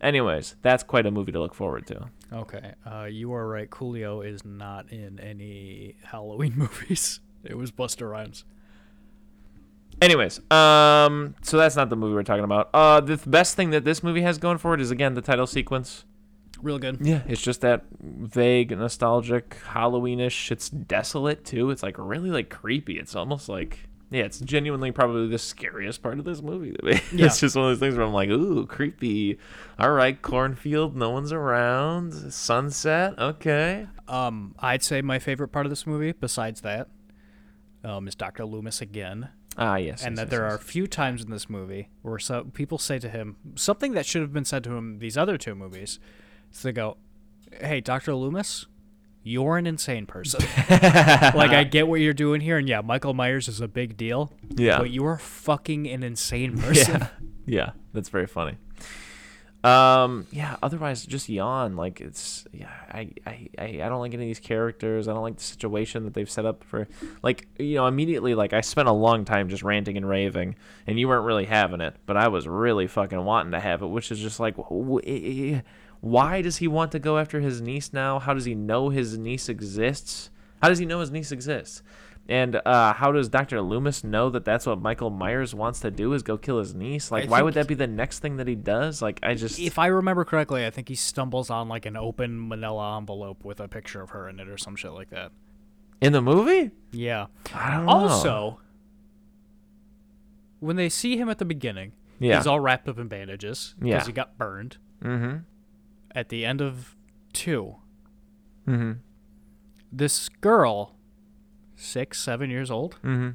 Anyways, 0.00 0.54
that's 0.62 0.84
quite 0.84 1.06
a 1.06 1.10
movie 1.10 1.32
to 1.32 1.40
look 1.40 1.56
forward 1.56 1.88
to. 1.88 2.08
Okay, 2.32 2.74
uh, 2.88 3.08
you 3.10 3.32
are 3.32 3.48
right. 3.48 3.68
Coolio 3.68 4.24
is 4.24 4.44
not 4.44 4.92
in 4.92 5.18
any 5.18 5.96
Halloween 6.04 6.52
movies. 6.56 7.18
It 7.42 7.58
was 7.58 7.72
Busta 7.72 8.08
Rhymes. 8.08 8.44
Anyways, 10.00 10.38
um, 10.52 11.34
so 11.42 11.56
that's 11.56 11.74
not 11.74 11.90
the 11.90 11.96
movie 11.96 12.14
we're 12.14 12.22
talking 12.22 12.44
about. 12.44 12.70
Uh, 12.72 13.00
the 13.00 13.16
th- 13.16 13.28
best 13.28 13.56
thing 13.56 13.70
that 13.70 13.84
this 13.84 14.04
movie 14.04 14.22
has 14.22 14.38
going 14.38 14.58
for 14.58 14.72
it 14.72 14.80
is 14.80 14.92
again 14.92 15.14
the 15.14 15.20
title 15.20 15.48
sequence. 15.48 16.04
Real 16.62 16.78
good. 16.78 16.98
Yeah, 17.00 17.22
it's 17.26 17.42
just 17.42 17.60
that 17.60 17.84
vague, 18.00 18.70
nostalgic, 18.76 19.56
Halloweenish. 19.66 20.50
It's 20.50 20.68
desolate 20.70 21.44
too. 21.44 21.70
It's 21.70 21.82
like 21.82 21.96
really 21.98 22.30
like 22.30 22.48
creepy. 22.50 22.98
It's 22.98 23.14
almost 23.14 23.48
like 23.48 23.80
yeah, 24.10 24.22
it's 24.22 24.38
genuinely 24.38 24.92
probably 24.92 25.26
the 25.28 25.38
scariest 25.38 26.00
part 26.02 26.18
of 26.20 26.24
this 26.24 26.40
movie. 26.40 26.72
to 26.72 26.84
me. 26.84 27.00
Yeah. 27.12 27.26
it's 27.26 27.40
just 27.40 27.56
one 27.56 27.64
of 27.64 27.70
those 27.72 27.80
things 27.80 27.96
where 27.96 28.06
I'm 28.06 28.12
like, 28.12 28.28
ooh, 28.30 28.64
creepy. 28.64 29.38
All 29.80 29.90
right, 29.90 30.20
cornfield, 30.22 30.94
no 30.96 31.10
one's 31.10 31.32
around. 31.32 32.32
Sunset, 32.32 33.18
okay. 33.18 33.88
Um, 34.06 34.54
I'd 34.60 34.84
say 34.84 35.02
my 35.02 35.18
favorite 35.18 35.48
part 35.48 35.66
of 35.66 35.70
this 35.70 35.86
movie, 35.88 36.12
besides 36.12 36.60
that, 36.60 36.88
um, 37.82 38.06
is 38.06 38.14
Doctor 38.14 38.44
Loomis 38.44 38.80
again, 38.80 39.28
Ah, 39.58 39.74
yes. 39.74 40.04
and 40.04 40.12
yes, 40.12 40.18
that 40.18 40.26
yes, 40.26 40.30
there 40.30 40.44
yes. 40.44 40.52
are 40.52 40.54
a 40.56 40.60
few 40.60 40.86
times 40.86 41.24
in 41.24 41.30
this 41.30 41.50
movie 41.50 41.88
where 42.02 42.18
so 42.20 42.44
people 42.54 42.78
say 42.78 43.00
to 43.00 43.08
him 43.08 43.36
something 43.56 43.92
that 43.94 44.06
should 44.06 44.22
have 44.22 44.32
been 44.32 44.44
said 44.44 44.62
to 44.64 44.72
him 44.76 45.00
these 45.00 45.16
other 45.18 45.36
two 45.36 45.54
movies. 45.56 45.98
So 46.50 46.68
they 46.68 46.72
go, 46.72 46.96
"Hey, 47.60 47.80
Doctor 47.80 48.14
Loomis, 48.14 48.66
you're 49.26 49.58
an 49.58 49.66
insane 49.66 50.06
person. 50.06 50.40
like 50.70 51.50
I 51.50 51.64
get 51.64 51.88
what 51.88 52.00
you're 52.00 52.14
doing 52.14 52.40
here, 52.40 52.58
and 52.58 52.68
yeah, 52.68 52.80
Michael 52.80 53.12
Myers 53.12 53.48
is 53.48 53.60
a 53.60 53.68
big 53.68 53.96
deal. 53.96 54.32
Yeah. 54.54 54.78
but 54.78 54.90
you 54.90 55.04
are 55.06 55.18
fucking 55.18 55.88
an 55.88 56.02
insane 56.04 56.56
person. 56.56 57.00
Yeah, 57.00 57.08
yeah, 57.46 57.70
that's 57.92 58.08
very 58.08 58.28
funny. 58.28 58.56
Um, 59.64 60.28
yeah. 60.30 60.56
Otherwise, 60.62 61.04
just 61.04 61.28
yawn. 61.28 61.74
Like 61.74 62.00
it's 62.00 62.46
yeah. 62.52 62.70
I, 62.88 63.10
I 63.26 63.48
I 63.58 63.88
don't 63.88 63.98
like 63.98 64.14
any 64.14 64.22
of 64.22 64.28
these 64.28 64.38
characters. 64.38 65.08
I 65.08 65.12
don't 65.12 65.22
like 65.22 65.38
the 65.38 65.42
situation 65.42 66.04
that 66.04 66.14
they've 66.14 66.30
set 66.30 66.46
up 66.46 66.62
for. 66.62 66.86
Like 67.24 67.48
you 67.58 67.74
know, 67.74 67.88
immediately 67.88 68.36
like 68.36 68.52
I 68.52 68.60
spent 68.60 68.86
a 68.86 68.92
long 68.92 69.24
time 69.24 69.48
just 69.48 69.64
ranting 69.64 69.96
and 69.96 70.08
raving, 70.08 70.54
and 70.86 71.00
you 71.00 71.08
weren't 71.08 71.24
really 71.24 71.46
having 71.46 71.80
it, 71.80 71.96
but 72.06 72.16
I 72.16 72.28
was 72.28 72.46
really 72.46 72.86
fucking 72.86 73.24
wanting 73.24 73.52
to 73.52 73.60
have 73.60 73.82
it, 73.82 73.86
which 73.86 74.12
is 74.12 74.20
just 74.20 74.38
like. 74.38 74.54
Why 76.06 76.40
does 76.42 76.58
he 76.58 76.68
want 76.68 76.92
to 76.92 76.98
go 76.98 77.18
after 77.18 77.40
his 77.40 77.60
niece 77.60 77.92
now? 77.92 78.18
How 78.18 78.32
does 78.34 78.44
he 78.44 78.54
know 78.54 78.90
his 78.90 79.18
niece 79.18 79.48
exists? 79.48 80.30
How 80.62 80.68
does 80.68 80.78
he 80.78 80.86
know 80.86 81.00
his 81.00 81.10
niece 81.10 81.32
exists? 81.32 81.82
And 82.28 82.56
uh, 82.64 82.92
how 82.92 83.12
does 83.12 83.28
Dr. 83.28 83.60
Loomis 83.60 84.02
know 84.02 84.30
that 84.30 84.44
that's 84.44 84.66
what 84.66 84.80
Michael 84.80 85.10
Myers 85.10 85.54
wants 85.54 85.80
to 85.80 85.90
do 85.92 86.12
is 86.12 86.22
go 86.22 86.36
kill 86.36 86.58
his 86.58 86.74
niece? 86.74 87.10
Like, 87.12 87.24
I 87.24 87.28
why 87.28 87.42
would 87.42 87.54
that 87.54 87.68
be 87.68 87.74
the 87.74 87.86
next 87.86 88.18
thing 88.18 88.36
that 88.36 88.48
he 88.48 88.54
does? 88.56 89.00
Like, 89.00 89.20
I 89.22 89.34
just 89.34 89.58
If 89.60 89.78
I 89.78 89.86
remember 89.86 90.24
correctly, 90.24 90.66
I 90.66 90.70
think 90.70 90.88
he 90.88 90.94
stumbles 90.96 91.50
on 91.50 91.68
like 91.68 91.86
an 91.86 91.96
open 91.96 92.48
manila 92.48 92.96
envelope 92.98 93.44
with 93.44 93.60
a 93.60 93.68
picture 93.68 94.00
of 94.02 94.10
her 94.10 94.28
in 94.28 94.40
it 94.40 94.48
or 94.48 94.56
some 94.58 94.74
shit 94.76 94.92
like 94.92 95.10
that. 95.10 95.30
in 96.00 96.12
the 96.12 96.20
movie. 96.22 96.72
Yeah. 96.92 97.26
I 97.54 97.70
don't 97.76 97.86
know. 97.86 97.92
Also, 97.92 98.60
when 100.60 100.76
they 100.76 100.88
see 100.88 101.16
him 101.16 101.28
at 101.28 101.38
the 101.38 101.44
beginning, 101.44 101.92
yeah, 102.18 102.36
he's 102.38 102.46
all 102.46 102.60
wrapped 102.60 102.88
up 102.88 102.98
in 102.98 103.08
bandages 103.08 103.74
because 103.78 103.88
Yeah. 103.90 104.04
he 104.06 104.12
got 104.12 104.36
burned. 104.38 104.78
mm-hmm, 105.02 105.38
At 106.16 106.30
the 106.30 106.46
end 106.46 106.62
of 106.62 106.96
two, 107.34 107.76
mm-hmm, 108.66 108.92
this 109.92 110.30
girl, 110.30 110.96
six, 111.74 112.18
seven 112.18 112.48
years 112.48 112.70
old, 112.70 112.96
mm-hmm. 113.04 113.32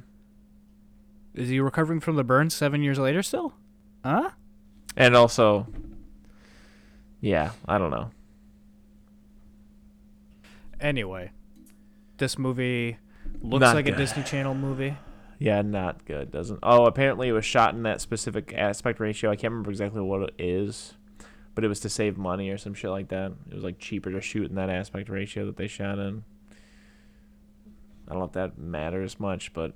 is 1.40 1.48
he 1.48 1.60
recovering 1.60 2.00
from 2.00 2.16
the 2.16 2.24
burn 2.24 2.50
seven 2.50 2.82
years 2.82 2.98
later 2.98 3.22
still? 3.22 3.54
Huh? 4.04 4.30
And 4.96 5.14
also, 5.14 5.68
yeah, 7.20 7.52
I 7.68 7.78
don't 7.78 7.90
know. 7.90 8.10
Anyway, 10.80 11.30
this 12.18 12.36
movie 12.36 12.98
looks 13.40 13.60
Not 13.60 13.76
like 13.76 13.86
a. 13.86 13.96
Disney 13.96 14.24
Channel 14.24 14.56
movie. 14.56 14.96
Yeah, 15.38 15.62
not 15.62 16.04
good. 16.04 16.32
Doesn't. 16.32 16.58
Oh, 16.64 16.86
apparently 16.86 17.28
it 17.28 17.32
was 17.32 17.44
shot 17.44 17.74
in 17.74 17.84
that 17.84 18.00
specific 18.00 18.52
aspect 18.56 18.98
ratio. 18.98 19.30
I 19.30 19.36
can't 19.36 19.52
remember 19.52 19.70
exactly 19.70 20.00
what 20.00 20.22
it 20.22 20.34
is, 20.36 20.94
but 21.54 21.64
it 21.64 21.68
was 21.68 21.80
to 21.80 21.88
save 21.88 22.16
money 22.16 22.50
or 22.50 22.58
some 22.58 22.74
shit 22.74 22.90
like 22.90 23.08
that. 23.08 23.32
It 23.50 23.54
was 23.54 23.64
like 23.64 23.78
cheaper 23.78 24.10
to 24.10 24.20
shoot 24.20 24.48
in 24.48 24.56
that 24.56 24.70
aspect 24.70 25.08
ratio 25.08 25.46
that 25.46 25.56
they 25.56 25.66
shot 25.68 25.98
in. 25.98 26.24
I 28.08 28.12
don't 28.12 28.18
know 28.20 28.24
if 28.26 28.32
that 28.32 28.58
matters 28.58 29.18
much, 29.20 29.52
but 29.52 29.72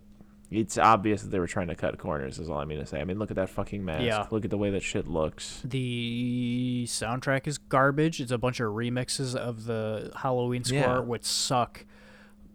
it's 0.51 0.79
obvious 0.79 1.23
that 1.23 1.31
they 1.31 1.39
were 1.39 1.47
trying 1.47 1.69
to 1.69 1.75
cut 1.75 1.99
corners. 1.99 2.39
Is 2.39 2.49
all 2.51 2.59
I 2.59 2.65
mean 2.65 2.79
to 2.79 2.87
say. 2.87 3.01
I 3.01 3.05
mean, 3.05 3.19
look 3.19 3.31
at 3.31 3.37
that 3.37 3.49
fucking 3.51 3.85
mask. 3.85 4.05
Yeah. 4.05 4.27
Look 4.31 4.45
at 4.45 4.51
the 4.51 4.59
way 4.59 4.71
that 4.71 4.83
shit 4.83 5.07
looks. 5.09 5.61
The 5.65 6.85
soundtrack 6.89 7.47
is 7.47 7.59
garbage. 7.59 8.21
It's 8.21 8.31
a 8.33 8.39
bunch 8.39 8.61
of 8.61 8.73
remixes 8.73 9.35
of 9.35 9.65
the 9.65 10.13
Halloween 10.17 10.65
score, 10.65 10.79
Yeah. 10.79 10.99
which 11.01 11.25
suck. 11.25 11.85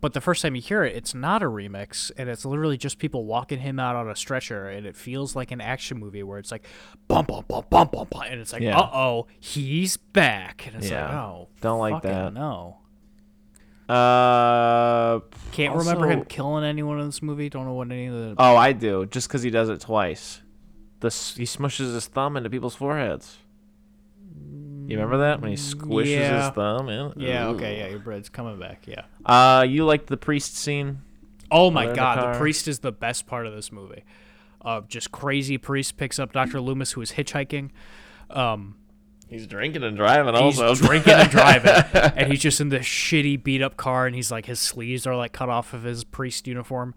But 0.01 0.13
the 0.13 0.21
first 0.21 0.41
time 0.41 0.55
you 0.55 0.61
hear 0.63 0.83
it, 0.83 0.95
it's 0.95 1.13
not 1.13 1.43
a 1.43 1.45
remix, 1.45 2.09
and 2.17 2.27
it's 2.27 2.43
literally 2.43 2.75
just 2.77 2.97
people 2.97 3.25
walking 3.25 3.59
him 3.59 3.79
out 3.79 3.95
on 3.95 4.09
a 4.09 4.15
stretcher, 4.15 4.67
and 4.67 4.85
it 4.87 4.95
feels 4.95 5.35
like 5.35 5.51
an 5.51 5.61
action 5.61 5.99
movie 5.99 6.23
where 6.23 6.39
it's 6.39 6.51
like, 6.51 6.65
bum 7.07 7.25
bum 7.25 7.45
bum 7.47 7.65
bum 7.69 7.87
bum, 7.91 8.07
bum 8.09 8.23
and 8.27 8.41
it's 8.41 8.51
like, 8.51 8.63
Yeah. 8.63 8.79
uh 8.79 8.89
oh, 8.93 9.27
he's 9.39 9.97
back, 9.97 10.65
and 10.65 10.77
it's 10.77 10.89
like, 10.91 10.99
oh, 11.13 11.49
Don't 11.61 11.79
like 11.79 12.01
that. 12.01 12.33
No, 12.33 12.77
Uh, 13.87 15.19
can't 15.51 15.75
remember 15.75 16.07
him 16.09 16.25
killing 16.25 16.63
anyone 16.63 16.99
in 16.99 17.05
this 17.05 17.21
movie. 17.21 17.49
Don't 17.49 17.65
know 17.65 17.73
what 17.73 17.91
any 17.91 18.07
of 18.07 18.13
the. 18.13 18.35
oh, 18.37 18.55
I 18.55 18.71
do. 18.73 19.05
Just 19.05 19.27
because 19.27 19.43
he 19.43 19.49
does 19.49 19.69
it 19.69 19.81
twice. 19.81 20.41
The 21.01 21.09
he 21.09 21.43
smushes 21.45 21.93
his 21.93 22.07
thumb 22.07 22.37
into 22.37 22.49
people's 22.49 22.75
foreheads. 22.75 23.37
You 24.91 24.97
remember 24.97 25.19
that 25.19 25.41
when 25.41 25.51
he 25.51 25.57
squishes 25.57 26.17
yeah. 26.17 26.45
his 26.45 26.55
thumb 26.55 26.89
in? 26.89 27.13
yeah, 27.17 27.47
Ugh. 27.47 27.55
okay, 27.55 27.79
yeah, 27.79 27.87
your 27.87 27.99
bread's 27.99 28.29
coming 28.29 28.59
back. 28.59 28.85
Yeah. 28.87 29.03
Uh, 29.25 29.63
you 29.67 29.85
liked 29.85 30.07
the 30.07 30.17
priest 30.17 30.57
scene? 30.57 31.01
Oh 31.49 31.69
my 31.71 31.83
in 31.83 31.89
the 31.89 31.95
god, 31.95 32.35
the, 32.35 32.39
priest 32.39 32.67
is 32.67 32.79
the 32.79 32.91
best 32.91 33.27
part 33.27 33.45
of 33.45 33.53
this 33.53 33.71
movie. 33.71 34.03
Uh, 34.63 34.81
just 34.87 35.11
crazy 35.11 35.57
priest 35.57 35.97
picks 35.97 36.19
up 36.19 36.31
Dr. 36.31 36.61
Loomis 36.61 36.91
who 36.91 37.01
is 37.01 37.13
hitchhiking. 37.13 37.71
Um, 38.29 38.75
He's 39.31 39.47
drinking 39.47 39.83
and 39.83 39.95
driving 39.95 40.35
he's 40.35 40.59
also. 40.59 40.85
drinking 40.85 41.13
and 41.13 41.29
driving, 41.29 41.71
and 42.17 42.29
he's 42.29 42.41
just 42.41 42.59
in 42.59 42.67
this 42.67 42.85
shitty 42.85 43.41
beat 43.41 43.61
up 43.61 43.77
car, 43.77 44.05
and 44.05 44.13
he's 44.13 44.29
like 44.29 44.45
his 44.45 44.59
sleeves 44.59 45.07
are 45.07 45.15
like 45.15 45.31
cut 45.31 45.47
off 45.47 45.73
of 45.73 45.83
his 45.83 46.03
priest 46.03 46.47
uniform, 46.47 46.93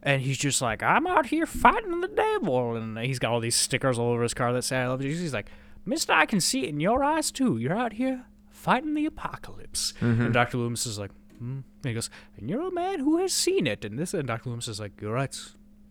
and 0.00 0.22
he's 0.22 0.38
just 0.38 0.62
like 0.62 0.80
I'm 0.80 1.08
out 1.08 1.26
here 1.26 1.44
fighting 1.44 2.00
the 2.00 2.06
devil, 2.06 2.76
and 2.76 2.96
he's 2.98 3.18
got 3.18 3.32
all 3.32 3.40
these 3.40 3.56
stickers 3.56 3.98
all 3.98 4.12
over 4.12 4.22
his 4.22 4.32
car 4.32 4.52
that 4.52 4.62
say 4.62 4.76
I 4.76 4.86
love 4.86 5.00
Jesus. 5.00 5.22
He's 5.22 5.34
like, 5.34 5.50
Mister, 5.84 6.12
I 6.12 6.26
can 6.26 6.40
see 6.40 6.64
it 6.64 6.68
in 6.68 6.80
your 6.80 7.02
eyes 7.02 7.30
too. 7.30 7.56
You're 7.56 7.76
out 7.76 7.94
here 7.94 8.24
fighting 8.50 8.94
the 8.94 9.06
apocalypse, 9.06 9.94
and 10.00 10.32
Dr. 10.32 10.58
Loomis 10.58 10.86
is 10.86 10.98
like, 10.98 11.10
hmm. 11.38 11.60
And 11.82 11.84
he 11.84 11.94
goes, 11.94 12.10
and 12.36 12.48
you're 12.48 12.68
a 12.68 12.72
man 12.72 13.00
who 13.00 13.18
has 13.18 13.32
seen 13.32 13.66
it, 13.66 13.84
and 13.84 13.98
this, 13.98 14.14
and 14.14 14.26
Dr. 14.26 14.50
Loomis 14.50 14.68
is 14.68 14.78
like, 14.78 15.00
you're 15.00 15.12
right. 15.12 15.36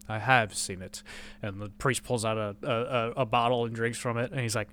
I 0.08 0.20
have 0.20 0.54
seen 0.54 0.82
it. 0.82 1.04
And 1.42 1.62
the 1.62 1.70
priest 1.70 2.04
pulls 2.04 2.26
out 2.26 2.38
a, 2.38 2.56
a, 2.64 3.22
a, 3.22 3.26
bottle 3.26 3.66
and 3.66 3.74
drinks 3.74 3.98
from 3.98 4.18
it. 4.18 4.32
And 4.32 4.42
he's 4.42 4.56
like, 4.56 4.70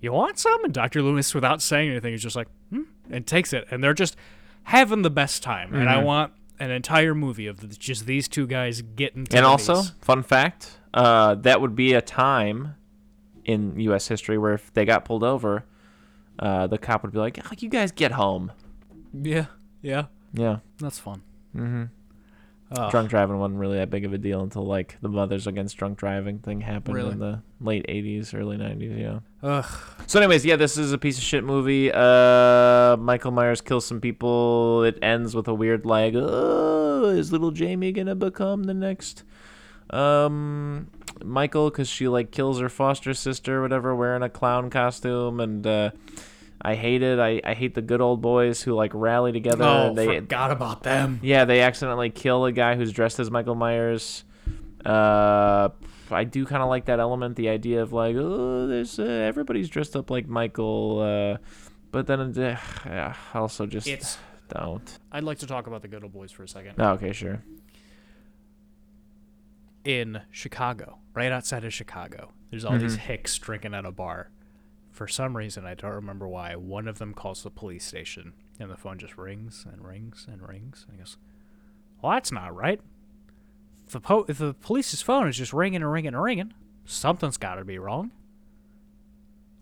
You 0.00 0.12
want 0.12 0.38
some? 0.38 0.64
And 0.64 0.74
Dr. 0.74 1.02
Loomis, 1.02 1.34
without 1.34 1.62
saying 1.62 1.90
anything, 1.90 2.14
is 2.14 2.22
just 2.22 2.36
like, 2.36 2.48
hmm, 2.70 2.82
and 3.10 3.26
takes 3.26 3.52
it. 3.52 3.66
And 3.70 3.82
they're 3.82 3.94
just 3.94 4.16
having 4.64 5.02
the 5.02 5.10
best 5.10 5.42
time. 5.42 5.74
And 5.74 5.88
I 5.88 6.02
want 6.02 6.32
an 6.58 6.70
entire 6.70 7.14
movie 7.14 7.46
of 7.46 7.78
just 7.78 8.06
these 8.06 8.28
two 8.28 8.46
guys 8.46 8.82
getting 8.82 9.26
and 9.32 9.46
also, 9.46 9.82
fun 10.02 10.22
fact, 10.22 10.78
uh, 10.92 11.34
that 11.36 11.60
would 11.60 11.74
be 11.74 11.94
a 11.94 12.02
time 12.02 12.74
in 13.50 13.78
U.S. 13.80 14.08
history 14.08 14.38
where 14.38 14.54
if 14.54 14.72
they 14.74 14.84
got 14.84 15.04
pulled 15.04 15.24
over, 15.24 15.64
uh, 16.38 16.66
the 16.66 16.78
cop 16.78 17.02
would 17.02 17.12
be 17.12 17.18
like, 17.18 17.38
oh, 17.44 17.54
"You 17.58 17.68
guys 17.68 17.92
get 17.92 18.12
home." 18.12 18.52
Yeah, 19.12 19.46
yeah, 19.82 20.04
Yeah. 20.32 20.58
that's 20.78 20.98
fun. 20.98 21.22
Mm-hmm. 21.56 21.84
Oh, 22.78 22.88
Drunk 22.88 23.10
driving 23.10 23.36
wasn't 23.40 23.58
really 23.58 23.78
that 23.78 23.90
big 23.90 24.04
of 24.04 24.12
a 24.12 24.18
deal 24.18 24.42
until 24.42 24.64
like 24.64 24.96
the 25.02 25.08
Mothers 25.08 25.48
Against 25.48 25.76
Drunk 25.76 25.98
Driving 25.98 26.38
thing 26.38 26.60
happened 26.60 26.94
Really? 26.94 27.10
in 27.10 27.18
the 27.18 27.42
late 27.60 27.84
'80s, 27.88 28.32
early 28.32 28.56
'90s. 28.56 28.96
Yeah. 28.96 29.18
Ugh. 29.42 29.64
So, 30.06 30.20
anyways, 30.20 30.44
yeah, 30.44 30.54
this 30.54 30.78
is 30.78 30.92
a 30.92 30.98
piece 30.98 31.18
of 31.18 31.24
shit 31.24 31.42
movie. 31.42 31.90
Uh, 31.92 32.96
Michael 32.96 33.32
Myers 33.32 33.60
kills 33.60 33.84
some 33.86 34.00
people. 34.00 34.84
It 34.84 35.00
ends 35.02 35.34
with 35.34 35.48
a 35.48 35.54
weird 35.54 35.84
like, 35.84 36.14
oh, 36.16 37.06
is 37.06 37.32
little 37.32 37.50
Jamie 37.50 37.90
gonna 37.90 38.14
become 38.14 38.62
the 38.62 38.74
next 38.74 39.24
um 39.92 40.86
Michael? 41.24 41.70
Because 41.70 41.88
she 41.88 42.08
like 42.08 42.30
kills 42.30 42.60
her 42.60 42.68
foster 42.68 43.14
sister, 43.14 43.58
or 43.58 43.62
whatever, 43.62 43.94
wearing 43.94 44.22
a 44.22 44.28
clown 44.28 44.70
costume, 44.70 45.40
and 45.40 45.66
uh, 45.66 45.90
I 46.62 46.74
hate 46.74 47.02
it. 47.02 47.18
I 47.18 47.40
I 47.44 47.54
hate 47.54 47.74
the 47.74 47.82
good 47.82 48.00
old 48.00 48.20
boys 48.20 48.62
who 48.62 48.74
like 48.74 48.92
rally 48.94 49.32
together. 49.32 49.64
Oh, 49.64 49.88
and 49.88 49.98
they 49.98 50.06
forgot 50.06 50.50
about 50.50 50.82
them. 50.82 51.20
yeah, 51.22 51.44
they 51.44 51.60
accidentally 51.60 52.10
kill 52.10 52.44
a 52.44 52.52
guy 52.52 52.76
who's 52.76 52.92
dressed 52.92 53.18
as 53.20 53.30
Michael 53.30 53.54
Myers. 53.54 54.24
Uh, 54.84 55.68
I 56.10 56.24
do 56.24 56.46
kind 56.46 56.62
of 56.62 56.68
like 56.68 56.86
that 56.86 57.00
element, 57.00 57.36
the 57.36 57.50
idea 57.50 57.82
of 57.82 57.92
like, 57.92 58.16
oh, 58.16 58.66
there's 58.66 58.98
uh, 58.98 59.02
everybody's 59.04 59.68
dressed 59.68 59.94
up 59.94 60.10
like 60.10 60.26
Michael, 60.26 61.00
uh, 61.00 61.38
but 61.92 62.06
then 62.06 62.20
uh, 62.38 63.14
also 63.34 63.66
just 63.66 63.86
It's. 63.86 64.16
don't. 64.48 64.98
I'd 65.12 65.22
like 65.24 65.38
to 65.40 65.46
talk 65.46 65.66
about 65.66 65.82
the 65.82 65.88
good 65.88 66.02
old 66.02 66.12
boys 66.14 66.32
for 66.32 66.42
a 66.44 66.48
second. 66.48 66.74
Oh, 66.78 66.92
okay, 66.92 67.12
sure. 67.12 67.42
in 69.84 70.20
Chicago, 70.30 70.98
right 71.14 71.32
outside 71.32 71.64
of 71.64 71.72
Chicago. 71.72 72.32
There's 72.50 72.64
all 72.64 72.78
these 72.78 72.96
mm-hmm. 72.96 73.06
hicks 73.06 73.38
drinking 73.38 73.74
at 73.74 73.84
a 73.84 73.92
bar. 73.92 74.30
For 74.90 75.06
some 75.06 75.36
reason, 75.36 75.64
I 75.64 75.74
don't 75.74 75.92
remember 75.92 76.26
why, 76.26 76.56
one 76.56 76.88
of 76.88 76.98
them 76.98 77.14
calls 77.14 77.42
the 77.42 77.50
police 77.50 77.84
station, 77.84 78.32
and 78.58 78.70
the 78.70 78.76
phone 78.76 78.98
just 78.98 79.16
rings 79.16 79.64
and 79.70 79.84
rings 79.84 80.26
and 80.30 80.46
rings. 80.46 80.84
And 80.86 80.96
he 80.96 80.98
goes, 80.98 81.16
Well, 82.02 82.12
that's 82.12 82.32
not 82.32 82.54
right. 82.54 82.80
If 83.86 83.92
the, 83.92 84.00
po- 84.00 84.26
if 84.28 84.38
the 84.38 84.54
police's 84.54 85.02
phone 85.02 85.28
is 85.28 85.36
just 85.36 85.52
ringing 85.52 85.82
and 85.82 85.92
ringing 85.92 86.14
and 86.14 86.22
ringing, 86.22 86.54
something's 86.84 87.36
got 87.36 87.56
to 87.56 87.64
be 87.64 87.78
wrong. 87.78 88.10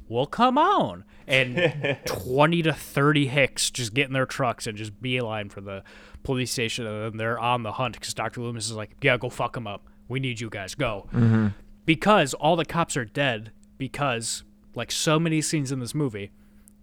Well, 0.08 0.26
come 0.26 0.56
on. 0.56 1.04
And 1.26 1.98
20 2.06 2.62
to 2.62 2.72
30 2.72 3.26
hicks 3.28 3.70
just 3.70 3.94
get 3.94 4.06
in 4.06 4.14
their 4.14 4.26
trucks 4.26 4.66
and 4.66 4.76
just 4.76 5.00
beeline 5.00 5.50
for 5.50 5.60
the 5.60 5.84
police 6.22 6.50
station. 6.50 6.86
And 6.86 7.04
then 7.12 7.16
they're 7.18 7.38
on 7.38 7.62
the 7.62 7.72
hunt 7.72 7.94
because 7.94 8.14
Dr. 8.14 8.40
Loomis 8.40 8.66
is 8.66 8.72
like, 8.72 8.96
yeah, 9.02 9.16
go 9.18 9.28
fuck 9.28 9.52
them 9.52 9.66
up. 9.66 9.86
We 10.08 10.20
need 10.20 10.40
you 10.40 10.48
guys. 10.50 10.74
Go. 10.74 11.06
Mm-hmm. 11.12 11.48
Because 11.84 12.34
all 12.34 12.56
the 12.56 12.64
cops 12.64 12.96
are 12.96 13.04
dead 13.04 13.52
because, 13.78 14.42
like 14.74 14.90
so 14.90 15.18
many 15.18 15.40
scenes 15.40 15.72
in 15.72 15.80
this 15.80 15.94
movie, 15.94 16.30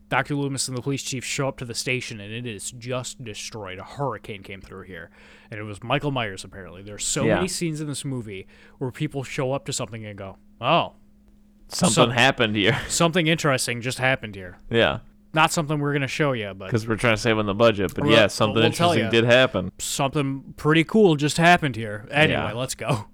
Dr. 0.09 0.35
Loomis 0.35 0.67
and 0.67 0.77
the 0.77 0.81
police 0.81 1.03
chief 1.03 1.25
show 1.25 1.47
up 1.47 1.57
to 1.57 1.65
the 1.65 1.73
station 1.73 2.19
and 2.19 2.31
it 2.33 2.45
is 2.45 2.71
just 2.71 3.23
destroyed. 3.23 3.79
A 3.79 3.83
hurricane 3.83 4.43
came 4.43 4.61
through 4.61 4.83
here. 4.83 5.09
And 5.51 5.59
it 5.59 5.63
was 5.63 5.83
Michael 5.83 6.11
Myers, 6.11 6.43
apparently. 6.43 6.81
There's 6.83 7.05
so 7.05 7.25
Yeah. 7.25 7.35
many 7.35 7.47
scenes 7.47 7.81
in 7.81 7.87
this 7.87 8.05
movie 8.05 8.47
where 8.77 8.91
people 8.91 9.23
show 9.23 9.51
up 9.53 9.65
to 9.65 9.73
something 9.73 10.05
and 10.05 10.17
go, 10.17 10.37
oh, 10.61 10.93
Something 11.67 11.93
Some- 11.93 12.09
happened 12.11 12.55
here. 12.55 12.79
something 12.87 13.25
interesting 13.25 13.81
just 13.81 13.97
happened 13.97 14.35
here. 14.35 14.57
yeah, 14.69 14.99
Not 15.33 15.51
something 15.51 15.79
we're 15.79 15.93
going 15.93 16.03
to 16.03 16.07
show 16.07 16.33
you, 16.33 16.53
but 16.55 16.65
because 16.67 16.87
we're 16.87 16.95
trying 16.95 17.15
to 17.15 17.21
save 17.21 17.39
on 17.39 17.47
the 17.47 17.55
budget. 17.55 17.93
But 17.95 18.07
yeah, 18.07 18.27
something 18.27 18.55
we'll 18.57 18.65
interesting 18.65 19.05
ya. 19.05 19.09
did 19.09 19.23
happen. 19.25 19.71
something 19.79 20.53
pretty 20.57 20.83
cool 20.83 21.15
just 21.15 21.37
happened 21.37 21.75
here. 21.75 22.05
Anyway, 22.11 22.39
Yeah. 22.39 22.53
let's 22.53 22.75
go. 22.75 23.05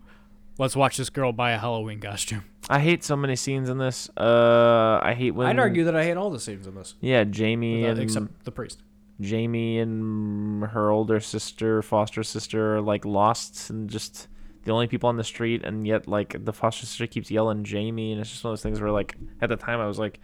Let's 0.61 0.75
watch 0.75 0.95
this 0.97 1.09
girl 1.09 1.31
buy 1.33 1.53
a 1.53 1.57
Halloween 1.57 1.99
costume. 1.99 2.43
I 2.69 2.81
hate 2.81 3.03
so 3.03 3.15
many 3.15 3.35
scenes 3.35 3.67
in 3.67 3.79
this. 3.79 4.11
Uh, 4.15 4.99
I 5.01 5.15
hate 5.15 5.31
when 5.31 5.47
I'd 5.47 5.57
argue 5.57 5.85
that 5.85 5.95
I 5.95 6.03
hate 6.03 6.17
all 6.17 6.29
the 6.29 6.39
scenes 6.39 6.67
in 6.67 6.75
this, 6.75 6.93
Yeah, 7.01 7.23
Jamie 7.23 7.77
without- 7.81 7.89
and 7.93 7.99
except 8.01 8.45
the 8.45 8.51
priest. 8.51 8.83
Jamie 9.19 9.79
and 9.79 10.63
her 10.65 10.91
older 10.91 11.19
sister, 11.19 11.81
foster 11.81 12.21
sister, 12.21 12.75
are 12.75 12.81
like 12.81 13.05
lost 13.05 13.71
and 13.71 13.89
just 13.89 14.27
the 14.63 14.71
only 14.71 14.85
people 14.85 15.09
on 15.09 15.17
the 15.17 15.23
street, 15.23 15.63
and 15.63 15.87
yet 15.87 16.07
like 16.07 16.45
the 16.45 16.53
foster 16.53 16.85
sister 16.85 17.07
keeps 17.07 17.31
yelling 17.31 17.63
Jamie, 17.63 18.11
and 18.11 18.21
it's 18.21 18.29
just 18.29 18.43
one 18.43 18.51
of 18.51 18.59
those 18.59 18.61
things 18.63 18.79
where 18.79 18.91
like 18.91 19.15
at 19.41 19.49
the 19.49 19.55
time 19.55 19.79
I 19.79 19.87
was 19.87 19.97
like, 19.97 20.19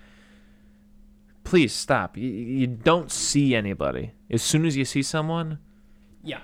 please 1.45 1.73
stop. 1.73 2.15
You, 2.15 2.29
you 2.29 2.67
don't 2.67 3.11
see 3.11 3.55
anybody. 3.55 4.11
As 4.29 4.43
soon 4.43 4.67
as 4.67 4.77
you 4.77 4.85
see 4.85 5.01
someone, 5.01 5.57
Yeah. 6.23 6.41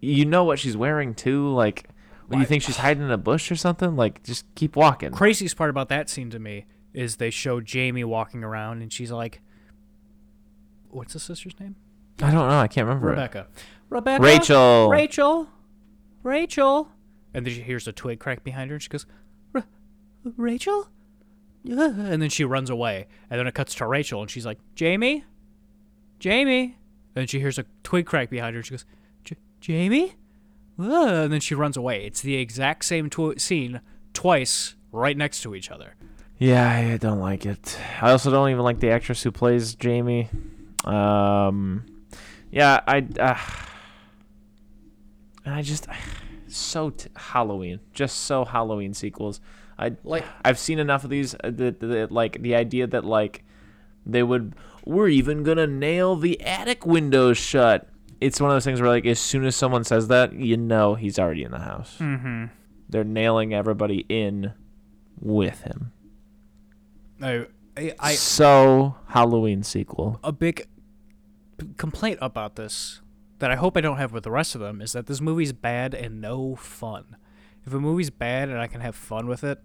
you 0.00 0.24
know 0.24 0.44
what 0.44 0.58
she's 0.58 0.78
wearing 0.78 1.14
too. 1.14 1.50
Like, 1.50 1.90
when 2.28 2.40
you 2.40 2.46
think 2.46 2.62
she's 2.62 2.76
hiding 2.76 3.02
in 3.02 3.10
a 3.10 3.18
bush 3.18 3.50
or 3.50 3.56
something, 3.56 3.96
like 3.96 4.22
just 4.22 4.44
keep 4.54 4.76
walking. 4.76 5.10
Craziest 5.12 5.56
part 5.56 5.70
about 5.70 5.88
that 5.88 6.08
scene 6.08 6.30
to 6.30 6.38
me 6.38 6.66
is 6.92 7.16
they 7.16 7.30
show 7.30 7.60
Jamie 7.60 8.04
walking 8.04 8.44
around 8.44 8.82
and 8.82 8.92
she's 8.92 9.10
like, 9.10 9.40
what's 10.90 11.12
the 11.14 11.18
sister's 11.20 11.58
name? 11.58 11.76
I 12.22 12.30
don't 12.30 12.48
know. 12.48 12.58
I 12.58 12.68
can't 12.68 12.86
remember 12.86 13.08
it. 13.08 13.12
Rebecca. 13.12 13.46
Rebecca. 13.88 14.22
Rachel. 14.22 14.88
Rachel. 14.90 15.48
Rachel. 16.22 16.90
And 17.32 17.46
then 17.46 17.54
she 17.54 17.62
hears 17.62 17.86
a 17.86 17.92
twig 17.92 18.18
crack 18.18 18.44
behind 18.44 18.70
her 18.70 18.74
and 18.76 18.82
she 18.82 18.88
goes, 18.88 19.06
Rachel? 20.36 20.88
And 21.64 22.22
then 22.22 22.30
she 22.30 22.44
runs 22.44 22.70
away. 22.70 23.08
And 23.28 23.38
then 23.38 23.46
it 23.46 23.54
cuts 23.54 23.74
to 23.74 23.86
Rachel 23.86 24.22
and 24.22 24.30
she's 24.30 24.46
like, 24.46 24.58
Jamie? 24.74 25.24
Jamie? 26.18 26.62
And 26.62 27.14
then 27.14 27.26
she 27.26 27.40
hears 27.40 27.58
a 27.58 27.66
twig 27.82 28.06
crack 28.06 28.30
behind 28.30 28.54
her 28.54 28.60
and 28.60 28.66
she 28.66 28.70
goes, 28.70 28.84
Jamie? 29.60 30.14
Ah," 30.78 31.22
And 31.24 31.32
then 31.32 31.40
she 31.40 31.54
runs 31.54 31.76
away. 31.76 32.04
It's 32.06 32.20
the 32.20 32.36
exact 32.36 32.84
same 32.84 33.10
tw- 33.10 33.40
scene 33.40 33.80
twice 34.14 34.74
right 34.92 35.16
next 35.16 35.42
to 35.42 35.54
each 35.54 35.70
other. 35.70 35.94
Yeah, 36.38 36.68
I 36.70 36.96
don't 36.98 37.18
like 37.18 37.44
it. 37.46 37.78
I 38.00 38.12
also 38.12 38.30
don't 38.30 38.48
even 38.50 38.62
like 38.62 38.78
the 38.78 38.90
actress 38.90 39.22
who 39.22 39.32
plays 39.32 39.74
Jamie. 39.74 40.28
Um, 40.84 41.84
yeah, 42.50 42.80
I, 42.86 42.98
uh, 43.18 43.36
and 45.44 45.54
I 45.54 45.62
just 45.62 45.86
so 46.46 46.90
t- 46.90 47.10
Halloween, 47.16 47.80
just 47.92 48.18
so 48.18 48.44
Halloween 48.44 48.94
sequels. 48.94 49.40
I 49.78 49.92
Like- 50.04 50.24
I've 50.44 50.58
seen 50.58 50.78
enough 50.78 51.04
of 51.04 51.10
these. 51.10 51.34
Uh, 51.34 51.50
that 51.50 51.80
that 51.80 52.12
like 52.12 52.40
the 52.42 52.54
idea 52.54 52.86
that 52.86 53.04
like 53.04 53.44
they 54.06 54.22
would 54.22 54.54
we're 54.84 55.08
even 55.08 55.42
gonna 55.42 55.66
nail 55.66 56.16
the 56.16 56.40
attic 56.40 56.86
windows 56.86 57.36
shut. 57.38 57.88
It's 58.20 58.40
one 58.40 58.50
of 58.50 58.54
those 58.54 58.64
things 58.64 58.80
where 58.80 58.90
like 58.90 59.06
as 59.06 59.20
soon 59.20 59.44
as 59.44 59.56
someone 59.56 59.84
says 59.84 60.08
that, 60.08 60.32
you 60.32 60.56
know 60.56 60.94
he's 60.94 61.18
already 61.18 61.44
in 61.44 61.52
the 61.52 61.58
house. 61.58 61.96
Mm-hmm. 61.98 62.46
They're 62.88 63.04
nailing 63.04 63.54
everybody 63.54 64.06
in 64.08 64.54
with 65.20 65.60
him. 65.62 65.92
I, 67.22 67.46
I, 67.76 67.94
I 67.98 68.14
so 68.14 68.96
Halloween 69.08 69.62
sequel. 69.62 70.20
a 70.24 70.32
big 70.32 70.66
complaint 71.76 72.18
about 72.22 72.56
this 72.56 73.00
that 73.38 73.50
I 73.50 73.56
hope 73.56 73.76
I 73.76 73.80
don't 73.80 73.98
have 73.98 74.12
with 74.12 74.24
the 74.24 74.30
rest 74.30 74.54
of 74.54 74.60
them 74.60 74.80
is 74.80 74.92
that 74.92 75.06
this 75.06 75.20
movie's 75.20 75.52
bad 75.52 75.94
and 75.94 76.20
no 76.20 76.56
fun. 76.56 77.16
If 77.64 77.72
a 77.72 77.80
movie's 77.80 78.10
bad 78.10 78.48
and 78.48 78.58
I 78.58 78.66
can 78.66 78.80
have 78.80 78.96
fun 78.96 79.26
with 79.26 79.44
it, 79.44 79.60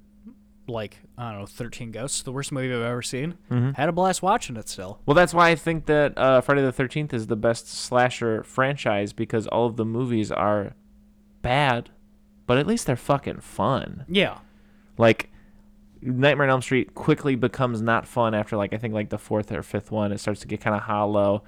like 0.67 0.97
I 1.17 1.31
don't 1.31 1.41
know, 1.41 1.45
Thirteen 1.45 1.91
Ghosts, 1.91 2.21
the 2.23 2.31
worst 2.31 2.51
movie 2.51 2.73
I've 2.73 2.81
ever 2.81 3.01
seen, 3.01 3.35
Mhm. 3.51 3.75
had 3.75 3.89
a 3.89 3.91
blast 3.91 4.21
watching 4.21 4.55
it. 4.55 4.69
Still, 4.69 4.99
Well, 5.05 5.15
that's 5.15 5.33
why 5.33 5.49
I 5.49 5.55
think 5.55 5.85
that 5.87 6.17
uh, 6.17 6.41
Friday 6.41 6.61
the 6.61 6.71
Thirteenth 6.71 7.13
is 7.13 7.27
the 7.27 7.35
best 7.35 7.67
slasher 7.67 8.43
franchise 8.43 9.11
because 9.13 9.45
all 9.47 9.65
of 9.65 9.75
the 9.75 9.85
movies 9.85 10.31
are 10.31 10.73
bad, 11.41 11.89
but 12.47 12.57
at 12.57 12.65
least 12.67 12.85
they're 12.87 12.95
fucking 12.95 13.41
fun. 13.41 14.05
yeah, 14.07 14.37
Like 14.97 15.29
Nightmare 16.01 16.45
on 16.47 16.51
Elm 16.51 16.61
Street 16.61 16.93
quickly 16.95 17.35
becomes 17.35 17.81
not 17.81 18.05
fun 18.07 18.33
after 18.33 18.55
like 18.57 18.73
I 18.73 18.77
think 18.77 18.93
like 18.93 19.09
the 19.09 19.17
fourth 19.17 19.51
or 19.51 19.63
fifth 19.63 19.91
one. 19.91 20.11
It 20.11 20.19
starts 20.19 20.41
to 20.41 20.47
get 20.47 20.59
kind 20.61 20.75
of 20.75 20.81
hollow. 20.83 21.43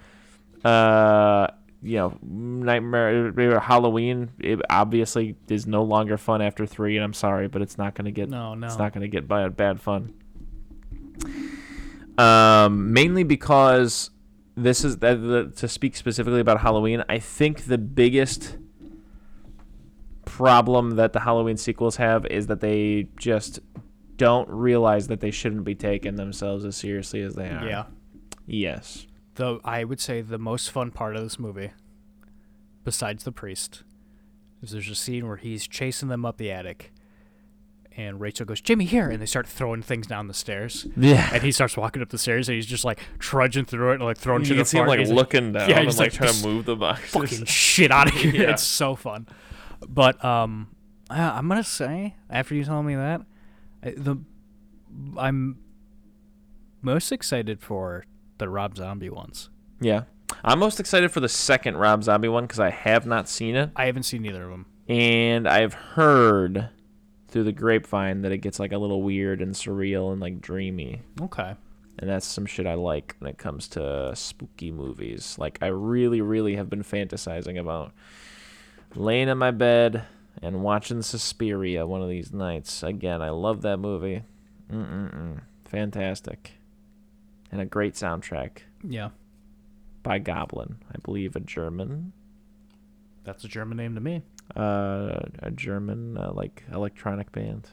Uh, 0.63 1.47
you 1.82 1.97
know, 1.97 2.17
Nightmare 2.21 3.59
Halloween 3.59 4.32
it 4.39 4.59
obviously 4.69 5.36
is 5.47 5.67
no 5.67 5.84
longer 5.84 6.17
fun 6.17 6.41
after 6.41 6.65
three, 6.65 6.97
and 6.97 7.03
I'm 7.03 7.13
sorry, 7.13 7.47
but 7.47 7.61
it's 7.61 7.78
not 7.78 7.95
gonna 7.95 8.11
get 8.11 8.30
no, 8.30 8.53
no, 8.55 8.67
it's 8.67 8.78
not 8.78 8.93
going 8.93 9.01
to 9.01 9.07
get 9.07 9.28
bad, 9.28 9.55
bad 9.55 9.82
fun. 9.82 10.13
Um, 12.17 12.93
mainly 12.93 13.23
because 13.23 14.09
this 14.55 14.86
is 14.86 14.97
the, 14.97 15.15
the, 15.15 15.53
to 15.57 15.67
speak 15.67 15.95
specifically 15.95 16.39
about 16.39 16.61
Halloween. 16.61 17.03
I 17.09 17.19
think 17.19 17.65
the 17.65 17.78
biggest 17.78 18.57
problem 20.23 20.91
that 20.91 21.13
the 21.13 21.19
Halloween 21.21 21.57
sequels 21.57 21.97
have 21.97 22.26
is 22.28 22.47
that 22.47 22.61
they 22.61 23.09
just 23.17 23.59
don't 24.17 24.47
realize 24.49 25.07
that 25.07 25.19
they 25.19 25.32
shouldn't 25.32 25.65
be 25.65 25.76
taking 25.76 26.15
themselves 26.15 26.63
as 26.63 26.76
seriously 26.78 27.21
as 27.21 27.36
they 27.36 27.49
are. 27.49 27.67
yeah. 27.67 27.84
Yes. 28.47 29.07
The 29.36 29.59
I 29.63 29.83
would 29.83 29.99
say 29.99 30.21
the 30.21 30.38
most 30.38 30.71
fun 30.71 30.91
part 30.91 31.15
of 31.15 31.23
this 31.23 31.38
movie, 31.39 31.71
besides 32.83 33.23
the 33.23 33.31
priest, 33.31 33.83
is 34.61 34.71
there's 34.71 34.89
a 34.89 34.95
scene 34.95 35.27
where 35.27 35.38
he's 35.38 35.67
chasing 35.67 36.07
them 36.09 36.25
up 36.25 36.38
the 36.38 36.51
attic, 36.51 36.91
and 37.97 38.19
Rachel 38.21 38.45
goes, 38.45 38.61
"Jimmy, 38.61 38.86
here!" 38.86 39.09
and 39.09 39.21
they 39.21 39.25
start 39.25 39.45
throwing 39.47 39.81
things 39.81 40.07
down 40.07 40.27
the 40.27 40.33
stairs. 40.33 40.88
Yeah. 40.95 41.29
and 41.33 41.43
he 41.43 41.51
starts 41.51 41.75
walking 41.75 42.01
up 42.01 42.09
the 42.09 42.17
stairs 42.17 42.47
and 42.47 42.55
he's 42.55 42.65
just 42.65 42.86
like 42.86 42.99
trudging 43.19 43.65
through 43.65 43.91
it 43.91 43.95
and 43.95 44.03
like 44.03 44.17
throwing 44.17 44.41
You 44.41 44.47
shit 44.47 44.57
can 44.57 44.65
see 44.65 44.77
him 44.77 44.88
like 44.88 45.05
looking 45.07 45.51
down 45.51 45.69
Yeah, 45.69 45.79
and 45.79 45.88
like, 45.88 45.97
like, 45.97 46.13
trying 46.13 46.33
to 46.33 46.47
move 46.47 46.65
the 46.65 46.75
boxes. 46.75 47.11
fucking 47.11 47.45
shit 47.45 47.91
out 47.91 48.07
of 48.07 48.13
here. 48.13 48.33
Yeah. 48.43 48.51
It's 48.51 48.63
so 48.63 48.95
fun. 48.95 49.27
But 49.88 50.23
um, 50.23 50.69
I'm 51.09 51.47
gonna 51.49 51.63
say 51.63 52.15
after 52.29 52.55
you 52.55 52.63
told 52.63 52.86
me 52.86 52.95
that, 52.95 53.21
I- 53.83 53.93
the 53.97 54.17
I'm 55.17 55.57
most 56.81 57.11
excited 57.11 57.59
for 57.61 58.05
the 58.38 58.49
Rob 58.49 58.75
Zombie 58.77 59.09
ones. 59.09 59.49
Yeah. 59.79 60.03
I'm 60.43 60.59
most 60.59 60.79
excited 60.79 61.11
for 61.11 61.19
the 61.19 61.29
second 61.29 61.77
Rob 61.77 62.03
Zombie 62.03 62.27
one 62.27 62.45
because 62.45 62.59
I 62.59 62.69
have 62.71 63.05
not 63.05 63.29
seen 63.29 63.55
it. 63.55 63.69
I 63.75 63.86
haven't 63.86 64.03
seen 64.03 64.25
either 64.25 64.43
of 64.43 64.49
them. 64.51 64.65
and 64.88 65.47
I've 65.47 65.73
heard 65.73 66.69
through 67.27 67.43
the 67.43 67.51
grapevine 67.51 68.21
that 68.21 68.31
it 68.31 68.38
gets 68.39 68.59
like 68.59 68.71
a 68.71 68.77
little 68.77 69.01
weird 69.03 69.41
and 69.41 69.53
surreal 69.53 70.11
and 70.11 70.21
like 70.21 70.41
dreamy. 70.41 71.01
Okay. 71.21 71.55
And 71.99 72.09
that's 72.09 72.25
some 72.25 72.45
shit 72.45 72.67
I 72.67 72.73
like 72.73 73.15
when 73.19 73.29
it 73.29 73.38
comes 73.38 73.67
to 73.69 74.11
spooky 74.15 74.71
movies. 74.71 75.36
Like 75.39 75.57
I 75.61 75.67
really, 75.67 76.21
really 76.21 76.55
have 76.55 76.69
been 76.69 76.83
fantasizing 76.83 77.59
about 77.59 77.93
laying 78.95 79.29
in 79.29 79.38
my 79.38 79.51
bed 79.51 80.03
and 80.41 80.61
watching 80.61 81.01
Suspiria 81.01 81.86
one 81.88 82.01
of 82.01 82.09
these 82.09 82.33
nights. 82.33 82.83
Again, 82.83 83.21
I 83.21 83.29
love 83.29 83.61
that 83.61 83.77
movie. 83.77 84.23
Mm-mm-mm. 84.71 85.39
Fantastic. 85.65 86.53
And 87.51 87.61
a 87.61 87.65
great 87.65 87.93
soundtrack 87.93 88.59
Yeah, 88.83 89.09
by 90.03 90.19
Goblin. 90.19 90.77
I 90.93 90.97
believe 91.03 91.35
a 91.35 91.39
German 91.39 92.11
that's 93.23 93.43
a 93.43 93.47
German 93.47 93.77
name 93.77 93.95
to 93.95 94.01
me. 94.01 94.21
uh, 94.55 95.19
a 95.39 95.49
German 95.51 96.15
uh, 96.17 96.31
like 96.33 96.63
electronic 96.71 97.31
band. 97.31 97.69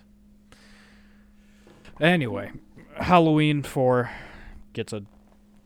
Anyway, 2.00 2.52
Halloween 2.96 3.62
four 3.62 4.10
gets 4.72 4.92
a 4.92 5.02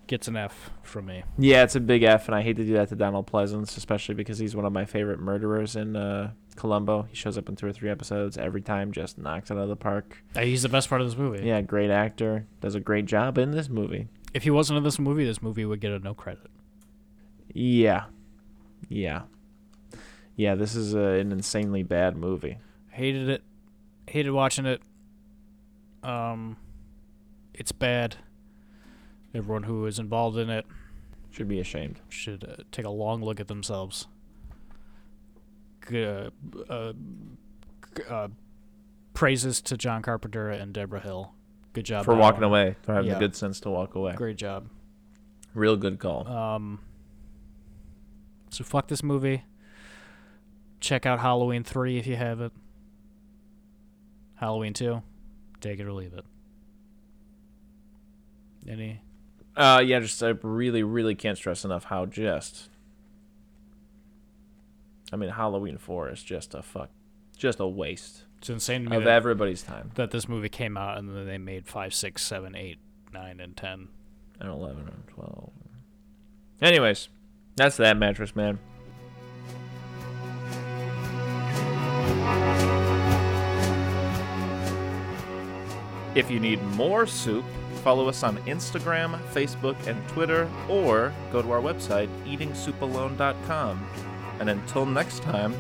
gets 0.07 0.29
an 0.29 0.37
F 0.37 0.71
from 0.83 1.07
me. 1.07 1.23
Yeah, 1.39 1.63
it's 1.63 1.75
a 1.77 1.81
big 1.81 2.03
F, 2.03 2.27
and 2.29 2.35
I 2.35 2.43
hate 2.43 2.57
to 2.57 2.65
do 2.65 2.75
that 2.75 2.89
to 2.91 2.97
Donald 2.97 3.27
Pleasence, 3.31 3.77
especially 3.77 4.15
because 4.15 4.39
he's 4.39 4.55
one 4.55 4.65
of 4.65 4.73
my 4.73 4.85
favorite 4.85 5.19
murderers 5.21 5.77
in 5.77 5.97
uh, 5.97 6.33
Columbo. 6.57 7.03
He 7.03 7.15
shows 7.17 7.37
up 7.37 7.49
in 7.49 7.57
two 7.57 7.67
or 7.67 7.73
three 7.73 7.91
episodes 7.91 8.39
every 8.39 8.63
time, 8.63 8.93
just 8.93 9.19
knocks 9.19 9.51
it 9.51 9.55
out 9.55 9.61
of 9.61 9.69
the 9.69 9.77
park. 9.77 10.23
Uh, 10.35 10.41
He's 10.41 10.63
the 10.63 10.69
best 10.69 10.89
part 10.89 11.01
of 11.01 11.07
this 11.07 11.17
movie. 11.19 11.47
Yeah, 11.47 11.61
great 11.61 11.91
actor, 11.91 12.47
does 12.61 12.75
a 12.75 12.81
great 12.81 13.07
job 13.07 13.39
in 13.39 13.51
this 13.51 13.69
movie. 13.69 14.09
If 14.35 14.43
he 14.45 14.51
wasn't 14.51 14.79
in 14.79 14.85
this 14.85 14.99
movie, 14.99 15.25
this 15.25 15.43
movie 15.43 15.65
would 15.65 15.81
get 15.81 15.93
a 15.93 15.99
no 15.99 16.15
credit. 16.15 16.51
Yeah, 17.53 18.05
yeah, 18.89 19.23
yeah. 20.35 20.55
This 20.55 20.75
is 20.75 20.95
uh, 20.95 20.99
an 20.99 21.33
insanely 21.33 21.83
bad 21.83 22.17
movie. 22.17 22.59
Hated 22.91 23.29
it. 23.29 23.43
Hated 24.09 24.31
watching 24.31 24.67
it. 24.67 24.83
Um, 26.03 26.57
it's 27.55 27.73
bad. 27.73 28.17
Everyone 29.37 29.65
who 29.65 29.85
is 29.87 29.99
involved 29.99 30.39
in 30.39 30.49
it 30.49 30.65
Should 31.31 31.47
be 31.49 31.61
ashamed. 31.61 32.01
should 32.09 32.43
uh, 32.45 32.63
take 32.73 32.87
a 32.87 32.91
long 32.91 33.23
look 33.23 33.39
at 33.39 33.49
themselves. 33.49 34.07
G- 35.89 36.05
Uh, 36.05 36.31
uh, 36.71 36.93
g- 37.95 38.03
uh, 38.09 38.29
praises 39.13 39.61
to 39.63 39.77
John 39.77 40.01
Carpenter 40.03 40.49
and 40.51 40.73
Debra 40.73 41.01
Hill. 41.01 41.33
Good 41.75 41.85
job 41.85 42.05
For 42.07 42.15
walking 42.15 42.41
one. 42.41 42.51
away, 42.51 42.77
for 42.83 42.95
having 42.95 43.09
Yeah. 43.09 43.15
the 43.15 43.21
good 43.21 43.37
sense 43.37 43.61
to 43.61 43.71
walk 43.71 43.95
away. 43.95 44.15
Great 44.15 44.39
job. 44.39 44.69
Real 45.53 45.77
good 45.77 45.99
call. 45.99 46.27
Um, 46.27 46.81
so 48.51 48.65
fuck 48.65 48.89
this 48.89 49.03
movie. 49.03 49.45
Check 50.81 51.05
out 51.05 51.21
Halloween 51.21 51.63
three 51.65 51.99
if 51.99 52.07
you 52.07 52.17
have 52.17 52.41
it. 52.41 52.53
Halloween 54.37 54.73
two, 54.73 55.03
take 55.61 55.79
it 55.81 55.85
or 55.87 55.93
leave 55.93 56.13
it. 56.15 56.25
Any? 58.69 59.01
Uh, 59.57 59.83
yeah, 59.85 60.01
just 60.01 60.23
I 60.23 60.35
really, 60.43 60.83
really 60.83 61.15
can't 61.15 61.39
stress 61.39 61.65
enough 61.65 61.85
how 61.85 62.05
just. 62.07 62.69
I 65.13 65.17
mean, 65.17 65.31
Halloween 65.31 65.79
Four 65.79 66.11
is 66.11 66.23
just 66.23 66.55
a 66.55 66.63
fuck, 66.63 66.91
just 67.39 67.59
a 67.61 67.67
waste 67.67 68.25
It's 68.39 68.51
insane 68.51 68.85
to 68.85 68.91
me 68.91 68.97
of 68.97 69.05
that, 69.05 69.15
everybody's 69.15 69.63
time. 69.63 69.93
that 69.95 70.11
this 70.11 70.29
movie 70.29 70.49
came 70.49 70.77
out 70.77 70.99
and 70.99 71.09
then 71.09 71.27
they 71.27 71.39
made 71.39 71.67
five, 71.67 71.95
six, 71.95 72.23
seven, 72.23 72.55
eight, 72.55 72.79
nine, 73.13 73.41
and 73.41 73.57
ten. 73.57 73.89
And 74.41 74.51
eleven 74.51 74.89
and 74.89 75.07
twelve. 75.09 75.53
Anyways, 76.61 77.09
that's 77.55 77.79
that 77.79 77.97
mattress 77.97 78.37
man. 78.37 78.59
If 86.15 86.31
you 86.31 86.41
need 86.41 86.63
more 86.63 87.07
soup, 87.07 87.45
follow 87.87 88.09
us 88.09 88.25
on 88.25 88.37
Instagram, 88.47 89.17
Facebook, 89.33 89.77
and 89.87 90.09
Twitter, 90.09 90.51
or 90.69 91.15
go 91.31 91.41
to 91.41 91.53
our 91.53 91.61
website, 91.61 92.09
eatingsoupalone.com. 92.25 93.89
And 94.41 94.51
until 94.51 94.85
next 94.85 95.23
time, 95.23 95.55